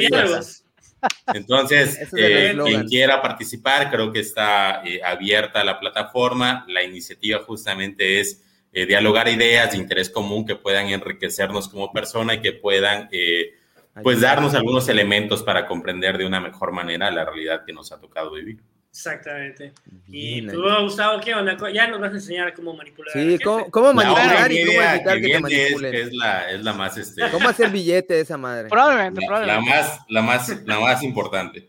entonces, 1.35 1.99
eh, 2.17 2.57
quien 2.65 2.89
quiera 2.89 3.21
participar, 3.21 3.91
creo 3.91 4.11
que 4.11 4.21
está 4.21 4.83
eh, 4.83 5.01
abierta 5.05 5.63
la 5.63 5.79
plataforma. 5.79 6.65
La 6.67 6.83
iniciativa 6.83 7.41
justamente 7.41 8.21
es 8.21 8.43
eh, 8.73 8.87
dialogar 8.87 9.29
ideas 9.29 9.73
de 9.73 9.77
interés 9.77 10.09
común 10.09 10.47
que 10.47 10.57
puedan 10.57 10.87
enriquecernos 10.89 11.69
como 11.69 11.93
persona 11.93 12.35
y 12.35 12.41
que 12.41 12.55
puedan 12.55 13.11
pues 14.03 14.21
darnos 14.21 14.55
algunos 14.55 14.89
elementos 14.89 15.43
para 15.43 15.67
comprender 15.67 16.19
de 16.19 16.27
una 16.27 16.41
mejor 16.41 16.73
manera 16.73 17.11
la 17.11 17.25
realidad 17.25 17.65
que 17.67 17.73
nos 17.73 17.93
ha 17.93 18.01
tocado 18.01 18.33
vivir. 18.33 18.63
Exactamente. 18.91 19.73
Y 20.07 20.47
tú, 20.47 20.63
Gustavo, 20.83 21.21
¿qué 21.21 21.35
onda? 21.35 21.57
Ya 21.73 21.87
nos 21.87 22.01
vas 22.01 22.11
a 22.11 22.15
enseñar 22.15 22.55
cómo 22.55 22.75
manipular. 22.75 23.13
Sí, 23.13 23.39
cómo, 23.45 23.71
cómo 23.71 23.93
manipular 23.93 24.51
y 24.51 24.67
cómo 24.67 24.83
evitar 24.83 25.21
que, 25.21 25.29
te 25.29 25.41
manipulen. 25.41 25.95
Es, 25.95 26.13
la, 26.13 26.51
es 26.51 26.63
la 26.63 26.73
más. 26.73 26.97
Este, 26.97 27.31
¿Cómo 27.31 27.49
hacer 27.49 27.71
billete 27.71 28.19
esa 28.21 28.37
madre? 28.37 28.69
Probablemente, 28.69 29.21
la, 29.21 29.27
probablemente. 29.27 29.71
La 29.71 29.77
más, 29.77 30.01
la, 30.09 30.23
más, 30.23 30.63
la 30.67 30.81
más 30.81 31.03
importante. 31.03 31.69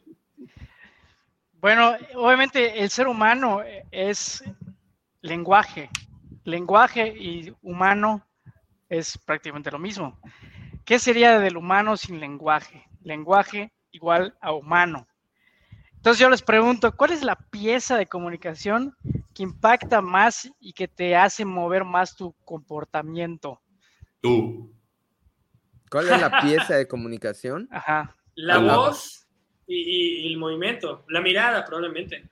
Bueno, 1.59 1.95
obviamente 2.15 2.81
el 2.81 2.89
ser 2.89 3.07
humano 3.07 3.61
es 3.91 4.43
lenguaje. 5.21 5.89
Lenguaje 6.45 7.07
y 7.09 7.53
humano 7.61 8.25
es 8.87 9.17
prácticamente 9.17 9.69
lo 9.69 9.77
mismo. 9.77 10.17
¿Qué 10.89 10.97
sería 10.97 11.37
del 11.37 11.55
humano 11.55 11.97
sin 11.97 12.19
lenguaje? 12.19 12.83
Lenguaje 13.03 13.71
igual 13.91 14.35
a 14.41 14.53
humano. 14.53 15.07
Entonces 15.93 16.19
yo 16.19 16.31
les 16.31 16.41
pregunto, 16.41 16.91
¿cuál 16.97 17.11
es 17.11 17.23
la 17.23 17.35
pieza 17.35 17.95
de 17.95 18.07
comunicación 18.07 18.95
que 19.35 19.43
impacta 19.43 20.01
más 20.01 20.49
y 20.59 20.73
que 20.73 20.87
te 20.87 21.15
hace 21.15 21.45
mover 21.45 21.85
más 21.85 22.15
tu 22.15 22.33
comportamiento? 22.43 23.61
Tú. 24.19 24.73
¿Cuál 25.91 26.09
es 26.09 26.19
la 26.19 26.31
pieza 26.41 26.73
de 26.77 26.87
comunicación? 26.87 27.67
Ajá. 27.69 28.15
La 28.33 28.57
voz 28.57 29.27
y, 29.67 30.25
el 30.25 30.39
movimiento, 30.39 31.05
la 31.09 31.21
mirada 31.21 31.65
probablemente. 31.65 32.27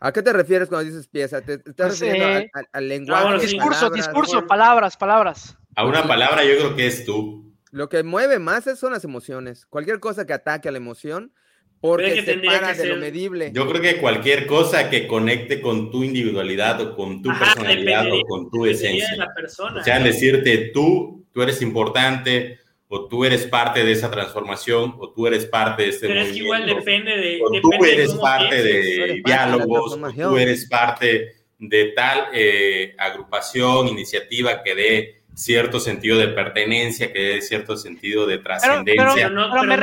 ¿A 0.00 0.10
qué 0.10 0.20
te 0.20 0.32
refieres 0.32 0.68
cuando 0.68 0.90
dices 0.90 1.06
pieza? 1.06 1.42
¿Te 1.42 1.62
estás 1.64 2.00
refiriendo 2.00 2.50
al, 2.72 2.88
lenguaje? 2.88 3.38
discurso, 3.38 3.88
discurso, 3.88 4.44
palabras, 4.48 4.96
palabras. 4.96 5.56
A 5.76 5.86
una 5.86 6.02
palabra 6.02 6.42
yo 6.42 6.56
creo 6.56 6.74
que 6.74 6.88
es 6.88 7.04
tú. 7.04 7.53
Lo 7.74 7.88
que 7.88 8.04
mueve 8.04 8.38
más 8.38 8.66
son 8.78 8.92
las 8.92 9.02
emociones. 9.02 9.66
Cualquier 9.66 9.98
cosa 9.98 10.24
que 10.24 10.32
ataque 10.32 10.68
a 10.68 10.70
la 10.70 10.78
emoción 10.78 11.32
porque 11.80 12.22
se 12.22 12.38
para 12.38 12.72
de 12.72 12.86
lo 12.86 12.96
medible. 12.98 13.50
Yo 13.52 13.68
creo 13.68 13.82
que 13.82 13.96
cualquier 13.96 14.46
cosa 14.46 14.88
que 14.88 15.08
conecte 15.08 15.60
con 15.60 15.90
tu 15.90 16.04
individualidad 16.04 16.80
o 16.80 16.94
con 16.94 17.20
tu 17.20 17.30
personalidad 17.36 18.06
o 18.12 18.22
con 18.28 18.48
tu 18.48 18.64
esencia. 18.64 19.28
persona, 19.34 19.80
o 19.80 19.84
sea, 19.84 19.98
decirte 19.98 20.70
tú, 20.72 21.26
tú 21.32 21.42
eres 21.42 21.60
importante 21.62 22.60
o 22.86 23.08
tú 23.08 23.24
eres 23.24 23.44
parte 23.44 23.84
de 23.84 23.90
esa 23.90 24.08
transformación 24.08 24.94
o 25.00 25.12
tú 25.12 25.26
eres 25.26 25.44
parte 25.46 25.82
de 25.82 25.88
este 25.88 26.06
Pero 26.06 26.20
es 26.20 26.30
que 26.30 26.38
igual 26.38 26.66
depende 26.66 27.10
de... 27.10 27.40
O 27.42 27.60
tú 27.60 27.84
eres 27.84 28.14
parte 28.14 28.62
de 28.62 29.20
diálogos, 29.24 29.94
o 29.94 30.12
tú 30.12 30.38
eres 30.38 30.68
parte 30.68 31.34
de 31.58 31.84
tal 31.86 32.28
eh, 32.32 32.94
agrupación, 32.96 33.88
iniciativa 33.88 34.62
que 34.62 34.74
dé 34.76 35.23
cierto 35.34 35.80
sentido 35.80 36.18
de 36.18 36.28
pertenencia, 36.28 37.12
que 37.12 37.18
dé 37.18 37.42
cierto 37.42 37.76
sentido 37.76 38.26
de 38.26 38.38
trascendencia. 38.38 39.28
me 39.28 39.76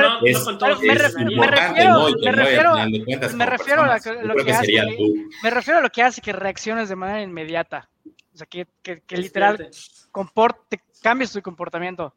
refiero 3.46 3.82
a 3.82 3.98
lo 4.22 4.34
que 4.44 4.52
hace 4.52 4.72
me 5.42 5.50
refiero 5.50 5.78
a 5.78 5.82
lo 5.82 5.90
que 5.90 6.02
hace 6.02 6.20
que 6.20 6.32
reacciones 6.32 6.88
de 6.88 6.96
manera 6.96 7.22
inmediata. 7.22 7.88
O 8.34 8.36
sea, 8.36 8.46
que, 8.46 8.66
que, 8.82 9.02
literal 9.16 9.70
comporte, 10.10 10.80
cambies 11.02 11.32
tu 11.32 11.42
comportamiento. 11.42 12.14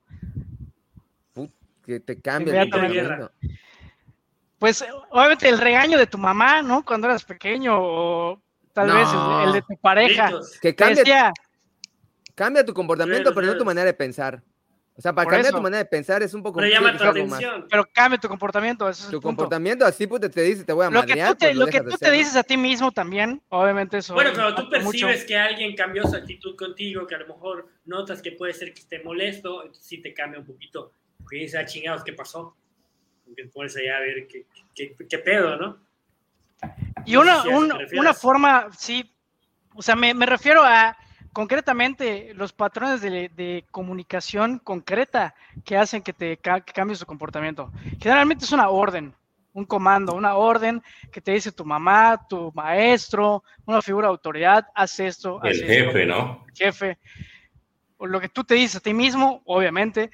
Que 1.86 2.00
te 2.00 2.20
cambie 2.20 2.68
Pues 4.58 4.84
obviamente 5.12 5.50
el 5.50 5.60
regaño 5.60 5.98
de 5.98 6.08
tu 6.08 6.18
mamá, 6.18 6.62
¿no? 6.62 6.84
Cuando 6.84 7.08
eras 7.08 7.26
pequeño 7.26 7.74
o 7.78 8.42
tal 8.74 8.92
vez 8.92 9.08
el, 9.46 9.54
de 9.54 9.62
tu 9.62 9.78
pareja. 9.78 10.32
Que 10.62 10.74
cambie, 10.74 11.04
Cambia 12.36 12.66
tu 12.66 12.74
comportamiento, 12.74 13.34
pero 13.34 13.48
no 13.48 13.58
tu 13.58 13.66
manera 13.66 13.86
de 13.86 13.94
pensar. 13.94 14.44
O 14.98 15.02
sea, 15.02 15.12
para 15.14 15.30
cambiar 15.30 15.54
tu 15.54 15.62
manera 15.62 15.80
de 15.80 15.90
pensar 15.90 16.24
es 16.24 16.34
un 16.34 16.42
poco... 16.42 16.60
Pero 16.60 16.72
llama 16.72 16.98
tu 16.98 17.04
atención. 17.04 17.68
Pero 17.70 17.86
cambia 17.92 18.18
tu 18.18 18.30
comportamiento, 18.30 18.88
eso 18.88 19.06
es 19.06 19.12
Tu 19.12 19.22
comportamiento 19.22 19.86
así 19.86 20.08
pues, 20.08 20.22
te 20.32 20.42
dice, 20.42 20.64
te 20.64 20.72
voy 20.72 20.86
a 20.86 20.90
lo 20.90 21.06
Que 21.06 21.16
tú 21.16 21.36
te, 21.36 21.48
pues, 21.48 21.56
lo 21.58 21.68
que 21.68 21.82
tú 21.82 21.98
te 21.98 22.12
dices 22.12 22.38
a 22.38 22.44
ti 22.44 22.56
mismo 22.56 22.94
también, 22.94 23.42
obviamente 23.50 23.98
eso... 23.98 24.14
Bueno, 24.14 24.32
cuando 24.34 24.56
tú 24.56 24.70
percibes 24.70 25.26
que 25.26 25.36
alguien 25.36 25.76
cambió 25.76 26.04
su 26.04 26.16
actitud 26.16 26.56
contigo, 26.56 27.06
que 27.06 27.16
a 27.16 27.18
lo 27.18 27.28
mejor 27.28 27.68
notas 27.84 28.22
que 28.22 28.32
puede 28.32 28.54
ser 28.54 28.74
que 28.74 28.80
esté 28.80 29.04
molesto, 29.04 29.64
entonces 29.64 29.86
sí 29.86 30.02
te 30.02 30.14
cambia 30.14 30.40
un 30.40 30.46
poquito. 30.46 30.94
Porque 31.22 31.38
dices, 31.40 31.60
ah, 31.60 31.66
chingados, 31.66 32.04
¿qué 32.06 32.14
pasó? 32.14 32.56
Porque 33.26 33.46
pones 33.54 33.76
allá 33.76 33.98
a 33.98 34.00
ver 34.00 34.28
qué, 34.28 34.46
qué, 34.74 34.96
qué, 35.10 35.20
pedo, 35.20 35.58
¿no? 35.58 35.78
Y 37.06 37.18
una, 37.18 37.44
una 37.98 38.14
forma, 38.14 38.70
sí, 38.78 39.14
o 39.74 39.82
sea, 39.82 39.96
me, 39.98 40.14
me 40.14 40.26
refiero 40.26 40.64
a 40.64 40.96
concretamente 41.36 42.34
los 42.34 42.54
patrones 42.54 43.02
de, 43.02 43.66
comunicación 43.70 44.58
concreta 44.58 45.36
que 45.66 45.76
hacen 45.76 46.02
que 46.02 46.14
te 46.14 46.38
cambie 46.38 46.96
su 46.96 47.06
comportamiento. 47.06 47.74
Generalmente 48.00 48.46
es 48.46 48.54
una 48.54 48.70
orden, 48.70 49.14
un 49.52 49.66
comando, 49.66 50.14
una 50.14 50.36
orden 50.36 50.82
que 51.12 51.20
te 51.20 51.34
dice 51.34 51.52
tu 51.52 51.66
mamá, 51.66 52.26
tu 52.30 52.54
maestro, 52.56 53.44
una 53.66 53.82
figura 53.82 54.08
de 54.08 54.12
autoridad, 54.12 54.66
haz 54.74 54.98
esto. 55.02 55.44
El 55.44 55.62
jefe, 55.62 56.06
¿no? 56.06 56.46
El 56.48 56.56
jefe. 56.56 56.98
O 57.98 58.08
lo 58.08 58.22
que 58.22 58.30
tú 58.30 58.46
te 58.46 58.56
dices 58.56 58.78
a 58.78 58.80
ti 58.80 58.94
mismo, 58.94 59.42
obviamente. 59.44 60.12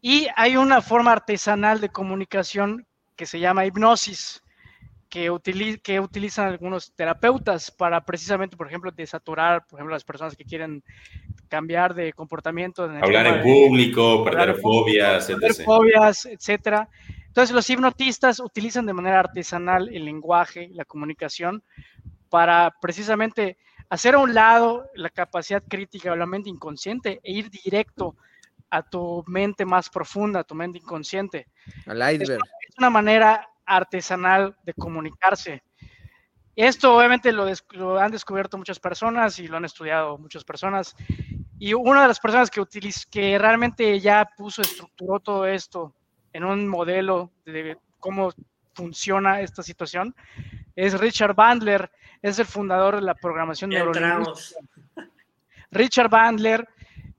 Y 0.00 0.26
hay 0.34 0.56
una 0.56 0.82
forma 0.82 1.12
artesanal 1.12 1.80
de 1.80 1.90
comunicación 1.90 2.88
que 3.14 3.26
se 3.26 3.38
llama 3.38 3.66
hipnosis 3.66 4.42
que, 5.10 5.80
que 5.82 6.00
utilizan 6.00 6.46
algunos 6.46 6.94
terapeutas 6.94 7.70
para 7.70 8.00
precisamente, 8.02 8.56
por 8.56 8.68
ejemplo, 8.68 8.92
desaturar, 8.92 9.66
por 9.66 9.78
ejemplo, 9.78 9.94
las 9.94 10.04
personas 10.04 10.36
que 10.36 10.44
quieren 10.44 10.82
cambiar 11.48 11.94
de 11.94 12.12
comportamiento. 12.12 12.84
Hablar 12.84 13.26
en 13.26 13.42
público, 13.42 14.24
perder 14.24 14.54
fobias, 14.56 15.26
perder 15.26 15.54
fobias, 15.54 16.26
etcétera. 16.26 16.88
Entonces, 17.26 17.54
los 17.54 17.68
hipnotistas 17.68 18.38
utilizan 18.38 18.86
de 18.86 18.92
manera 18.92 19.18
artesanal 19.18 19.88
el 19.92 20.04
lenguaje, 20.04 20.70
la 20.72 20.84
comunicación, 20.84 21.62
para 22.28 22.72
precisamente 22.80 23.58
hacer 23.88 24.14
a 24.14 24.18
un 24.18 24.32
lado 24.32 24.88
la 24.94 25.10
capacidad 25.10 25.62
crítica 25.68 26.12
o 26.12 26.16
la 26.16 26.26
mente 26.26 26.48
inconsciente 26.48 27.20
e 27.24 27.32
ir 27.32 27.50
directo 27.50 28.16
a 28.70 28.82
tu 28.84 29.24
mente 29.26 29.64
más 29.64 29.90
profunda, 29.90 30.40
a 30.40 30.44
tu 30.44 30.54
mente 30.54 30.78
inconsciente. 30.78 31.48
Al 31.86 31.98
iceberg. 32.14 32.40
Es 32.68 32.78
una 32.78 32.90
manera 32.90 33.48
artesanal 33.70 34.56
de 34.64 34.74
comunicarse. 34.74 35.62
Esto 36.56 36.96
obviamente 36.96 37.32
lo, 37.32 37.46
han 37.98 38.10
descubierto 38.10 38.58
muchas 38.58 38.80
personas 38.80 39.38
y 39.38 39.46
lo 39.46 39.56
han 39.56 39.64
estudiado 39.64 40.18
muchas 40.18 40.44
personas. 40.44 40.94
Y 41.58 41.72
una 41.72 42.02
de 42.02 42.08
las 42.08 42.18
personas 42.18 42.50
que, 42.50 42.64
que 43.10 43.38
realmente 43.38 44.00
ya 44.00 44.28
puso, 44.36 44.60
estructuró 44.60 45.20
todo 45.20 45.46
esto 45.46 45.94
en 46.32 46.44
un 46.44 46.66
modelo 46.66 47.30
de 47.44 47.78
cómo 47.98 48.32
funciona 48.74 49.40
esta 49.40 49.62
situación 49.62 50.14
es 50.74 50.98
Richard 50.98 51.34
Bandler, 51.34 51.90
es 52.22 52.38
el 52.38 52.46
fundador 52.46 52.96
de 52.96 53.02
la 53.02 53.14
programación 53.14 53.70
neurolingüística. 53.70 54.60
Richard 55.70 56.08
Bandler, 56.08 56.66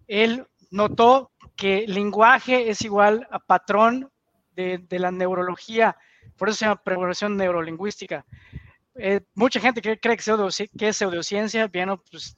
él 0.07 0.45
notó 0.72 1.32
que 1.56 1.86
lenguaje 1.88 2.69
es 2.69 2.82
igual 2.82 3.28
a 3.30 3.40
patrón 3.40 4.11
de, 4.56 4.86
la 4.90 5.11
neurología, 5.11 5.98
por 6.41 6.49
eso 6.49 6.57
se 6.57 6.65
llama 6.65 6.81
programación 6.81 7.38
neurolingüística. 7.38 8.26
Eh, 8.95 9.22
mucha 9.35 9.59
gente 9.59 9.80
cree, 9.80 9.99
que, 9.99 10.18
que, 10.76 10.88
es 10.88 10.97
pseudociencia, 10.97 11.68
bien, 11.68 11.95
pues 12.09 12.35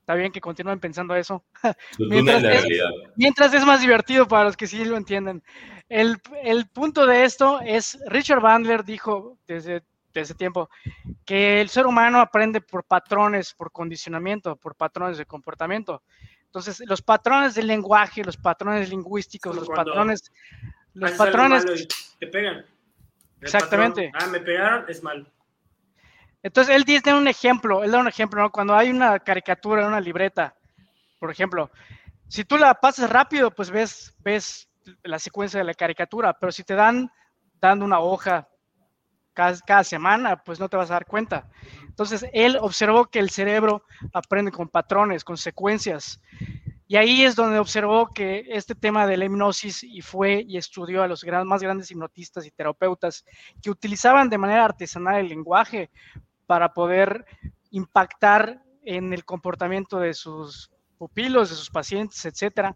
está 0.00 0.14
bien 0.14 0.32
que 0.32 0.40
continúen 0.40 0.80
pensando 0.80 1.14
eso. 1.14 1.44
mientras, 1.98 2.42
es, 2.44 2.64
mientras, 3.14 3.52
es, 3.52 3.66
más 3.66 3.82
divertido 3.82 4.26
para 4.26 4.44
los 4.44 4.56
que 4.56 4.66
sí 4.66 4.86
lo 4.86 4.96
entienden. 4.96 5.42
El, 5.90 6.16
el, 6.42 6.66
punto 6.66 7.04
de 7.04 7.24
esto 7.24 7.60
es, 7.60 7.98
Richard 8.06 8.40
Bandler 8.40 8.84
dijo 8.84 9.36
desde, 9.46 9.82
desde 10.14 10.34
tiempo 10.34 10.70
que 11.26 11.60
el 11.60 11.68
ser 11.68 11.86
humano 11.86 12.20
aprende 12.20 12.62
por 12.62 12.84
patrones, 12.84 13.52
por 13.52 13.70
condicionamiento, 13.70 14.56
por 14.56 14.76
patrones 14.76 15.18
de 15.18 15.26
comportamiento. 15.26 16.02
Entonces, 16.46 16.82
los 16.86 17.02
patrones 17.02 17.54
del 17.54 17.66
lenguaje, 17.66 18.24
los 18.24 18.38
patrones 18.38 18.88
lingüísticos, 18.88 19.54
los 19.54 19.68
patrones... 19.68 20.32
Los 20.94 21.12
patrones... 21.12 21.66
te 22.18 22.26
pegan. 22.28 22.64
Exactamente. 23.42 24.10
ah, 24.14 24.26
me 24.26 24.40
pegaron, 24.40 24.84
es 24.88 25.02
malo. 25.02 25.26
Entonces, 26.42 26.74
él 26.74 26.84
dice 26.84 27.14
un 27.14 27.28
ejemplo, 27.28 27.84
él 27.84 27.92
da 27.92 27.98
un 27.98 28.08
ejemplo, 28.08 28.42
¿no? 28.42 28.50
Cuando 28.50 28.74
hay 28.74 28.90
una 28.90 29.18
caricatura 29.20 29.82
en 29.82 29.88
una 29.88 30.00
libreta, 30.00 30.54
por 31.18 31.30
ejemplo, 31.30 31.70
si 32.28 32.44
tú 32.44 32.56
la 32.56 32.74
pasas 32.74 33.10
rápido, 33.10 33.50
pues 33.50 33.70
ves, 33.70 34.14
ves 34.20 34.68
la 35.04 35.18
secuencia 35.18 35.58
de 35.58 35.64
la 35.64 35.74
caricatura, 35.74 36.32
pero 36.32 36.50
si 36.50 36.64
te 36.64 36.74
dan 36.74 37.10
dando 37.60 37.84
una 37.84 38.00
hoja 38.00 38.48
cada, 39.34 39.84
semana, 39.84 40.42
pues 40.42 40.60
no 40.60 40.68
te 40.68 40.76
vas 40.76 40.90
a 40.90 40.94
dar 40.94 41.06
cuenta. 41.06 41.48
Entonces, 41.86 42.26
él 42.32 42.58
observó 42.60 43.06
que 43.06 43.18
el 43.18 43.30
cerebro 43.30 43.84
aprende 44.12 44.50
con 44.50 44.68
patrones, 44.68 45.24
con 45.24 45.36
secuencias. 45.36 46.20
Y 46.92 46.96
ahí 46.96 47.22
es 47.22 47.36
donde 47.36 47.58
observó 47.58 48.08
que 48.08 48.44
este 48.50 48.74
tema 48.74 49.06
de 49.06 49.16
la 49.16 49.24
hipnosis 49.24 49.82
y 49.82 50.02
fue 50.02 50.44
y 50.46 50.58
estudió 50.58 51.02
a 51.02 51.08
los 51.08 51.24
más 51.46 51.62
grandes 51.62 51.90
hipnotistas 51.90 52.44
y 52.44 52.50
terapeutas 52.50 53.24
que 53.62 53.70
utilizaban 53.70 54.28
de 54.28 54.36
manera 54.36 54.66
artesanal 54.66 55.16
el 55.16 55.28
lenguaje 55.28 55.90
para 56.44 56.74
poder 56.74 57.24
impactar 57.70 58.60
en 58.84 59.14
el 59.14 59.24
comportamiento 59.24 60.00
de 60.00 60.12
sus 60.12 60.70
pupilos, 60.98 61.48
de 61.48 61.56
sus 61.56 61.70
pacientes, 61.70 62.26
etc. 62.26 62.74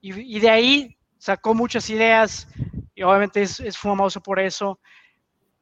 Y, 0.00 0.40
de 0.40 0.48
ahí 0.48 0.96
sacó 1.18 1.52
muchas 1.52 1.90
ideas 1.90 2.48
y 2.94 3.02
obviamente 3.02 3.42
es 3.42 3.76
famoso 3.76 4.22
por 4.22 4.40
eso 4.40 4.80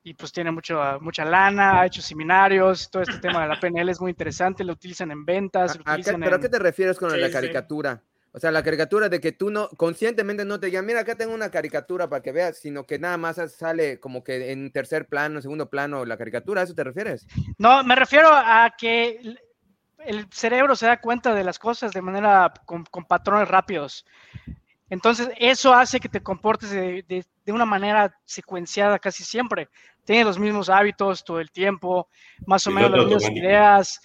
y 0.03 0.15
pues 0.15 0.33
tiene 0.33 0.51
mucho, 0.51 0.81
mucha 1.01 1.25
lana, 1.25 1.81
ha 1.81 1.87
hecho 1.87 2.01
seminarios, 2.03 2.91
todo 2.91 3.03
este 3.03 3.19
tema 3.19 3.43
de 3.43 3.49
la 3.49 3.61
PNL 3.61 3.89
es 3.91 4.01
muy 4.01 4.11
interesante, 4.11 4.65
lo 4.65 4.73
utilizan 4.73 5.11
en 5.11 5.25
ventas. 5.25 5.79
¿Pero 5.85 6.35
a 6.35 6.41
qué 6.41 6.49
te 6.49 6.59
refieres 6.59 6.99
con 6.99 7.21
la 7.21 7.31
caricatura? 7.31 8.03
O 8.33 8.39
sea, 8.39 8.51
la 8.51 8.63
caricatura 8.63 9.09
de 9.09 9.21
que 9.21 9.33
tú 9.33 9.51
no, 9.51 9.69
conscientemente 9.71 10.45
no 10.45 10.61
te 10.61 10.67
digan, 10.67 10.85
mira, 10.85 11.01
acá 11.01 11.17
tengo 11.17 11.35
una 11.35 11.51
caricatura 11.51 12.09
para 12.09 12.23
que 12.23 12.31
veas, 12.31 12.59
sino 12.59 12.85
que 12.87 12.99
nada 12.99 13.17
más 13.17 13.41
sale 13.53 13.99
como 14.01 14.23
que 14.23 14.53
en 14.53 14.71
tercer 14.71 15.07
plano, 15.07 15.41
segundo 15.41 15.71
plano 15.71 16.05
la 16.05 16.19
caricatura, 16.19 16.61
¿a 16.61 16.65
eso 16.65 16.75
te 16.75 16.85
refieres? 16.85 17.27
No, 17.57 17.83
me 17.83 17.97
refiero 17.97 18.29
a 18.31 18.75
que 18.77 19.39
el 19.99 20.27
cerebro 20.31 20.77
se 20.77 20.87
da 20.87 21.01
cuenta 21.01 21.35
de 21.35 21.45
las 21.45 21.59
cosas 21.59 21.93
de 21.93 22.03
manera 22.03 22.53
con, 22.65 22.85
patrones 22.85 23.49
rápidos. 23.49 24.07
Entonces, 24.91 25.29
eso 25.39 25.75
hace 25.75 26.01
que 26.01 26.09
te 26.09 26.23
comportes 26.23 26.71
de, 26.71 27.05
de, 27.09 27.53
una 27.53 27.67
manera 27.67 28.15
secuenciada 28.25 28.99
casi 28.99 29.23
siempre 29.23 29.69
tiene 30.05 30.25
los 30.25 30.39
mismos 30.39 30.71
hábitos 30.71 31.23
todo 31.23 31.39
el 31.39 31.51
tiempo, 31.51 32.09
más 32.47 32.67
o 32.67 32.71
menos 32.71 32.91
las 32.91 33.05
mismas 33.05 33.31
ideas. 33.31 34.01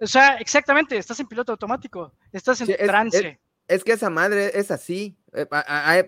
O 0.00 0.06
sea, 0.06 0.36
exactamente, 0.36 0.98
estás 0.98 1.18
en 1.20 1.26
piloto 1.26 1.52
automático, 1.52 2.12
estás 2.30 2.60
en 2.60 2.76
trance. 2.76 3.40
Es, 3.66 3.82
que 3.82 3.92
esa 3.92 4.10
madre 4.10 4.50
es 4.54 4.70
así. 4.70 5.16
Eh, 5.32 5.46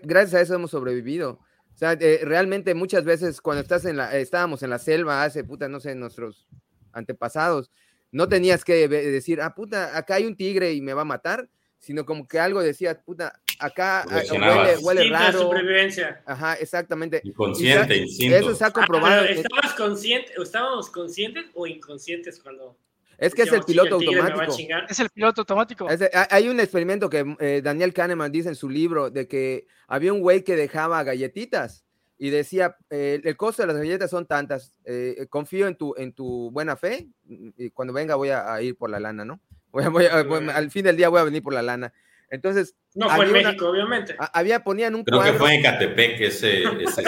gracias 0.03 0.33
a 0.35 0.41
eso 0.41 0.53
hemos 0.53 0.69
sobrevivido. 0.69 1.39
O 1.73 1.77
sea, 1.79 1.93
eh, 1.93 2.19
realmente 2.23 2.75
muchas 2.75 3.03
veces 3.05 3.41
cuando 3.41 3.61
estás 3.61 3.85
en 3.85 3.97
la, 3.97 4.15
estábamos 4.15 4.61
en 4.61 4.69
la 4.69 4.77
selva 4.77 5.23
hace, 5.23 5.43
puta, 5.43 5.67
no 5.67 5.79
sé, 5.79 5.95
nuestros 5.95 6.47
antepasados, 6.91 7.71
no 8.11 8.29
tenías 8.29 8.63
que 8.63 8.87
decir, 8.87 9.41
ah, 9.41 9.55
puta, 9.55 9.97
acá 9.97 10.15
hay 10.15 10.25
un 10.25 10.35
tigre 10.35 10.73
y 10.73 10.81
me 10.81 10.93
va 10.93 11.01
a 11.01 11.05
matar, 11.05 11.49
sino 11.79 12.05
como 12.05 12.27
que 12.27 12.39
algo 12.39 12.61
decía, 12.61 13.01
puta, 13.01 13.41
acá 13.59 14.05
ah, 14.09 14.21
huele, 14.31 14.77
huele 14.81 15.09
raro. 15.09 15.41
supervivencia. 15.41 16.21
Ajá, 16.25 16.55
exactamente. 16.55 17.21
Inconsciente, 17.23 17.97
instinto. 17.97 18.37
Eso 18.37 18.55
se 18.55 18.65
ha 18.65 18.71
comprobado. 18.71 19.21
Ah, 19.21 19.25
¿estabas 19.25 19.73
consciente, 19.73 20.31
¿Estábamos 20.41 20.89
conscientes 20.89 21.45
o 21.53 21.67
inconscientes 21.67 22.39
cuando... 22.39 22.77
Es 23.17 23.35
que 23.35 23.41
es 23.41 23.51
el 23.51 23.63
piloto 23.63 23.95
automático. 23.95 24.55
Es 24.89 24.99
el 24.99 25.09
piloto 25.09 25.41
automático. 25.41 25.87
hay 26.29 26.47
un 26.47 26.59
experimento 26.61 27.09
que 27.09 27.35
eh, 27.39 27.61
Daniel 27.61 27.93
Kahneman 27.93 28.31
dice 28.31 28.47
en 28.47 28.55
su 28.55 28.69
libro 28.69 29.09
de 29.09 29.27
que 29.27 29.67
había 29.87 30.13
un 30.13 30.21
güey 30.21 30.43
que 30.43 30.55
dejaba 30.55 31.03
galletitas 31.03 31.83
y 32.17 32.29
decía, 32.29 32.77
eh, 32.89 33.19
el 33.21 33.35
costo 33.35 33.63
de 33.63 33.67
las 33.67 33.77
galletas 33.77 34.09
son 34.09 34.25
tantas, 34.25 34.71
eh, 34.85 35.27
confío 35.29 35.67
en 35.67 35.75
tu, 35.75 35.95
en 35.97 36.13
tu 36.13 36.49
buena 36.51 36.77
fe 36.77 37.09
y 37.57 37.71
cuando 37.71 37.93
venga 37.93 38.15
voy 38.15 38.29
a, 38.29 38.61
ir 38.61 38.77
por 38.77 38.89
la 38.89 39.01
lana, 39.01 39.25
¿no? 39.25 39.41
Voy 39.71 40.05
al 40.07 40.71
fin 40.71 40.83
del 40.83 40.97
día 40.97 41.09
voy 41.09 41.19
a 41.19 41.25
venir 41.25 41.43
por 41.43 41.53
la 41.53 41.61
lana. 41.61 41.93
Entonces. 42.29 42.75
No 42.95 43.09
fue 43.09 43.25
en 43.25 43.31
México, 43.31 43.69
obviamente. 43.69 44.15
Había, 44.33 44.63
ponían 44.63 44.95
un 44.95 45.03
Creo 45.03 45.21
que 45.21 45.33
fue 45.33 45.55
en 45.55 45.63
Catepec 45.63 46.19
ese, 46.21 46.63
ese, 46.63 47.01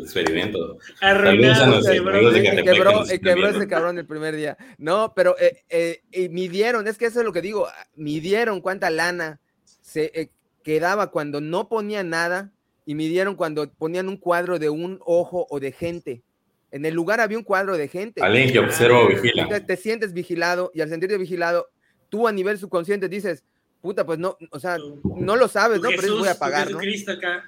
experimento. 0.00 0.78
quebró, 2.64 3.04
quebró 3.22 3.48
ese 3.48 3.68
cabrón 3.68 3.98
el 3.98 4.06
primer 4.06 4.36
día. 4.36 4.56
No, 4.78 5.12
pero 5.14 5.36
eh, 5.38 5.62
eh, 6.12 6.28
midieron, 6.30 6.86
es 6.88 6.98
que 6.98 7.06
eso 7.06 7.20
es 7.20 7.26
lo 7.26 7.32
que 7.32 7.42
digo, 7.42 7.68
midieron 7.96 8.60
cuánta 8.60 8.90
lana 8.90 9.40
se 9.80 10.12
eh, 10.14 10.30
quedaba 10.62 11.10
cuando 11.10 11.40
no 11.40 11.68
ponían 11.68 12.10
nada 12.10 12.52
y 12.86 12.94
midieron 12.94 13.34
cuando 13.34 13.70
ponían 13.72 14.08
un 14.08 14.16
cuadro 14.16 14.58
de 14.58 14.70
un 14.70 15.00
ojo 15.04 15.46
o 15.50 15.60
de 15.60 15.72
gente. 15.72 16.22
En 16.70 16.84
el 16.84 16.94
lugar 16.94 17.20
había 17.20 17.38
un 17.38 17.44
cuadro 17.44 17.76
de 17.76 17.88
gente. 17.88 18.22
Alguien 18.22 18.52
que 18.52 18.58
observa 18.58 19.00
o 19.00 19.08
vigila. 19.08 19.66
te 19.66 19.76
sientes 19.76 20.12
vigilado 20.12 20.70
y 20.74 20.80
al 20.80 20.88
sentirte 20.88 21.18
vigilado, 21.18 21.68
tú 22.08 22.28
a 22.28 22.32
nivel 22.32 22.58
subconsciente 22.58 23.08
dices, 23.08 23.44
puta, 23.80 24.04
pues 24.04 24.18
no, 24.18 24.36
o 24.50 24.60
sea, 24.60 24.76
no 25.16 25.36
lo 25.36 25.48
sabes, 25.48 25.80
¿no? 25.80 25.88
Pero 25.88 26.18
voy 26.18 26.28
a 26.28 26.38
pagar, 26.38 26.70
¿no? 26.70 26.78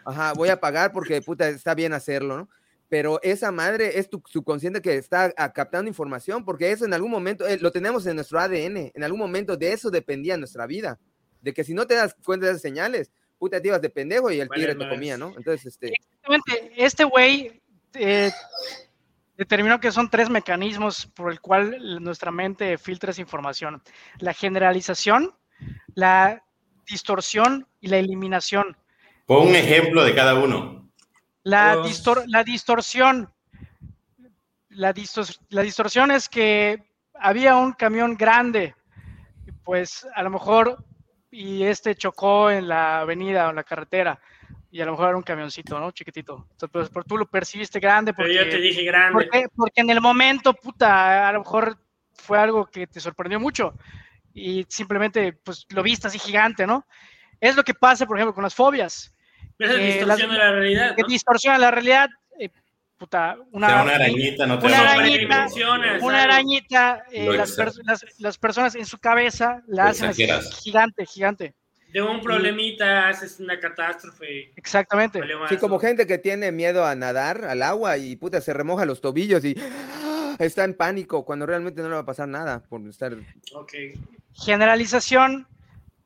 Ajá, 0.05 0.33
voy 0.33 0.49
a 0.49 0.61
pagar 0.61 0.93
porque, 0.93 1.21
puta, 1.23 1.49
está 1.49 1.75
bien 1.75 1.93
hacerlo, 1.93 2.37
¿no? 2.37 2.49
Pero 2.89 3.21
esa 3.23 3.51
madre 3.51 3.99
es 3.99 4.11
tu 4.11 4.23
subconsciente 4.27 4.83
que 4.83 4.97
está 4.97 5.33
ah, 5.37 5.53
captando 5.53 5.89
información, 5.89 6.45
porque 6.45 6.71
eso 6.71 6.85
en 6.85 6.93
algún 6.93 7.11
momento, 7.11 7.47
eh, 7.47 7.59
lo 7.59 7.73
tenemos 7.73 8.07
en 8.07 8.17
nuestro 8.17 8.39
ADN, 8.39 8.93
en 8.95 9.05
algún 9.05 9.19
momento 9.19 9.57
de 9.57 9.73
eso 9.73 9.91
dependía 9.91 10.37
nuestra 10.37 10.67
vida, 10.67 10.99
de 11.41 11.55
que 11.55 11.65
si 11.65 11.73
no 11.73 11.87
te 11.87 11.95
das 11.95 12.15
cuenta 12.23 12.47
de 12.47 12.53
esas 12.53 12.63
señales, 12.63 13.11
puta, 13.39 13.61
te 13.61 13.69
ibas 13.69 13.81
de 13.81 13.91
pendejo 13.91 14.31
y 14.31 14.41
el 14.41 14.49
tigre 14.49 14.75
te 14.75 14.89
comía, 14.89 15.17
¿no? 15.17 15.33
Entonces, 15.37 15.67
este... 15.67 15.89
Exactamente, 15.89 16.73
este 16.77 17.05
güey 17.05 17.63
eh, 17.95 18.31
determinó 19.37 19.81
que 19.81 19.91
son 19.91 20.11
tres 20.11 20.31
mecanismos 20.31 21.07
por 21.07 21.33
el 21.33 21.41
cual 21.41 22.03
nuestra 22.03 22.31
mente 22.31 22.79
filtra 22.79 23.11
esa 23.11 23.21
información. 23.21 23.83
La 24.19 24.35
generalización, 24.35 25.35
la 25.95 26.43
distorsión 26.87 27.67
y 27.81 27.89
la 27.89 27.99
eliminación. 27.99 28.77
Pon 29.27 29.49
un 29.49 29.57
ejemplo 29.57 30.05
de 30.05 30.15
cada 30.15 30.35
uno. 30.35 30.91
La, 31.43 31.77
la 32.27 32.45
distorsión. 32.45 33.33
La, 34.69 34.95
la 35.51 35.63
distorsión 35.63 36.11
es 36.11 36.29
que 36.29 36.83
había 37.15 37.57
un 37.57 37.73
camión 37.73 38.17
grande, 38.17 38.75
pues 39.65 40.07
a 40.15 40.23
lo 40.23 40.31
mejor, 40.31 40.85
y 41.31 41.63
este 41.65 41.95
chocó 41.95 42.51
en 42.51 42.69
la 42.69 43.01
avenida 43.01 43.47
o 43.47 43.51
en 43.51 43.57
la 43.57 43.65
carretera, 43.65 44.19
y 44.71 44.81
a 44.81 44.87
lo 44.87 44.93
mejor 44.93 45.09
era 45.09 45.17
un 45.17 45.23
camioncito, 45.23 45.79
¿no? 45.79 45.91
Chiquitito. 45.91 46.47
Entonces, 46.53 46.91
pues, 46.91 47.07
tú 47.07 47.19
lo 47.19 47.27
percibiste 47.27 47.79
grande. 47.79 48.15
Porque, 48.15 48.33
Pero 48.33 48.45
yo 48.45 48.51
te 48.51 48.59
dije 48.59 48.85
grande. 48.85 49.13
Porque, 49.13 49.47
porque 49.55 49.81
en 49.83 49.91
el 49.91 50.01
momento, 50.01 50.55
puta, 50.55 51.29
a 51.29 51.33
lo 51.33 51.41
mejor 51.41 51.77
fue 52.15 52.39
algo 52.39 52.67
que 52.67 52.87
te 52.87 53.01
sorprendió 53.01 53.39
mucho 53.39 53.75
y 54.35 54.65
simplemente 54.69 55.33
pues 55.33 55.67
lo 55.71 55.83
viste 55.83 56.09
así 56.09 56.19
gigante, 56.19 56.67
¿no? 56.67 56.87
Es 57.41 57.57
lo 57.57 57.65
que 57.65 57.75
pasa, 57.75 58.07
por 58.07 58.17
ejemplo, 58.17 58.35
con 58.35 58.45
las 58.45 58.55
fobias. 58.55 59.13
Es 59.59 59.97
distorsión 59.97 60.31
de 60.31 60.39
la 60.39 60.53
realidad. 60.53 60.97
Que 60.97 61.03
distorsiona 61.09 61.59
la 61.59 61.71
realidad. 61.71 62.09
Eh, 62.39 62.51
puta, 62.97 63.37
una, 63.51 63.83
una, 63.83 63.95
arañita, 63.95 64.47
no 64.47 64.59
te 64.59 64.67
una 64.67 64.93
arañita, 64.93 65.49
una 66.01 66.23
arañita, 66.23 67.05
eh, 67.11 67.27
las, 67.37 67.57
las, 68.19 68.39
personas 68.39 68.75
en 68.75 68.87
su 68.87 68.99
cabeza 68.99 69.63
la 69.67 69.89
hacen 69.89 70.11
así, 70.11 70.25
gigante, 70.63 71.05
gigante. 71.07 71.55
De 71.93 72.01
un 72.01 72.23
problemita 72.23 73.09
haces 73.09 73.39
una 73.39 73.61
catástrofe. 73.61 74.53
Exactamente. 74.57 75.21
Sí, 75.49 75.59
como 75.59 75.79
gente 75.79 76.07
que 76.07 76.17
tiene 76.17 76.51
miedo 76.51 76.87
a 76.87 76.95
nadar 76.95 77.45
al 77.45 77.63
agua 77.63 77.99
y 77.99 78.17
puta 78.17 78.41
se 78.41 78.55
remoja 78.55 78.87
los 78.87 79.03
tobillos 79.03 79.45
y 79.45 79.55
está 80.39 80.65
en 80.65 80.75
pánico 80.75 81.25
cuando 81.25 81.45
realmente 81.45 81.83
no 81.83 81.89
le 81.89 81.95
va 81.95 82.01
a 82.01 82.07
pasar 82.07 82.29
nada 82.29 82.63
por 82.63 82.81
estar. 82.89 83.15
Generalización 84.35 85.47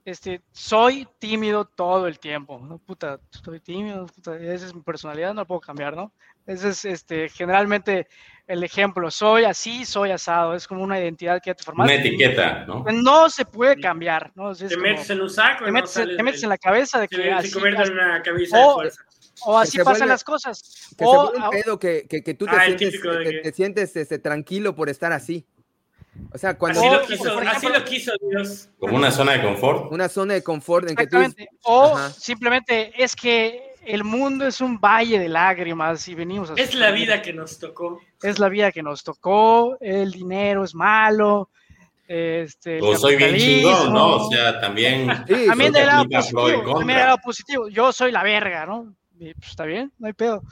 este, 0.07 0.41
soy 0.53 1.09
tímido 1.19 1.65
todo 1.65 2.07
el 2.07 2.21
tiempo, 2.21 2.61
¿no? 2.61 2.79
Puta, 2.79 3.19
estoy 3.33 3.59
tímido, 3.59 4.07
puta, 4.07 4.37
esa 4.37 4.67
es 4.67 4.73
mi 4.73 4.81
personalidad, 4.81 5.35
no 5.35 5.41
la 5.41 5.45
puedo 5.45 5.61
cambiar, 5.61 5.97
¿no? 5.97 6.13
Ese 6.47 6.69
es 6.69 6.85
este, 6.85 7.29
generalmente 7.29 8.07
el 8.47 8.63
ejemplo, 8.63 9.11
soy 9.11 9.43
así, 9.43 9.85
soy 9.85 10.13
asado, 10.13 10.55
es 10.55 10.69
como 10.69 10.85
una 10.85 11.01
identidad 11.01 11.43
que 11.43 11.51
ya 11.51 11.55
te 11.55 11.65
formaste. 11.65 11.93
Una 11.93 12.05
etiqueta, 12.05 12.65
¿no? 12.67 12.85
No 12.85 13.29
se 13.29 13.45
puede 13.45 13.81
cambiar, 13.81 14.31
¿no? 14.37 14.55
te 14.55 14.77
metes 14.77 15.11
en 15.11 15.23
un 15.23 15.29
saco, 15.29 15.65
te 15.65 15.73
metes, 15.73 15.95
te 15.95 16.23
metes 16.23 16.43
en 16.45 16.51
la 16.51 16.59
cabeza 16.59 17.01
de 17.01 17.09
que 17.09 17.33
así, 17.33 17.49
se 17.49 17.59
en 17.59 17.93
una 17.93 18.23
camisa 18.23 18.57
o, 18.57 18.69
de 18.69 18.75
fuerza. 18.75 19.03
O 19.45 19.59
así 19.59 19.79
pasan 19.79 20.09
las 20.09 20.23
cosas. 20.23 20.95
Que 20.97 21.05
o, 21.05 21.33
se 21.33 21.39
vuelve 21.41 21.63
pedo 21.63 21.79
que, 21.81 22.07
que, 22.09 22.23
que 22.23 22.35
tú 22.35 22.47
te 22.47 22.53
ah, 22.55 22.65
sientes, 22.65 23.01
te, 23.03 23.41
te 23.41 23.53
sientes 23.53 23.97
este, 23.97 24.21
tranquilo 24.21 24.77
por 24.77 24.89
estar 24.89 25.13
así. 25.13 25.45
O 26.33 26.39
sea, 26.39 26.57
cuando... 26.59 26.81
Así, 26.81 26.91
lo 26.91 27.03
quiso, 27.03 27.39
así 27.39 27.67
lo 27.69 27.85
quiso 27.85 28.13
Dios. 28.31 28.69
Como 28.79 28.97
una 28.97 29.11
zona 29.11 29.33
de 29.33 29.43
confort. 29.43 29.93
Una 29.93 30.09
zona 30.09 30.35
de 30.35 30.43
confort 30.43 30.91
en 30.91 30.97
que 30.97 31.07
tú... 31.07 31.19
O 31.63 31.99
simplemente 32.11 32.93
es 33.03 33.17
que 33.17 33.75
el 33.87 34.05
mundo 34.05 34.47
es 34.47 34.61
un 34.61 34.81
valle 34.81 35.19
de 35.19 35.29
lágrimas 35.29 36.07
y 36.09 36.15
venimos 36.15 36.51
a... 36.51 36.55
Es 36.55 36.75
la 36.75 36.91
vida 36.91 37.23
que 37.23 37.33
nos 37.33 37.59
tocó. 37.59 38.01
Es 38.23 38.39
la 38.39 38.49
vida 38.49 38.73
que 38.73 38.83
nos 38.83 39.05
tocó, 39.05 39.79
el 39.81 40.13
dinero 40.13 40.65
es 40.65 40.75
malo. 40.75 41.51
Este, 42.09 42.81
o 42.81 42.97
soy 42.97 43.17
bien 43.17 43.37
chingón, 43.37 43.93
¿no? 43.93 44.17
O 44.17 44.31
sea, 44.31 44.61
también... 44.61 45.09
Sí, 45.27 45.47
también 45.47 45.73
del 45.73 45.87
lado 45.87 46.05
positivo, 46.09 46.79
también 46.79 46.99
lado 46.99 47.19
positivo. 47.19 47.69
Yo 47.69 47.93
soy 47.93 48.13
la 48.13 48.23
verga, 48.23 48.67
¿no? 48.67 48.95
pues 49.19 49.49
está 49.49 49.65
bien, 49.65 49.93
no 49.99 50.07
hay 50.07 50.13
pedo. 50.13 50.43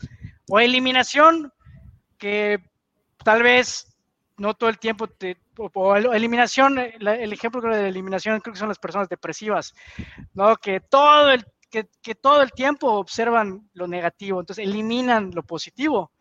O 0.48 0.58
eliminación, 0.58 1.52
que 2.18 2.58
tal 3.22 3.42
vez 3.42 3.93
no 4.36 4.55
todo 4.55 4.70
el 4.70 4.78
tiempo 4.78 5.06
te, 5.06 5.36
o, 5.56 5.97
eliminación, 5.97 6.78
el 6.78 7.32
ejemplo 7.32 7.61
de 7.62 7.82
la 7.82 7.89
eliminación 7.89 8.40
creo 8.40 8.52
que 8.52 8.59
son 8.59 8.69
las 8.69 8.78
personas 8.78 9.09
depresivas, 9.09 9.74
¿no? 10.35 10.56
Que 10.56 10.81
todo 10.81 11.31
el, 11.31 11.44
que, 11.70 11.86
que, 12.02 12.15
todo 12.15 12.43
el 12.43 12.52
tiempo 12.52 12.93
observan 12.93 13.69
lo 13.73 13.86
negativo, 13.86 14.40
entonces 14.40 14.65
eliminan 14.65 15.31
lo 15.32 15.43
positivo 15.43 16.12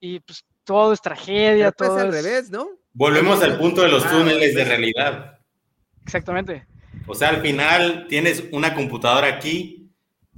y 0.00 0.20
pues 0.20 0.44
todo 0.64 0.92
es 0.92 1.00
tragedia, 1.00 1.72
todo 1.72 1.96
es 1.96 2.04
al 2.04 2.12
revés, 2.12 2.50
¿no? 2.50 2.68
Volvemos 2.92 3.42
al 3.42 3.58
punto 3.58 3.82
de 3.82 3.88
los 3.88 4.04
ah, 4.04 4.10
túneles 4.10 4.54
de 4.54 4.64
realidad. 4.64 5.38
Exactamente. 6.04 6.66
O 7.06 7.14
sea, 7.14 7.30
al 7.30 7.40
final 7.40 8.06
tienes 8.08 8.44
una 8.52 8.74
computadora 8.74 9.28
aquí 9.28 9.90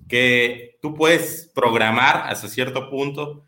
que 0.08 0.78
tú 0.80 0.94
puedes 0.94 1.50
programar 1.54 2.28
hasta 2.28 2.48
cierto 2.48 2.90
punto 2.90 3.44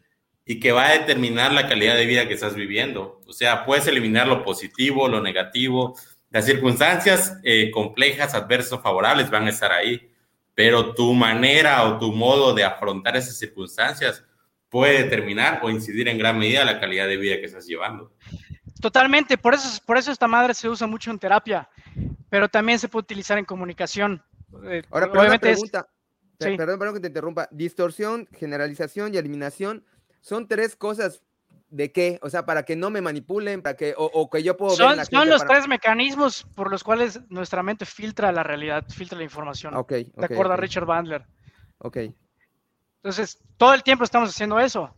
y 0.48 0.60
que 0.60 0.70
va 0.70 0.86
a 0.86 0.93
determinar 0.93 1.52
la 1.52 1.68
calidad 1.68 1.97
de 1.97 2.06
vida 2.06 2.28
que 2.28 2.35
estás 2.35 2.55
viviendo. 2.55 3.20
O 3.27 3.32
sea, 3.32 3.64
puedes 3.66 3.86
eliminar 3.89 4.28
lo 4.28 4.44
positivo, 4.44 5.09
lo 5.09 5.20
negativo. 5.20 5.98
Las 6.31 6.47
circunstancias 6.47 7.39
eh, 7.43 7.73
complejas, 7.73 8.32
adversas 8.32 8.81
favorables 8.81 9.28
van 9.28 9.48
a 9.48 9.51
estar 9.51 9.73
ahí, 9.73 10.09
pero 10.55 10.94
tu 10.94 11.12
manera 11.14 11.82
o 11.85 11.98
tu 11.98 12.12
modo 12.12 12.55
de 12.55 12.62
afrontar 12.62 13.16
esas 13.16 13.36
circunstancias 13.36 14.24
puede 14.68 15.02
determinar 15.02 15.60
o 15.64 15.70
incidir 15.70 16.06
en 16.06 16.18
gran 16.18 16.39
medida 16.39 16.64
la 16.64 16.78
calidad 16.78 17.09
de 17.09 17.16
vida 17.16 17.36
que 17.40 17.47
estás 17.47 17.66
llevando. 17.66 18.12
Totalmente, 18.81 19.36
por 19.39 19.55
eso, 19.55 19.81
por 19.85 19.97
eso 19.97 20.12
esta 20.12 20.28
madre 20.28 20.55
se 20.55 20.68
usa 20.68 20.86
mucho 20.86 21.10
en 21.10 21.18
terapia, 21.18 21.68
pero 22.31 22.48
también 22.48 22.78
se 22.78 22.89
puede 22.89 23.02
utilizar 23.02 23.36
en 23.36 23.44
comunicación. 23.44 24.23
Eh, 24.64 24.82
Ahora, 24.90 25.06
obviamente 25.06 25.51
pregunta, 25.51 25.89
perdón, 26.39 26.78
perdón 26.78 26.94
que 26.94 27.01
te 27.01 27.09
interrumpa, 27.09 27.48
distorsión, 27.51 28.28
generalización 28.32 29.12
y 29.12 29.16
eliminación 29.16 29.85
son 30.27 30.48
tres 30.48 30.74
cosas 30.74 31.23
de 31.69 31.93
qué, 31.93 32.19
o 32.20 32.28
sea, 32.28 32.44
para 32.44 32.65
que 32.65 32.74
no 32.74 32.90
me 32.90 33.01
manipulen, 33.01 33.62
para 33.62 33.77
que, 33.77 33.94
o, 33.97 34.28
que 34.28 34.43
yo 34.43 34.57
puedo 34.57 34.74
son, 34.74 34.97
ver 34.97 35.07
Son 35.07 35.28
los 35.28 35.47
tres 35.47 35.69
mecanismos 35.69 36.44
por 36.57 36.69
los 36.69 36.82
cuales 36.82 37.20
nuestra 37.28 37.62
mente 37.62 37.86
filtra 37.86 38.32
la 38.32 38.43
realidad, 38.43 38.85
filtra 38.89 39.16
la 39.16 39.23
información. 39.23 39.77
Ok. 39.77 39.93
De 39.93 40.24
acuerdo 40.24 40.55
a 40.55 40.57
Richard 40.57 40.85
Bandler. 40.85 41.24
Ok. 41.78 41.98
Entonces, 42.97 43.39
todo 43.57 43.73
el 43.73 43.85
tiempo 43.85 44.03
estamos 44.03 44.31
haciendo 44.31 44.59
eso. 44.59 44.93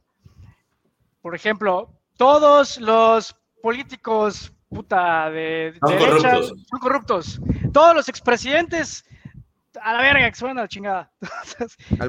Por 1.21 1.35
ejemplo, 1.35 1.93
todos 2.17 2.81
los 2.81 3.37
políticos 3.61 4.51
puta 4.71 5.29
de, 5.29 5.75
derecha 5.87 6.43
son 6.43 6.81
corruptos. 6.81 7.39
Todos 7.75 7.95
los 7.95 8.09
expresidentes 8.09 9.05
a 9.83 9.93
la 9.93 10.01
verga 10.01 10.31
que 10.31 10.37
suena 10.37 10.63
la 10.63 10.69
chingada. 10.69 11.13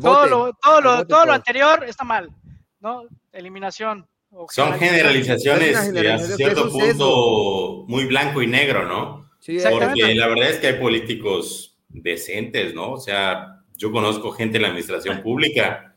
todo, 0.01 0.25
lo, 0.25 0.53
todo, 0.53 0.79
lo, 0.79 1.05
todo 1.05 1.25
lo 1.25 1.33
anterior 1.33 1.83
está 1.83 2.05
mal. 2.05 2.33
¿No? 2.79 3.03
Eliminación. 3.31 4.07
Son 4.49 4.73
generalizaciones 4.73 5.75
a 5.75 6.17
cierto 6.35 6.71
punto 6.71 7.85
muy 7.87 8.05
blanco 8.05 8.41
y 8.41 8.47
negro, 8.47 8.87
¿no? 8.87 9.29
Sí, 9.39 9.57
Porque 9.69 10.13
la 10.13 10.27
verdad 10.27 10.49
es 10.49 10.57
que 10.57 10.67
hay 10.67 10.79
políticos 10.79 11.77
decentes, 11.87 12.75
¿no? 12.75 12.91
O 12.91 12.99
sea, 12.99 13.63
yo 13.75 13.91
conozco 13.91 14.31
gente 14.31 14.57
en 14.57 14.63
la 14.63 14.67
administración 14.69 15.23
pública, 15.23 15.95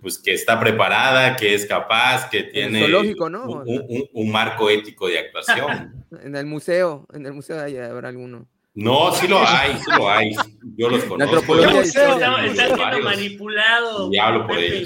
pues 0.00 0.18
que 0.18 0.32
está 0.32 0.58
preparada, 0.58 1.36
que 1.36 1.54
es 1.54 1.66
capaz, 1.66 2.30
que 2.30 2.44
tiene 2.44 2.86
un, 4.12 4.30
marco 4.30 4.70
ético 4.70 5.08
de 5.08 5.18
actuación. 5.18 6.06
en 6.22 6.36
el 6.36 6.46
museo, 6.46 7.06
en 7.12 7.26
el 7.26 7.34
museo 7.34 7.60
habrá 7.60 8.08
alguno. 8.08 8.46
No, 8.76 9.12
sí 9.12 9.28
lo 9.28 9.38
hay, 9.38 9.76
sí 9.78 9.90
lo 9.96 10.10
hay. 10.10 10.34
Yo 10.76 10.88
los 10.88 11.04
conozco. 11.04 11.60
Estás 11.60 11.92
siendo 11.92 13.00
manipulado 13.04 14.10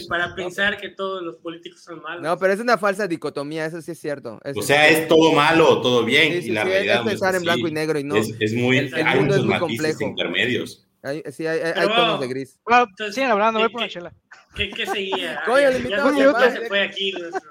para 0.09 0.35
pensar 0.35 0.77
que 0.77 0.91
todos 0.91 1.23
los 1.23 1.37
políticos 1.37 1.83
son 1.85 2.03
malos. 2.03 2.23
No, 2.23 2.39
pero 2.39 2.53
es 2.53 2.61
una 2.61 2.77
falsa 2.77 3.09
dicotomía, 3.09 3.65
eso 3.65 3.81
sí 3.81 3.93
es 3.93 3.99
cierto. 3.99 4.41
o 4.55 4.63
sea, 4.63 4.89
es 4.89 5.09
todo 5.09 5.33
malo 5.33 5.71
o 5.71 5.81
todo 5.81 6.05
bien. 6.05 6.35
y 6.35 6.51
la 6.51 6.65
realidad 6.65 7.01
es 7.01 7.09
pensar 7.09 7.35
en 7.35 7.43
blanco 7.43 7.67
y 7.67 7.73
negro 7.73 7.99
y 7.99 8.05
no. 8.05 8.17
Es, 8.17 8.53
muy, 8.53 8.77
el, 8.77 8.95
hay 8.95 9.21
muchos 9.21 9.51
es 9.51 9.59
complejo. 9.59 10.05
intermedios. 10.05 10.85
Hay, 11.03 11.23
sí, 11.31 11.47
hay, 11.47 11.61
hay 11.61 11.89
tonos 11.89 12.21
de 12.21 12.27
gris. 12.27 12.59
Bueno, 12.67 12.87
siguen 13.11 13.31
hablando, 13.31 13.61
voy 13.61 13.69
por 13.71 13.81
una 13.81 13.89
chela. 13.89 14.13
¿Qué, 14.55 14.69
qué 14.69 14.85
seguía? 14.85 15.41
Coño, 15.47 15.71
le 15.71 15.89
ya, 15.89 16.51
se 16.51 16.67
fue 16.67 16.83
aquí 16.83 17.13
nuestro, 17.13 17.51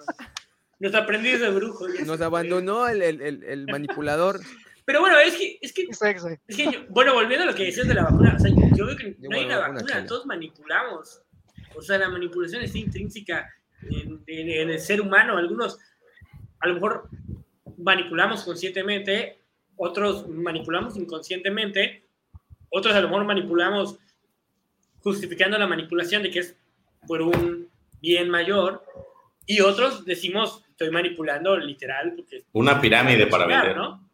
nuestro 0.79 1.01
aprendiz 1.01 1.39
de 1.39 1.49
brujo. 1.49 1.87
Nos 2.05 2.21
abandonó 2.21 2.87
el, 2.87 3.01
el, 3.01 3.43
el 3.43 3.65
manipulador. 3.67 4.41
Pero 4.87 5.01
bueno, 5.01 5.19
es 5.19 5.35
que, 5.35 5.59
es 5.61 5.73
que, 5.73 5.85
es 6.47 6.55
que 6.55 6.85
bueno, 6.87 7.13
volviendo 7.13 7.43
a 7.43 7.47
lo 7.47 7.53
que 7.53 7.65
decías 7.65 7.89
de 7.89 7.93
la 7.93 8.05
vacuna, 8.05 8.37
o 8.37 8.39
sea, 8.39 8.49
yo 8.73 8.85
veo 8.85 8.95
que 8.95 9.17
no 9.19 9.35
hay 9.35 9.43
una 9.43 9.59
vacuna, 9.59 10.05
todos 10.05 10.25
manipulamos. 10.25 11.23
O 11.75 11.81
sea, 11.81 11.97
la 11.97 12.07
manipulación 12.07 12.61
está 12.61 12.77
intrínseca 12.77 13.53
en, 13.81 14.23
el 14.25 14.79
ser 14.79 15.01
humano. 15.01 15.37
Algunos, 15.37 15.77
a 16.61 16.67
lo 16.69 16.75
mejor, 16.75 17.09
manipulamos 17.77 18.45
conscientemente, 18.45 19.41
otros 19.75 20.25
manipulamos 20.29 20.95
inconscientemente, 20.95 22.07
otros 22.69 22.95
a 22.95 23.01
lo 23.01 23.09
mejor 23.09 23.25
manipulamos 23.25 23.99
justificando 25.01 25.57
la 25.57 25.67
manipulación 25.67 26.23
de 26.23 26.31
que 26.31 26.39
es 26.39 26.55
por 27.05 27.21
un 27.21 27.67
bien 27.99 28.29
mayor, 28.29 28.85
y 29.45 29.59
otros 29.59 30.05
decimos, 30.05 30.63
estoy 30.69 30.91
manipulando 30.91 31.57
literal. 31.57 32.13
Porque 32.15 32.45
Una 32.53 32.79
pirámide 32.79 33.27
para 33.27 33.47
vender. 33.47 33.75
¿no? 33.75 34.06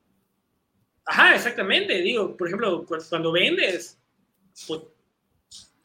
Ajá, 1.05 1.35
exactamente. 1.35 2.01
Digo, 2.01 2.35
por 2.38 2.47
ejemplo, 2.47 2.85
cuando 2.85 3.31
vendes, 3.31 3.99
pues, 4.67 4.81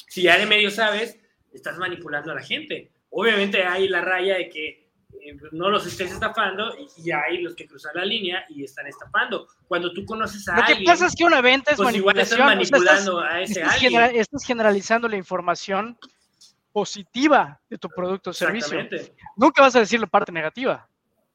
si 0.06 0.22
ya 0.22 0.38
de 0.38 0.46
medio 0.46 0.70
sabes, 0.70 1.18
estás 1.52 1.78
manipulando 1.78 2.32
a 2.32 2.36
la 2.36 2.42
gente. 2.42 2.90
Obviamente 3.10 3.64
hay 3.64 3.88
la 3.88 4.00
raya 4.00 4.36
de 4.36 4.48
que 4.48 4.88
eh, 5.22 5.36
no 5.52 5.70
los 5.70 5.86
estés 5.86 6.12
estafando 6.12 6.74
y, 6.96 7.10
hay 7.10 7.42
los 7.42 7.54
que 7.54 7.66
cruzan 7.66 7.92
la 7.94 8.04
línea 8.04 8.44
y 8.48 8.64
están 8.64 8.86
estafando. 8.86 9.48
Cuando 9.66 9.92
tú 9.92 10.04
conoces 10.04 10.46
a 10.48 10.56
alguien... 10.56 10.78
Lo 10.78 10.78
que 10.80 10.84
pasa 10.84 11.06
es 11.06 11.14
que 11.14 11.24
una 11.24 11.40
venta 11.40 11.72
es 11.72 11.76
pues 11.76 11.86
manipulación. 11.86 12.38
Igual 12.38 12.60
estás 12.60 12.80
manipulando 12.80 13.20
a 13.20 13.42
ese 13.42 13.62
alguien. 13.62 14.16
estás 14.16 14.44
generalizando 14.44 15.08
la 15.08 15.16
información 15.16 15.98
positiva 16.72 17.60
de 17.68 17.78
tu 17.78 17.88
producto 17.88 18.30
o 18.30 18.32
servicio. 18.32 18.86
Nunca 19.36 19.62
vas 19.62 19.74
a 19.76 19.80
decir 19.80 20.00
la 20.00 20.06
parte 20.06 20.30
negativa. 20.30 20.88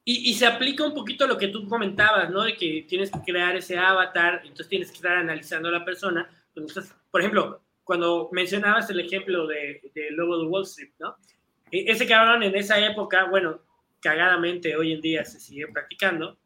Y, 0.06 0.34
se 0.34 0.44
aplica 0.44 0.84
un 0.84 0.92
poquito 0.92 1.26
lo 1.26 1.38
que 1.38 1.48
tú 1.48 1.66
comentabas, 1.66 2.28
¿no? 2.28 2.42
De 2.42 2.54
que 2.54 2.84
tienes 2.86 3.10
que 3.10 3.20
crear 3.20 3.56
ese 3.56 3.78
avatar, 3.78 4.42
entonces 4.42 4.68
tienes 4.68 4.90
que 4.90 4.96
estar 4.96 5.16
analizando 5.16 5.70
a 5.70 5.72
la 5.72 5.84
persona. 5.84 6.28
Entonces, 6.54 6.94
por 7.10 7.22
ejemplo, 7.22 7.62
cuando 7.84 8.28
mencionabas 8.30 8.90
el 8.90 9.00
ejemplo 9.00 9.46
de, 9.46 9.80
de 9.94 10.10
Lobo 10.10 10.38
de 10.38 10.46
Wall 10.46 10.64
Street, 10.64 10.90
¿no? 10.98 11.16
E, 11.70 11.90
ese 11.90 12.06
cabrón 12.06 12.42
en 12.42 12.54
esa 12.54 12.78
época, 12.78 13.24
bueno, 13.24 13.62
cagadamente 14.00 14.76
hoy 14.76 14.92
en 14.92 15.00
día 15.00 15.24
se 15.24 15.40
sigue 15.40 15.68
practicando, 15.68 16.36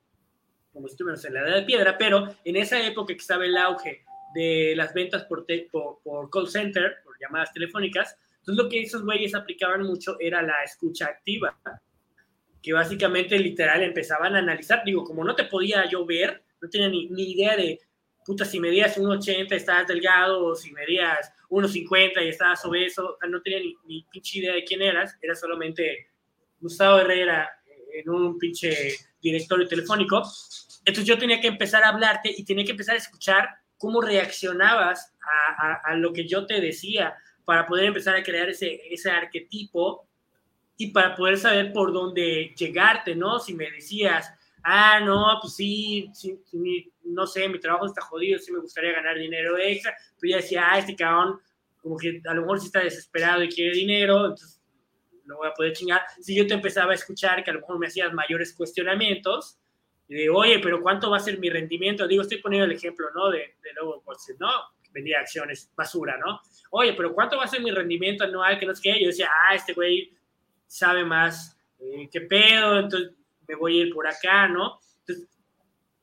como 0.72 0.86
si 0.86 0.93
estuviéramos 0.93 1.24
en 1.24 1.35
la 1.35 1.40
edad 1.40 1.56
de 1.56 1.62
piedra, 1.62 1.98
pero 1.98 2.28
en 2.44 2.55
esa 2.55 2.80
época 2.80 3.12
que 3.12 3.20
estaba 3.20 3.44
el 3.44 3.56
auge 3.56 4.05
de 4.35 4.74
las 4.76 4.94
ventas 4.94 5.24
por, 5.24 5.44
por, 5.72 5.98
por 6.05 6.30
call 6.30 6.48
center, 6.48 6.98
por 7.02 7.18
llamadas 7.18 7.52
telefónicas, 7.52 8.16
entonces 8.39 8.64
lo 8.64 8.70
que 8.70 8.82
esos 8.82 9.02
güeyes 9.02 9.35
aplicaban 9.35 9.82
mucho 9.82 10.16
era 10.20 10.43
la 10.43 10.62
escucha 10.62 11.06
activa 11.06 11.59
que 12.62 12.72
básicamente 12.72 13.39
literal 13.39 13.82
empezaban 13.82 14.35
a 14.35 14.39
analizar, 14.39 14.82
digo, 14.85 15.05
como 15.05 15.24
no 15.24 15.35
te 15.35 15.44
podía 15.44 15.89
yo 15.89 16.05
ver, 16.05 16.43
no 16.60 16.68
tenía 16.68 16.89
ni, 16.89 17.09
ni 17.09 17.32
idea 17.32 17.56
de, 17.56 17.80
puta, 18.24 18.44
si 18.44 18.60
medías 18.60 18.98
1,80 18.98 19.52
estabas 19.52 19.86
delgado, 19.86 20.44
o 20.44 20.55
si 20.55 20.72
medías 20.72 21.32
1,50 21.51 22.24
y 22.24 22.28
estabas 22.28 22.64
obeso, 22.64 23.16
no 23.28 23.40
tenía 23.43 23.60
ni, 23.60 23.76
ni, 23.86 24.02
pinche 24.10 24.40
idea 24.40 24.55
de 24.55 24.64
quién 24.64 24.82
eras, 24.82 25.16
era 25.22 25.35
solamente 25.35 26.09
Gustavo 26.60 26.98
Herrera 26.98 27.48
en 27.93 28.10
un 28.10 28.39
pinche 28.39 28.97
directorio 29.20 29.66
telefónico. 29.66 30.22
Entonces 30.85 31.05
yo 31.05 31.18
tenía 31.18 31.40
que 31.40 31.48
empezar 31.48 31.85
a 31.85 31.89
hablarte 31.89 32.32
y 32.36 32.44
tenía 32.44 32.64
que 32.64 32.72
empezar 32.72 32.94
a 32.94 32.98
escuchar 32.98 33.48
cómo 33.76 34.01
reaccionabas 34.01 35.14
a, 35.85 35.94
lo 35.97 36.12
que 36.12 36.26
yo 36.26 36.47
te 36.47 36.60
decía 36.60 37.14
para 37.44 37.66
poder 37.66 37.86
empezar 37.86 38.16
a 38.16 38.22
crear 38.22 38.48
ese, 38.48 38.80
ese 38.90 39.10
arquetipo 39.10 40.07
y 40.80 40.92
para 40.92 41.14
poder 41.14 41.36
saber 41.36 41.72
por 41.72 41.92
dónde 41.92 42.55
llegarte, 42.56 43.14
¿no? 43.16 43.40
Si 43.40 43.52
me 43.52 43.68
decías, 43.68 44.32
ah, 44.62 45.00
no, 45.00 45.38
pues 45.42 45.56
sí, 45.56 46.10
no 47.05 47.26
sé, 47.26 47.48
mi 47.48 47.59
trabajo 47.59 47.86
está 47.86 48.00
jodido, 48.00 48.38
sí 48.38 48.52
me 48.52 48.60
gustaría 48.60 48.92
ganar 48.92 49.18
dinero 49.18 49.59
extra, 49.59 49.94
pero 50.20 50.30
ya 50.30 50.36
decía, 50.36 50.68
ah, 50.70 50.78
este 50.78 50.94
cabrón, 50.94 51.40
como 51.82 51.96
que 51.98 52.22
a 52.24 52.32
lo 52.32 52.42
mejor 52.42 52.60
sí 52.60 52.66
está 52.66 52.80
desesperado 52.80 53.42
y 53.42 53.48
quiere 53.48 53.76
dinero, 53.76 54.26
entonces 54.26 54.62
no 55.24 55.38
voy 55.38 55.48
a 55.48 55.52
poder 55.52 55.72
chingar. 55.72 56.02
Si 56.20 56.34
yo 56.34 56.46
te 56.46 56.55
empezaba 56.55 56.92
a 56.92 56.94
escuchar 56.94 57.42
que 57.42 57.50
a 57.50 57.55
lo 57.55 57.60
mejor 57.60 57.78
me 57.80 57.88
hacías 57.88 58.12
mayores 58.12 58.55
cuestionamientos, 58.55 59.59
de, 60.06 60.30
oye, 60.30 60.60
pero 60.60 60.80
¿cuánto 60.80 61.10
va 61.10 61.16
a 61.16 61.20
ser 61.20 61.38
mi 61.40 61.50
rendimiento? 61.50 62.06
Digo, 62.06 62.22
estoy 62.22 62.38
poniendo 62.38 62.66
el 62.66 62.72
ejemplo, 62.72 63.09
¿no? 63.14 63.30
De, 63.30 63.38
de 63.38 63.72
luego, 63.74 64.00
pues, 64.05 64.32
¿no? 64.38 64.48
Vendía 64.92 65.18
acciones, 65.18 65.70
basura, 65.76 66.16
¿no? 66.16 66.40
Oye, 66.70 66.94
pero 66.94 67.12
¿cuánto 67.12 67.36
va 67.36 67.44
a 67.44 67.48
ser 67.48 67.62
mi 67.62 67.70
rendimiento 67.72 68.24
anual? 68.24 68.59
Que 68.59 68.64
no 68.64 68.74
sé 68.74 68.80
qué. 68.84 69.00
Yo 69.00 69.09
decía, 69.09 69.28
ah, 69.42 69.55
este 69.55 69.74
güey 69.74 70.16
sabe 70.69 71.05
más 71.05 71.59
eh, 71.81 72.09
qué 72.12 72.20
pedo, 72.20 72.78
entonces 72.78 73.11
me 73.49 73.57
voy 73.57 73.81
a 73.81 73.85
ir 73.86 73.93
por 73.93 74.07
acá, 74.07 74.47
¿no? 74.47 74.78
Entonces, 75.01 75.28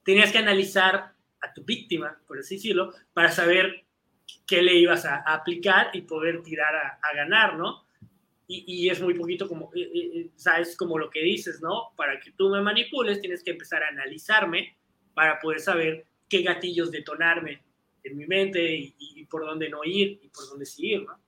tenías 0.04 0.32
que 0.32 0.40
analizar 0.40 1.14
a 1.42 1.54
tu 1.54 1.64
víctima, 1.64 2.20
por 2.28 2.40
así 2.40 2.56
decirlo, 2.56 2.94
para 3.14 3.32
saber 3.32 3.86
qué 4.46 4.62
le 4.62 4.76
ibas 4.76 5.06
a, 5.06 5.18
aplicar 5.22 5.92
y 5.94 6.02
poder 6.02 6.44
tirar 6.44 6.76
a, 6.76 7.00
a 7.02 7.16
ganar, 7.16 7.56
¿no? 7.56 7.86
y, 8.48 8.90
es 8.90 9.02
muy 9.02 9.14
poquito 9.16 9.48
como, 9.48 9.72
eh, 9.74 9.82
eh, 9.82 10.12
eh, 10.16 10.32
sabes, 10.36 10.78
como 10.78 11.00
lo 11.00 11.10
que 11.10 11.22
dices, 11.22 11.62
¿no? 11.62 11.94
Para 11.96 12.20
que 12.20 12.32
tú 12.32 12.50
me 12.50 12.62
manipules, 12.62 13.20
tienes 13.20 13.44
que 13.44 13.52
empezar 13.52 13.84
a 13.84 13.88
analizarme 13.88 14.78
para 15.14 15.40
poder 15.40 15.60
saber 15.60 16.06
qué 16.30 16.42
gatillos 16.42 16.92
detonarme 16.92 17.64
en 18.04 18.18
mi 18.18 18.28
mente 18.28 18.94
y, 18.98 19.26
por 19.26 19.46
dónde 19.46 19.70
no 19.70 19.84
ir 19.84 20.20
y 20.22 20.28
por 20.30 20.48
dónde 20.48 20.66
seguir, 20.66 21.04
¿no? 21.04 21.20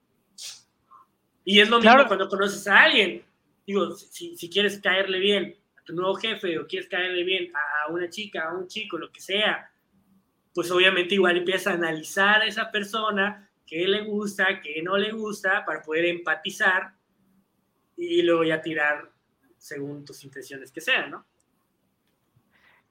Y 1.43 1.59
es 1.59 1.69
lo 1.69 1.79
mismo 1.79 2.05
cuando 2.07 2.29
conoces 2.29 2.67
a 2.67 2.83
alguien. 2.83 3.23
Digo, 3.67 3.91
si, 3.91 4.37
si, 4.37 4.49
quieres 4.49 4.79
caerle 4.79 5.19
bien 5.19 5.55
a 5.77 5.83
tu 5.83 5.93
nuevo 5.93 6.15
jefe 6.15 6.57
o 6.57 6.65
quieres 6.65 6.87
caerle 6.89 7.25
bien 7.25 7.51
a 7.53 7.91
una 7.91 8.09
chica, 8.09 8.49
a 8.49 8.57
un 8.57 8.67
chico, 8.67 8.97
lo 8.97 9.11
que 9.11 9.19
sea, 9.19 9.69
pues 10.53 10.71
obviamente 10.71 11.15
igual 11.15 11.37
empiezas 11.37 11.67
a 11.67 11.73
analizar 11.73 12.41
a 12.41 12.45
esa 12.45 12.71
persona, 12.71 13.47
qué 13.65 13.85
le 13.85 14.05
gusta, 14.05 14.61
qué 14.61 14.81
no 14.81 14.97
le 14.97 15.11
gusta, 15.11 15.65
para 15.65 15.83
poder 15.83 16.05
empatizar 16.05 16.93
y 17.97 18.21
luego 18.21 18.45
ya 18.45 18.61
tirar 18.61 19.11
según 19.57 20.05
tus 20.05 20.23
intenciones 20.23 20.71
que 20.71 20.79
sean, 20.79 21.11
¿no? 21.11 21.25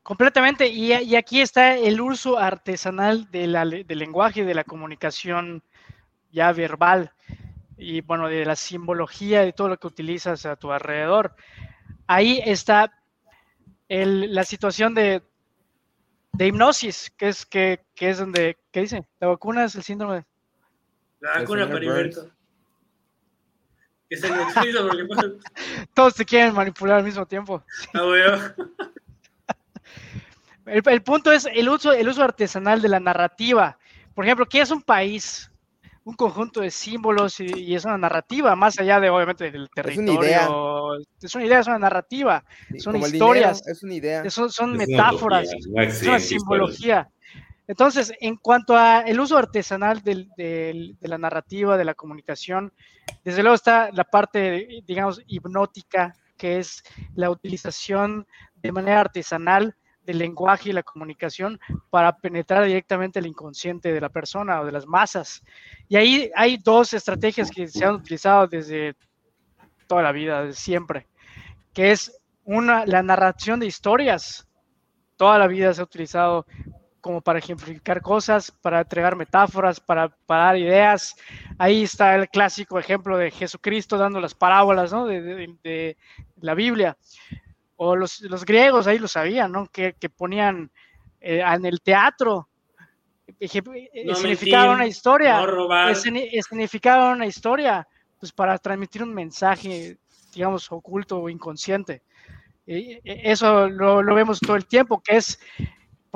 Completamente, 0.02 0.68
y, 0.68 0.92
aquí 1.16 1.40
está 1.40 1.76
el 1.76 2.00
uso 2.00 2.38
artesanal 2.38 3.28
de 3.30 3.48
del 3.84 3.98
lenguaje, 3.98 4.44
de 4.44 4.54
la 4.54 4.62
comunicación 4.62 5.64
ya 6.30 6.52
verbal 6.52 7.12
y 7.76 8.00
bueno, 8.00 8.28
de 8.28 8.44
la 8.44 8.56
simbología, 8.56 9.42
de 9.42 9.52
todo 9.52 9.68
lo 9.68 9.78
que 9.78 9.86
utilizas 9.86 10.46
a 10.46 10.56
tu 10.56 10.72
alrededor. 10.72 11.34
Ahí 12.06 12.40
está 12.44 12.92
la 13.88 14.44
situación 14.44 14.94
de, 14.94 15.22
de 16.32 16.46
hipnosis, 16.46 17.12
que 17.16 17.28
es, 17.28 17.46
que, 17.46 17.84
que, 17.94 18.10
es 18.10 18.18
donde, 18.18 18.58
¿qué 18.72 18.80
dice? 18.80 19.06
La 19.20 19.28
vacuna 19.28 19.64
es 19.64 19.74
el 19.74 19.82
síndrome. 19.82 20.24
La 21.20 21.40
vacuna 21.40 21.68
periverto. 21.68 22.30
Que 24.08 24.16
se 24.16 24.28
porque 24.28 25.38
Todos 25.94 26.14
te 26.14 26.24
quieren 26.24 26.54
manipular 26.54 26.98
al 26.98 27.04
mismo 27.04 27.26
tiempo. 27.26 27.62
Ah, 30.68 30.72
el, 30.72 31.02
punto 31.02 31.30
es 31.30 31.46
el 31.46 31.68
uso, 31.68 31.92
el 31.92 32.08
uso 32.08 32.24
artesanal 32.24 32.82
de 32.82 32.88
la 32.88 32.98
narrativa. 32.98 33.78
Por 34.16 34.24
ejemplo, 34.24 34.46
¿qué 34.46 34.60
es 34.60 34.72
un 34.72 34.82
país? 34.82 35.48
Un 36.06 36.14
conjunto 36.14 36.60
de 36.60 36.70
símbolos 36.70 37.40
y, 37.40 37.74
es 37.74 37.84
una 37.84 37.98
narrativa, 37.98 38.54
más 38.54 38.78
allá 38.78 39.00
de 39.00 39.10
obviamente 39.10 39.50
del 39.50 39.68
territorio. 39.74 40.12
Es 40.12 40.18
una 40.18 40.26
idea. 40.26 40.48
Es 41.20 41.34
una 41.34 41.44
idea, 41.44 41.60
es 41.60 41.66
una 41.66 41.78
narrativa. 41.80 42.44
son 42.78 42.96
historias. 42.96 43.66
es 43.66 43.82
una 43.82 43.94
idea. 43.94 44.30
Son, 44.30 44.76
metáforas. 44.76 45.48
es 45.76 46.02
una 46.02 46.20
simbología. 46.20 47.10
Entonces, 47.66 48.12
en 48.20 48.36
cuanto 48.36 48.76
al 48.76 49.18
uso 49.18 49.36
artesanal 49.36 50.00
de 50.02 50.94
la 51.00 51.18
narrativa, 51.18 51.76
de 51.76 51.84
la 51.84 51.94
comunicación, 51.94 52.72
desde 53.24 53.42
luego 53.42 53.56
está 53.56 53.90
la 53.90 54.04
parte, 54.04 54.68
digamos, 54.86 55.20
hipnótica, 55.26 56.14
que 56.36 56.58
es 56.58 56.84
la 57.16 57.30
utilización 57.30 58.26
de 58.54 58.70
manera 58.70 59.00
artesanal 59.00 59.74
del 60.06 60.18
lenguaje 60.18 60.70
y 60.70 60.72
la 60.72 60.82
comunicación 60.82 61.60
para 61.90 62.16
penetrar 62.16 62.64
directamente 62.64 63.18
el 63.18 63.26
inconsciente 63.26 63.92
de 63.92 64.00
la 64.00 64.08
persona 64.08 64.60
o 64.60 64.64
de 64.64 64.72
las 64.72 64.86
masas. 64.86 65.42
Y 65.88 65.96
ahí 65.96 66.30
hay 66.34 66.56
dos 66.56 66.94
estrategias 66.94 67.50
que 67.50 67.68
se 67.68 67.84
han 67.84 67.96
utilizado 67.96 68.46
desde 68.46 68.94
toda 69.86 70.02
la 70.02 70.12
vida, 70.12 70.44
desde 70.44 70.60
siempre, 70.60 71.06
que 71.72 71.92
es 71.92 72.18
una, 72.44 72.86
la 72.86 73.02
narración 73.02 73.60
de 73.60 73.66
historias. 73.66 74.46
Toda 75.16 75.38
la 75.38 75.46
vida 75.46 75.74
se 75.74 75.80
ha 75.80 75.84
utilizado 75.84 76.46
como 77.06 77.20
para 77.20 77.38
ejemplificar 77.38 78.02
cosas, 78.02 78.50
para 78.50 78.80
entregar 78.80 79.14
metáforas, 79.14 79.78
para, 79.78 80.12
dar 80.26 80.56
ideas. 80.56 81.14
Ahí 81.56 81.84
está 81.84 82.16
el 82.16 82.28
clásico 82.28 82.80
ejemplo 82.80 83.16
de 83.16 83.30
Jesucristo 83.30 83.96
dando 83.96 84.20
las 84.20 84.34
parábolas 84.34 84.90
de, 84.90 85.96
la 86.40 86.54
Biblia. 86.54 86.96
O 87.76 87.94
los, 87.94 88.44
griegos 88.44 88.86
ahí 88.86 88.98
lo 88.98 89.08
sabían, 89.08 89.52
¿no? 89.52 89.66
que, 89.66 89.94
ponían 90.16 90.70
eh, 91.20 91.42
en 91.44 91.66
el 91.66 91.80
teatro 91.80 92.48
significaba 94.14 94.72
una 94.72 94.86
historia, 94.86 95.44
no 95.44 95.94
significaba 95.94 97.12
una 97.12 97.26
historia, 97.26 97.86
pues 98.18 98.32
para 98.32 98.56
transmitir 98.58 99.02
un 99.02 99.12
mensaje, 99.12 99.98
digamos, 100.32 100.70
oculto 100.72 101.20
o 101.20 101.28
inconsciente. 101.28 102.02
eso 102.66 103.68
lo, 103.68 104.02
lo, 104.02 104.14
vemos 104.14 104.40
todo 104.40 104.56
el 104.56 104.66
tiempo, 104.66 105.02
que 105.02 105.16
es 105.16 105.38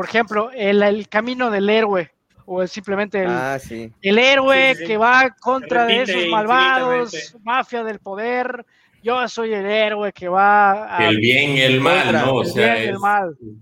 por 0.01 0.09
ejemplo, 0.09 0.51
el, 0.55 1.09
camino 1.11 1.51
del 1.51 1.69
héroe, 1.69 2.11
o 2.47 2.67
simplemente 2.67 3.23
el, 3.23 3.29
ah, 3.29 3.59
el 4.01 4.19
héroe 4.19 4.75
que 4.87 4.97
va 4.97 5.37
contra 5.39 5.85
de 5.85 6.01
esos 6.01 6.27
malvados, 6.31 7.37
mafia 7.45 7.85
del 7.85 7.99
poder. 7.99 8.65
Yo 9.03 9.27
soy 9.29 9.55
el 9.55 9.67
héroe 9.67 10.13
que 10.13 10.29
va 10.29 10.97
a, 10.97 11.09
El 11.09 11.19
bien 11.19 11.57
y 11.57 11.61
el 11.61 11.81
mal, 11.81 12.13
¿no? 12.13 12.35
O 12.35 12.45
sea, 12.45 12.77
es 12.77 12.97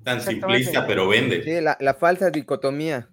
tan 0.04 0.20
simplista, 0.20 0.86
pero 0.86 1.06
vende. 1.08 1.42
Sí, 1.42 1.60
la, 1.60 1.94
falsa 1.94 2.30
dicotomía. 2.30 3.08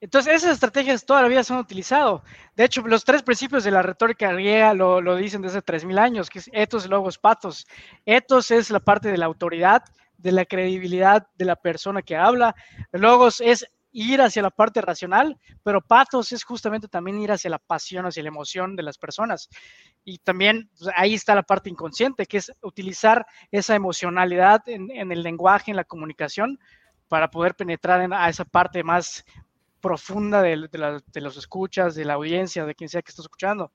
Entonces, 0.00 0.34
esas 0.34 0.52
estrategias 0.52 1.04
toda 1.04 1.22
la 1.22 1.28
vida 1.28 1.42
se 1.42 1.52
han 1.52 1.58
utilizado. 1.58 2.22
De 2.54 2.64
hecho, 2.64 2.82
los 2.82 3.04
tres 3.04 3.22
principios 3.22 3.64
de 3.64 3.70
la 3.70 3.82
retórica 3.82 4.32
griega 4.32 4.74
lo, 4.74 5.00
lo 5.00 5.16
dicen 5.16 5.42
desde 5.42 5.62
3.000 5.62 5.98
años, 5.98 6.30
que 6.30 6.38
es 6.38 6.50
etos, 6.52 6.88
logos, 6.88 7.18
patos. 7.18 7.66
Etos 8.04 8.50
es 8.50 8.70
la 8.70 8.80
parte 8.80 9.10
de 9.10 9.18
la 9.18 9.26
autoridad, 9.26 9.82
de 10.18 10.32
la 10.32 10.44
credibilidad 10.44 11.26
de 11.36 11.44
la 11.44 11.56
persona 11.56 12.02
que 12.02 12.16
habla. 12.16 12.54
Logos 12.92 13.40
es 13.40 13.66
ir 13.92 14.20
hacia 14.20 14.42
la 14.42 14.50
parte 14.50 14.80
racional, 14.80 15.38
pero 15.62 15.80
pathos 15.80 16.32
es 16.32 16.44
justamente 16.44 16.88
también 16.88 17.20
ir 17.20 17.32
hacia 17.32 17.50
la 17.50 17.58
pasión, 17.58 18.06
hacia 18.06 18.22
la 18.22 18.28
emoción 18.28 18.76
de 18.76 18.82
las 18.82 18.98
personas. 18.98 19.48
Y 20.04 20.18
también 20.18 20.70
pues, 20.78 20.90
ahí 20.96 21.14
está 21.14 21.34
la 21.34 21.42
parte 21.42 21.70
inconsciente, 21.70 22.26
que 22.26 22.38
es 22.38 22.52
utilizar 22.62 23.26
esa 23.50 23.74
emocionalidad 23.74 24.62
en, 24.66 25.12
el 25.12 25.22
lenguaje, 25.22 25.70
en 25.70 25.76
la 25.76 25.84
comunicación, 25.84 26.58
para 27.08 27.30
poder 27.30 27.54
penetrar 27.54 28.02
en, 28.02 28.12
a 28.12 28.28
esa 28.28 28.44
parte 28.44 28.82
más 28.82 29.24
profunda 29.80 30.42
de, 30.42 30.68
de 30.70 31.20
los 31.20 31.36
escuchas, 31.36 31.94
de 31.94 32.04
la 32.04 32.14
audiencia, 32.14 32.66
de 32.66 32.74
quien 32.74 32.90
sea 32.90 33.02
que 33.02 33.10
esté 33.10 33.22
escuchando. 33.22 33.72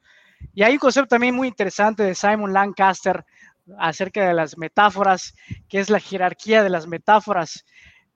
Y 0.53 0.64
hay 0.64 0.73
un 0.73 0.80
concepto 0.80 1.07
también 1.07 1.35
muy 1.35 1.48
interesante 1.48 2.03
de 2.03 2.15
Simon 2.15 2.53
Lancaster 2.53 3.26
acerca 3.77 4.27
de 4.27 4.34
las 4.34 4.57
metáforas, 4.57 5.34
que 5.69 5.80
es 5.80 5.90
la 5.90 5.99
jerarquía 5.99 6.64
de 6.64 6.69
las 6.69 6.88
metáforas. 6.88 7.65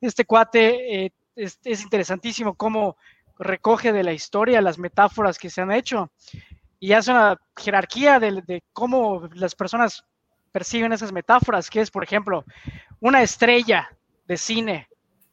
Este 0.01 0.25
cuate 0.25 1.05
eh, 1.05 1.13
es, 1.37 1.83
interesantísimo 1.83 2.55
cómo 2.55 2.97
recoge 3.39 3.93
de 3.93 4.03
la 4.03 4.13
historia 4.13 4.61
las 4.61 4.79
metáforas 4.79 5.37
que 5.37 5.49
se 5.49 5.61
han 5.61 5.71
hecho 5.71 6.11
y 6.79 6.93
hace 6.93 7.11
una 7.11 7.39
jerarquía 7.55 8.19
de, 8.19 8.63
cómo 8.73 9.29
las 9.33 9.55
personas 9.55 10.03
perciben 10.51 10.91
esas 10.91 11.11
metáforas, 11.11 11.69
que 11.69 11.81
es, 11.81 11.91
por 11.91 12.03
ejemplo, 12.03 12.43
una 12.99 13.21
estrella 13.21 13.89
de 14.27 14.37
cine, 14.37 14.87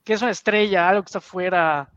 que 0.04 0.14
es 0.14 0.22
una 0.22 0.30
estrella, 0.30 0.88
algo 0.88 1.02
que 1.02 1.08
está 1.08 1.20
fuera, 1.20 1.90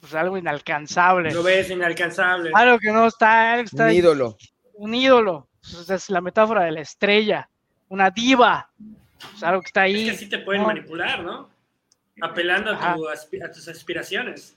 pues 0.00 0.14
algo 0.14 0.38
inalcanzable. 0.38 1.32
Lo 1.32 1.42
ves 1.42 1.70
inalcanzable. 1.70 2.50
Algo 2.54 2.78
que 2.78 2.92
no 2.92 3.06
está, 3.06 3.60
está 3.60 3.86
un 3.86 3.92
ídolo. 3.92 4.36
Un 4.74 4.94
ídolo 4.94 5.48
es 5.88 6.10
la 6.10 6.20
metáfora 6.20 6.64
de 6.64 6.72
la 6.72 6.80
estrella, 6.80 7.48
una 7.88 8.10
diva, 8.10 8.70
pues, 9.30 9.42
algo 9.42 9.60
que 9.60 9.66
está 9.66 9.82
ahí. 9.82 10.08
Es 10.08 10.10
que 10.10 10.16
así 10.16 10.28
te 10.28 10.38
pueden 10.38 10.62
manipular, 10.62 11.22
¿no? 11.22 11.55
Apelando 12.20 12.72
a, 12.72 12.96
tus 13.52 13.68
aspiraciones. 13.68 14.56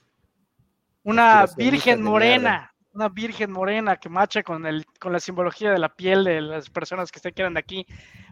Una 1.02 1.46
virgen 1.56 2.02
morena, 2.02 2.72
una 2.92 3.08
virgen 3.08 3.50
morena 3.50 3.96
que 3.96 4.08
marcha 4.08 4.42
con, 4.42 4.66
el, 4.66 4.84
con 4.98 5.12
la 5.12 5.20
simbología 5.20 5.70
de 5.70 5.78
la 5.78 5.88
piel 5.88 6.24
de 6.24 6.40
las 6.40 6.70
personas 6.70 7.10
que 7.12 7.20
se 7.20 7.32
quedan 7.32 7.54
de 7.54 7.60
aquí, 7.60 7.86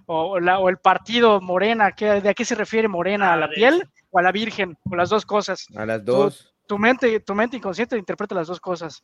o, 0.06 0.40
la, 0.40 0.58
o 0.58 0.68
el 0.68 0.78
partido 0.78 1.40
morena, 1.40 1.94
¿de 1.96 2.28
a 2.28 2.34
qué 2.34 2.44
se 2.44 2.54
refiere 2.54 2.88
morena? 2.88 3.34
¿A 3.34 3.36
la 3.36 3.46
ah, 3.46 3.50
piel 3.54 3.88
o 4.10 4.18
a 4.18 4.22
la 4.22 4.32
virgen? 4.32 4.76
O 4.90 4.96
las 4.96 5.10
dos 5.10 5.26
cosas. 5.26 5.66
A 5.76 5.84
las 5.84 6.04
dos. 6.04 6.54
tu 6.66 6.78
mente, 6.78 7.20
tu 7.20 7.34
mente 7.34 7.56
inconsciente 7.56 7.98
interpreta 7.98 8.34
las 8.34 8.48
dos 8.48 8.60
cosas. 8.60 9.02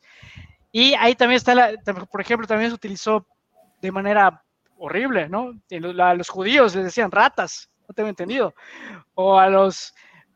Y 0.73 0.95
ahí 0.95 1.15
también 1.15 1.37
está, 1.37 1.55
la, 1.55 1.73
por 2.11 2.21
ejemplo, 2.21 2.47
también 2.47 2.71
se 2.71 2.75
utilizó 2.75 3.27
de 3.81 3.93
manera 3.93 4.43
horrible, 4.79 5.29
¿no? 5.29 5.53
A 6.03 6.15
los 6.15 6.29
judíos 6.29 6.75
les 6.75 6.85
decían 6.85 7.11
ratas, 7.11 7.71
no 7.87 7.95
tengo 7.95 8.09
entendido. 8.09 8.55
O 9.15 9.39
a 9.39 9.49
los 9.49 9.95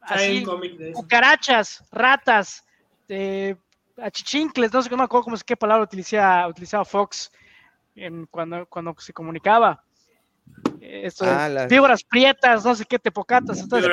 así, 0.08 0.44
cucarachas, 0.92 1.84
ratas, 1.90 2.64
eh, 3.08 3.56
achichincles, 4.00 4.72
no 4.72 4.82
sé 4.82 4.90
no 4.90 4.96
me 4.96 5.04
acuerdo 5.04 5.24
cómo 5.24 5.36
es 5.36 5.44
qué 5.44 5.56
palabra 5.56 5.84
utilizaba, 5.84 6.46
utilizaba 6.48 6.84
Fox 6.84 7.30
en, 7.94 8.26
cuando, 8.26 8.66
cuando 8.66 8.94
se 8.98 9.12
comunicaba. 9.12 9.82
Esto 10.80 11.26
ah, 11.26 11.66
víboras 11.68 12.02
prietas, 12.02 12.64
no 12.64 12.74
sé 12.74 12.84
qué, 12.86 12.98
tepocatas. 12.98 13.60
Entonces, 13.60 13.90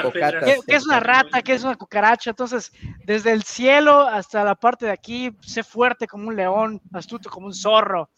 ¿qué, 0.66 0.76
es 0.76 0.86
una 0.86 1.02
rata? 1.02 1.42
¿Qué 1.42 1.54
es 1.54 1.64
una 1.64 1.76
cucaracha? 1.76 2.30
Entonces, 2.30 2.72
desde 3.04 3.32
el 3.32 3.44
cielo 3.44 4.02
hasta 4.02 4.44
la 4.44 4.56
parte 4.56 4.86
de 4.86 4.92
aquí, 4.92 5.36
sé 5.42 5.64
fuerte 5.64 6.08
como 6.08 6.30
un 6.30 6.36
león, 6.36 6.82
astuto 6.94 7.30
como 7.30 7.48
un 7.48 7.54
zorro. 7.54 8.10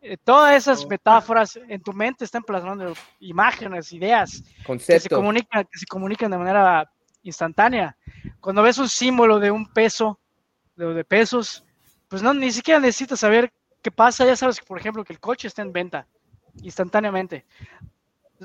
Eh, 0.00 0.16
todas 0.16 0.56
esas 0.56 0.84
oh. 0.84 0.88
metáforas 0.88 1.58
en 1.68 1.82
tu 1.82 1.92
mente 1.92 2.24
están 2.24 2.42
plasmando 2.42 2.94
imágenes, 3.20 3.92
ideas 3.92 4.42
que 4.64 5.00
se, 5.00 5.08
comunican, 5.10 5.64
que 5.64 5.78
se 5.78 5.86
comunican 5.86 6.30
de 6.30 6.38
manera 6.38 6.90
instantánea. 7.22 7.96
Cuando 8.40 8.62
ves 8.62 8.78
un 8.78 8.88
símbolo 8.88 9.38
de 9.38 9.50
un 9.50 9.72
peso, 9.72 10.18
de, 10.76 10.94
de 10.94 11.04
pesos, 11.04 11.64
pues 12.08 12.22
no, 12.22 12.32
ni 12.32 12.50
siquiera 12.52 12.80
necesitas 12.80 13.20
saber 13.20 13.52
qué 13.82 13.90
pasa. 13.90 14.24
Ya 14.24 14.36
sabes, 14.36 14.60
por 14.60 14.78
ejemplo, 14.78 15.04
que 15.04 15.12
el 15.12 15.20
coche 15.20 15.48
está 15.48 15.62
en 15.62 15.72
venta 15.72 16.06
instantáneamente. 16.62 17.44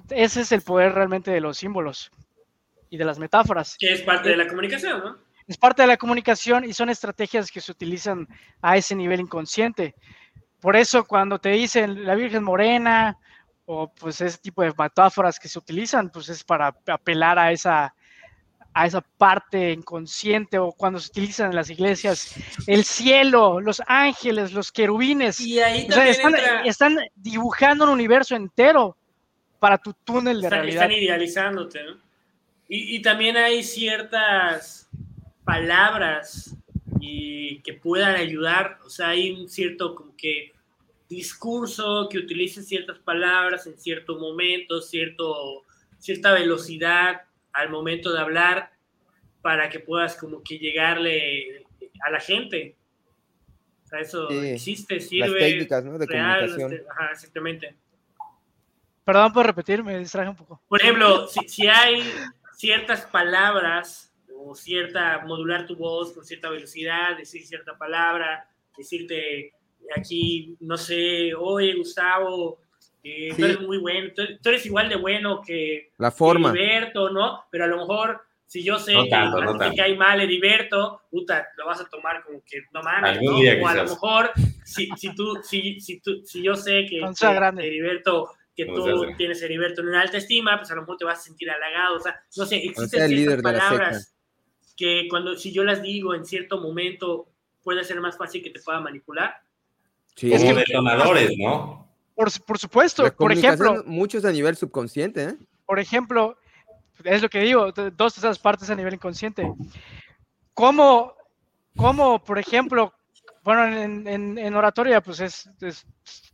Ese 0.09 0.41
es 0.41 0.51
el 0.51 0.61
poder 0.61 0.93
realmente 0.93 1.31
de 1.31 1.41
los 1.41 1.57
símbolos 1.57 2.11
y 2.89 2.97
de 2.97 3.05
las 3.05 3.19
metáforas. 3.19 3.77
Que 3.79 3.93
es 3.93 4.01
parte 4.01 4.29
de 4.29 4.37
la 4.37 4.47
comunicación, 4.47 4.99
¿no? 5.03 5.17
Es 5.47 5.57
parte 5.57 5.81
de 5.81 5.87
la 5.87 5.97
comunicación 5.97 6.63
y 6.63 6.73
son 6.73 6.89
estrategias 6.89 7.51
que 7.51 7.59
se 7.59 7.71
utilizan 7.71 8.27
a 8.61 8.77
ese 8.77 8.95
nivel 8.95 9.19
inconsciente. 9.19 9.93
Por 10.61 10.75
eso 10.75 11.03
cuando 11.03 11.39
te 11.39 11.49
dicen 11.49 12.05
la 12.05 12.15
Virgen 12.15 12.43
Morena 12.43 13.17
o 13.65 13.93
pues 13.93 14.21
ese 14.21 14.37
tipo 14.37 14.61
de 14.61 14.73
metáforas 14.77 15.39
que 15.39 15.49
se 15.49 15.59
utilizan, 15.59 16.09
pues 16.09 16.29
es 16.29 16.43
para 16.43 16.73
apelar 16.87 17.37
a 17.37 17.51
esa, 17.51 17.93
a 18.73 18.87
esa 18.87 19.01
parte 19.01 19.71
inconsciente 19.71 20.57
o 20.57 20.71
cuando 20.71 20.99
se 20.99 21.09
utilizan 21.09 21.51
en 21.51 21.55
las 21.55 21.69
iglesias, 21.69 22.35
el 22.67 22.83
cielo, 22.83 23.61
los 23.61 23.81
ángeles, 23.87 24.51
los 24.53 24.71
querubines. 24.71 25.39
Y 25.39 25.59
ahí 25.59 25.87
están, 26.65 26.97
dibujando 27.15 27.85
un 27.85 27.91
universo 27.91 28.35
entero 28.35 28.97
para 29.59 29.77
tu 29.77 29.93
túnel 30.03 30.41
de 30.41 30.49
realidad. 30.49 30.83
Están 30.83 30.97
idealizándote, 30.97 31.83
¿no? 31.83 31.97
Y, 32.67 32.95
y, 32.95 33.01
también 33.01 33.37
hay 33.37 33.63
ciertas 33.63 34.89
palabras 35.43 36.55
y 36.99 37.59
que 37.59 37.73
puedan 37.73 38.15
ayudar, 38.15 38.79
o 38.85 38.89
sea, 38.89 39.09
hay 39.09 39.31
un 39.31 39.49
cierto 39.49 39.93
como 39.93 40.15
que 40.15 40.53
discurso 41.09 42.07
que 42.09 42.17
utilice 42.17 42.63
ciertas 42.63 42.97
palabras 42.99 43.67
en 43.67 43.77
cierto 43.77 44.17
momento, 44.17 44.81
cierto, 44.81 45.63
cierta 45.99 46.31
velocidad 46.33 47.21
al 47.53 47.69
momento 47.69 48.11
de 48.11 48.19
hablar 48.19 48.71
para 49.41 49.69
que 49.69 49.79
puedas 49.79 50.15
como 50.15 50.41
que 50.41 50.57
llegarle 50.57 51.65
a 52.05 52.11
la 52.11 52.19
gente. 52.19 52.75
O 53.83 53.87
sea, 53.87 53.99
eso 53.99 54.29
existe, 54.29 54.99
sirve. 54.99 55.29
Las 55.29 55.39
técnicas, 55.39 55.85
¿no? 55.85 55.97
De 55.97 56.07
comunicación. 56.07 56.73
Este, 56.73 56.85
ajá, 56.89 57.11
exactamente. 57.11 57.75
Perdón 59.03 59.33
por 59.33 59.45
repetir, 59.45 59.83
me 59.83 59.99
distraje 59.99 60.29
un 60.29 60.35
poco. 60.35 60.61
Por 60.67 60.81
ejemplo, 60.81 61.27
si, 61.27 61.47
si 61.47 61.67
hay 61.67 62.03
ciertas 62.55 63.05
palabras 63.05 64.13
o 64.35 64.55
cierta, 64.55 65.23
modular 65.25 65.65
tu 65.65 65.75
voz 65.75 66.13
con 66.13 66.23
cierta 66.23 66.49
velocidad, 66.49 67.17
decir 67.17 67.45
cierta 67.45 67.77
palabra, 67.77 68.49
decirte 68.77 69.53
aquí, 69.95 70.55
no 70.59 70.77
sé, 70.77 71.33
oye 71.35 71.75
Gustavo, 71.75 72.59
eh, 73.03 73.33
tú 73.35 73.45
eres 73.45 73.59
muy 73.59 73.77
bueno, 73.77 74.11
tú, 74.15 74.49
eres 74.49 74.65
igual 74.65 74.89
de 74.89 74.95
bueno 74.95 75.41
que, 75.41 75.91
la 75.97 76.11
forma. 76.11 76.51
Heriberto, 76.51 77.09
¿no? 77.09 77.45
Pero 77.51 77.65
a 77.65 77.67
lo 77.67 77.77
mejor, 77.77 78.21
si 78.45 78.63
yo 78.63 78.79
sé 78.79 78.93
que, 78.93 79.09
no 79.09 79.57
te 79.57 79.75
cae 79.75 79.95
mal 79.95 80.21
Heriberto, 80.21 81.01
puta, 81.11 81.47
lo 81.57 81.65
vas 81.65 81.81
a 81.81 81.89
tomar 81.89 82.23
como 82.23 82.41
que 82.45 82.61
no 82.73 82.81
mames, 82.81 83.19
¿no? 83.21 83.35
o 83.35 83.67
a 83.67 83.73
lo 83.75 83.83
mejor, 83.83 84.31
si, 84.63 84.89
si, 84.95 85.13
tú, 85.13 85.37
si, 85.43 85.79
si, 85.81 85.99
tú, 85.99 86.21
si 86.23 86.41
yo 86.41 86.55
sé 86.55 86.85
que, 86.85 87.01
que 87.19 87.67
Heriberto 87.67 88.31
que 88.55 88.65
tú 88.67 89.07
tienes 89.17 89.41
Heriberto 89.41 89.81
en 89.81 89.89
una 89.89 90.01
alta 90.01 90.17
estima, 90.17 90.57
pues 90.57 90.69
a 90.71 90.75
lo 90.75 90.81
mejor 90.81 90.97
te 90.97 91.05
vas 91.05 91.19
a 91.19 91.23
sentir 91.23 91.49
halagado, 91.49 91.97
o 91.97 91.99
sea, 91.99 92.21
no 92.37 92.45
sé, 92.45 92.57
existen 92.57 93.09
ciertas 93.09 93.41
palabras 93.41 94.15
que 94.75 95.07
cuando, 95.09 95.35
si 95.37 95.51
yo 95.51 95.63
las 95.63 95.81
digo 95.81 96.13
en 96.15 96.25
cierto 96.25 96.59
momento, 96.59 97.27
puede 97.63 97.83
ser 97.83 97.99
más 97.99 98.17
fácil 98.17 98.43
que 98.43 98.49
te 98.49 98.59
pueda 98.59 98.79
manipular. 98.79 99.41
Sí. 100.15 100.29
Como 100.29 100.53
detonadores, 100.53 101.31
¿no? 101.37 101.82
Por, 102.15 102.29
por 102.43 102.59
supuesto, 102.59 103.11
por 103.15 103.31
ejemplo. 103.31 103.83
Muchos 103.85 104.23
a 104.25 104.31
nivel 104.31 104.55
subconsciente, 104.55 105.23
¿eh? 105.23 105.35
Por 105.65 105.79
ejemplo, 105.79 106.37
es 107.03 107.21
lo 107.21 107.29
que 107.29 107.39
digo, 107.39 107.71
dos 107.71 108.15
de 108.15 108.19
esas 108.19 108.39
partes 108.39 108.69
a 108.69 108.75
nivel 108.75 108.93
inconsciente. 108.93 109.51
¿Cómo, 110.53 111.13
cómo 111.75 112.23
por 112.23 112.37
ejemplo, 112.37 112.93
bueno, 113.43 113.65
en, 113.65 114.37
en, 114.37 114.55
oratoria, 114.55 115.01
pues 115.01 115.19
es, 115.19 115.49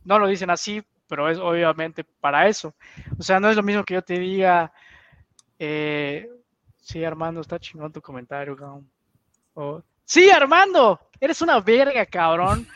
no 0.04 0.18
lo 0.18 0.26
dicen 0.26 0.50
así, 0.50 0.82
pero 1.08 1.28
es 1.28 1.38
obviamente 1.38 2.04
para 2.04 2.46
eso. 2.46 2.74
O 3.18 3.22
sea, 3.22 3.40
no 3.40 3.50
es 3.50 3.56
lo 3.56 3.62
mismo 3.62 3.84
que 3.84 3.94
yo 3.94 4.02
te 4.02 4.18
diga, 4.18 4.72
eh, 5.58 6.28
sí, 6.76 7.02
Armando, 7.04 7.40
está 7.40 7.58
chingón 7.58 7.92
tu 7.92 8.00
comentario, 8.00 8.56
cabrón. 8.56 9.84
sí, 10.04 10.30
Armando, 10.30 11.00
eres 11.18 11.40
una 11.42 11.60
verga, 11.60 12.04
cabrón. 12.06 12.66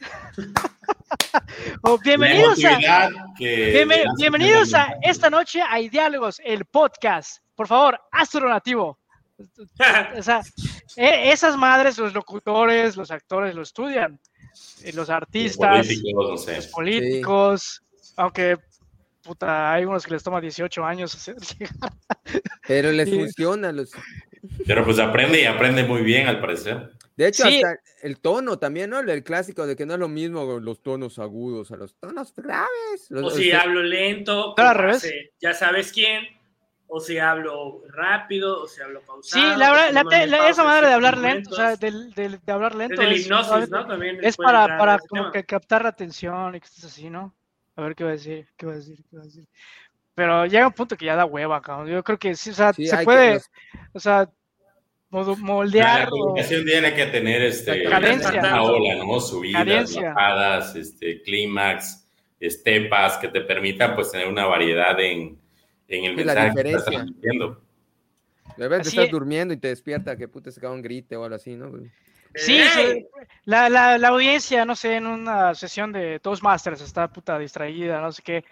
Oh, 1.82 1.98
bienvenidos 1.98 2.62
a, 2.64 3.10
bienvenidos 3.38 4.74
a 4.74 4.96
esta 5.02 5.30
noche 5.30 5.60
a 5.62 5.78
Diálogos, 5.78 6.40
el 6.44 6.64
podcast. 6.64 7.38
Por 7.54 7.66
favor, 7.66 8.00
astro 8.12 8.48
nativo. 8.48 8.98
E, 10.96 11.30
esas 11.30 11.56
madres, 11.56 11.96
los 11.98 12.12
locutores, 12.12 12.96
los 12.96 13.12
actores 13.12 13.54
lo 13.54 13.62
estudian. 13.62 14.18
Eh, 14.82 14.92
los 14.92 15.08
artistas, 15.10 15.86
los 15.86 16.66
políticos, 16.68 17.82
aunque 18.16 18.56
puta, 19.22 19.72
hay 19.72 19.84
unos 19.84 20.04
que 20.04 20.14
les 20.14 20.24
toma 20.24 20.40
18 20.40 20.84
años 20.84 21.14
hacer 21.14 21.36
Pero 22.66 22.90
les 22.90 23.08
funciona. 23.08 23.70
Los... 23.70 23.92
Pero 24.66 24.84
pues 24.84 24.98
aprende 24.98 25.40
y 25.40 25.44
aprende 25.44 25.84
muy 25.84 26.02
bien 26.02 26.26
al 26.26 26.40
parecer. 26.40 26.90
De 27.18 27.26
hecho, 27.26 27.48
hasta 27.48 27.80
el 28.00 28.20
tono 28.20 28.60
también, 28.60 28.90
¿no? 28.90 29.00
El 29.00 29.24
clásico 29.24 29.66
de 29.66 29.74
que 29.74 29.84
no 29.84 29.94
es 29.94 29.98
lo 29.98 30.06
mismo 30.06 30.60
los 30.60 30.80
tonos 30.84 31.18
agudos 31.18 31.72
a 31.72 31.76
los 31.76 31.96
tonos 31.96 32.32
graves. 32.32 33.10
o 33.10 33.30
si 33.30 33.50
hablo 33.50 33.82
lento, 33.82 34.54
ya 35.40 35.52
sabes 35.52 35.92
quién. 35.92 36.28
O 36.86 37.00
si 37.00 37.18
hablo 37.18 37.82
rápido, 37.88 38.62
o 38.62 38.68
si 38.68 38.80
hablo 38.80 39.02
pausado. 39.02 39.42
Sí, 39.42 39.58
la 39.58 39.72
verdad, 39.72 40.48
esa 40.48 40.62
manera 40.62 40.88
de 40.88 40.94
hablar 40.94 41.18
lento, 41.18 41.50
o 41.50 41.54
sea, 41.54 41.76
de, 41.76 41.90
de, 41.90 42.52
hablar 42.52 42.76
lento. 42.76 43.02
Es, 43.02 43.26
hipnosis, 43.26 43.68
¿no? 43.68 43.86
También 43.86 44.20
es 44.22 44.36
para, 44.36 44.78
para 44.78 44.98
como 45.00 45.30
que 45.32 45.44
captar 45.44 45.82
la 45.82 45.90
atención 45.90 46.54
y 46.54 46.60
que 46.60 46.66
estés 46.66 46.84
así, 46.84 47.10
¿no? 47.10 47.34
A 47.74 47.82
ver 47.82 47.96
qué 47.96 48.04
va 48.04 48.10
a 48.10 48.12
decir, 48.14 48.48
qué 48.56 48.64
va 48.64 48.72
a 48.72 48.76
decir, 48.76 49.04
qué 49.10 49.16
va 49.16 49.22
a 49.22 49.26
decir. 49.26 49.46
Pero 50.14 50.46
llega 50.46 50.68
un 50.68 50.72
punto 50.72 50.96
que 50.96 51.04
ya 51.04 51.16
da 51.16 51.26
hueva, 51.26 51.60
cabrón. 51.60 51.88
Yo 51.88 52.02
creo 52.04 52.18
que 52.18 52.36
sí, 52.36 52.50
o 52.50 52.54
sea, 52.54 52.72
se 52.72 53.04
puede, 53.04 53.40
o 53.92 54.00
sea, 54.00 54.30
moldear. 55.10 56.00
La 56.00 56.10
comunicación 56.10 56.64
tiene 56.64 56.94
que 56.94 57.06
tener 57.06 57.42
este, 57.42 57.86
una 57.86 58.62
ola, 58.62 58.96
¿no? 58.96 59.20
Subidas, 59.20 59.94
bajadas, 59.94 60.76
este, 60.76 61.22
clímax, 61.22 62.06
estepas, 62.40 63.16
que 63.18 63.28
te 63.28 63.40
permitan 63.42 63.94
pues 63.94 64.10
tener 64.10 64.28
una 64.28 64.46
variedad 64.46 64.98
en, 65.00 65.38
en 65.88 66.04
el 66.04 66.16
mensaje 66.16 66.62
que 66.62 66.70
estás 66.70 66.84
transmitiendo. 66.84 67.62
De 68.56 68.64
repente 68.64 68.88
estás 68.88 69.10
durmiendo 69.10 69.54
y 69.54 69.56
te 69.56 69.68
despierta 69.68 70.16
que 70.16 70.28
puta 70.28 70.50
se 70.50 70.60
cae 70.60 70.70
un 70.70 70.82
grite 70.82 71.16
o 71.16 71.24
algo 71.24 71.36
así, 71.36 71.54
¿no? 71.54 71.70
Sí, 72.34 72.60
La, 73.44 73.68
la, 73.68 73.98
la, 73.98 74.08
audiencia, 74.08 74.64
no 74.64 74.76
sé, 74.76 74.96
en 74.96 75.06
una 75.06 75.54
sesión 75.54 75.92
de 75.92 76.20
Toastmasters 76.20 76.80
está 76.82 77.08
puta 77.08 77.38
distraída, 77.38 78.00
no 78.00 78.12
sé 78.12 78.22
qué, 78.22 78.44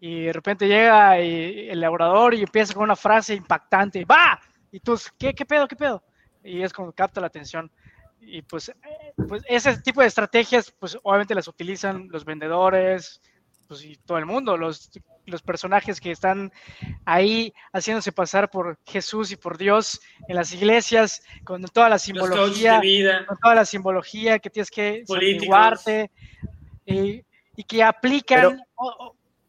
y 0.00 0.24
de 0.24 0.32
repente 0.32 0.68
llega 0.68 1.18
el 1.18 1.82
orador 1.84 2.34
y 2.34 2.42
empieza 2.42 2.74
con 2.74 2.84
una 2.84 2.96
frase 2.96 3.34
impactante, 3.34 4.04
¡va! 4.04 4.38
Y 4.76 4.80
tú, 4.80 5.00
¿qué, 5.18 5.34
qué 5.34 5.46
pedo, 5.46 5.66
qué 5.66 5.74
pedo? 5.74 6.02
Y 6.44 6.60
es 6.60 6.70
como 6.70 6.92
capta 6.92 7.18
la 7.18 7.28
atención. 7.28 7.72
Y 8.20 8.42
pues, 8.42 8.70
pues 9.26 9.42
ese 9.48 9.78
tipo 9.78 10.02
de 10.02 10.06
estrategias, 10.06 10.70
pues 10.78 10.98
obviamente 11.02 11.34
las 11.34 11.48
utilizan 11.48 12.08
los 12.10 12.26
vendedores, 12.26 13.22
pues 13.66 13.82
y 13.82 13.96
todo 13.96 14.18
el 14.18 14.26
mundo, 14.26 14.58
los, 14.58 14.90
los 15.24 15.40
personajes 15.40 15.98
que 15.98 16.10
están 16.10 16.52
ahí 17.06 17.54
haciéndose 17.72 18.12
pasar 18.12 18.50
por 18.50 18.78
Jesús 18.84 19.32
y 19.32 19.36
por 19.36 19.56
Dios 19.56 19.98
en 20.28 20.36
las 20.36 20.52
iglesias, 20.52 21.22
con 21.42 21.62
toda 21.62 21.88
la 21.88 21.98
simbología, 21.98 22.78
con 23.26 23.38
toda 23.38 23.54
la 23.54 23.64
simbología 23.64 24.38
que 24.40 24.50
tienes 24.50 24.70
que 24.70 25.04
guardarte 25.06 26.10
y, 26.84 27.24
y, 27.56 27.64
que 27.64 27.82
aplican 27.82 28.62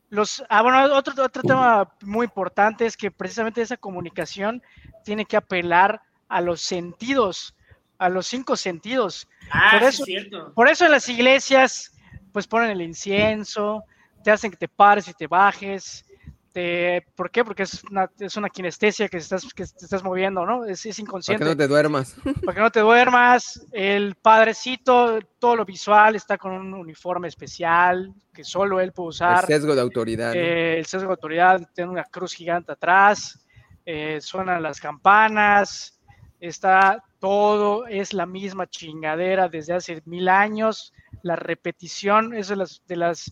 los, 0.10 0.42
ah, 0.48 0.62
bueno, 0.62 0.96
otro, 0.96 1.22
otro 1.22 1.44
tema 1.44 1.92
muy 2.02 2.26
importante 2.26 2.86
es 2.86 2.96
que 2.96 3.12
precisamente 3.12 3.62
esa 3.62 3.76
comunicación 3.76 4.64
tiene 5.08 5.24
que 5.24 5.38
apelar 5.38 6.02
a 6.28 6.42
los 6.42 6.62
sentidos 6.62 7.56
a 7.98 8.10
los 8.10 8.28
cinco 8.28 8.56
sentidos. 8.56 9.28
Ah, 9.50 9.78
por 9.80 9.88
eso, 9.88 10.04
cierto. 10.04 10.52
Por 10.54 10.68
eso 10.68 10.86
en 10.86 10.92
las 10.92 11.08
iglesias, 11.10 11.96
pues 12.32 12.46
ponen 12.46 12.70
el 12.70 12.82
incienso, 12.82 13.84
te 14.24 14.30
hacen 14.30 14.52
que 14.52 14.58
te 14.58 14.68
pares 14.68 15.08
y 15.08 15.14
te 15.14 15.26
bajes. 15.26 16.06
Te, 16.52 17.06
¿Por 17.16 17.32
qué? 17.32 17.44
Porque 17.44 17.64
es 17.64 17.84
una, 17.90 18.12
es 18.20 18.36
una 18.36 18.50
kinestesia 18.50 19.08
que, 19.08 19.18
estás, 19.18 19.52
que 19.54 19.64
te 19.66 19.86
estás 19.86 20.04
moviendo, 20.04 20.46
¿no? 20.46 20.66
Es, 20.66 20.86
es 20.86 21.00
inconsciente. 21.00 21.44
Para 21.44 21.56
que 21.56 21.56
no 21.56 21.64
te 21.64 21.68
duermas. 21.68 22.16
Para 22.46 22.54
que 22.54 22.62
no 22.62 22.72
te 22.72 22.80
duermas. 22.82 23.66
El 23.72 24.16
padrecito, 24.16 25.20
todo 25.40 25.56
lo 25.56 25.66
visual, 25.66 26.16
está 26.16 26.38
con 26.38 26.52
un 26.52 26.74
uniforme 26.74 27.30
especial 27.30 28.14
que 28.34 28.44
solo 28.44 28.80
él 28.80 28.92
puede 28.92 29.10
usar. 29.10 29.44
El 29.44 29.56
sesgo 29.56 29.74
de 29.74 29.82
autoridad. 29.82 30.34
¿no? 30.34 30.40
Eh, 30.40 30.78
el 30.78 30.86
sesgo 30.86 31.08
de 31.08 31.14
autoridad 31.14 31.62
tiene 31.74 31.90
una 31.90 32.04
cruz 32.04 32.34
gigante 32.34 32.72
atrás. 32.72 33.47
Eh, 33.90 34.20
suenan 34.20 34.62
las 34.62 34.82
campanas. 34.82 35.98
Está 36.42 37.02
todo, 37.20 37.88
es 37.88 38.14
la 38.14 38.26
misma 38.26 38.68
chingadera 38.68 39.48
desde 39.48 39.76
hace 39.76 40.02
mil 40.04 40.28
años. 40.28 40.94
La 41.22 41.38
repetición 41.38 42.34
es 42.34 42.50
de 42.50 42.58
las, 42.58 42.84
de 42.86 42.98
las, 42.98 43.32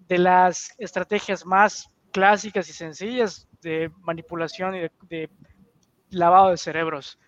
de 0.00 0.18
las 0.18 0.74
estrategias 0.78 1.46
más 1.46 1.88
clásicas 2.10 2.68
y 2.68 2.72
sencillas 2.72 3.46
de 3.60 3.92
manipulación 4.00 4.74
y 4.74 4.88
de, 5.08 5.30
lavado 6.10 6.50
de 6.50 6.56
cerebros. 6.56 7.20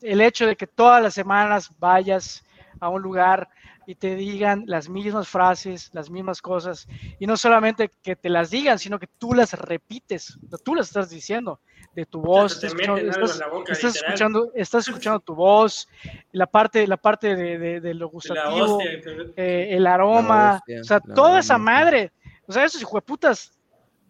El 0.00 0.20
hecho 0.20 0.48
de 0.48 0.56
que 0.56 0.66
todas 0.66 1.00
las 1.00 1.14
semanas 1.14 1.70
vayas 1.78 2.44
a 2.80 2.88
un 2.88 3.02
lugar 3.02 3.48
y 3.86 3.94
te 3.94 4.14
digan 4.14 4.64
las 4.66 4.88
mismas 4.88 5.28
frases, 5.28 5.90
las 5.92 6.10
mismas 6.10 6.40
cosas, 6.42 6.86
y 7.18 7.26
no 7.26 7.36
solamente 7.36 7.90
que 8.02 8.16
te 8.16 8.28
las 8.28 8.50
digan, 8.50 8.78
sino 8.78 8.98
que 8.98 9.08
tú 9.18 9.34
las 9.34 9.52
repites, 9.54 10.38
tú 10.64 10.74
las 10.74 10.88
estás 10.88 11.10
diciendo 11.10 11.60
de 11.94 12.06
tu 12.06 12.20
voz, 12.20 12.52
estás, 12.52 12.72
escuchando, 12.72 13.10
estás, 13.10 13.50
boca, 13.50 13.72
estás 13.72 13.96
escuchando, 13.96 14.52
estás 14.54 14.88
escuchando 14.88 15.20
tu 15.20 15.34
voz, 15.34 15.88
la 16.32 16.46
parte, 16.46 16.86
la 16.86 16.96
parte 16.96 17.34
de, 17.34 17.58
de, 17.58 17.80
de 17.80 17.94
lo 17.94 18.08
gustativo, 18.08 18.76
hostia, 18.76 18.92
eh, 19.36 19.68
el 19.72 19.86
aroma, 19.86 20.56
hostia, 20.56 20.80
o 20.80 20.84
sea, 20.84 21.00
toda 21.00 21.40
esa 21.40 21.58
madre, 21.58 22.12
o 22.46 22.52
sea, 22.52 22.64
esos 22.64 22.80
hijueputas 22.82 23.52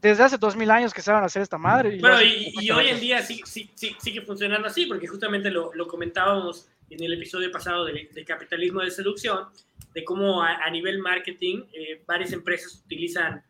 desde 0.00 0.24
hace 0.24 0.38
dos 0.38 0.56
mil 0.56 0.70
años 0.70 0.94
que 0.94 1.02
saben 1.02 1.24
hacer 1.24 1.42
esta 1.42 1.58
madre. 1.58 1.96
Y 1.96 2.00
bueno, 2.00 2.22
y, 2.22 2.52
y 2.60 2.70
hoy 2.70 2.88
en 2.88 3.00
día 3.00 3.22
sí, 3.22 3.42
sí, 3.44 3.70
sí, 3.74 3.94
sigue 3.98 4.22
funcionando 4.22 4.66
así, 4.66 4.86
porque 4.86 5.06
justamente 5.06 5.50
lo, 5.50 5.72
lo 5.74 5.86
comentábamos 5.86 6.68
en 6.90 7.02
el 7.02 7.14
episodio 7.14 7.50
pasado 7.50 7.84
del, 7.84 8.08
del, 8.12 8.24
capitalismo 8.24 8.82
de 8.82 8.90
seducción, 8.90 9.46
de 9.94 10.04
cómo 10.04 10.42
a, 10.42 10.56
a 10.56 10.70
nivel 10.70 10.98
marketing 10.98 11.62
eh, 11.72 12.02
varias 12.06 12.32
empresas 12.32 12.82
utilizan, 12.84 13.42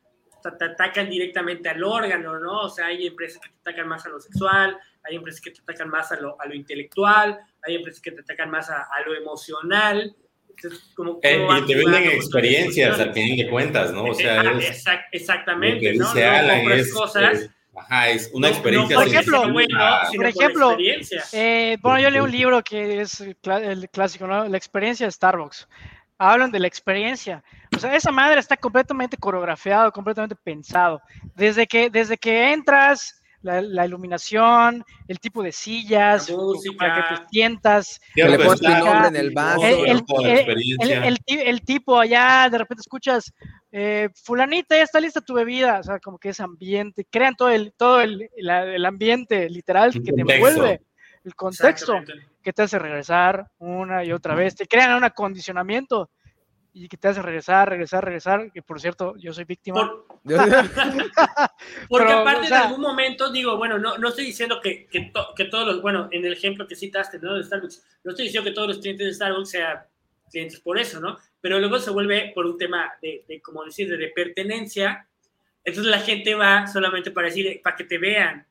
te 0.43 0.65
atacan 0.65 1.09
directamente 1.11 1.69
al 1.69 1.83
órgano, 1.83 2.39
¿no? 2.39 2.63
O 2.63 2.71
sea, 2.71 2.87
hay 2.87 3.07
empresas 3.07 3.41
que 3.43 3.49
te 3.49 3.57
atacan 3.61 3.89
más 3.89 4.07
a 4.07 4.09
lo 4.09 4.21
sexual, 4.21 4.79
hay 5.03 5.17
empresas 5.17 5.41
que 5.41 5.51
te 5.51 5.61
atacan 5.61 5.89
más 5.89 6.13
a 6.13 6.21
lo, 6.21 6.41
a 6.41 6.47
lo 6.47 6.55
intelectual, 6.55 7.39
hay 7.63 7.77
empresas 7.77 8.01
que 8.01 8.13
te 8.13 8.21
atacan 8.21 8.51
más 8.51 8.71
a, 8.71 8.83
a 8.83 9.07
lo 9.07 9.15
emocional. 9.15 10.15
Entonces, 10.49 10.93
como, 10.95 11.21
eh, 11.23 11.47
y 11.63 11.67
te 11.67 11.77
venden 11.77 12.05
experiencias 12.11 12.99
al 12.99 13.13
final 13.15 13.37
de 13.37 13.51
cuentas, 13.51 13.93
¿no? 13.93 14.05
O 14.05 14.15
sea, 14.15 14.43
es, 14.59 14.71
exact, 14.71 15.05
exactamente, 15.13 15.95
¿no? 15.95 16.13
no, 16.13 16.21
Alan 16.21 16.73
es, 16.73 16.93
cosas. 16.93 17.41
Es, 17.41 17.51
Ajá, 17.81 18.09
es 18.09 18.31
una 18.33 18.49
experiencia. 18.49 18.97
No, 18.97 19.03
por 19.03 19.09
ejemplo, 19.09 19.53
bueno, 19.53 19.79
por 20.15 20.27
ejemplo 20.27 20.77
eh, 21.33 21.77
bueno, 21.81 22.01
yo 22.01 22.11
leí 22.11 22.21
un 22.21 22.31
libro 22.31 22.63
que 22.63 23.01
es 23.01 23.21
el 23.21 23.89
clásico, 23.91 24.27
¿no? 24.27 24.47
La 24.47 24.57
experiencia 24.57 25.07
de 25.07 25.13
Starbucks. 25.13 25.69
Hablan 26.19 26.51
de 26.51 26.59
la 26.59 26.67
experiencia. 26.67 27.43
O 27.75 27.79
sea, 27.79 27.95
esa 27.95 28.11
madre 28.11 28.41
está 28.41 28.57
completamente 28.57 29.17
coreografiado, 29.17 29.91
completamente 29.91 30.37
pensado. 30.37 31.01
Desde 31.35 31.67
que, 31.67 31.89
desde 31.89 32.19
que 32.19 32.53
entras, 32.53 33.21
la, 33.43 33.63
la, 33.63 33.87
iluminación, 33.87 34.85
el 35.09 35.19
tipo 35.19 35.43
de 35.43 35.53
sillas, 35.53 36.31
para 36.79 36.95
que 36.95 37.15
te 37.15 37.29
sientas. 37.31 38.01
Que 38.15 38.29
le 38.29 38.39
pones 38.39 38.61
tu 38.61 38.69
nombre 38.69 39.09
en 39.09 39.17
el 39.17 39.31
vaso. 39.31 39.65
El, 39.65 40.05
el, 40.81 41.19
el, 41.27 41.63
tipo 41.63 41.99
allá, 41.99 42.49
de 42.51 42.59
repente 42.59 42.81
escuchas, 42.81 43.33
eh, 43.73 44.09
fulanita, 44.15 44.77
ya 44.77 44.83
está 44.83 45.01
lista 45.01 45.21
tu 45.21 45.35
bebida, 45.35 45.79
o 45.81 45.83
sea, 45.83 45.99
como 46.01 46.19
que 46.19 46.31
ese 46.31 46.43
ambiente, 46.43 47.07
crean 47.09 47.37
todo 47.37 47.51
el, 47.51 47.73
todo 47.77 48.01
el, 48.01 48.29
el 48.37 48.85
ambiente 48.85 49.49
literal 49.49 49.93
que 49.93 50.13
te 50.13 50.21
envuelve, 50.21 50.81
el 51.25 51.35
contexto 51.35 51.95
que 52.43 52.53
te 52.53 52.63
hace 52.63 52.79
regresar 52.79 53.51
una 53.59 54.05
y 54.05 54.13
otra 54.13 54.35
vez, 54.35 54.57
te 54.57 54.67
crean 54.67 54.97
un 54.97 55.05
acondicionamiento 55.05 56.11
y 56.73 56.89
que 56.89 56.97
te 56.97 57.09
hace 57.09 57.21
regresar, 57.21 57.69
regresar, 57.69 58.05
regresar, 58.05 58.53
que 58.53 58.63
por 58.63 58.81
cierto, 58.81 59.15
yo 59.17 59.33
soy 59.33 59.45
víctima. 59.45 59.81
Por... 59.81 60.07
Porque 61.89 62.07
Pero, 62.07 62.19
aparte 62.21 62.43
o 62.43 62.49
sea... 62.49 62.59
de 62.59 62.65
algún 62.67 62.81
momento, 62.81 63.31
digo, 63.31 63.57
bueno, 63.57 63.79
no, 63.79 63.99
no 63.99 64.09
estoy 64.09 64.25
diciendo 64.25 64.61
que, 64.61 64.87
que, 64.87 65.11
to, 65.13 65.35
que, 65.37 65.47
todos 65.47 65.67
los, 65.67 65.83
bueno, 65.83 66.09
en 66.13 66.25
el 66.25 66.33
ejemplo 66.33 66.67
que 66.67 66.77
citaste, 66.77 67.19
¿no? 67.19 67.35
De 67.35 67.43
Starbucks, 67.45 67.85
no 68.05 68.11
estoy 68.11 68.27
diciendo 68.27 68.49
que 68.49 68.55
todos 68.55 68.69
los 68.69 68.79
clientes 68.79 69.07
de 69.07 69.15
Starbucks 69.15 69.51
sean 69.51 69.81
clientes 70.31 70.61
por 70.61 70.79
eso, 70.79 71.01
¿no? 71.01 71.19
Pero 71.41 71.59
luego 71.59 71.79
se 71.79 71.91
vuelve 71.91 72.33
por 72.35 72.47
un 72.47 72.59
tema 72.59 72.93
de, 73.01 73.25
de 73.27 73.41
como 73.41 73.65
decir, 73.65 73.89
de, 73.89 73.97
de 73.97 74.09
pertenencia, 74.09 75.07
entonces 75.65 75.91
la 75.91 76.01
gente 76.01 76.35
va 76.35 76.67
solamente 76.67 77.11
para 77.11 77.29
decir, 77.29 77.61
para 77.63 77.77
que 77.77 77.85
te 77.85 77.99
vean 77.99 78.47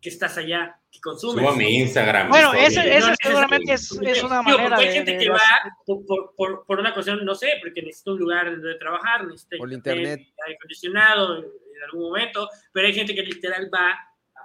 que 0.00 0.10
estás 0.10 0.36
allá, 0.38 0.78
que 0.90 1.00
consumes. 1.00 1.44
Subo 1.44 1.52
a 1.52 1.56
mi 1.56 1.78
Instagram. 1.78 2.28
Bueno, 2.28 2.54
eso, 2.54 2.80
eso 2.80 3.08
no 3.08 3.14
seguramente 3.20 3.72
es, 3.72 3.82
es, 4.02 4.22
una 4.22 4.40
digo, 4.40 4.58
manera 4.58 4.76
hay 4.76 4.92
gente 4.92 5.12
de, 5.12 5.18
que 5.18 5.24
de 5.24 5.30
va 5.30 5.40
por, 5.84 6.34
por, 6.36 6.64
por, 6.64 6.78
una 6.78 6.94
cuestión, 6.94 7.24
no 7.24 7.34
sé, 7.34 7.54
porque 7.60 7.82
necesita 7.82 8.12
un 8.12 8.18
lugar 8.18 8.50
donde 8.50 8.74
trabajar, 8.76 9.26
necesita 9.26 9.56
por 9.56 9.72
internet, 9.72 10.20
aire 10.44 10.56
acondicionado 10.56 11.38
en 11.38 11.82
algún 11.84 12.02
momento, 12.02 12.48
pero 12.72 12.86
hay 12.86 12.94
gente 12.94 13.14
que 13.14 13.22
literal 13.22 13.68
va 13.72 13.92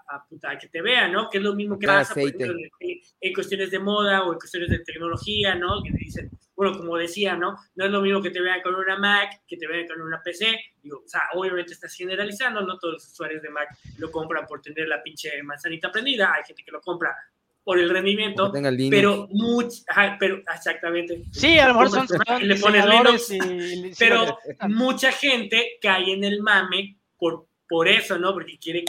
a, 0.08 0.50
a, 0.50 0.58
que 0.58 0.68
te 0.68 0.82
vea, 0.82 1.08
¿no? 1.08 1.30
Que 1.30 1.38
es 1.38 1.44
lo 1.44 1.54
mismo 1.54 1.78
que 1.78 1.88
pasa 1.88 2.14
por 2.14 2.24
ejemplo, 2.24 2.54
en, 2.80 3.00
en, 3.22 3.34
cuestiones 3.34 3.72
de 3.72 3.80
moda 3.80 4.24
o 4.24 4.34
en 4.34 4.40
cuestiones 4.40 4.70
de 4.70 4.80
tecnología, 4.80 5.56
¿no? 5.56 5.82
Que 5.84 5.92
te 5.92 5.98
dicen, 5.98 6.32
bueno, 6.62 6.78
como 6.78 6.96
decía, 6.96 7.36
¿no? 7.36 7.58
No 7.74 7.86
es 7.86 7.92
lo 7.92 8.02
mismo 8.02 8.22
que 8.22 8.30
te 8.30 8.40
vean 8.40 8.62
con 8.62 8.76
una 8.76 8.96
Mac, 8.96 9.42
que 9.48 9.58
te 9.58 9.66
vean 9.66 9.88
con 9.88 10.00
una 10.00 10.22
PC. 10.22 10.60
Digo, 10.84 11.02
o 11.04 11.08
sea, 11.08 11.22
obviamente 11.34 11.74
estás 11.74 11.96
generalizando, 11.96 12.62
no 12.62 12.78
todos 12.78 12.94
los 12.94 13.08
usuarios 13.08 13.42
de 13.42 13.50
Mac 13.50 13.68
lo 13.98 14.12
compran 14.12 14.46
por 14.46 14.62
tener 14.62 14.88
la 14.88 15.02
pinche 15.02 15.42
manzanita 15.42 15.92
prendida, 15.92 16.32
hay 16.36 16.44
gente 16.46 16.62
que 16.64 16.72
lo 16.72 16.80
compra 16.80 17.16
por 17.64 17.80
el 17.80 17.90
rendimiento, 17.90 18.52
pero 18.92 19.28
much, 19.32 19.74
ajá, 19.88 20.18
pero 20.20 20.44
exactamente. 20.54 21.24
Sí, 21.32 21.58
a 21.58 21.70
lo 21.70 21.74
mejor 21.74 21.90
son, 21.90 22.08
son 22.08 22.48
le 22.48 22.56
pones 22.58 22.86
Linux, 22.86 23.32
y, 23.32 23.94
pero 23.98 24.38
mucha 24.70 25.12
gente 25.12 25.80
cae 25.82 26.14
en 26.14 26.24
el 26.24 26.44
mame 26.44 26.96
por, 27.18 27.48
por 27.68 27.88
eso, 27.88 28.20
¿no? 28.20 28.34
Porque 28.34 28.60
quiere 28.60 28.86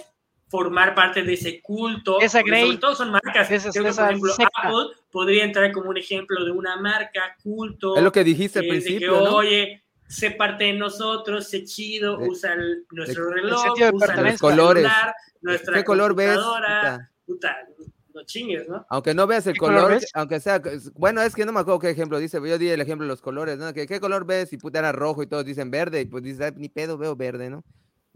formar 0.52 0.94
parte 0.94 1.22
de 1.22 1.32
ese 1.32 1.62
culto. 1.62 2.20
Esa 2.20 2.42
Grey. 2.42 2.66
Sobre 2.66 2.76
todo 2.76 2.94
son 2.94 3.10
marcas. 3.10 3.50
Esa, 3.50 3.70
Creo 3.70 3.84
que, 3.84 3.92
por 3.94 4.04
ejemplo, 4.04 4.32
seca. 4.34 4.50
Apple 4.54 4.96
podría 5.10 5.44
entrar 5.44 5.72
como 5.72 5.88
un 5.88 5.96
ejemplo 5.96 6.44
de 6.44 6.50
una 6.50 6.76
marca 6.76 7.38
culto. 7.42 7.96
Es 7.96 8.02
lo 8.02 8.12
que 8.12 8.22
dijiste 8.22 8.58
al 8.58 8.66
eh, 8.66 8.68
principio. 8.68 9.12
De 9.14 9.18
que, 9.18 9.24
¿no? 9.24 9.34
oye, 9.34 9.82
sé 10.06 10.32
parte 10.32 10.64
de 10.64 10.74
nosotros, 10.74 11.48
sé 11.48 11.64
chido, 11.64 12.18
de, 12.18 12.28
usa 12.28 12.52
el, 12.52 12.84
nuestro 12.90 13.28
de, 13.28 13.32
reloj, 13.32 13.64
el 13.78 13.94
usa 13.94 14.20
los 14.20 14.38
colores. 14.38 14.82
Celular, 14.82 15.14
nuestra 15.40 15.74
¿Qué 15.74 15.84
color 15.84 16.14
ves? 16.14 16.36
Puta, 16.36 17.10
puta, 17.24 17.56
no 18.14 18.22
chingues, 18.24 18.68
¿no? 18.68 18.84
Aunque 18.90 19.14
no 19.14 19.26
veas 19.26 19.46
el 19.46 19.56
color, 19.56 19.84
color 19.84 20.02
aunque 20.12 20.38
sea, 20.38 20.60
bueno, 20.96 21.22
es 21.22 21.34
que 21.34 21.46
no 21.46 21.52
me 21.52 21.60
acuerdo 21.60 21.80
qué 21.80 21.88
ejemplo 21.88 22.18
dice, 22.18 22.38
yo 22.46 22.58
di 22.58 22.68
el 22.68 22.82
ejemplo 22.82 23.06
de 23.06 23.08
los 23.08 23.22
colores, 23.22 23.56
¿no? 23.56 23.72
¿Qué, 23.72 23.86
qué 23.86 24.00
color 24.00 24.26
ves? 24.26 24.52
Y 24.52 24.58
puta 24.58 24.80
era 24.80 24.92
rojo 24.92 25.22
y 25.22 25.26
todos 25.26 25.46
dicen 25.46 25.70
verde, 25.70 26.02
y 26.02 26.04
pues 26.04 26.22
dices, 26.22 26.52
ni 26.56 26.68
pedo, 26.68 26.98
veo 26.98 27.16
verde, 27.16 27.48
¿no? 27.48 27.64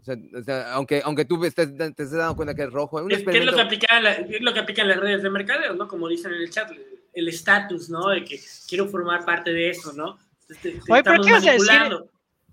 O 0.07 0.13
sea, 0.13 0.39
o 0.39 0.43
sea, 0.43 0.73
aunque, 0.73 1.01
aunque 1.03 1.25
tú 1.25 1.43
estés, 1.43 1.75
te 1.75 1.85
estés 1.85 2.11
dando 2.11 2.35
cuenta 2.35 2.55
que 2.55 2.63
es 2.63 2.71
rojo. 2.71 2.97
Un 3.03 3.11
es, 3.11 3.23
¿qué 3.23 3.39
es, 3.39 3.45
lo 3.45 3.53
que 3.53 3.61
aplica 3.61 3.99
la, 3.99 4.13
es 4.13 4.41
lo 4.41 4.53
que 4.53 4.59
aplican 4.61 4.87
las 4.87 4.97
redes 4.97 5.21
de 5.21 5.29
mercadeo, 5.29 5.73
¿no? 5.73 5.87
Como 5.87 6.07
dicen 6.07 6.33
en 6.33 6.41
el 6.41 6.49
chat, 6.49 6.71
el 7.13 7.27
estatus, 7.27 7.89
¿no? 7.89 8.09
De 8.09 8.23
que 8.23 8.39
quiero 8.69 8.87
formar 8.87 9.25
parte 9.25 9.51
de 9.51 9.71
eso, 9.71 9.91
¿no? 9.93 10.17
Te, 10.47 10.55
te 10.55 10.79
Oye, 10.89 11.03
pero 11.03 11.21
¿qué 11.21 11.33
decir? 11.33 11.51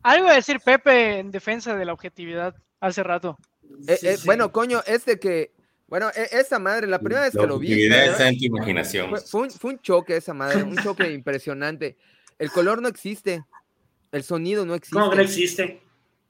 Algo 0.02 0.28
a 0.28 0.35
decir 0.35 0.60
Pepe 0.60 1.18
en 1.20 1.31
defensa 1.31 1.76
de 1.76 1.85
la 1.85 1.93
objetividad 1.93 2.55
hace 2.81 3.02
rato. 3.02 3.39
Eh, 3.86 3.97
sí, 3.97 4.09
eh, 4.09 4.16
sí. 4.16 4.26
Bueno, 4.26 4.52
coño, 4.52 4.82
es 4.86 5.05
de 5.05 5.18
que 5.18 5.52
bueno, 5.86 6.10
esa 6.32 6.59
madre, 6.59 6.86
la 6.86 6.98
primera 6.98 7.22
vez 7.22 7.32
que 7.32 7.47
lo 7.47 7.59
vi. 7.59 7.86
Está 7.86 8.28
en 8.28 8.39
tu 8.39 8.44
imaginación. 8.47 9.10
Fue, 9.10 9.20
fue, 9.20 9.40
un, 9.43 9.51
fue, 9.51 9.70
un, 9.72 9.78
choque 9.81 10.16
esa 10.16 10.35
madre, 10.35 10.62
un 10.62 10.76
choque 10.76 11.12
impresionante. 11.12 11.97
El 12.39 12.51
color 12.51 12.82
no 12.82 12.89
existe. 12.89 13.44
El 14.10 14.22
sonido 14.22 14.64
no 14.64 14.74
existe. 14.74 14.98
¿Cómo 14.98 15.10
que 15.10 15.16
no 15.16 15.22
existe? 15.22 15.81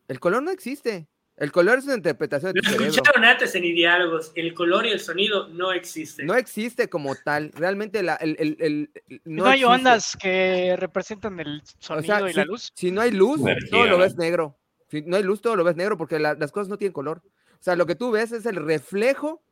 El 0.08 0.20
color 0.20 0.42
no 0.42 0.50
existe. 0.50 1.06
El 1.36 1.50
color 1.50 1.78
es 1.78 1.84
una 1.84 1.94
interpretación 1.96 2.52
de 2.52 2.60
Lo 2.62 2.62
tu 2.62 2.68
escucharon 2.84 3.04
cerebro. 3.06 3.28
antes 3.30 3.54
en 3.56 3.62
diálogos. 3.62 4.32
El 4.36 4.54
color 4.54 4.86
y 4.86 4.90
el 4.90 5.00
sonido 5.00 5.48
no 5.48 5.72
existen. 5.72 6.26
No 6.26 6.34
existe 6.34 6.88
como 6.88 7.16
tal. 7.16 7.50
Realmente 7.52 8.02
la, 8.04 8.14
el, 8.16 8.36
el, 8.38 8.56
el, 8.60 8.90
no, 9.24 9.42
no 9.42 9.46
hay 9.46 9.60
existe. 9.62 9.74
ondas 9.74 10.16
que 10.20 10.76
representan 10.78 11.40
el 11.40 11.62
sonido 11.80 12.14
o 12.14 12.18
sea, 12.18 12.28
y 12.28 12.32
si, 12.32 12.38
la 12.38 12.44
luz. 12.44 12.72
Si 12.74 12.90
no 12.92 13.00
hay 13.00 13.10
luz, 13.10 13.40
Energía, 13.40 13.68
todo 13.70 13.86
lo 13.86 13.98
ves 13.98 14.16
negro. 14.16 14.56
Si 14.88 15.02
no 15.02 15.16
hay 15.16 15.24
luz, 15.24 15.40
todo 15.40 15.56
lo 15.56 15.64
ves 15.64 15.74
negro 15.74 15.98
porque 15.98 16.20
la, 16.20 16.34
las 16.34 16.52
cosas 16.52 16.68
no 16.68 16.78
tienen 16.78 16.92
color. 16.92 17.20
O 17.24 17.62
sea, 17.64 17.74
lo 17.74 17.86
que 17.86 17.96
tú 17.96 18.12
ves 18.12 18.30
es 18.30 18.46
el 18.46 18.56
reflejo 18.56 19.42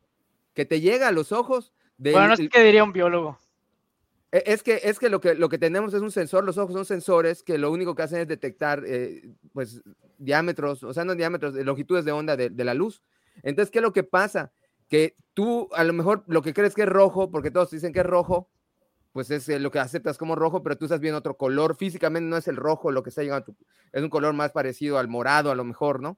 que 0.53 0.65
te 0.65 0.79
llega 0.79 1.09
a 1.09 1.11
los 1.11 1.33
ojos. 1.33 1.73
Del, 1.97 2.13
bueno, 2.13 2.29
no 2.29 2.37
sé 2.37 2.47
qué 2.47 2.63
diría 2.63 2.83
un 2.83 2.93
biólogo. 2.93 3.37
E, 4.33 4.43
Es 4.47 4.63
que, 4.63 4.81
es 4.83 4.97
que, 4.97 5.09
lo 5.09 5.21
que 5.21 5.35
lo 5.35 5.47
que 5.47 5.59
tenemos 5.59 5.93
es 5.93 6.01
un 6.01 6.11
sensor, 6.11 6.43
los 6.43 6.57
ojos 6.57 6.73
son 6.73 6.85
sensores 6.85 7.43
que 7.43 7.59
lo 7.59 7.71
único 7.71 7.93
que 7.93 8.01
hacen 8.01 8.19
es 8.19 8.27
detectar 8.27 8.83
eh, 8.85 9.29
pues, 9.53 9.81
diámetros, 10.17 10.83
o 10.83 10.91
sea, 10.91 11.05
no 11.05 11.13
diámetros, 11.13 11.53
longitudes 11.53 12.03
de 12.03 12.11
onda 12.11 12.35
de, 12.35 12.49
de, 12.49 12.63
la 12.65 12.73
luz. 12.73 13.03
Entonces, 13.43 13.71
¿qué 13.71 13.77
es 13.79 13.83
lo 13.83 13.93
que 13.93 14.03
pasa? 14.03 14.51
Que 14.89 15.15
tú 15.35 15.69
a 15.73 15.83
lo 15.83 15.93
mejor 15.93 16.23
lo 16.27 16.41
que 16.41 16.53
crees 16.53 16.73
que 16.73 16.81
es 16.81 16.89
rojo, 16.89 17.29
porque 17.29 17.51
todos 17.51 17.69
dicen 17.69 17.93
que 17.93 17.99
es 17.99 18.05
rojo, 18.05 18.49
pues 19.11 19.29
es 19.29 19.47
eh, 19.49 19.59
lo 19.59 19.69
que 19.69 19.77
aceptas 19.77 20.17
como 20.17 20.35
rojo, 20.35 20.63
pero 20.63 20.77
tú 20.77 20.85
estás 20.85 20.99
viendo 20.99 21.19
otro 21.19 21.37
color. 21.37 21.75
Físicamente 21.75 22.27
no 22.27 22.35
es 22.35 22.47
el 22.47 22.55
rojo 22.55 22.91
lo 22.91 23.03
que 23.03 23.09
está 23.09 23.21
llegando 23.21 23.43
a 23.43 23.45
tu, 23.45 23.55
es 23.91 24.01
un 24.01 24.09
color 24.09 24.33
más 24.33 24.51
parecido 24.51 24.97
al 24.97 25.07
morado 25.07 25.51
a 25.51 25.55
lo 25.55 25.63
mejor, 25.63 26.01
¿no? 26.01 26.17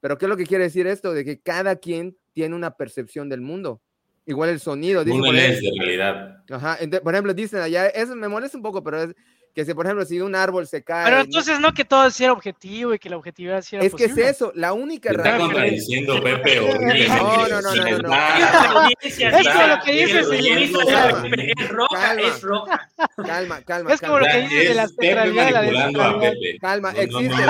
Pero 0.00 0.16
¿qué 0.16 0.24
es 0.24 0.30
lo 0.30 0.38
que 0.38 0.46
quiere 0.46 0.64
decir 0.64 0.86
esto? 0.86 1.12
De 1.12 1.26
que 1.26 1.40
cada 1.40 1.76
quien 1.76 2.16
tiene 2.32 2.56
una 2.56 2.76
percepción 2.76 3.28
del 3.28 3.42
mundo. 3.42 3.82
Igual 4.30 4.50
el 4.50 4.60
sonido. 4.60 5.02
Dice, 5.04 5.18
por 5.18 5.34
de 5.34 5.72
realidad. 5.76 6.44
Ajá, 6.48 6.78
por 7.02 7.14
ejemplo, 7.14 7.34
dicen 7.34 7.60
allá, 7.60 7.88
eso 7.88 8.14
me 8.14 8.28
molesta 8.28 8.56
un 8.56 8.62
poco, 8.62 8.80
pero 8.80 9.02
es 9.02 9.14
que 9.52 9.64
si, 9.64 9.74
por 9.74 9.84
ejemplo, 9.84 10.04
si 10.04 10.20
un 10.20 10.36
árbol 10.36 10.68
se 10.68 10.84
cae. 10.84 11.04
Pero 11.04 11.22
entonces 11.22 11.58
no, 11.58 11.74
que 11.74 11.84
todo 11.84 12.08
sea 12.12 12.32
objetivo 12.32 12.94
y 12.94 13.00
que 13.00 13.10
la 13.10 13.16
objetividad 13.16 13.60
sea. 13.62 13.80
Es 13.80 13.92
que 13.92 14.04
es 14.04 14.16
eso, 14.16 14.52
la 14.54 14.72
única 14.72 15.10
Está 15.10 15.36
contradiciendo 15.36 16.22
Pepe 16.22 16.60
No, 16.60 17.48
no, 17.48 17.60
no, 17.60 17.74
no, 17.74 17.98
no. 17.98 18.88
Es 19.00 19.48
como 19.48 19.66
lo 19.66 19.80
que 19.84 19.92
dices, 19.92 20.28
es 20.30 21.68
roja, 21.68 22.14
es 22.14 22.40
roja. 22.42 22.88
Calma, 23.26 23.62
calma. 23.62 23.92
Es 23.92 24.00
como 24.00 24.20
lo 24.20 24.26
que 24.26 24.42
dices 24.42 24.68
de 24.68 24.74
la 24.74 24.86
centralidad 24.86 25.46
de 25.46 25.50
la 25.50 25.62
descentralidad. 25.62 26.32
Calma, 26.60 26.92
existe. 26.92 27.42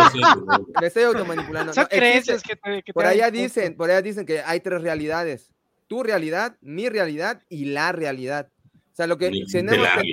Me 0.81 0.87
estoy 0.87 1.03
automanipulando. 1.03 1.75
Son 1.75 1.85
creencias 1.85 2.43
que 2.43 2.57
te. 2.57 2.83
Por 2.95 3.05
allá 3.05 3.31
dicen, 3.31 3.77
por 3.77 3.91
allá 3.91 4.01
dicen 4.01 4.25
que 4.25 4.41
hay 4.41 4.61
tres 4.61 4.81
realidades. 4.81 5.51
Tu 5.91 6.05
realidad, 6.05 6.57
mi 6.61 6.89
realidad 6.89 7.43
y 7.49 7.65
la 7.65 7.91
realidad. 7.91 8.49
O 8.93 8.95
sea, 8.95 9.09
lo 9.09 9.19
que 9.19 9.29
tenemos 9.51 9.89
que, 10.01 10.13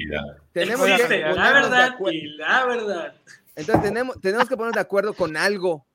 tenemos 0.52 0.88
que 0.88 1.20
la 1.20 1.54
verdad 1.54 1.96
y 2.12 2.28
la 2.36 2.66
verdad. 2.66 3.14
Entonces 3.56 3.84
tenemos, 3.84 4.20
tenemos 4.20 4.50
que 4.50 4.58
ponernos 4.58 4.74
de 4.74 4.82
acuerdo 4.82 5.14
con 5.14 5.38
algo. 5.38 5.86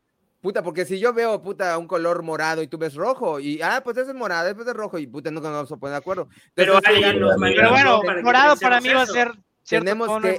Puta, 0.41 0.63
porque 0.63 0.85
si 0.85 1.01
yo 1.01 1.13
veo, 1.13 1.43
puta, 1.43 1.77
un 1.79 1.89
color 1.89 2.23
morado 2.23 2.63
y 2.63 2.69
tú 2.69 2.79
ves 2.79 2.95
rojo, 2.95 3.41
y, 3.41 3.61
ah, 3.61 3.81
pues 3.83 3.97
ese 3.97 4.11
es 4.11 4.17
morado, 4.17 4.49
ese 4.49 4.61
es 4.61 4.73
rojo, 4.73 4.99
y 5.01 5.09
puta, 5.09 5.33
nunca 5.33 5.49
nos 5.49 5.57
vamos 5.57 5.73
a 5.73 5.77
poner 5.77 5.95
de 5.95 5.99
acuerdo. 5.99 6.29
pero, 6.55 6.79
pero 6.81 7.71
bueno, 7.71 8.03
morado 8.23 8.57
para 8.59 8.81
mí 8.81 8.89
va 8.89 9.03
a 9.03 9.07
ser 9.07 9.33
Tenemos 9.69 10.23
que 10.23 10.39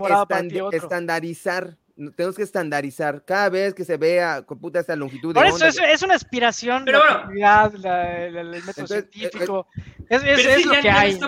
estandarizar 0.71 1.75
tenemos 2.15 2.35
que 2.35 2.43
estandarizar 2.43 3.23
cada 3.23 3.49
vez 3.49 3.73
que 3.73 3.85
se 3.85 3.97
vea 3.97 4.41
con 4.43 4.59
puta 4.59 4.79
esta 4.79 4.95
longitud 4.95 5.33
Por 5.33 5.45
eso 5.45 5.67
es, 5.67 6.01
una 6.01 6.15
aspiración 6.15 6.85
pero 6.85 6.99
la, 7.33 7.71
la, 7.77 8.25
el 8.25 8.63
método 8.65 8.87
científico. 8.87 9.67
es, 10.09 10.23
es, 10.23 10.45
es 10.45 10.65
lo 10.65 10.73
que 10.81 10.89
hay. 10.89 11.19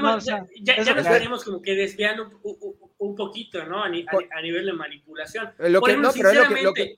ya, 0.61 0.83
ya, 0.83 0.93
nos 0.95 1.07
tenemos 1.07 1.43
como 1.43 1.61
que 1.61 1.75
desviando 1.75 2.29
un, 2.97 3.15
poquito, 3.15 3.63
¿no? 3.65 3.83
A, 3.83 3.89
nivel 3.89 4.65
de 4.65 4.73
manipulación. 4.73 5.51
Lo 5.59 5.81
que, 5.81 5.97
no, 5.97 6.11
pero 6.11 6.29
es 6.31 6.63
lo 6.63 6.73
que, 6.73 6.95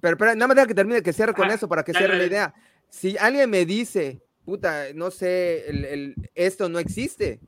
pero, 0.00 0.16
pero 0.16 0.34
nada 0.34 0.46
más 0.46 0.56
deja 0.56 0.68
que 0.68 0.74
termine, 0.74 1.02
que 1.02 1.12
cierre 1.12 1.34
con 1.34 1.50
eso 1.50 1.68
para 1.68 1.82
que 1.82 1.92
cierre 1.92 2.16
la 2.16 2.24
idea. 2.24 2.54
Si 2.88 3.18
alguien 3.18 3.50
me 3.50 3.66
dice, 3.66 4.22
puta, 4.44 4.92
no 4.94 5.10
sé, 5.10 5.68
el, 5.68 5.84
el, 5.84 6.14
esto 6.36 6.68
no 6.68 6.78
existe, 6.78 7.40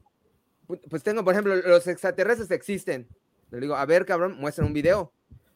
pues 0.91 1.05
tengo, 1.05 1.23
por 1.23 1.35
ejemplo, 1.35 1.55
los 1.55 1.87
extraterrestres 1.87 2.51
existen. 2.51 3.07
Le 3.53 3.61
digo, 3.61 3.77
a 3.77 3.87
ver, 3.87 4.05
cabrón, 4.05 4.37
muestra 4.39 4.65
un 4.65 4.73
video 4.73 5.13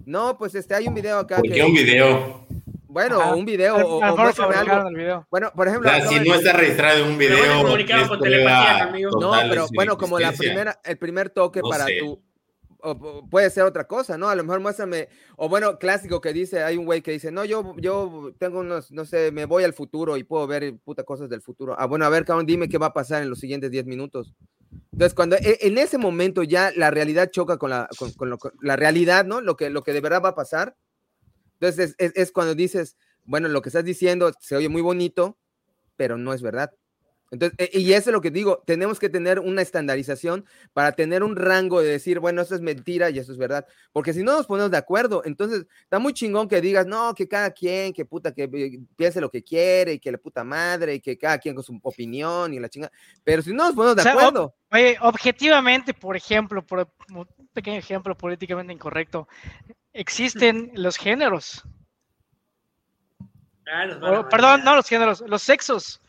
no, 0.07 0.37
pues 0.39 0.55
este, 0.55 0.75
hay 0.75 0.89
un 0.89 0.95
video 0.95 1.19
acá. 1.19 1.37
¿Por 1.37 1.51
qué 1.51 1.63
un 1.63 1.75
video? 1.75 2.47
Bueno, 2.91 3.37
un 3.37 3.45
video 3.45 3.77
o, 3.77 3.99
o 3.99 4.03
algo. 4.03 4.91
Video. 4.91 5.27
Bueno, 5.31 5.53
por 5.55 5.69
ejemplo. 5.69 5.91
si 6.09 6.21
no 6.21 6.35
está 6.35 6.53
registrado 6.53 7.07
un 7.07 7.17
video. 7.17 7.63
No, 9.21 9.33
pero 9.49 9.67
bueno, 9.73 9.97
como 9.97 10.19
la 10.19 10.33
primera, 10.33 10.81
el 10.85 10.99
primer 10.99 11.31
toque 11.31 11.61
para 11.61 11.87
tu. 11.87 12.21
O 12.83 13.29
puede 13.29 13.51
ser 13.51 13.65
otra 13.65 13.87
cosa, 13.87 14.17
¿no? 14.17 14.31
A 14.31 14.35
lo 14.35 14.43
mejor 14.43 14.61
muéstrame, 14.61 15.09
o 15.37 15.51
bueno, 15.51 15.79
clásico 15.79 16.19
que 16.23 16.33
dice, 16.33 16.63
hay 16.63 16.79
un 16.79 16.87
güey 16.87 17.03
que 17.03 17.11
dice, 17.11 17.31
no, 17.31 17.45
yo, 17.45 17.75
yo 17.77 18.33
tengo 18.39 18.61
unos, 18.61 18.91
no 18.91 19.05
sé, 19.05 19.31
me 19.33 19.45
voy 19.45 19.65
al 19.65 19.75
futuro 19.75 20.17
y 20.17 20.25
puedo 20.25 20.47
ver 20.47 20.79
puta 20.79 21.05
cosas 21.05 21.29
del 21.29 21.43
futuro. 21.43 21.77
Ah, 21.79 21.85
bueno, 21.85 22.07
a 22.07 22.09
ver, 22.09 22.25
cabrón, 22.25 22.47
dime 22.47 22.71
qué 22.71 22.79
va 22.79 22.87
a 22.87 22.93
pasar 22.95 23.23
en 23.23 23.29
los 23.29 23.39
siguientes 23.39 23.71
10 23.71 23.85
minutos. 23.85 24.33
Entonces, 25.01 25.15
cuando 25.15 25.37
e, 25.37 25.57
en 25.63 25.79
ese 25.79 25.97
momento 25.97 26.43
ya 26.43 26.73
la 26.77 26.91
realidad 26.91 27.31
choca 27.31 27.57
con 27.57 27.71
la, 27.71 27.89
con, 27.97 28.39
la 28.61 28.77
realidad, 28.77 29.25
¿no? 29.25 29.41
Lo 29.41 29.57
que, 29.57 29.71
lo 29.71 29.83
que 29.83 29.95
de 29.95 30.03
verdad 30.03 30.21
va 30.23 30.29
a 30.29 30.35
pasar. 30.35 30.77
Entonces, 31.55 31.95
es, 31.97 32.13
es, 32.15 32.31
cuando 32.33 32.55
dices, 32.55 32.99
bueno, 33.25 33.49
lo 33.49 33.63
que 33.63 33.71
estás 33.71 33.83
diciendo 33.83 34.31
se 34.41 34.57
oye 34.57 34.69
muy 34.69 34.83
bonito, 34.83 35.39
pero 35.97 36.19
no 36.19 36.35
es 36.35 36.43
verdad. 36.43 36.75
Entonces, 37.31 37.57
e, 37.59 37.79
y 37.79 37.93
eso 37.93 38.11
es 38.11 38.15
lo 38.15 38.21
que 38.21 38.31
digo, 38.31 38.63
tenemos 38.67 38.99
que 38.99 39.09
tener 39.09 39.39
una 39.39 39.63
estandarización 39.63 40.45
para 40.73 40.93
tener 40.93 41.23
un 41.23 41.37
rango 41.37 41.81
de 41.81 41.91
decir, 41.91 42.19
bueno, 42.19 42.43
esto 42.43 42.55
es 42.55 42.61
mentira 42.61 43.11
y 43.11 43.19
eso 43.19 43.31
es 43.33 43.39
verdad. 43.39 43.67
Porque 43.93 44.13
si 44.13 44.23
no 44.23 44.33
nos 44.33 44.47
ponemos 44.47 44.71
de 44.71 44.77
acuerdo, 44.77 45.23
entonces 45.25 45.67
está 45.83 45.99
muy 45.99 46.13
chingón 46.13 46.49
que 46.49 46.61
digas, 46.61 46.87
no, 46.87 47.15
que 47.15 47.29
cada 47.29 47.51
quien, 47.53 47.93
que 47.93 48.05
puta, 48.05 48.35
que 48.35 48.45
eh, 48.53 48.81
piense 48.97 49.21
lo 49.21 49.31
que 49.31 49.45
quiere 49.45 49.95
y 49.95 49.99
que 50.01 50.11
la 50.11 50.19
puta 50.19 50.43
madre 50.43 50.95
y 50.95 51.01
que 51.01 51.17
cada 51.17 51.39
quien 51.39 51.55
con 51.55 51.63
su 51.63 51.79
opinión 51.83 52.53
y 52.53 52.59
la 52.59 52.69
chinga. 52.69 52.91
Pero 53.23 53.43
si 53.43 53.53
no 53.53 53.65
nos 53.65 53.75
ponemos 53.75 53.97
de 53.97 54.11
acuerdo. 54.11 54.55
oye, 54.73 54.99
objetivamente, 55.01 55.95
por 55.95 56.17
ejemplo, 56.17 56.67
por 56.67 56.89
un 57.15 57.27
pequeño 57.53 57.79
ejemplo 57.79 58.17
políticamente 58.17 58.73
incorrecto, 58.73 59.29
existen 59.93 60.73
los 60.75 60.97
géneros. 60.97 61.63
Ah, 63.73 64.27
perdón, 64.29 64.65
no 64.65 64.75
los 64.75 64.89
géneros, 64.89 65.23
los 65.29 65.43
sexos. 65.43 66.01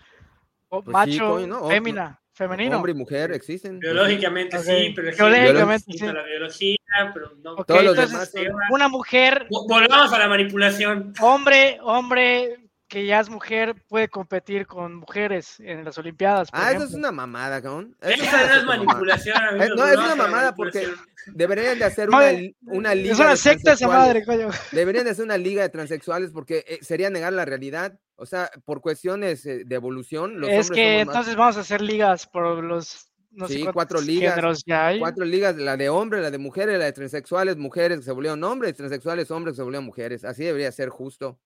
Pues 0.71 0.87
macho, 0.87 1.37
fémina, 1.67 2.17
femenino. 2.31 2.77
Hombre 2.77 2.93
y 2.93 2.95
mujer 2.95 3.33
existen. 3.33 3.77
Biológicamente 3.79 4.57
sí, 4.59 4.93
pero 4.95 5.11
biológicamente 5.11 5.97
sí. 5.97 6.05
la 6.05 6.23
biología, 6.23 6.77
pero 7.13 7.33
no. 7.43 7.55
Todos 7.65 7.83
los 7.83 7.97
demás 7.97 8.33
Una 8.69 8.87
mujer. 8.87 9.47
Volvamos 9.49 10.13
a 10.13 10.17
la 10.17 10.29
manipulación. 10.29 11.11
Hombre, 11.19 11.77
hombre 11.81 12.70
que 12.91 13.05
ya 13.05 13.21
es 13.21 13.29
mujer 13.29 13.73
puede 13.87 14.09
competir 14.09 14.67
con 14.67 14.95
mujeres 14.95 15.61
en 15.61 15.85
las 15.85 15.97
Olimpiadas. 15.97 16.49
ah, 16.51 16.73
eso 16.73 16.83
es 16.83 16.93
una 16.93 17.09
mamada, 17.13 17.61
cabrón. 17.61 17.95
Eso 18.01 18.37
no 18.37 18.53
es 18.53 18.65
manipulación. 18.65 19.37
Eh, 19.61 19.69
no, 19.77 19.87
es 19.87 19.97
una 19.97 20.15
mamada 20.17 20.53
porque 20.53 20.89
deberían 21.27 21.79
de 21.79 21.85
hacer 21.85 22.09
una, 22.09 22.31
una 22.63 22.93
liga. 22.93 23.13
Es 23.13 23.19
una 23.19 23.37
secta 23.37 23.71
esa 23.71 23.87
madre, 23.87 24.25
coño. 24.25 24.49
Deberían 24.73 25.05
de 25.05 25.11
hacer 25.11 25.23
una 25.23 25.37
liga 25.37 25.61
de 25.61 25.69
transexuales 25.69 26.31
porque 26.31 26.65
eh, 26.67 26.79
sería 26.81 27.09
negar 27.09 27.31
la 27.31 27.45
realidad. 27.45 27.97
O 28.17 28.25
sea, 28.25 28.51
por 28.65 28.81
cuestiones 28.81 29.45
eh, 29.45 29.63
de 29.65 29.75
evolución. 29.75 30.41
Los 30.41 30.49
es 30.49 30.69
que 30.69 30.99
entonces 30.99 31.37
vamos 31.37 31.55
a 31.55 31.61
hacer 31.61 31.81
ligas 31.81 32.27
por 32.27 32.61
los. 32.61 33.09
No 33.31 33.47
sí, 33.47 33.65
cuatro 33.71 34.01
ligas. 34.01 34.63
Ya 34.65 34.87
hay. 34.87 34.99
Cuatro 34.99 35.23
ligas, 35.23 35.55
la 35.55 35.77
de 35.77 35.87
hombres, 35.87 36.21
la 36.21 36.29
de 36.29 36.37
mujeres, 36.39 36.77
la 36.77 36.85
de 36.85 36.91
transexuales, 36.91 37.55
mujeres 37.55 37.99
que 37.99 38.03
se 38.03 38.11
volvieron 38.11 38.43
hombres, 38.43 38.75
transexuales, 38.75 39.31
hombres 39.31 39.53
que 39.53 39.57
se 39.57 39.63
volvieron 39.63 39.85
mujeres. 39.85 40.25
Así 40.25 40.43
debería 40.43 40.69
ser 40.73 40.89
justo. 40.89 41.39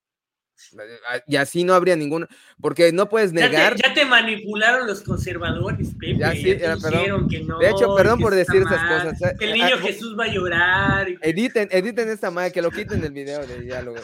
Y 1.27 1.35
así 1.35 1.63
no 1.63 1.73
habría 1.73 1.95
ningún, 1.95 2.27
porque 2.61 2.91
no 2.91 3.09
puedes 3.09 3.33
negar. 3.33 3.75
Ya 3.75 3.93
te, 3.93 4.05
manipularon 4.05 4.87
los 4.87 5.01
conservadores, 5.01 5.89
Pepe. 5.99 6.17
Ya, 6.17 6.31
sí, 6.31 6.57
ya 6.57 6.77
perdón. 6.77 7.27
Que 7.29 7.41
no, 7.41 7.59
de 7.59 7.69
hecho, 7.69 7.95
perdón 7.95 8.19
por 8.19 8.33
decir 8.33 8.61
esas 8.61 8.81
cosas. 8.83 9.21
¿eh? 9.21 9.35
Que 9.37 9.45
el 9.45 9.53
niño 9.53 9.77
Jesús 9.79 10.17
va 10.17 10.25
a 10.25 10.27
llorar. 10.27 11.07
Editen, 11.21 11.67
editen 11.71 12.09
esta 12.09 12.31
madre, 12.31 12.51
que 12.51 12.61
lo 12.61 12.71
quiten 12.71 13.01
del 13.01 13.11
video 13.11 13.45
de 13.45 13.61
diálogo. 13.61 13.97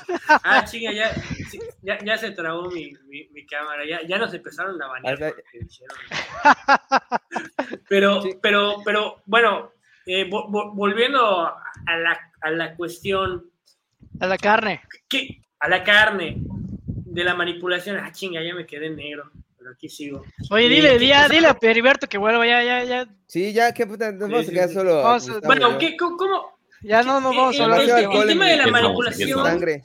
Ah, 0.43 0.65
chinga, 0.65 0.91
ya, 0.91 1.11
ya, 1.81 1.99
ya 2.03 2.17
se 2.17 2.31
trabó 2.31 2.69
mi, 2.69 2.93
mi, 3.07 3.27
mi, 3.29 3.45
cámara, 3.45 3.83
ya, 3.87 4.05
ya 4.07 4.17
nos 4.17 4.33
empezaron 4.33 4.81
a 4.81 4.87
bañar. 4.87 5.35
pero, 7.89 8.21
pero, 8.41 8.77
pero, 8.83 9.21
bueno, 9.25 9.71
eh, 10.05 10.29
volviendo 10.29 11.45
a 11.45 11.97
la, 11.97 12.19
a 12.41 12.51
la 12.51 12.75
cuestión. 12.75 13.49
A 14.19 14.27
la 14.27 14.37
carne. 14.37 14.81
¿Qué? 15.07 15.41
A 15.61 15.69
la 15.69 15.83
carne 15.83 16.37
de 17.05 17.23
la 17.23 17.35
manipulación. 17.35 17.97
Ah, 17.97 18.11
chinga, 18.11 18.43
ya 18.43 18.53
me 18.53 18.65
quedé 18.65 18.89
negro. 18.89 19.31
Pero 19.57 19.71
aquí 19.71 19.87
sigo. 19.87 20.25
Oye, 20.49 20.67
dile, 20.67 20.97
dile, 20.97 21.15
dile 21.29 21.47
a 21.47 21.53
Periberto 21.53 22.07
que 22.07 22.17
vuelva, 22.17 22.45
ya, 22.45 22.63
ya, 22.63 22.83
ya. 22.83 23.07
Sí, 23.27 23.53
ya, 23.53 23.71
qué 23.71 23.85
puta, 23.85 24.11
nos 24.11 24.29
vamos 24.29 24.49
a 24.49 24.51
quedar 24.51 24.69
solo. 24.69 25.03
bueno, 25.43 25.77
¿qué, 25.77 25.95
¿cómo? 25.95 26.57
Ya 26.81 27.03
no 27.03 27.21
nos 27.21 27.35
vamos 27.35 27.59
a 27.59 27.63
hablar. 27.63 27.81
El, 27.81 28.27
tema 28.27 28.47
de 28.47 28.57
la 28.57 28.67
manipulación. 28.67 29.45
Sangre. 29.45 29.83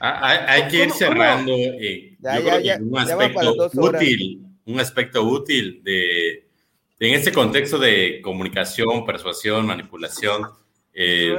Ah, 0.00 0.46
hay, 0.48 0.68
que 0.68 0.84
ir 0.84 0.90
cerrando. 0.90 1.52
Eh, 1.54 2.16
ya, 2.18 2.40
yo 2.40 2.44
ya, 2.60 2.76
creo 2.76 2.78
que 2.78 2.84
un 2.84 2.98
aspecto 2.98 3.70
útil, 3.74 4.40
un 4.66 4.80
aspecto 4.80 5.22
útil 5.22 5.80
de, 5.84 6.48
en 6.98 7.14
este 7.14 7.32
contexto 7.32 7.78
de 7.78 8.20
comunicación, 8.20 9.06
persuasión, 9.06 9.64
manipulación, 9.64 10.48
eh, 10.92 11.36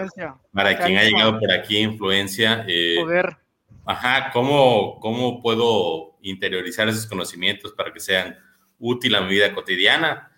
para 0.53 0.79
quien 0.79 0.97
ha 0.97 1.03
llegado 1.03 1.39
por 1.39 1.51
aquí, 1.51 1.79
influencia. 1.79 2.65
Eh, 2.67 2.95
Poder 2.97 3.44
Ajá, 3.85 4.31
¿cómo, 4.31 4.99
¿cómo 4.99 5.41
puedo 5.41 6.17
interiorizar 6.21 6.87
esos 6.89 7.05
conocimientos 7.05 7.73
para 7.73 7.93
que 7.93 7.99
sean 7.99 8.37
útiles 8.79 9.19
a 9.19 9.23
mi 9.23 9.29
vida 9.29 9.53
cotidiana? 9.53 10.31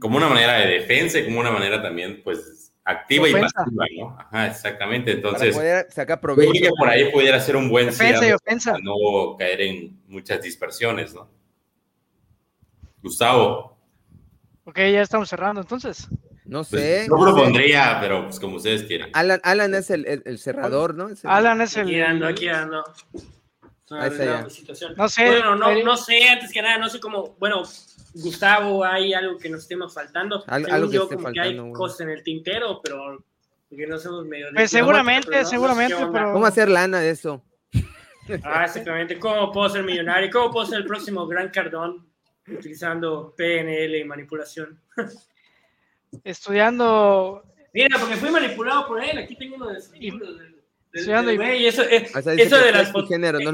Como 0.00 0.16
una 0.16 0.28
manera 0.28 0.54
de 0.54 0.66
defensa 0.66 1.18
y 1.18 1.24
como 1.24 1.38
una 1.38 1.52
manera 1.52 1.80
también, 1.80 2.22
pues, 2.24 2.72
activa 2.84 3.28
y 3.28 3.32
pasiva, 3.32 3.84
¿no? 3.98 4.16
Ajá, 4.18 4.46
exactamente. 4.48 5.12
Entonces, 5.12 5.54
poder 5.54 5.86
sacar 5.90 6.20
provecho. 6.20 6.52
que 6.52 6.70
por 6.76 6.88
ahí 6.88 7.10
pudiera 7.12 7.38
ser 7.40 7.56
un 7.56 7.68
buen 7.68 7.86
defensa 7.86 8.26
y 8.26 8.32
ofensa. 8.32 8.72
Para 8.72 8.84
no 8.84 9.36
caer 9.38 9.60
en 9.60 10.02
muchas 10.08 10.42
dispersiones, 10.42 11.14
¿no? 11.14 11.28
Gustavo. 13.02 13.76
Ok, 14.64 14.78
ya 14.78 15.02
estamos 15.02 15.28
cerrando 15.28 15.60
entonces. 15.60 16.08
No 16.46 16.64
pues, 16.64 16.68
sé. 16.68 17.06
yo 17.08 17.16
propondría, 17.16 17.98
pero 18.00 18.24
pues 18.24 18.38
como 18.38 18.56
ustedes 18.56 18.84
quieran. 18.84 19.10
Alan, 19.12 19.40
Alan 19.42 19.74
es 19.74 19.90
el, 19.90 20.22
el, 20.24 20.38
cerrador, 20.38 20.94
¿no? 20.94 21.08
Alan 21.24 21.60
es 21.60 21.76
el. 21.76 21.88
Aquí 21.88 22.00
ando, 22.00 22.26
aquí 22.26 22.48
ando. 22.48 22.84
No, 23.90 23.98
no 24.96 25.08
sé. 25.08 25.26
Bueno, 25.26 25.56
no, 25.56 25.82
no 25.82 25.96
sé, 25.96 26.28
antes 26.28 26.52
que 26.52 26.62
nada, 26.62 26.78
no 26.78 26.88
sé 26.88 27.00
cómo. 27.00 27.36
Bueno, 27.38 27.62
Gustavo, 28.14 28.84
¿hay 28.84 29.12
algo 29.12 29.38
que 29.38 29.48
nos 29.48 29.62
estemos 29.62 29.92
faltando? 29.92 30.42
algo 30.46 30.88
que 30.88 30.94
yo, 30.94 31.08
como 31.08 31.32
que 31.32 31.40
hay 31.40 31.72
cosas 31.72 32.00
en 32.00 32.10
el 32.10 32.22
tintero, 32.22 32.80
pero 32.82 33.24
que 33.68 33.86
no 33.86 33.98
somos 33.98 34.24
medio... 34.24 34.46
Pues 34.54 34.70
seguramente, 34.70 35.44
seguramente, 35.44 35.96
pero... 36.12 36.32
¿Cómo 36.32 36.46
hacer 36.46 36.68
lana 36.68 37.00
de 37.00 37.10
eso? 37.10 37.42
Ah, 38.42 38.64
exactamente. 38.64 39.18
¿Cómo 39.18 39.52
puedo 39.52 39.68
ser 39.68 39.84
millonario? 39.84 40.30
¿Cómo 40.32 40.50
puedo 40.50 40.66
ser 40.66 40.78
el 40.78 40.86
próximo 40.86 41.26
Gran 41.26 41.50
Cardón 41.50 42.08
utilizando 42.48 43.34
PNL 43.36 43.98
y 43.98 44.04
manipulación? 44.04 44.80
Estudiando... 46.24 47.42
Mira, 47.72 47.98
porque 47.98 48.16
fui 48.16 48.30
manipulado 48.30 48.86
por 48.88 49.02
él. 49.02 49.18
Aquí 49.18 49.36
tengo 49.36 49.56
uno 49.56 49.68
de 49.68 49.80
sus 49.80 49.98
libros 49.98 50.30
y 50.96 51.66
eso, 51.66 51.82
eh, 51.82 52.08
eso 52.14 52.56
de 52.58 52.72
las 52.72 52.92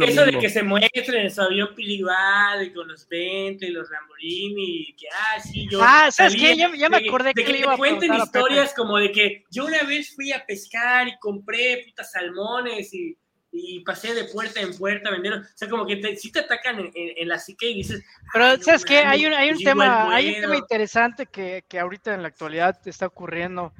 eso 0.06 0.24
de 0.24 0.38
que 0.38 0.48
se 0.48 0.62
muestren 0.62 1.22
en 1.22 1.30
su 1.30 1.42
avión 1.42 1.74
privado 1.74 2.62
y 2.62 2.72
con 2.72 2.86
los 2.86 3.08
Bentley 3.08 3.70
y 3.70 3.72
los 3.72 3.90
Lamborghini 3.90 4.86
y 4.88 4.96
que 4.96 5.06
ah 5.10 5.40
sí 5.40 5.66
yo 5.68 5.80
ah 5.82 6.10
sabes 6.10 6.36
qué 6.36 6.56
ya, 6.56 6.70
ya, 6.74 6.88
me 6.88 6.98
acordé 6.98 7.34
que, 7.34 7.44
que, 7.44 7.64
cuenten 7.76 8.14
historias 8.14 8.72
como 8.74 8.98
de 8.98 9.10
que 9.10 9.44
yo 9.50 9.64
una 9.64 9.82
vez 9.82 10.14
fui 10.14 10.32
a 10.32 10.44
pescar 10.46 11.08
y 11.08 11.18
compré 11.18 11.84
putas 11.84 12.12
salmones 12.12 12.94
y, 12.94 13.16
y 13.52 13.80
pasé 13.80 14.14
de 14.14 14.24
puerta 14.24 14.60
en 14.60 14.74
puerta 14.74 15.10
vender 15.10 15.34
o 15.34 15.42
sea 15.54 15.68
como 15.68 15.86
que 15.86 15.96
te, 15.96 16.16
si 16.16 16.32
te 16.32 16.40
atacan 16.40 16.80
en, 16.80 16.90
en, 16.94 17.28
la 17.28 17.38
psique 17.38 17.70
y 17.70 17.74
dices 17.74 18.02
pero 18.32 18.60
sabes 18.62 18.84
qué 18.84 18.98
hay 18.98 19.26
un 19.26 19.34
hay 19.34 19.50
un 19.50 19.58
tema 19.58 20.14
hay 20.14 20.34
un 20.34 20.40
tema 20.40 20.56
interesante 20.56 21.26
que, 21.26 21.62
que 21.68 21.78
ahorita 21.78 22.14
en 22.14 22.22
la 22.22 22.28
actualidad 22.28 22.76
está 22.86 23.06
ocurriendo 23.06 23.72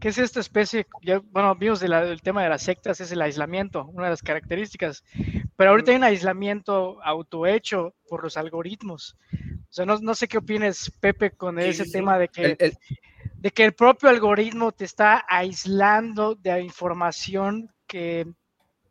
¿Qué 0.00 0.08
es 0.08 0.18
esta 0.18 0.40
especie? 0.40 0.86
Ya, 1.02 1.20
bueno, 1.32 1.54
vimos 1.56 1.80
del 1.80 2.22
tema 2.22 2.42
de 2.42 2.48
las 2.48 2.62
sectas, 2.62 3.00
es 3.00 3.10
el 3.10 3.20
aislamiento, 3.20 3.86
una 3.86 4.04
de 4.04 4.10
las 4.10 4.22
características. 4.22 5.02
Pero 5.56 5.70
ahorita 5.70 5.90
hay 5.90 5.96
un 5.96 6.04
aislamiento 6.04 7.02
autohecho 7.02 7.94
por 8.08 8.22
los 8.22 8.36
algoritmos. 8.36 9.16
O 9.32 9.72
sea, 9.72 9.86
no, 9.86 10.14
sé 10.14 10.28
qué 10.28 10.38
opines, 10.38 10.92
Pepe, 11.00 11.32
con 11.32 11.58
ese 11.58 11.84
tema 11.90 12.16
de 12.18 12.28
que, 12.28 12.56
el, 12.58 12.78
de 13.36 13.50
que 13.50 13.64
el 13.64 13.72
propio 13.72 14.08
algoritmo 14.08 14.70
te 14.70 14.84
está 14.84 15.24
aislando 15.28 16.36
de 16.36 16.60
información 16.62 17.68
que, 17.86 18.26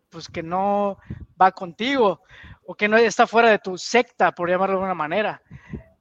pues, 0.09 0.27
que 0.27 0.43
no 0.43 0.97
va 1.39 1.51
contigo 1.51 2.21
o 2.65 2.75
que 2.75 2.87
no 2.87 2.97
está 2.97 3.27
fuera 3.27 3.49
de 3.49 3.59
tu 3.59 3.77
secta, 3.77 4.31
por 4.31 4.49
llamarlo 4.49 4.73
de 4.73 4.77
alguna 4.79 4.93
manera. 4.93 5.41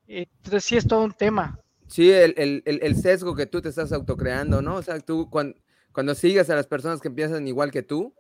Entonces 0.06 0.64
sí 0.64 0.76
es 0.76 0.86
todo 0.86 1.04
un 1.04 1.12
tema. 1.12 1.58
Sí, 1.88 2.10
el, 2.10 2.34
el, 2.36 2.62
el, 2.64 2.96
sesgo 2.96 3.36
que 3.36 3.46
tú 3.46 3.62
te 3.62 3.68
estás 3.68 3.92
autocreando, 3.92 4.60
¿no? 4.60 4.76
O 4.76 4.82
sea, 4.82 4.98
tú 4.98 5.30
cuando, 5.30 5.56
cuando 5.92 6.14
sigues 6.14 6.50
a 6.50 6.56
las 6.56 6.66
personas 6.66 7.00
que 7.00 7.10
piensan 7.10 7.46
igual 7.46 7.70
que 7.70 7.82
tú 7.82 8.12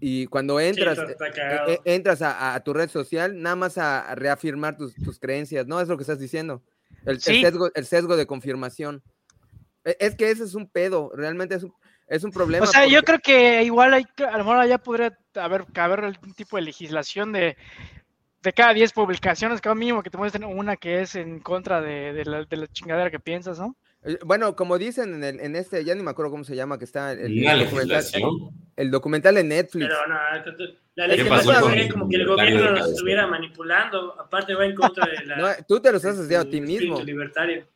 y 0.00 0.26
cuando 0.26 0.60
entras, 0.60 0.98
eh, 0.98 1.16
eh, 1.66 1.80
entras 1.84 2.22
a, 2.22 2.60
tu 2.64 2.72
red 2.72 2.88
social, 2.88 3.40
nada 3.40 3.56
más 3.56 3.78
a, 3.78 4.14
reafirmar 4.14 4.76
tus, 4.76 4.94
tus, 4.94 5.18
creencias, 5.18 5.66
¿no? 5.66 5.80
Es 5.80 5.88
lo 5.88 5.96
que 5.96 6.04
estás 6.04 6.20
diciendo. 6.20 6.62
El, 7.04 7.20
sesgo, 7.20 7.70
el 7.74 7.86
sesgo 7.86 8.16
de 8.16 8.26
confirmación. 8.26 9.02
E, 9.84 9.96
es 9.98 10.14
que 10.14 10.30
ese 10.30 10.44
es 10.44 10.54
un 10.54 10.68
pedo, 10.68 11.10
realmente 11.14 11.56
es 11.56 11.64
un, 11.64 11.74
es 12.08 12.24
un 12.24 12.32
problema. 12.32 12.64
O 12.64 12.66
sea, 12.66 12.86
yo 12.86 13.02
creo 13.02 13.18
que 13.18 13.62
igual 13.62 13.94
hay, 13.94 14.06
a 14.18 14.32
lo 14.32 14.38
mejor 14.38 14.56
allá 14.58 14.78
podría 14.78 15.16
haber, 15.34 15.66
haber 15.74 16.04
algún 16.04 16.34
tipo 16.34 16.56
de 16.56 16.62
legislación 16.62 17.32
de 17.32 17.56
de 18.42 18.52
cada 18.52 18.72
10 18.72 18.92
publicaciones, 18.92 19.60
cada 19.60 19.74
mínimo 19.74 20.02
que 20.02 20.10
te 20.10 20.18
muestren 20.18 20.44
una 20.44 20.76
que 20.76 21.02
es 21.02 21.14
en 21.16 21.40
contra 21.40 21.80
de, 21.80 22.24
la, 22.24 22.44
de, 22.44 22.56
la, 22.56 22.66
chingadera 22.68 23.10
que 23.10 23.18
piensas, 23.18 23.58
¿no? 23.58 23.76
Eh, 24.04 24.18
bueno, 24.24 24.54
como 24.54 24.78
dicen 24.78 25.14
en, 25.14 25.24
el, 25.24 25.40
en 25.40 25.56
este, 25.56 25.84
ya 25.84 25.94
ni 25.94 26.02
me 26.02 26.10
acuerdo 26.10 26.30
cómo 26.30 26.44
se 26.44 26.54
llama, 26.54 26.78
que 26.78 26.84
está 26.84 27.12
el, 27.12 27.44
el 27.44 27.64
documental, 27.64 28.04
el, 28.76 28.90
documental 28.90 29.36
en 29.38 29.48
Netflix. 29.48 29.88
Pero 29.88 30.06
no, 30.06 30.16
la 30.94 31.06
legislación 31.08 31.74
es 31.74 31.92
como 31.92 32.08
que 32.08 32.16
el 32.16 32.26
gobierno 32.26 32.70
nos 32.72 32.90
estuviera 32.90 33.26
manipulando, 33.26 34.14
aparte 34.20 34.54
va 34.54 34.66
en 34.66 34.74
contra 34.74 35.04
de 35.06 35.24
la... 35.26 35.36
No, 35.36 35.48
tú 35.66 35.80
te 35.80 35.90
lo 35.90 35.96
estás 35.96 36.18
haciendo 36.18 36.46
a 36.46 36.50
ti 36.50 36.60
mismo. 36.60 37.00
Libertario. 37.00 37.66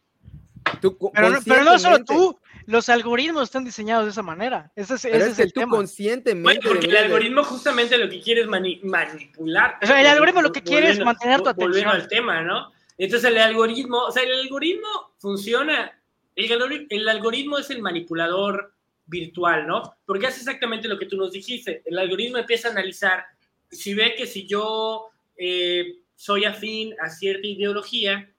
pero, 0.81 1.39
pero 1.45 1.65
no 1.65 1.79
solo 1.79 2.05
tú, 2.05 2.39
los 2.67 2.89
algoritmos 2.89 3.45
están 3.45 3.65
diseñados 3.65 4.05
de 4.05 4.11
esa 4.11 4.23
manera. 4.23 4.73
Ese 4.77 4.95
es, 4.95 5.05
ese 5.05 5.31
es, 5.31 5.39
el 5.39 5.53
tema. 5.53 5.77
conscientemente. 5.77 6.67
porque 6.67 6.87
el 6.87 6.97
algoritmo 6.97 7.45
justamente 7.45 7.97
lo 7.99 8.09
que 8.09 8.21
quiere 8.21 8.43
es 8.43 8.47
manipular. 8.47 9.79
O 9.83 9.87
sea, 9.87 10.01
el 10.01 10.07
algoritmo 10.07 10.43
lo 10.43 10.53
que 10.53 10.63
quiere 10.63 10.91
es 10.91 10.99
mantener 10.99 11.41
tu 11.41 11.49
atención. 11.49 11.71
Volviendo 11.71 11.93
al 11.93 12.09
tema, 12.09 12.43
¿no? 12.43 12.73
Entonces 12.99 13.31
el 13.31 13.39
algoritmo, 13.39 14.05
o 14.05 14.11
sea, 14.11 14.23
el 14.23 14.33
algoritmo 14.41 14.89
funciona. 15.19 15.99
El, 16.35 16.87
el 16.89 17.09
algoritmo 17.09 17.59
es 17.59 17.71
el 17.71 17.83
manipulador 17.83 18.73
virtual, 19.07 19.67
¿no? 19.67 19.97
Porque 20.07 20.27
hace 20.27 20.41
exactamente 20.41 20.89
lo 20.89 20.99
que 20.99 21.07
tú 21.07 21.17
nos 21.17 21.33
dijiste. 21.33 21.83
El 21.85 21.99
algoritmo 21.99 22.39
empieza 22.39 22.69
a 22.69 22.73
analizar 22.73 23.25
si 23.71 23.95
ve 23.95 24.15
que 24.15 24.27
si 24.27 24.47
yo 24.47 25.09
eh, 25.37 25.97
soy 26.15 26.45
afín 26.45 26.95
a 27.01 27.09
cierta 27.09 27.47
ideología, 27.47 28.31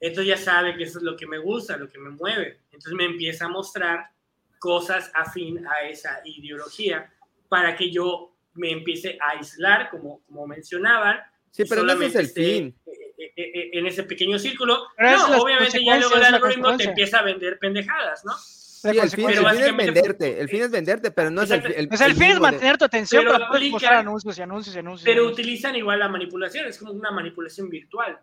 entonces 0.00 0.26
ya 0.26 0.36
sabe 0.36 0.76
que 0.76 0.84
eso 0.84 0.98
es 0.98 1.04
lo 1.04 1.16
que 1.16 1.26
me 1.26 1.38
gusta, 1.38 1.76
lo 1.76 1.88
que 1.88 1.98
me 1.98 2.10
mueve. 2.10 2.60
Entonces 2.76 2.92
me 2.92 3.06
empieza 3.06 3.46
a 3.46 3.48
mostrar 3.48 4.10
cosas 4.58 5.10
afín 5.14 5.66
a 5.66 5.88
esa 5.88 6.20
ideología 6.24 7.10
para 7.48 7.74
que 7.74 7.90
yo 7.90 8.34
me 8.54 8.70
empiece 8.70 9.18
a 9.20 9.38
aislar, 9.38 9.88
como, 9.90 10.20
como 10.26 10.46
mencionaban. 10.46 11.20
Sí, 11.50 11.64
pero 11.68 11.82
no 11.82 11.92
es 11.94 12.14
el 12.14 12.28
fin. 12.28 12.74
Eh, 12.86 13.32
eh, 13.36 13.50
eh, 13.54 13.70
en 13.72 13.86
ese 13.86 14.02
pequeño 14.02 14.38
círculo. 14.38 14.88
no, 14.98 15.42
obviamente 15.42 15.82
ya 15.82 15.98
luego 15.98 16.16
el 16.16 16.24
algoritmo 16.24 16.76
te 16.76 16.84
empieza 16.84 17.18
a 17.18 17.22
vender 17.22 17.58
pendejadas, 17.58 18.24
¿no? 18.24 18.32
Sí, 18.36 18.98
el 18.98 19.10
fin, 19.10 19.30
es 19.30 19.76
venderte, 19.76 20.38
el 20.38 20.48
fin 20.48 20.62
es 20.62 20.70
venderte, 20.70 21.10
pero 21.10 21.30
no 21.30 21.42
es 21.42 21.50
el, 21.50 21.64
el, 21.64 21.88
el, 21.90 22.14
fin 22.14 22.30
es 22.30 22.38
mantener 22.38 22.76
tu 22.76 22.84
atención, 22.84 23.24
pero, 23.24 23.46
pero 23.50 23.88
anuncios 23.88 24.38
y 24.38 24.42
anuncios 24.42 24.76
y 24.76 24.78
anuncios. 24.78 25.04
Pero 25.04 25.26
utilizan 25.26 25.74
igual 25.74 25.98
la 25.98 26.08
manipulación, 26.08 26.66
es 26.66 26.78
como 26.78 26.92
una 26.92 27.10
manipulación 27.10 27.68
virtual 27.68 28.20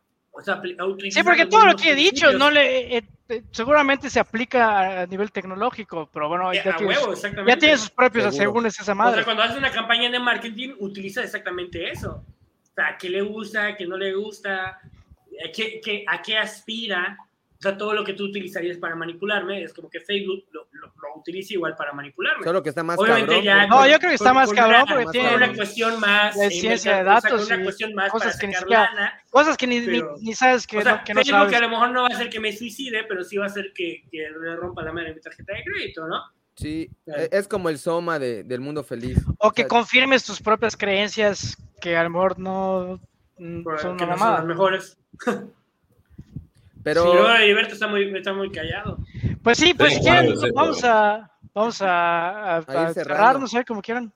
sí, 1.09 1.23
porque 1.23 1.45
todo 1.45 1.65
lo 1.65 1.75
que 1.75 1.91
he 1.91 1.95
dicho 1.95 2.31
no 2.33 2.49
le, 2.49 2.97
eh, 2.97 3.03
eh, 3.29 3.43
seguramente 3.51 4.09
se 4.09 4.19
aplica 4.19 5.01
a 5.01 5.05
nivel 5.05 5.31
tecnológico, 5.31 6.09
pero 6.11 6.27
bueno, 6.27 6.53
ya, 6.53 6.75
tiene, 6.75 6.95
ya 7.47 7.57
tiene 7.57 7.77
sus 7.77 7.89
propios 7.89 8.35
según 8.35 8.65
esa 8.65 8.93
madre. 8.95 9.13
O 9.13 9.15
sea, 9.15 9.25
cuando 9.25 9.43
haces 9.43 9.57
una 9.57 9.71
campaña 9.71 10.09
de 10.09 10.19
marketing, 10.19 10.75
utiliza 10.79 11.23
exactamente 11.23 11.89
eso. 11.89 12.23
O 12.71 12.73
sea, 12.75 12.97
qué 12.97 13.09
le 13.09 13.21
gusta, 13.21 13.75
qué 13.75 13.85
no 13.85 13.97
le 13.97 14.13
gusta, 14.13 14.79
a 14.79 15.51
qué, 15.53 15.79
qué, 15.83 16.03
a 16.07 16.21
qué 16.21 16.37
aspira 16.37 17.17
sea, 17.63 17.77
todo 17.77 17.93
lo 17.93 18.03
que 18.03 18.13
tú 18.13 18.25
utilizarías 18.25 18.77
para 18.77 18.95
manipularme 18.95 19.63
es 19.63 19.73
como 19.73 19.89
que 19.89 19.99
Facebook 19.99 20.45
lo, 20.51 20.67
lo, 20.71 20.91
utiliza 21.15 21.53
igual 21.53 21.75
para 21.75 21.93
manipularme. 21.93 22.43
Solo 22.43 22.61
que 22.61 22.69
está 22.69 22.83
más 22.83 22.99
Obviamente 22.99 23.27
cabrón. 23.27 23.43
Ya, 23.43 23.67
no, 23.67 23.87
yo 23.87 23.97
creo 23.99 24.09
que 24.09 24.15
está 24.15 24.33
más 24.33 24.51
cabrón 24.51 24.85
porque 24.87 25.05
tiene 25.11 25.35
una 25.35 25.53
cuestión 25.53 25.99
más 25.99 26.37
de 26.37 26.49
ciencia 26.49 26.97
de 26.97 27.03
datos, 27.03 27.47
una 27.47 27.63
cuestión 27.63 27.93
más 27.93 28.11
cosas 28.11 28.37
para 28.37 28.53
que 28.53 28.65
lana, 28.67 29.21
cosas 29.29 29.57
que 29.57 29.67
ni, 29.67 29.79
ni, 30.21 30.33
sabes 30.33 30.67
que, 30.67 30.79
o 30.79 30.81
sea, 30.81 30.97
no, 30.97 31.03
que 31.03 31.13
no 31.13 31.21
Facebook 31.21 31.49
que 31.49 31.55
a 31.55 31.61
lo 31.61 31.69
mejor 31.69 31.91
no 31.91 32.01
va 32.01 32.07
a 32.09 32.15
hacer 32.15 32.29
que 32.29 32.39
me 32.39 32.51
suicide, 32.51 33.05
pero 33.07 33.23
sí 33.23 33.37
va 33.37 33.45
a 33.45 33.47
hacer 33.47 33.71
que, 33.73 34.03
que 34.11 34.17
le 34.17 34.55
rompa 34.55 34.83
la 34.83 34.91
madre 34.91 35.09
en 35.09 35.15
mi 35.15 35.21
tarjeta 35.21 35.53
de 35.53 35.63
crédito, 35.63 36.07
¿no? 36.07 36.21
Sí, 36.55 36.89
e, 37.05 37.29
es 37.31 37.47
como 37.47 37.69
el 37.69 37.77
soma 37.77 38.19
de, 38.19 38.43
del 38.43 38.61
mundo 38.61 38.83
feliz. 38.83 39.19
O, 39.39 39.51
que 39.51 39.67
confirmes 39.67 40.23
tus 40.23 40.41
propias 40.41 40.77
creencias 40.77 41.57
que 41.81 41.95
a 41.95 42.03
lo 42.03 42.09
mejor 42.09 42.39
no 42.39 42.99
mm, 43.37 43.63
son 43.81 43.93
una 43.93 44.05
mamada. 44.05 44.37
Son 44.37 44.47
las 44.47 44.57
mejores. 44.57 44.97
Pero. 46.83 47.03
Sí, 47.11 47.43
Heriberto 47.43 47.73
está 47.73 47.87
muy, 47.87 48.15
está 48.15 48.33
muy 48.33 48.51
callado. 48.51 48.97
Pues 49.41 49.57
sí, 49.57 49.73
pues 49.73 49.99
quieren, 49.99 50.33
vamos 50.53 50.83
a. 50.83 51.29
Vamos 51.55 51.81
a, 51.83 52.55
a, 52.55 52.57
a 52.57 52.93
cerrar, 52.93 53.39
no 53.39 53.47
sé, 53.47 53.63
como 53.63 53.79
quieran. 53.81 54.11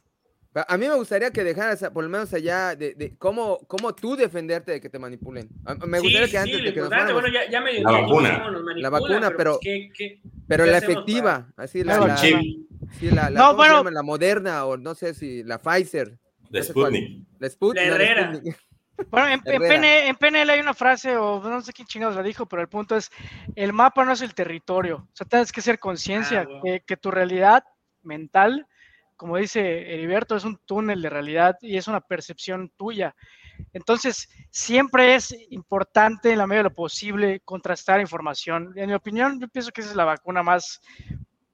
A 0.68 0.76
mí 0.76 0.88
me 0.88 0.96
gustaría 0.96 1.30
que 1.30 1.44
dejaras, 1.44 1.88
por 1.94 2.04
lo 2.04 2.10
menos 2.10 2.34
allá, 2.34 2.76
de, 2.76 2.96
de 2.96 3.16
cómo, 3.16 3.60
cómo 3.68 3.94
tú 3.94 4.16
defenderte 4.16 4.72
de 4.72 4.82
que 4.82 4.90
te 4.90 4.98
manipulen. 4.98 5.48
Me 5.86 6.00
gustaría 6.00 6.28
que 6.28 6.38
antes 6.40 6.64
de 6.64 6.74
que 6.74 6.80
nos 6.80 6.90
bueno, 6.90 7.28
ya, 7.28 7.48
ya 7.48 7.62
me 7.62 7.80
La 7.80 7.92
vacuna. 7.92 8.52
La 8.76 8.90
vacuna, 8.90 9.32
pero, 9.38 9.60
¿qué, 9.62 9.90
qué, 9.96 10.20
pero 10.48 10.66
la 10.66 10.80
efectiva, 10.80 11.48
así 11.58 11.84
la, 11.84 12.00
la, 12.00 12.18
sí, 12.18 12.66
la, 13.02 13.30
la, 13.30 13.40
no, 13.40 13.56
bueno, 13.56 13.84
la 13.92 14.02
moderna, 14.02 14.66
o 14.66 14.78
no 14.78 14.96
sé 14.96 15.14
si 15.14 15.44
la 15.44 15.60
Pfizer. 15.60 16.18
La 16.50 16.64
Sputnik. 16.64 17.28
La 17.38 17.50
Sputnik. 17.50 17.86
La 17.86 17.96
Herrera. 17.96 18.42
Bueno, 19.10 19.28
en, 19.28 19.42
en, 19.46 20.16
PNL, 20.16 20.50
hay 20.50 20.60
una 20.60 20.74
frase, 20.74 21.16
o 21.18 21.40
no 21.42 21.62
sé 21.62 21.72
quién 21.72 21.88
chingados 21.88 22.16
la 22.16 22.24
dijo, 22.24 22.48
pero 22.48 22.62
el 22.62 22.68
punto 22.68 22.96
es, 22.96 23.12
el 23.56 23.72
mapa 23.72 24.04
no 24.04 24.12
es 24.12 24.22
el 24.22 24.34
territorio. 24.34 25.08
O 25.12 25.16
sea, 25.16 25.28
tienes 25.28 25.52
que 25.52 25.62
ser 25.62 25.80
conciencia 25.80 26.48
ah, 26.48 26.80
que, 26.86 26.98
tu 26.98 27.12
realidad 27.12 27.64
mental, 28.02 28.68
como 29.16 29.38
dice 29.38 29.94
Heriberto, 29.94 30.36
es 30.36 30.46
un 30.46 30.58
túnel 30.66 31.02
de 31.02 31.10
realidad 31.10 31.58
y 31.62 31.78
es 31.78 31.88
una 31.88 32.02
percepción 32.02 32.72
tuya. 32.76 33.16
Entonces, 33.74 34.30
siempre 34.50 35.16
es 35.16 35.36
importante, 35.50 36.32
en 36.32 36.40
la 36.40 36.48
medida 36.48 36.64
de 36.64 36.70
lo 36.70 36.76
posible, 36.76 37.42
contrastar 37.42 38.02
información. 38.02 38.74
En 38.76 38.88
mi 38.88 38.94
opinión, 38.94 39.40
yo 39.40 39.48
pienso 39.48 39.72
que 39.72 39.82
esa 39.82 39.92
es 39.92 39.96
la 39.96 40.06
vacuna 40.06 40.44
más 40.44 40.82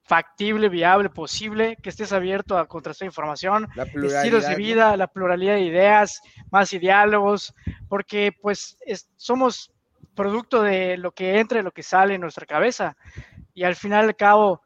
factible, 0.04 0.68
viable, 0.68 1.08
posible, 1.08 1.76
que 1.82 1.88
estés 1.88 2.12
abierto 2.12 2.58
a 2.58 2.68
contrastar 2.68 3.06
información, 3.06 3.68
estilos 3.74 4.46
de 4.46 4.54
vida, 4.54 4.96
la 4.96 5.06
pluralidad 5.06 5.54
de 5.54 5.62
ideas, 5.62 6.20
más 6.50 6.72
y 6.74 6.78
diálogos, 6.78 7.54
porque 7.88 8.32
pues 8.40 8.76
somos 9.16 9.72
producto 10.14 10.62
de 10.62 10.98
lo 10.98 11.12
que 11.12 11.40
entra 11.40 11.58
y 11.58 11.62
lo 11.62 11.72
que 11.72 11.82
sale 11.82 12.14
en 12.14 12.20
nuestra 12.20 12.46
cabeza. 12.46 12.96
Y 13.54 13.64
al 13.64 13.76
final 13.76 14.04
al 14.04 14.16
cabo, 14.16 14.62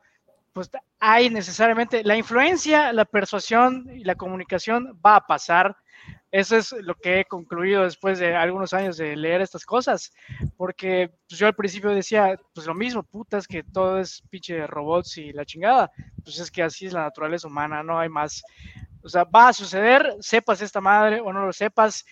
pues 0.53 0.71
hay 0.99 1.31
necesariamente 1.31 2.03
la 2.03 2.17
influencia, 2.17 2.93
la 2.93 3.05
persuasión 3.05 3.89
y 3.93 4.03
la 4.03 4.17
comunicación 4.17 5.01
va 5.05 5.17
a 5.17 5.27
pasar, 5.27 5.77
Eso 6.31 6.57
es 6.57 6.73
lo 6.73 6.95
que 6.95 7.21
he 7.21 7.25
concluido 7.25 7.85
después 7.85 8.19
de 8.19 8.37
algunos 8.37 8.75
años 8.75 8.99
de 8.99 9.17
leer 9.17 9.41
estas 9.41 9.65
cosas, 9.65 10.13
porque 10.59 11.11
pues, 11.27 11.39
yo 11.41 11.47
al 11.47 11.55
principio 11.55 11.91
decía, 11.91 12.39
pues 12.55 12.67
lo 12.67 12.75
mismo, 12.75 13.03
putas, 13.03 13.47
que 13.47 13.63
todo 13.63 13.99
es 13.99 14.23
pinche 14.29 14.67
robots 14.67 15.17
y 15.17 15.33
la 15.33 15.47
chingada, 15.47 15.91
pues 16.23 16.39
es 16.39 16.51
que 16.51 16.63
así 16.63 16.85
es 16.87 16.93
la 16.93 17.03
naturaleza 17.03 17.49
humana, 17.49 17.83
no 17.83 17.99
hay 17.99 18.11
más. 18.11 18.43
O 19.03 19.09
sea, 19.09 19.25
va 19.25 19.49
a 19.49 19.53
suceder, 19.55 20.17
sepas 20.21 20.61
esta 20.61 20.83
madre 20.83 21.21
o 21.21 21.33
no 21.33 21.47
lo 21.47 21.53
sepas, 21.53 22.05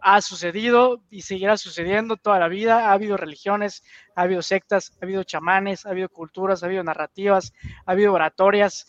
ha 0.00 0.20
sucedido 0.20 1.02
y 1.10 1.22
seguirá 1.22 1.56
sucediendo 1.56 2.16
toda 2.16 2.38
la 2.38 2.46
vida. 2.46 2.88
Ha 2.88 2.92
habido 2.92 3.16
religiones, 3.16 3.82
ha 4.14 4.22
habido 4.22 4.42
sectas, 4.42 4.96
ha 5.00 5.04
habido 5.04 5.24
chamanes, 5.24 5.86
ha 5.86 5.90
habido 5.90 6.08
culturas, 6.08 6.62
ha 6.62 6.66
habido 6.66 6.84
narrativas, 6.84 7.52
ha 7.84 7.92
habido 7.92 8.12
oratorias 8.12 8.86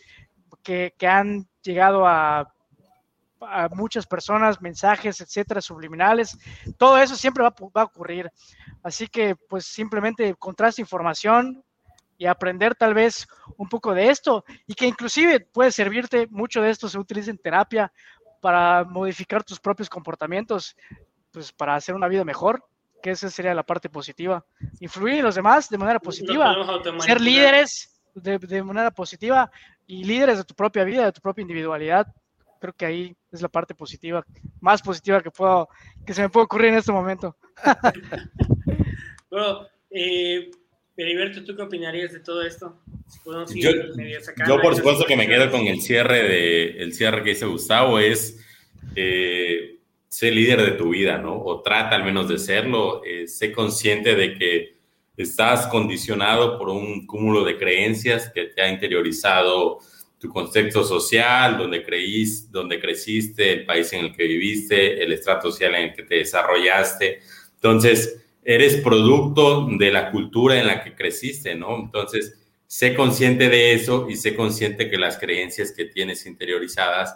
que, 0.62 0.94
que 1.00 1.08
han 1.08 1.48
llegado 1.64 2.06
a 2.06 2.54
a 3.42 3.70
muchas 3.70 4.06
personas, 4.06 4.62
mensajes, 4.62 5.22
etcétera, 5.22 5.62
subliminales. 5.62 6.38
Todo 6.78 6.98
eso 6.98 7.16
siempre 7.16 7.44
va, 7.44 7.54
a 7.74 7.84
ocurrir. 7.84 8.32
Así 8.84 9.08
que, 9.08 9.36
pues, 9.36 9.66
simplemente 9.66 10.36
contraste 10.36 10.82
información 10.82 11.64
y 12.18 12.26
aprender 12.26 12.76
tal 12.76 12.94
vez 12.94 13.28
un 13.58 13.70
poco 13.70 13.94
de 13.94 14.10
esto 14.10 14.44
y 14.66 14.74
que 14.74 14.88
inclusive 14.88 15.40
puede 15.40 15.72
servirte, 15.72 16.28
mucho 16.32 16.62
de 16.62 16.72
esto 16.72 16.90
se 16.90 16.98
utiliza 16.98 17.30
en 17.30 17.38
terapia 17.38 17.92
para 18.42 18.84
modificar 18.84 19.44
tus 19.44 19.60
propios 19.60 19.90
comportamientos, 19.90 20.76
pues 21.32 21.52
para 21.52 21.76
hacer 21.76 21.94
una 21.94 22.08
vida 22.08 22.24
mejor, 22.24 22.64
que 23.04 23.12
esa 23.12 23.30
sería 23.30 23.54
la 23.54 23.64
parte 23.64 23.90
positiva. 23.90 24.44
Influir 24.80 25.18
en 25.18 25.26
los 25.26 25.36
demás 25.36 25.70
de 25.70 25.78
manera 25.78 26.00
positiva, 26.00 26.56
ser 27.00 27.22
líderes 27.22 28.02
de, 28.16 28.40
de 28.40 28.64
manera 28.64 28.90
positiva 28.90 29.52
y 29.86 30.04
líderes 30.04 30.40
de 30.40 30.44
tu 30.44 30.56
propia 30.56 30.84
vida, 30.84 31.06
de 31.06 31.12
tu 31.12 31.22
propia 31.22 31.44
individualidad 31.44 32.08
creo 32.60 32.74
que 32.74 32.86
ahí 32.86 33.16
es 33.32 33.42
la 33.42 33.50
parte 33.50 33.74
positiva, 33.76 34.26
más 34.60 34.82
positiva 34.82 35.22
que 35.22 35.32
puedo, 35.32 35.70
que 36.06 36.14
se 36.14 36.22
me 36.22 36.30
puede 36.30 36.46
ocurrir 36.46 36.70
en 36.70 36.76
este 36.76 36.92
momento. 36.92 37.36
bueno, 39.30 39.68
eh, 39.90 40.52
Heriberto, 40.96 41.44
¿tú 41.44 41.56
qué 41.56 41.62
opinarías 41.62 42.12
de 42.12 42.20
todo 42.20 42.42
esto? 42.42 42.82
Yo, 44.48 44.62
por 44.62 44.76
supuesto 44.76 45.06
que 45.06 45.16
me 45.16 45.28
quedo 45.28 45.50
con 45.52 45.62
el 45.62 45.82
cierre 45.82 46.24
de 46.24 46.82
el 46.82 46.94
cierre 46.94 47.24
que 47.24 47.30
dice 47.32 47.46
Gustavo, 47.46 48.00
es 48.00 48.40
eh, 48.96 49.80
ser 50.08 50.34
líder 50.34 50.62
de 50.64 50.72
tu 50.72 50.90
vida, 50.90 51.18
¿no? 51.18 51.42
O 51.42 51.62
trata 51.62 51.96
al 51.96 52.04
menos 52.04 52.28
de 52.28 52.38
serlo, 52.38 53.04
eh, 53.06 53.28
sé 53.28 53.52
consciente 53.52 54.16
de 54.16 54.34
que 54.34 54.78
estás 55.16 55.68
condicionado 55.68 56.58
por 56.58 56.70
un 56.70 57.06
cúmulo 57.06 57.44
de 57.44 57.58
creencias 57.58 58.30
que 58.34 58.46
te 58.46 58.62
ha 58.62 58.70
interiorizado 58.70 59.80
tu 60.20 60.30
contexto 60.30 60.84
social, 60.84 61.58
donde 61.58 61.84
creís, 61.84 62.52
donde 62.52 62.80
creciste, 62.80 63.54
el 63.54 63.66
país 63.66 63.92
en 63.94 64.06
el 64.06 64.16
que 64.16 64.24
viviste, 64.24 65.04
el 65.04 65.12
estrato 65.12 65.52
social 65.52 65.76
en 65.76 65.90
el 65.90 65.94
que 65.94 66.04
te 66.04 66.16
desarrollaste. 66.16 67.20
Entonces, 67.56 68.24
eres 68.44 68.78
producto 68.78 69.68
de 69.78 69.92
la 69.92 70.10
cultura 70.10 70.60
en 70.60 70.68
la 70.68 70.84
que 70.84 70.96
creciste, 70.96 71.54
¿no? 71.54 71.78
Entonces, 71.78 72.40
sé 72.66 72.96
consciente 72.96 73.50
de 73.50 73.74
eso 73.74 74.08
y 74.10 74.16
sé 74.16 74.36
consciente 74.36 74.90
que 74.90 74.98
las 74.98 75.18
creencias 75.18 75.72
que 75.72 75.86
tienes 75.86 76.26
interiorizadas, 76.26 77.16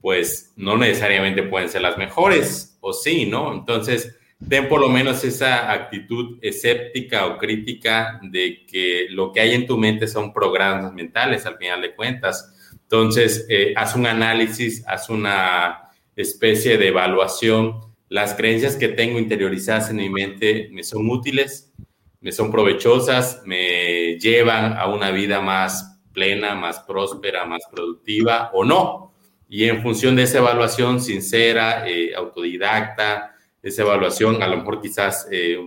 pues 0.00 0.52
no 0.56 0.76
necesariamente 0.76 1.42
pueden 1.42 1.68
ser 1.68 1.82
las 1.82 1.98
mejores, 1.98 2.78
o 2.80 2.92
sí, 2.92 3.26
¿no? 3.26 3.52
Entonces, 3.52 4.16
ten 4.48 4.68
por 4.68 4.80
lo 4.80 4.88
menos 4.88 5.24
esa 5.24 5.72
actitud 5.72 6.38
escéptica 6.42 7.26
o 7.26 7.38
crítica 7.38 8.20
de 8.22 8.64
que 8.66 9.06
lo 9.10 9.32
que 9.32 9.40
hay 9.40 9.54
en 9.54 9.66
tu 9.66 9.76
mente 9.78 10.06
son 10.06 10.32
programas 10.32 10.92
mentales 10.92 11.46
al 11.46 11.56
final 11.58 11.82
de 11.82 11.94
cuentas. 11.94 12.54
Entonces, 12.82 13.46
eh, 13.48 13.72
haz 13.76 13.94
un 13.96 14.06
análisis, 14.06 14.84
haz 14.86 15.08
una 15.08 15.90
especie 16.16 16.78
de 16.78 16.88
evaluación. 16.88 17.80
Las 18.08 18.34
creencias 18.34 18.76
que 18.76 18.88
tengo 18.88 19.18
interiorizadas 19.18 19.90
en 19.90 19.96
mi 19.96 20.10
mente 20.10 20.68
me 20.72 20.82
son 20.82 21.08
útiles, 21.08 21.72
me 22.20 22.32
son 22.32 22.50
provechosas, 22.50 23.42
me 23.46 24.18
llevan 24.18 24.74
a 24.74 24.86
una 24.86 25.10
vida 25.10 25.40
más 25.40 26.00
plena, 26.12 26.54
más 26.54 26.80
próspera, 26.80 27.46
más 27.46 27.62
productiva 27.70 28.50
o 28.52 28.64
no. 28.64 29.14
Y 29.48 29.64
en 29.64 29.82
función 29.82 30.16
de 30.16 30.22
esa 30.22 30.38
evaluación 30.38 31.00
sincera, 31.00 31.88
eh, 31.88 32.14
autodidacta, 32.14 33.34
esa 33.62 33.82
evaluación, 33.82 34.42
a 34.42 34.48
lo 34.48 34.58
mejor 34.58 34.80
quizás 34.80 35.28
eh, 35.30 35.58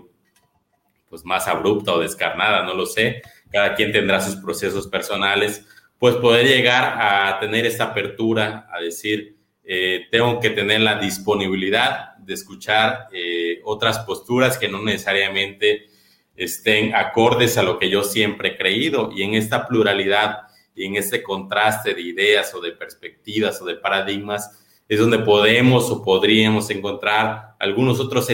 pues 1.09 1.23
más 1.23 1.47
abrupta 1.47 1.93
o 1.93 1.99
descarnada, 1.99 2.63
no 2.63 2.73
lo 2.73 2.85
sé, 2.85 3.22
cada 3.51 3.73
quien 3.76 3.91
tendrá 3.91 4.19
sus 4.19 4.35
procesos 4.35 4.88
personales, 4.88 5.65
pues 5.97 6.15
poder 6.15 6.45
llegar 6.45 6.97
a 6.99 7.39
tener 7.39 7.65
esta 7.65 7.85
apertura, 7.85 8.67
a 8.72 8.81
decir, 8.81 9.35
eh, 9.63 10.07
tengo 10.11 10.39
que 10.39 10.51
tener 10.51 10.81
la 10.81 10.99
disponibilidad 10.99 12.15
de 12.17 12.34
escuchar 12.34 13.07
eh, 13.11 13.61
otras 13.63 13.99
posturas 13.99 14.57
que 14.57 14.67
no 14.67 14.81
necesariamente 14.84 15.88
estén 16.35 16.93
acordes 16.93 17.57
a 17.57 17.63
lo 17.63 17.80
que 17.80 17.89
yo 17.89 18.03
siempre 18.03 18.49
he 18.49 18.57
creído. 18.57 19.09
Y 19.15 19.23
en 19.23 19.34
esta 19.35 19.67
pluralidad 19.67 20.41
y 20.76 20.85
en 20.85 20.97
este 20.97 21.23
contraste 21.23 21.93
de 21.93 22.01
ideas 22.01 22.53
o 22.53 22.61
de 22.61 22.73
perspectivas 22.73 23.61
o 23.61 23.65
de 23.65 23.76
paradigmas, 23.76 24.64
es 24.87 24.99
donde 24.99 25.19
podemos 25.19 25.89
o 25.89 26.03
podríamos 26.03 26.69
encontrar 26.69 27.55
algunos 27.59 27.99
otros, 27.99 28.27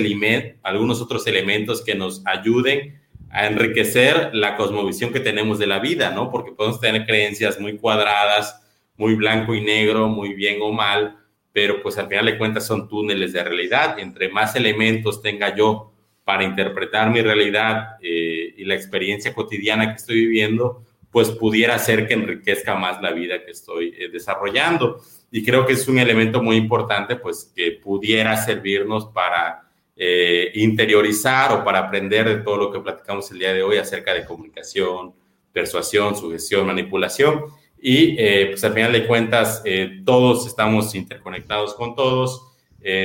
algunos 0.63 1.01
otros 1.01 1.27
elementos 1.27 1.81
que 1.81 1.95
nos 1.95 2.21
ayuden 2.25 2.99
a 3.29 3.47
enriquecer 3.47 4.31
la 4.33 4.57
cosmovisión 4.57 5.13
que 5.13 5.21
tenemos 5.21 5.57
de 5.59 5.67
la 5.67 5.79
vida, 5.79 6.11
¿no? 6.11 6.29
Porque 6.29 6.51
podemos 6.51 6.81
tener 6.81 7.05
creencias 7.05 7.59
muy 7.59 7.77
cuadradas, 7.77 8.61
muy 8.97 9.15
blanco 9.15 9.55
y 9.55 9.61
negro, 9.61 10.09
muy 10.09 10.33
bien 10.33 10.57
o 10.61 10.73
mal, 10.73 11.17
pero 11.53 11.81
pues 11.81 11.97
al 11.97 12.07
final 12.07 12.25
de 12.25 12.37
cuentas 12.37 12.65
son 12.65 12.89
túneles 12.89 13.31
de 13.31 13.43
realidad. 13.43 13.99
Entre 13.99 14.27
más 14.27 14.55
elementos 14.57 15.21
tenga 15.21 15.55
yo 15.55 15.93
para 16.25 16.43
interpretar 16.43 17.09
mi 17.09 17.21
realidad 17.21 17.95
eh, 18.01 18.53
y 18.57 18.65
la 18.65 18.75
experiencia 18.75 19.33
cotidiana 19.33 19.89
que 19.89 19.95
estoy 19.95 20.15
viviendo, 20.15 20.83
pues 21.09 21.29
pudiera 21.31 21.79
ser 21.79 22.07
que 22.07 22.13
enriquezca 22.13 22.75
más 22.75 23.01
la 23.01 23.11
vida 23.11 23.45
que 23.45 23.51
estoy 23.51 23.95
eh, 23.97 24.09
desarrollando 24.09 25.01
y 25.31 25.43
creo 25.43 25.65
que 25.65 25.73
es 25.73 25.87
un 25.87 25.97
elemento 25.97 26.43
muy 26.43 26.57
importante, 26.57 27.15
pues 27.15 27.51
que 27.55 27.71
pudiera 27.71 28.35
servirnos 28.35 29.05
para 29.07 29.69
eh, 29.95 30.51
interiorizar 30.55 31.53
o 31.53 31.63
para 31.63 31.79
aprender 31.79 32.27
de 32.27 32.37
todo 32.43 32.57
lo 32.57 32.71
que 32.71 32.81
platicamos 32.81 33.31
el 33.31 33.39
día 33.39 33.53
de 33.53 33.63
hoy 33.63 33.77
acerca 33.77 34.13
de 34.13 34.25
comunicación, 34.25 35.13
persuasión, 35.53 36.17
sugestión, 36.17 36.67
manipulación. 36.67 37.45
Y 37.81 38.15
eh, 38.19 38.47
pues 38.49 38.63
al 38.65 38.73
final 38.73 38.91
de 38.91 39.07
cuentas, 39.07 39.61
eh, 39.63 40.01
todos 40.05 40.45
estamos 40.45 40.93
interconectados 40.95 41.73
con 41.75 41.95
todos, 41.95 42.47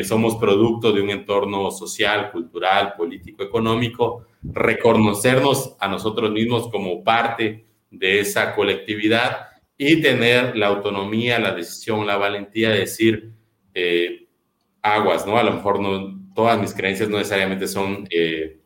somos 0.04 0.36
producto 0.36 0.90
de 0.90 1.02
un 1.02 1.10
entorno 1.10 1.70
social, 1.70 2.32
cultural, 2.32 2.94
político, 2.96 3.42
económico. 3.42 4.24
Reconocernos 4.42 5.76
a 5.78 5.86
nosotros 5.86 6.30
mismos 6.30 6.70
como 6.70 7.04
parte 7.04 7.66
de 7.90 8.20
esa 8.20 8.54
colectividad 8.54 9.48
y 9.78 10.00
tener 10.00 10.56
la 10.56 10.68
autonomía, 10.68 11.38
la 11.38 11.52
decisión, 11.52 12.06
la 12.06 12.16
valentía 12.16 12.70
de 12.70 12.80
decir 12.80 13.30
eh, 13.74 14.26
aguas, 14.82 15.26
¿no? 15.26 15.36
A 15.36 15.42
lo 15.42 15.52
mejor 15.52 15.80
no, 15.80 16.18
todas 16.34 16.58
mis 16.58 16.72
creencias 16.72 17.08
no 17.08 17.18
necesariamente 17.18 17.66
son 17.68 18.06
eh, 18.10 18.58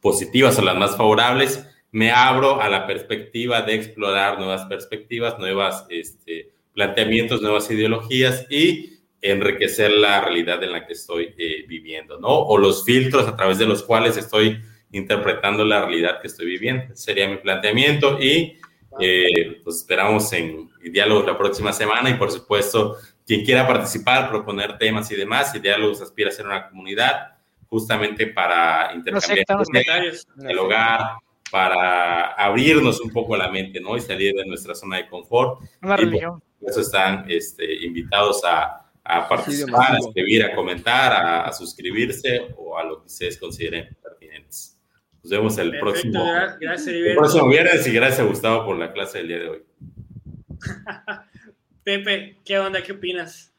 positivas 0.00 0.58
o 0.58 0.62
las 0.62 0.76
más 0.76 0.96
favorables. 0.96 1.66
Me 1.90 2.10
abro 2.10 2.60
a 2.60 2.68
la 2.68 2.86
perspectiva 2.86 3.62
de 3.62 3.74
explorar 3.74 4.38
nuevas 4.38 4.66
perspectivas, 4.66 5.38
nuevos 5.38 5.84
este, 5.88 6.50
planteamientos, 6.74 7.40
nuevas 7.40 7.70
ideologías 7.70 8.46
y 8.50 9.00
enriquecer 9.22 9.90
la 9.92 10.20
realidad 10.20 10.62
en 10.62 10.72
la 10.72 10.86
que 10.86 10.92
estoy 10.92 11.34
eh, 11.38 11.64
viviendo, 11.66 12.20
¿no? 12.20 12.28
O 12.28 12.58
los 12.58 12.84
filtros 12.84 13.26
a 13.26 13.36
través 13.36 13.58
de 13.58 13.66
los 13.66 13.82
cuales 13.82 14.16
estoy 14.18 14.60
interpretando 14.92 15.64
la 15.64 15.86
realidad 15.86 16.20
que 16.20 16.28
estoy 16.28 16.46
viviendo. 16.46 16.94
Sería 16.94 17.28
mi 17.28 17.36
planteamiento 17.36 18.18
y 18.20 18.58
eh, 19.00 19.60
pues 19.62 19.76
esperamos 19.76 20.32
en 20.32 20.70
Diálogos 20.92 21.26
la 21.26 21.36
próxima 21.36 21.72
semana 21.72 22.10
y 22.10 22.14
por 22.14 22.30
supuesto, 22.30 22.96
quien 23.26 23.44
quiera 23.44 23.66
participar, 23.66 24.28
proponer 24.28 24.78
temas 24.78 25.10
y 25.10 25.16
demás, 25.16 25.54
y 25.54 25.58
Diálogos 25.58 26.00
aspira 26.00 26.28
a 26.28 26.32
ser 26.32 26.46
una 26.46 26.68
comunidad 26.68 27.36
justamente 27.68 28.28
para 28.28 28.92
intercambiar 28.94 30.04
ideas, 30.04 30.26
dialogar, 30.36 31.16
para 31.50 32.32
abrirnos 32.32 33.00
un 33.00 33.10
poco 33.10 33.36
la 33.36 33.50
mente, 33.50 33.80
¿no? 33.80 33.96
Y 33.96 34.00
salir 34.00 34.34
de 34.34 34.46
nuestra 34.46 34.74
zona 34.74 34.98
de 34.98 35.08
confort. 35.08 35.60
Una 35.82 35.96
religión. 35.96 36.42
Por 36.60 36.70
eso 36.70 36.80
están 36.80 37.24
este, 37.28 37.84
invitados 37.84 38.42
a, 38.44 38.86
a 39.04 39.28
participar, 39.28 39.94
a 39.94 39.98
escribir, 39.98 40.44
a 40.44 40.54
comentar, 40.54 41.12
a, 41.12 41.44
a 41.44 41.52
suscribirse 41.52 42.54
o 42.56 42.78
a 42.78 42.84
lo 42.84 43.00
que 43.00 43.06
ustedes 43.06 43.38
consideren 43.38 43.96
pertinentes. 44.02 44.75
Nos 45.26 45.30
vemos 45.32 45.58
el 45.58 45.76
próximo, 45.80 46.24
próximo 47.16 47.48
viernes 47.48 47.84
y 47.84 47.90
gracias 47.90 48.24
Gustavo 48.24 48.64
por 48.64 48.78
la 48.78 48.92
clase 48.92 49.18
del 49.18 49.26
día 49.26 49.38
de 49.38 49.48
hoy. 49.48 49.62
Pepe, 51.82 52.36
¿qué 52.44 52.60
onda? 52.60 52.80
¿Qué 52.80 52.92
opinas? 52.92 53.52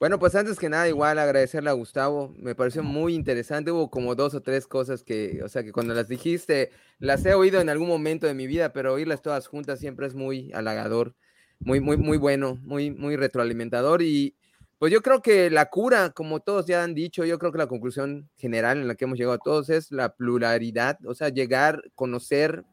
Bueno, 0.00 0.18
pues 0.18 0.34
antes 0.34 0.58
que 0.58 0.68
nada, 0.68 0.88
igual 0.88 1.20
agradecerle 1.20 1.70
a 1.70 1.74
Gustavo, 1.74 2.34
me 2.36 2.56
pareció 2.56 2.82
muy 2.82 3.14
interesante, 3.14 3.70
hubo 3.70 3.88
como 3.88 4.16
dos 4.16 4.34
o 4.34 4.42
tres 4.42 4.66
cosas 4.66 5.04
que, 5.04 5.40
o 5.44 5.48
sea, 5.48 5.62
que 5.62 5.70
cuando 5.70 5.94
las 5.94 6.08
dijiste, 6.08 6.72
las 6.98 7.24
he 7.24 7.34
oído 7.34 7.60
en 7.60 7.68
algún 7.68 7.86
momento 7.86 8.26
de 8.26 8.34
mi 8.34 8.48
vida, 8.48 8.72
pero 8.72 8.92
oírlas 8.92 9.22
todas 9.22 9.46
juntas 9.46 9.78
siempre 9.78 10.08
es 10.08 10.16
muy 10.16 10.50
halagador, 10.54 11.14
muy, 11.60 11.78
muy, 11.78 11.98
muy 11.98 12.18
bueno, 12.18 12.58
muy, 12.62 12.90
muy 12.90 13.14
retroalimentador 13.14 14.02
y 14.02 14.34
Pues 14.82 14.92
yo 14.92 15.00
creo 15.00 15.22
que 15.22 15.48
la 15.48 15.66
cura, 15.66 16.10
como 16.10 16.40
todos 16.40 16.66
ya 16.66 16.82
han 16.82 16.92
dicho, 16.92 17.24
yo 17.24 17.38
creo 17.38 17.52
que 17.52 17.58
la 17.58 17.68
conclusión 17.68 18.28
general 18.36 18.78
en 18.78 18.88
la 18.88 18.96
que 18.96 19.04
hemos 19.04 19.16
llegado 19.16 19.38
todos 19.38 19.70
es 19.70 19.92
la 19.92 20.16
pluralidad, 20.16 20.98
o 21.06 21.14
sea, 21.14 21.28
llegar, 21.28 21.84
conocer, 21.94 22.64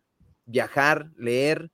viajar, 0.47 1.11
leer, 1.17 1.69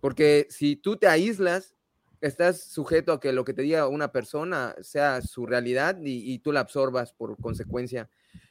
porque 0.00 0.48
si 0.50 0.74
tú 0.74 0.96
te 0.96 1.06
aíslas, 1.06 1.76
estás 2.20 2.64
sujeto 2.64 3.12
a 3.12 3.20
que 3.20 3.32
lo 3.32 3.44
que 3.44 3.54
te 3.54 3.62
diga 3.62 3.86
una 3.86 4.10
persona 4.10 4.74
sea 4.80 5.22
su 5.22 5.46
realidad 5.46 5.96
y, 6.02 6.36
tú 6.40 6.50
la 6.50 6.58
absorbas 6.58 7.12
por 7.12 7.36
consecuencia. 7.40 8.10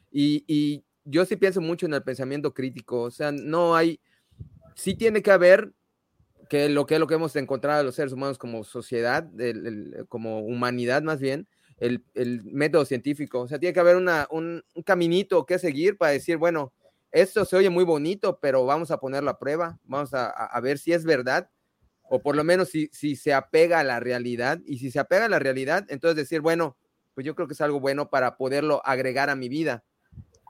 Y, 0.10 0.86
yo 1.04 1.26
sí 1.26 1.36
pienso 1.36 1.60
mucho 1.60 1.86
en 1.86 1.96
el 1.96 2.04
pensamiento 2.04 2.54
crítico, 2.54 3.02
o 3.02 3.12
sea, 3.12 3.34
no 3.34 3.76
hay, 3.76 4.00
sí 4.74 4.96
tiene 4.96 5.22
que 5.22 5.32
haber 5.32 5.74
que 6.50 6.68
lo 6.68 6.86
que 6.86 6.96
es 6.96 7.00
lo 7.00 7.08
que 7.08 7.16
hemos 7.16 7.36
encontrado 7.36 7.84
los 7.84 7.96
seres 7.96 8.12
humanos 8.12 8.38
como 8.38 8.64
sociedad, 8.64 9.30
como 10.10 10.40
humanidad 10.40 11.02
más 11.04 11.20
bien, 11.20 11.48
el, 11.78 12.04
método 12.44 12.84
científico, 12.84 13.42
o 13.42 13.48
sea, 13.48 13.60
tiene 13.60 13.74
que 13.74 13.80
haber 13.80 13.96
una, 13.96 14.28
un, 14.32 14.64
caminito 14.84 15.46
que 15.46 15.60
seguir 15.60 15.98
para 15.98 16.12
decir, 16.12 16.36
bueno, 16.36 16.74
esto 17.12 17.46
se 17.46 17.56
oye 17.56 17.70
muy 17.70 17.86
bonito, 17.86 18.40
pero 18.42 18.66
vamos 18.66 18.92
a 18.92 19.00
ponerlo 19.00 19.30
a 19.30 19.40
prueba, 19.40 19.80
vamos 19.84 20.14
a, 20.14 20.30
a 20.30 20.60
ver 20.60 20.78
si 20.78 20.92
es 20.92 21.06
verdad 21.06 21.50
o 22.10 22.22
por 22.22 22.36
lo 22.36 22.44
menos 22.44 22.70
si, 22.70 22.90
si 22.92 23.16
se 23.16 23.34
apega 23.34 23.80
a 23.80 23.84
la 23.84 24.00
realidad, 24.00 24.60
y 24.66 24.80
si 24.80 24.92
se 24.92 25.00
apega 25.00 25.26
a 25.26 25.30
la 25.30 25.40
realidad, 25.40 25.86
entonces 25.90 26.18
decir, 26.18 26.42
bueno, 26.42 26.76
pues 27.14 27.26
yo 27.26 27.36
creo 27.36 27.48
que 27.48 27.54
es 27.54 27.62
algo 27.62 27.80
bueno 27.80 28.10
para 28.10 28.36
poderlo 28.36 28.82
agregar 28.84 29.30
a 29.30 29.36
mi 29.36 29.48
vida. 29.48 29.84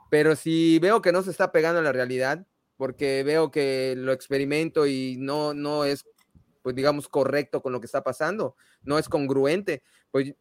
Pero 0.10 0.36
si 0.36 0.80
veo 0.80 1.02
que 1.02 1.12
no 1.12 1.22
se 1.22 1.32
está 1.32 1.52
pegando 1.52 1.80
a 1.80 1.84
la 1.84 1.92
realidad, 1.92 2.48
porque 2.80 3.24
veo 3.24 3.52
que 3.52 3.94
lo 3.98 4.14
experimento 4.14 4.88
y 4.88 5.18
no, 5.20 5.54
no 5.54 5.84
es, 5.84 6.06
pues 6.62 6.74
digamos, 6.78 7.10
correcto 7.10 7.62
con 7.62 7.74
lo 7.74 7.82
que 7.82 7.86
está 7.88 8.06
pasando, 8.06 8.56
no 8.84 8.98
es 8.98 9.10
congruente, 9.10 9.84
pues 10.12 10.34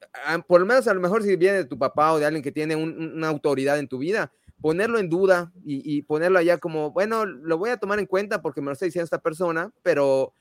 por 0.47 0.61
lo 0.61 0.67
menos 0.67 0.87
a 0.87 0.95
lo 0.95 1.01
mejor 1.01 1.25
si 1.25 1.35
viene 1.35 1.57
de 1.57 1.65
tu 1.65 1.77
papá 1.77 2.13
o 2.13 2.21
de 2.21 2.27
alguien 2.27 2.45
que 2.45 2.53
tiene 2.53 2.77
una 2.77 3.27
autoridad 3.27 3.77
en 3.81 3.89
tu 3.89 3.99
vida, 3.99 4.33
ponerlo 4.61 5.01
en 5.01 5.09
duda 5.09 5.53
y, 5.65 5.83
y, 5.97 6.03
ponerlo 6.03 6.39
allá 6.39 6.59
como, 6.59 6.93
bueno, 6.93 7.27
lo 7.27 7.59
voy 7.59 7.71
a 7.71 7.77
tomar 7.77 7.99
en 7.99 8.07
cuenta 8.07 8.41
porque 8.41 8.61
me 8.61 8.67
lo 8.67 8.75
está 8.75 8.85
diciendo 8.85 9.07
esta 9.07 9.21
persona, 9.21 9.73
pero 9.83 10.33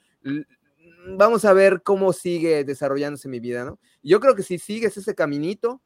vamos 1.18 1.46
a 1.46 1.54
ver 1.54 1.82
cómo 1.82 2.14
sigue 2.14 2.64
desarrollándose 2.64 3.28
mi 3.28 3.40
vida, 3.40 3.66
¿no? 3.66 3.80
Yo 4.04 4.20
creo 4.20 4.36
que 4.36 4.44
si 4.44 4.60
sigues 4.60 4.98
ese 4.98 5.16
caminito, 5.16 5.82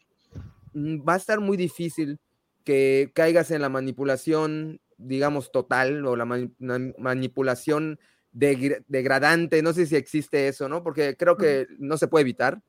mm, 0.74 1.08
va 1.08 1.14
a 1.14 1.18
estar 1.18 1.40
muy 1.40 1.56
difícil 1.56 2.20
que 2.66 3.12
caigas 3.16 3.50
en 3.52 3.62
la 3.62 3.70
manipulación, 3.70 4.82
digamos, 5.02 5.52
total 5.52 6.06
o 6.06 6.16
la 6.16 6.26
manipulación 6.26 8.00
degradante, 8.32 9.62
no 9.62 9.74
sé 9.74 9.86
si 9.86 9.96
existe 9.96 10.48
eso, 10.48 10.70
¿no? 10.70 10.84
Porque 10.84 11.16
creo 11.18 11.38
que 11.38 11.68
no 11.80 11.98
se 11.98 12.08
puede 12.08 12.22
evitar. 12.22 12.62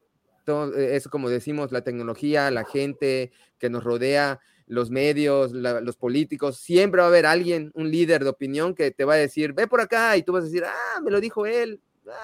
Todo 0.45 0.77
e, 0.77 0.97
eso, 0.97 1.09
como 1.09 1.29
decimos, 1.29 1.71
la 1.71 1.83
tecnología, 1.83 2.51
la 2.51 2.65
gente 2.65 3.31
que 3.59 3.71
nos 3.71 3.85
rodea, 3.85 4.41
los 4.67 4.91
medios, 4.91 5.53
los 5.53 5.97
políticos, 5.97 6.59
siempre 6.59 7.01
va 7.01 7.07
a 7.07 7.09
haber 7.09 7.27
alguien, 7.27 7.71
un 7.75 7.91
líder 7.91 8.25
de 8.25 8.31
opinión 8.31 8.75
que 8.75 8.91
te 8.91 9.05
va 9.05 9.15
a 9.15 9.19
decir, 9.19 9.53
ve 9.53 9.69
por 9.69 9.81
acá, 9.81 10.17
y 10.17 10.23
tú 10.23 10.33
vas 10.33 10.43
a 10.43 10.47
decir, 10.47 10.65
ah, 10.65 11.01
me 11.05 11.11
lo 11.11 11.21
dijo 11.21 11.47
él, 11.47 11.81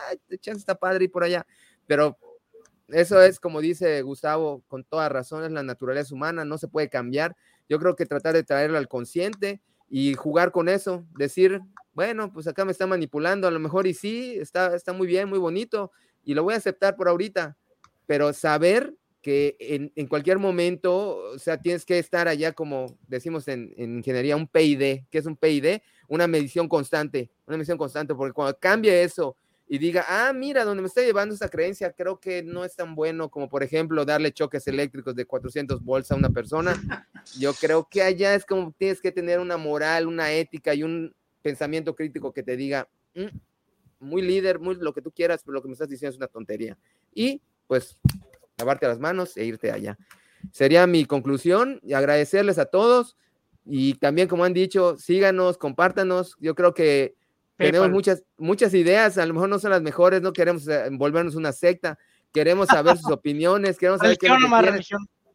ay, 0.08 0.38
chance 0.38 0.60
está 0.60 0.74
padre 0.74 1.04
y 1.04 1.08
por 1.08 1.22
allá. 1.22 1.46
Pero 1.86 2.18
eso 2.88 3.20
es, 3.22 3.38
como 3.38 3.60
dice 3.60 4.02
Gustavo, 4.02 4.62
con 4.66 4.82
toda 4.82 5.08
razón, 5.08 5.44
es 5.44 5.52
la 5.52 5.62
naturaleza 5.62 6.14
humana, 6.14 6.44
no 6.44 6.58
se 6.58 6.68
puede 6.68 6.88
cambiar. 6.88 7.36
Yo 7.68 7.78
creo 7.78 7.94
que 7.94 8.06
tratar 8.06 8.34
de 8.34 8.44
traerlo 8.44 8.78
al 8.78 8.88
consciente 8.88 9.60
y 9.90 10.14
jugar 10.14 10.52
con 10.52 10.68
eso, 10.68 11.04
decir, 11.16 11.60
bueno, 11.94 12.32
pues 12.32 12.46
acá 12.46 12.64
me 12.64 12.72
está 12.72 12.86
manipulando, 12.86 13.48
a 13.48 13.50
lo 13.50 13.58
mejor 13.58 13.86
y 13.86 13.94
sí, 13.94 14.36
está, 14.38 14.74
está 14.74 14.92
muy 14.92 15.06
bien, 15.06 15.28
muy 15.28 15.38
bonito, 15.38 15.90
y 16.24 16.34
lo 16.34 16.42
voy 16.42 16.54
a 16.54 16.58
aceptar 16.58 16.96
por 16.96 17.08
ahorita, 17.08 17.56
pero 18.06 18.32
saber 18.32 18.94
que 19.22 19.56
en, 19.58 19.92
en 19.96 20.06
cualquier 20.06 20.38
momento, 20.38 21.16
o 21.16 21.38
sea, 21.38 21.60
tienes 21.60 21.84
que 21.84 21.98
estar 21.98 22.28
allá 22.28 22.52
como 22.52 22.96
decimos 23.08 23.48
en, 23.48 23.74
en 23.76 23.96
ingeniería, 23.98 24.36
un 24.36 24.46
PID, 24.46 25.04
que 25.10 25.18
es 25.18 25.26
un 25.26 25.36
PID, 25.36 25.80
una 26.06 26.26
medición 26.26 26.68
constante, 26.68 27.30
una 27.46 27.56
medición 27.56 27.78
constante, 27.78 28.14
porque 28.14 28.32
cuando 28.32 28.56
cambia 28.58 29.00
eso 29.02 29.36
y 29.70 29.76
diga, 29.76 30.04
ah, 30.08 30.32
mira, 30.32 30.64
donde 30.64 30.80
me 30.80 30.88
está 30.88 31.02
llevando 31.02 31.34
esa 31.34 31.50
creencia, 31.50 31.92
creo 31.92 32.18
que 32.18 32.42
no 32.42 32.64
es 32.64 32.74
tan 32.74 32.94
bueno 32.94 33.28
como, 33.28 33.50
por 33.50 33.62
ejemplo, 33.62 34.06
darle 34.06 34.32
choques 34.32 34.66
eléctricos 34.66 35.14
de 35.14 35.26
400 35.26 35.84
volts 35.84 36.10
a 36.10 36.14
una 36.14 36.30
persona. 36.30 37.06
Yo 37.38 37.52
creo 37.52 37.86
que 37.88 38.02
allá 38.02 38.34
es 38.34 38.46
como 38.46 38.72
tienes 38.78 39.02
que 39.02 39.12
tener 39.12 39.40
una 39.40 39.58
moral, 39.58 40.06
una 40.06 40.32
ética 40.32 40.74
y 40.74 40.82
un 40.82 41.14
pensamiento 41.42 41.94
crítico 41.94 42.32
que 42.32 42.42
te 42.42 42.56
diga, 42.56 42.88
mm, 43.14 43.26
muy 44.00 44.22
líder, 44.22 44.58
muy 44.58 44.76
lo 44.76 44.94
que 44.94 45.02
tú 45.02 45.10
quieras, 45.10 45.42
pero 45.44 45.54
lo 45.54 45.62
que 45.62 45.68
me 45.68 45.74
estás 45.74 45.90
diciendo 45.90 46.12
es 46.12 46.16
una 46.16 46.28
tontería. 46.28 46.78
Y 47.14 47.42
pues, 47.66 47.98
lavarte 48.56 48.86
las 48.86 48.98
manos 48.98 49.36
e 49.36 49.44
irte 49.44 49.70
allá. 49.70 49.98
Sería 50.50 50.86
mi 50.86 51.04
conclusión 51.04 51.78
y 51.82 51.92
agradecerles 51.92 52.58
a 52.58 52.64
todos. 52.66 53.18
Y 53.66 53.94
también, 53.94 54.28
como 54.28 54.44
han 54.44 54.54
dicho, 54.54 54.96
síganos, 54.96 55.58
compártanos. 55.58 56.36
Yo 56.40 56.54
creo 56.54 56.72
que 56.72 57.16
tenemos 57.58 57.90
muchas, 57.90 58.22
muchas 58.36 58.72
ideas, 58.72 59.18
a 59.18 59.26
lo 59.26 59.34
mejor 59.34 59.48
no 59.48 59.58
son 59.58 59.72
las 59.72 59.82
mejores, 59.82 60.22
no 60.22 60.32
queremos 60.32 60.66
eh, 60.68 60.88
volvernos 60.92 61.34
una 61.34 61.52
secta, 61.52 61.98
queremos 62.32 62.68
saber 62.68 62.96
sus 62.96 63.10
opiniones, 63.12 63.76
queremos 63.78 64.00
saber 64.00 64.16
qué 64.16 64.28
es 64.28 64.88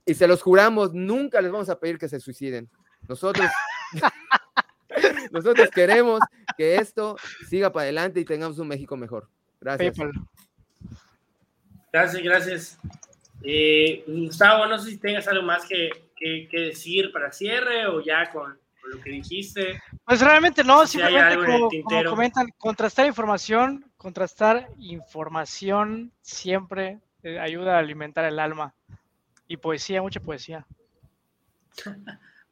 Y 0.06 0.14
se 0.14 0.28
los 0.28 0.42
juramos, 0.42 0.94
nunca 0.94 1.42
les 1.42 1.52
vamos 1.52 1.70
a 1.70 1.80
pedir 1.80 1.98
que 1.98 2.08
se 2.08 2.22
suiciden. 2.22 2.70
Nosotros, 3.10 3.48
nosotros 5.32 5.70
queremos 5.70 6.22
que 6.58 6.78
esto 6.78 7.18
siga 7.50 7.74
para 7.74 7.84
adelante 7.84 8.22
y 8.22 8.26
tengamos 8.26 8.58
un 8.58 8.70
México 8.70 8.96
mejor. 8.96 9.28
Gracias. 9.60 9.98
Gracias, 11.92 12.24
gracias. 12.24 12.78
Eh, 13.44 14.06
Gustavo, 14.08 14.66
no 14.68 14.80
sé 14.80 14.92
si 14.92 14.98
tengas 14.98 15.28
algo 15.28 15.44
más 15.44 15.66
que, 15.66 15.90
que 16.16 16.60
decir 16.60 17.12
para 17.12 17.34
cierre 17.34 17.86
o 17.88 18.00
ya 18.00 18.32
con, 18.32 18.58
lo 18.90 19.02
que 19.02 19.12
dijiste. 19.12 19.82
Pues 20.06 20.22
realmente 20.22 20.64
no, 20.64 20.86
simplemente 20.86 21.38
como, 21.46 21.70
comentan, 22.10 22.48
contrastar 22.58 23.08
información, 23.08 23.86
contrastar 23.98 24.70
información 24.78 26.12
siempre 26.22 27.00
eh, 27.24 27.40
ayuda 27.40 27.76
a 27.76 27.80
alimentar 27.80 28.26
el 28.26 28.40
alma. 28.40 28.74
Y 29.48 29.58
poesía, 29.58 30.02
mucha 30.02 30.20
poesía. 30.20 30.66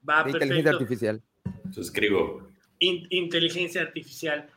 Va, 0.07 0.23
Inteligencia 0.27 0.71
artificial. 0.71 1.21
Suscribo. 1.71 2.47
inteligencia 2.79 3.81
artificial. 3.81 4.49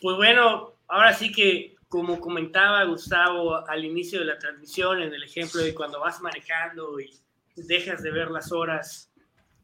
Pues 0.00 0.16
bueno, 0.16 0.74
ahora 0.88 1.12
sí 1.14 1.32
que, 1.32 1.76
como 1.88 2.20
comentaba 2.20 2.84
Gustavo 2.84 3.66
al 3.68 3.84
inicio 3.84 4.20
de 4.20 4.26
la 4.26 4.38
transmisión, 4.38 5.02
en 5.02 5.12
el 5.12 5.22
ejemplo 5.22 5.62
de 5.62 5.74
cuando 5.74 6.00
vas 6.00 6.20
manejando 6.20 7.00
y 7.00 7.10
dejas 7.56 8.02
de 8.02 8.10
ver 8.10 8.30
las 8.30 8.52
horas, 8.52 9.10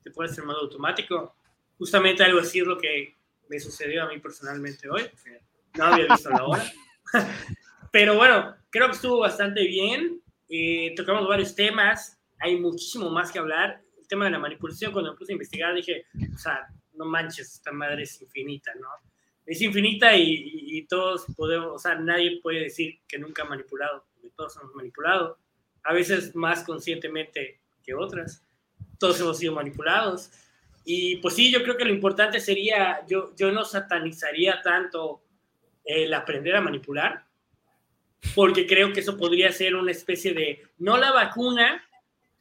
te 0.02 0.10
puedes 0.10 0.36
en 0.38 0.46
modo 0.46 0.60
automático 0.60 1.34
justamente 1.78 2.22
algo 2.22 2.40
así 2.40 2.60
es 2.60 2.66
lo 2.66 2.78
que 2.78 3.16
me 3.48 3.60
sucedió 3.60 4.02
a 4.02 4.08
mí 4.08 4.18
personalmente 4.18 4.88
hoy. 4.88 5.02
No 5.76 5.84
había 5.84 6.06
visto 6.06 6.30
la 6.30 6.44
hora. 6.44 6.72
Pero 7.92 8.16
bueno, 8.16 8.54
creo 8.70 8.86
que 8.88 8.94
estuvo 8.94 9.18
bastante 9.20 9.66
bien. 9.66 10.20
Eh, 10.48 10.94
tocamos 10.96 11.26
varios 11.26 11.54
temas. 11.54 12.18
Hay 12.38 12.58
muchísimo 12.58 13.10
más 13.10 13.30
que 13.30 13.38
hablar. 13.38 13.82
El 13.98 14.06
tema 14.06 14.26
de 14.26 14.32
la 14.32 14.38
manipulación, 14.38 14.92
cuando 14.92 15.12
me 15.12 15.18
puse 15.18 15.32
a 15.32 15.34
investigar, 15.34 15.74
dije, 15.74 16.06
o 16.34 16.38
sea, 16.38 16.66
no 16.94 17.04
manches, 17.04 17.54
esta 17.54 17.72
madre 17.72 18.02
es 18.02 18.20
infinita, 18.20 18.72
¿no? 18.74 18.88
Es 19.44 19.60
infinita 19.60 20.16
y, 20.16 20.84
todos 20.88 21.24
podemos, 21.36 21.68
o 21.74 21.78
sea, 21.78 21.94
nadie 21.94 22.40
puede 22.42 22.60
decir 22.60 23.00
que 23.06 23.18
nunca 23.18 23.42
ha 23.42 23.46
manipulado, 23.46 24.04
porque 24.12 24.30
todos 24.30 24.56
hemos 24.56 24.74
manipulado. 24.74 25.38
A 25.84 25.92
veces 25.92 26.34
más 26.34 26.64
conscientemente 26.64 27.60
que 27.84 27.94
otras. 27.94 28.44
Todos 28.98 29.20
hemos 29.20 29.38
sido 29.38 29.54
manipulados. 29.54 30.30
Y 30.88 31.16
pues 31.16 31.34
sí, 31.34 31.50
yo 31.50 31.64
creo 31.64 31.76
que 31.76 31.84
lo 31.84 31.92
importante 31.92 32.38
sería, 32.38 33.04
yo, 33.08 33.34
yo 33.34 33.50
no 33.50 33.64
satanizaría 33.64 34.62
tanto 34.62 35.20
el 35.84 36.14
aprender 36.14 36.54
a 36.54 36.60
manipular, 36.60 37.24
porque 38.36 38.68
creo 38.68 38.92
que 38.92 39.00
eso 39.00 39.16
podría 39.16 39.50
ser 39.50 39.74
una 39.74 39.90
especie 39.90 40.32
de, 40.32 40.62
no 40.78 40.96
la 40.96 41.10
vacuna, 41.10 41.84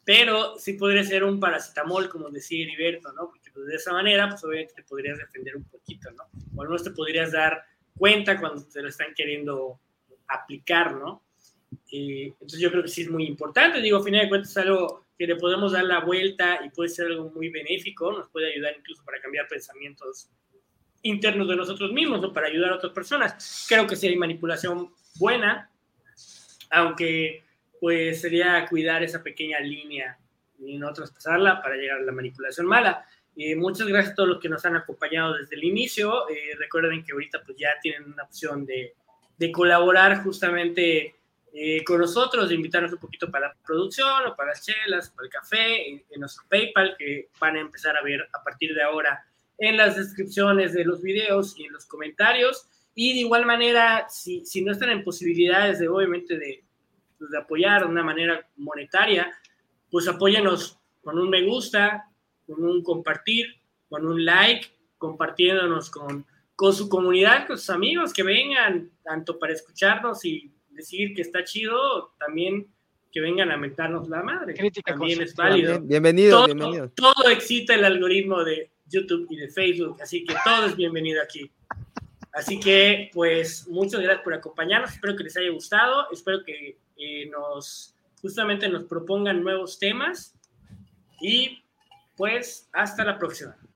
pero 0.04 0.60
sí 0.60 0.74
podría 0.74 1.04
ser 1.04 1.24
un 1.24 1.40
paracetamol, 1.40 2.08
como 2.08 2.30
decía 2.30 2.64
Heriberto, 2.64 3.12
¿no? 3.14 3.30
Porque 3.30 3.50
pues, 3.52 3.66
de 3.66 3.76
esa 3.78 3.92
manera, 3.92 4.30
pues 4.30 4.44
obviamente 4.44 4.76
te 4.76 4.84
podrías 4.84 5.18
defender 5.18 5.56
un 5.56 5.64
poquito, 5.64 6.12
¿no? 6.12 6.26
O 6.56 6.62
al 6.62 6.68
menos 6.68 6.84
te 6.84 6.92
podrías 6.92 7.32
dar 7.32 7.64
cuenta 7.98 8.40
cuando 8.40 8.64
te 8.64 8.80
lo 8.80 8.90
están 8.90 9.16
queriendo 9.16 9.80
aplicar, 10.28 10.94
¿no? 10.94 11.24
Y, 11.90 12.26
entonces 12.26 12.60
yo 12.60 12.70
creo 12.70 12.84
que 12.84 12.90
sí 12.90 13.02
es 13.02 13.10
muy 13.10 13.26
importante, 13.26 13.82
digo, 13.82 13.98
a 13.98 14.04
final 14.04 14.22
de 14.22 14.30
cuentas 14.30 14.52
es 14.52 14.58
algo 14.58 15.05
que 15.18 15.28
le 15.28 15.36
podemos 15.36 15.72
dar 15.72 15.86
la 15.86 16.00
vuelta 16.00 16.60
y 16.66 16.70
puede 16.70 16.90
ser 16.90 17.08
algo 17.08 17.30
muy 17.32 17.50
benéfico, 17.50 18.12
nos 18.12 18.30
puede 18.30 18.52
ayudar 18.54 18.76
incluso 18.78 19.04
para 19.06 19.22
cambiar 19.22 19.48
pensamientos 19.48 20.30
internos 21.04 21.48
de 21.48 21.56
nosotros 21.56 21.92
mismos 21.92 22.24
o 22.24 22.34
para 22.34 22.48
ayudar 22.48 22.72
a 22.72 22.76
otras 22.76 22.92
personas. 22.92 23.66
Creo 23.70 23.86
que 23.88 23.96
hay 24.02 24.16
manipulación 24.16 24.92
buena, 25.18 25.70
aunque 26.72 27.44
pues 27.80 28.22
sería 28.22 28.66
cuidar 28.68 29.04
esa 29.04 29.22
pequeña 29.22 29.60
línea 29.60 30.18
y 30.60 30.78
no 30.78 30.92
traspasarla 30.92 31.62
para 31.62 31.76
llegar 31.76 32.00
a 32.00 32.04
la 32.04 32.12
manipulación 32.12 32.66
mala. 32.66 33.06
Eh, 33.38 33.56
muchas 33.56 33.88
gracias 33.88 34.14
a 34.14 34.16
todos 34.16 34.30
los 34.30 34.40
que 34.40 34.50
nos 34.50 34.66
han 34.66 34.76
acompañado 34.76 35.36
desde 35.36 35.56
el 35.56 35.64
inicio. 35.66 36.30
Eh, 36.30 36.56
recuerden 36.58 37.04
que 37.04 37.12
ahorita 37.12 37.44
pues 37.44 37.58
ya 37.58 37.70
tienen 37.82 38.12
una 38.12 38.24
opción 38.24 38.66
de, 38.66 38.96
de 39.38 39.52
colaborar 39.52 40.24
justamente 40.24 41.16
eh, 41.58 41.86
con 41.86 42.02
nosotros, 42.02 42.50
de 42.50 42.56
invitarnos 42.56 42.92
un 42.92 43.00
poquito 43.00 43.32
para 43.32 43.48
la 43.48 43.56
producción 43.66 44.28
o 44.28 44.36
para 44.36 44.50
las 44.50 44.66
chelas, 44.66 45.10
para 45.12 45.26
el 45.26 45.32
café, 45.32 45.90
en, 45.90 46.20
nuestro 46.20 46.44
PayPal, 46.50 46.98
que 47.00 47.30
van 47.40 47.56
a 47.56 47.62
empezar 47.62 47.96
a 47.96 48.04
ver 48.04 48.28
a 48.34 48.44
partir 48.44 48.76
de 48.76 48.84
ahora 48.84 49.26
en 49.58 49.78
las 49.78 49.96
descripciones 49.96 50.74
de 50.74 50.84
los 50.84 51.02
videos 51.02 51.58
y 51.58 51.64
en 51.64 51.72
los 51.72 51.86
comentarios. 51.86 52.68
Y 52.94 53.14
de 53.14 53.20
igual 53.20 53.46
manera, 53.46 54.06
si, 54.10 54.46
si 54.46 54.66
no 54.66 54.74
están 54.74 54.90
en 54.90 55.06
posibilidades 55.06 55.80
de, 55.80 55.88
obviamente, 55.88 56.38
de, 56.38 56.66
pues, 57.18 57.32
de 57.32 57.38
apoyar 57.38 57.84
de 57.84 57.88
una 57.88 58.04
manera 58.04 58.46
monetaria, 58.58 59.32
pues 59.90 60.10
apóyanos 60.10 60.78
con 61.02 61.18
un 61.18 61.30
me 61.30 61.46
gusta, 61.46 62.12
con 62.46 62.66
un 62.66 62.84
compartir, 62.84 63.46
con 63.88 64.06
un 64.06 64.26
like, 64.26 64.68
compartiéndonos 64.98 65.90
con, 65.90 66.26
con 66.54 66.74
su 66.74 66.90
comunidad, 66.90 67.48
con 67.48 67.58
sus 67.58 67.70
amigos 67.70 68.12
que 68.12 68.24
vengan, 68.24 68.92
tanto 69.06 69.40
para 69.40 69.54
escucharnos 69.54 70.26
y 70.26 70.52
decir 70.76 71.14
que 71.14 71.22
está 71.22 71.44
chido, 71.44 72.14
también 72.20 72.68
que 73.12 73.22
vengan 73.22 73.52
a 73.52 73.58
mentarnos 73.58 74.10
la 74.10 74.22
madre. 74.22 74.54
Crítica 74.54 74.92
también 74.92 75.22
es 75.22 75.34
válido. 75.36 75.80
Bienvenido, 75.82 76.38
todo, 76.38 76.46
bienvenido. 76.48 76.90
Todo 76.90 77.30
excita 77.30 77.74
el 77.74 77.86
algoritmo 77.86 78.44
de 78.44 78.72
YouTube 78.88 79.28
y 79.30 79.38
de 79.38 79.48
Facebook, 79.48 79.98
así 80.02 80.26
que 80.26 80.36
todo 80.44 80.66
es 80.66 80.76
bienvenido 80.76 81.22
aquí. 81.22 81.50
Así 82.34 82.60
que, 82.60 83.10
pues, 83.14 83.66
muchas 83.70 84.02
gracias 84.02 84.22
por 84.22 84.34
acompañarnos. 84.34 84.92
Espero 84.92 85.16
que 85.16 85.24
les 85.24 85.38
haya 85.38 85.50
gustado. 85.52 86.12
Espero 86.12 86.44
que 86.44 86.78
eh, 86.98 87.30
nos, 87.30 87.96
justamente 88.22 88.68
nos 88.68 88.84
propongan 88.84 89.42
nuevos 89.42 89.80
temas. 89.80 90.36
Y, 91.22 91.64
pues, 92.18 92.68
hasta 92.74 93.06
la 93.06 93.18
próxima. 93.18 93.56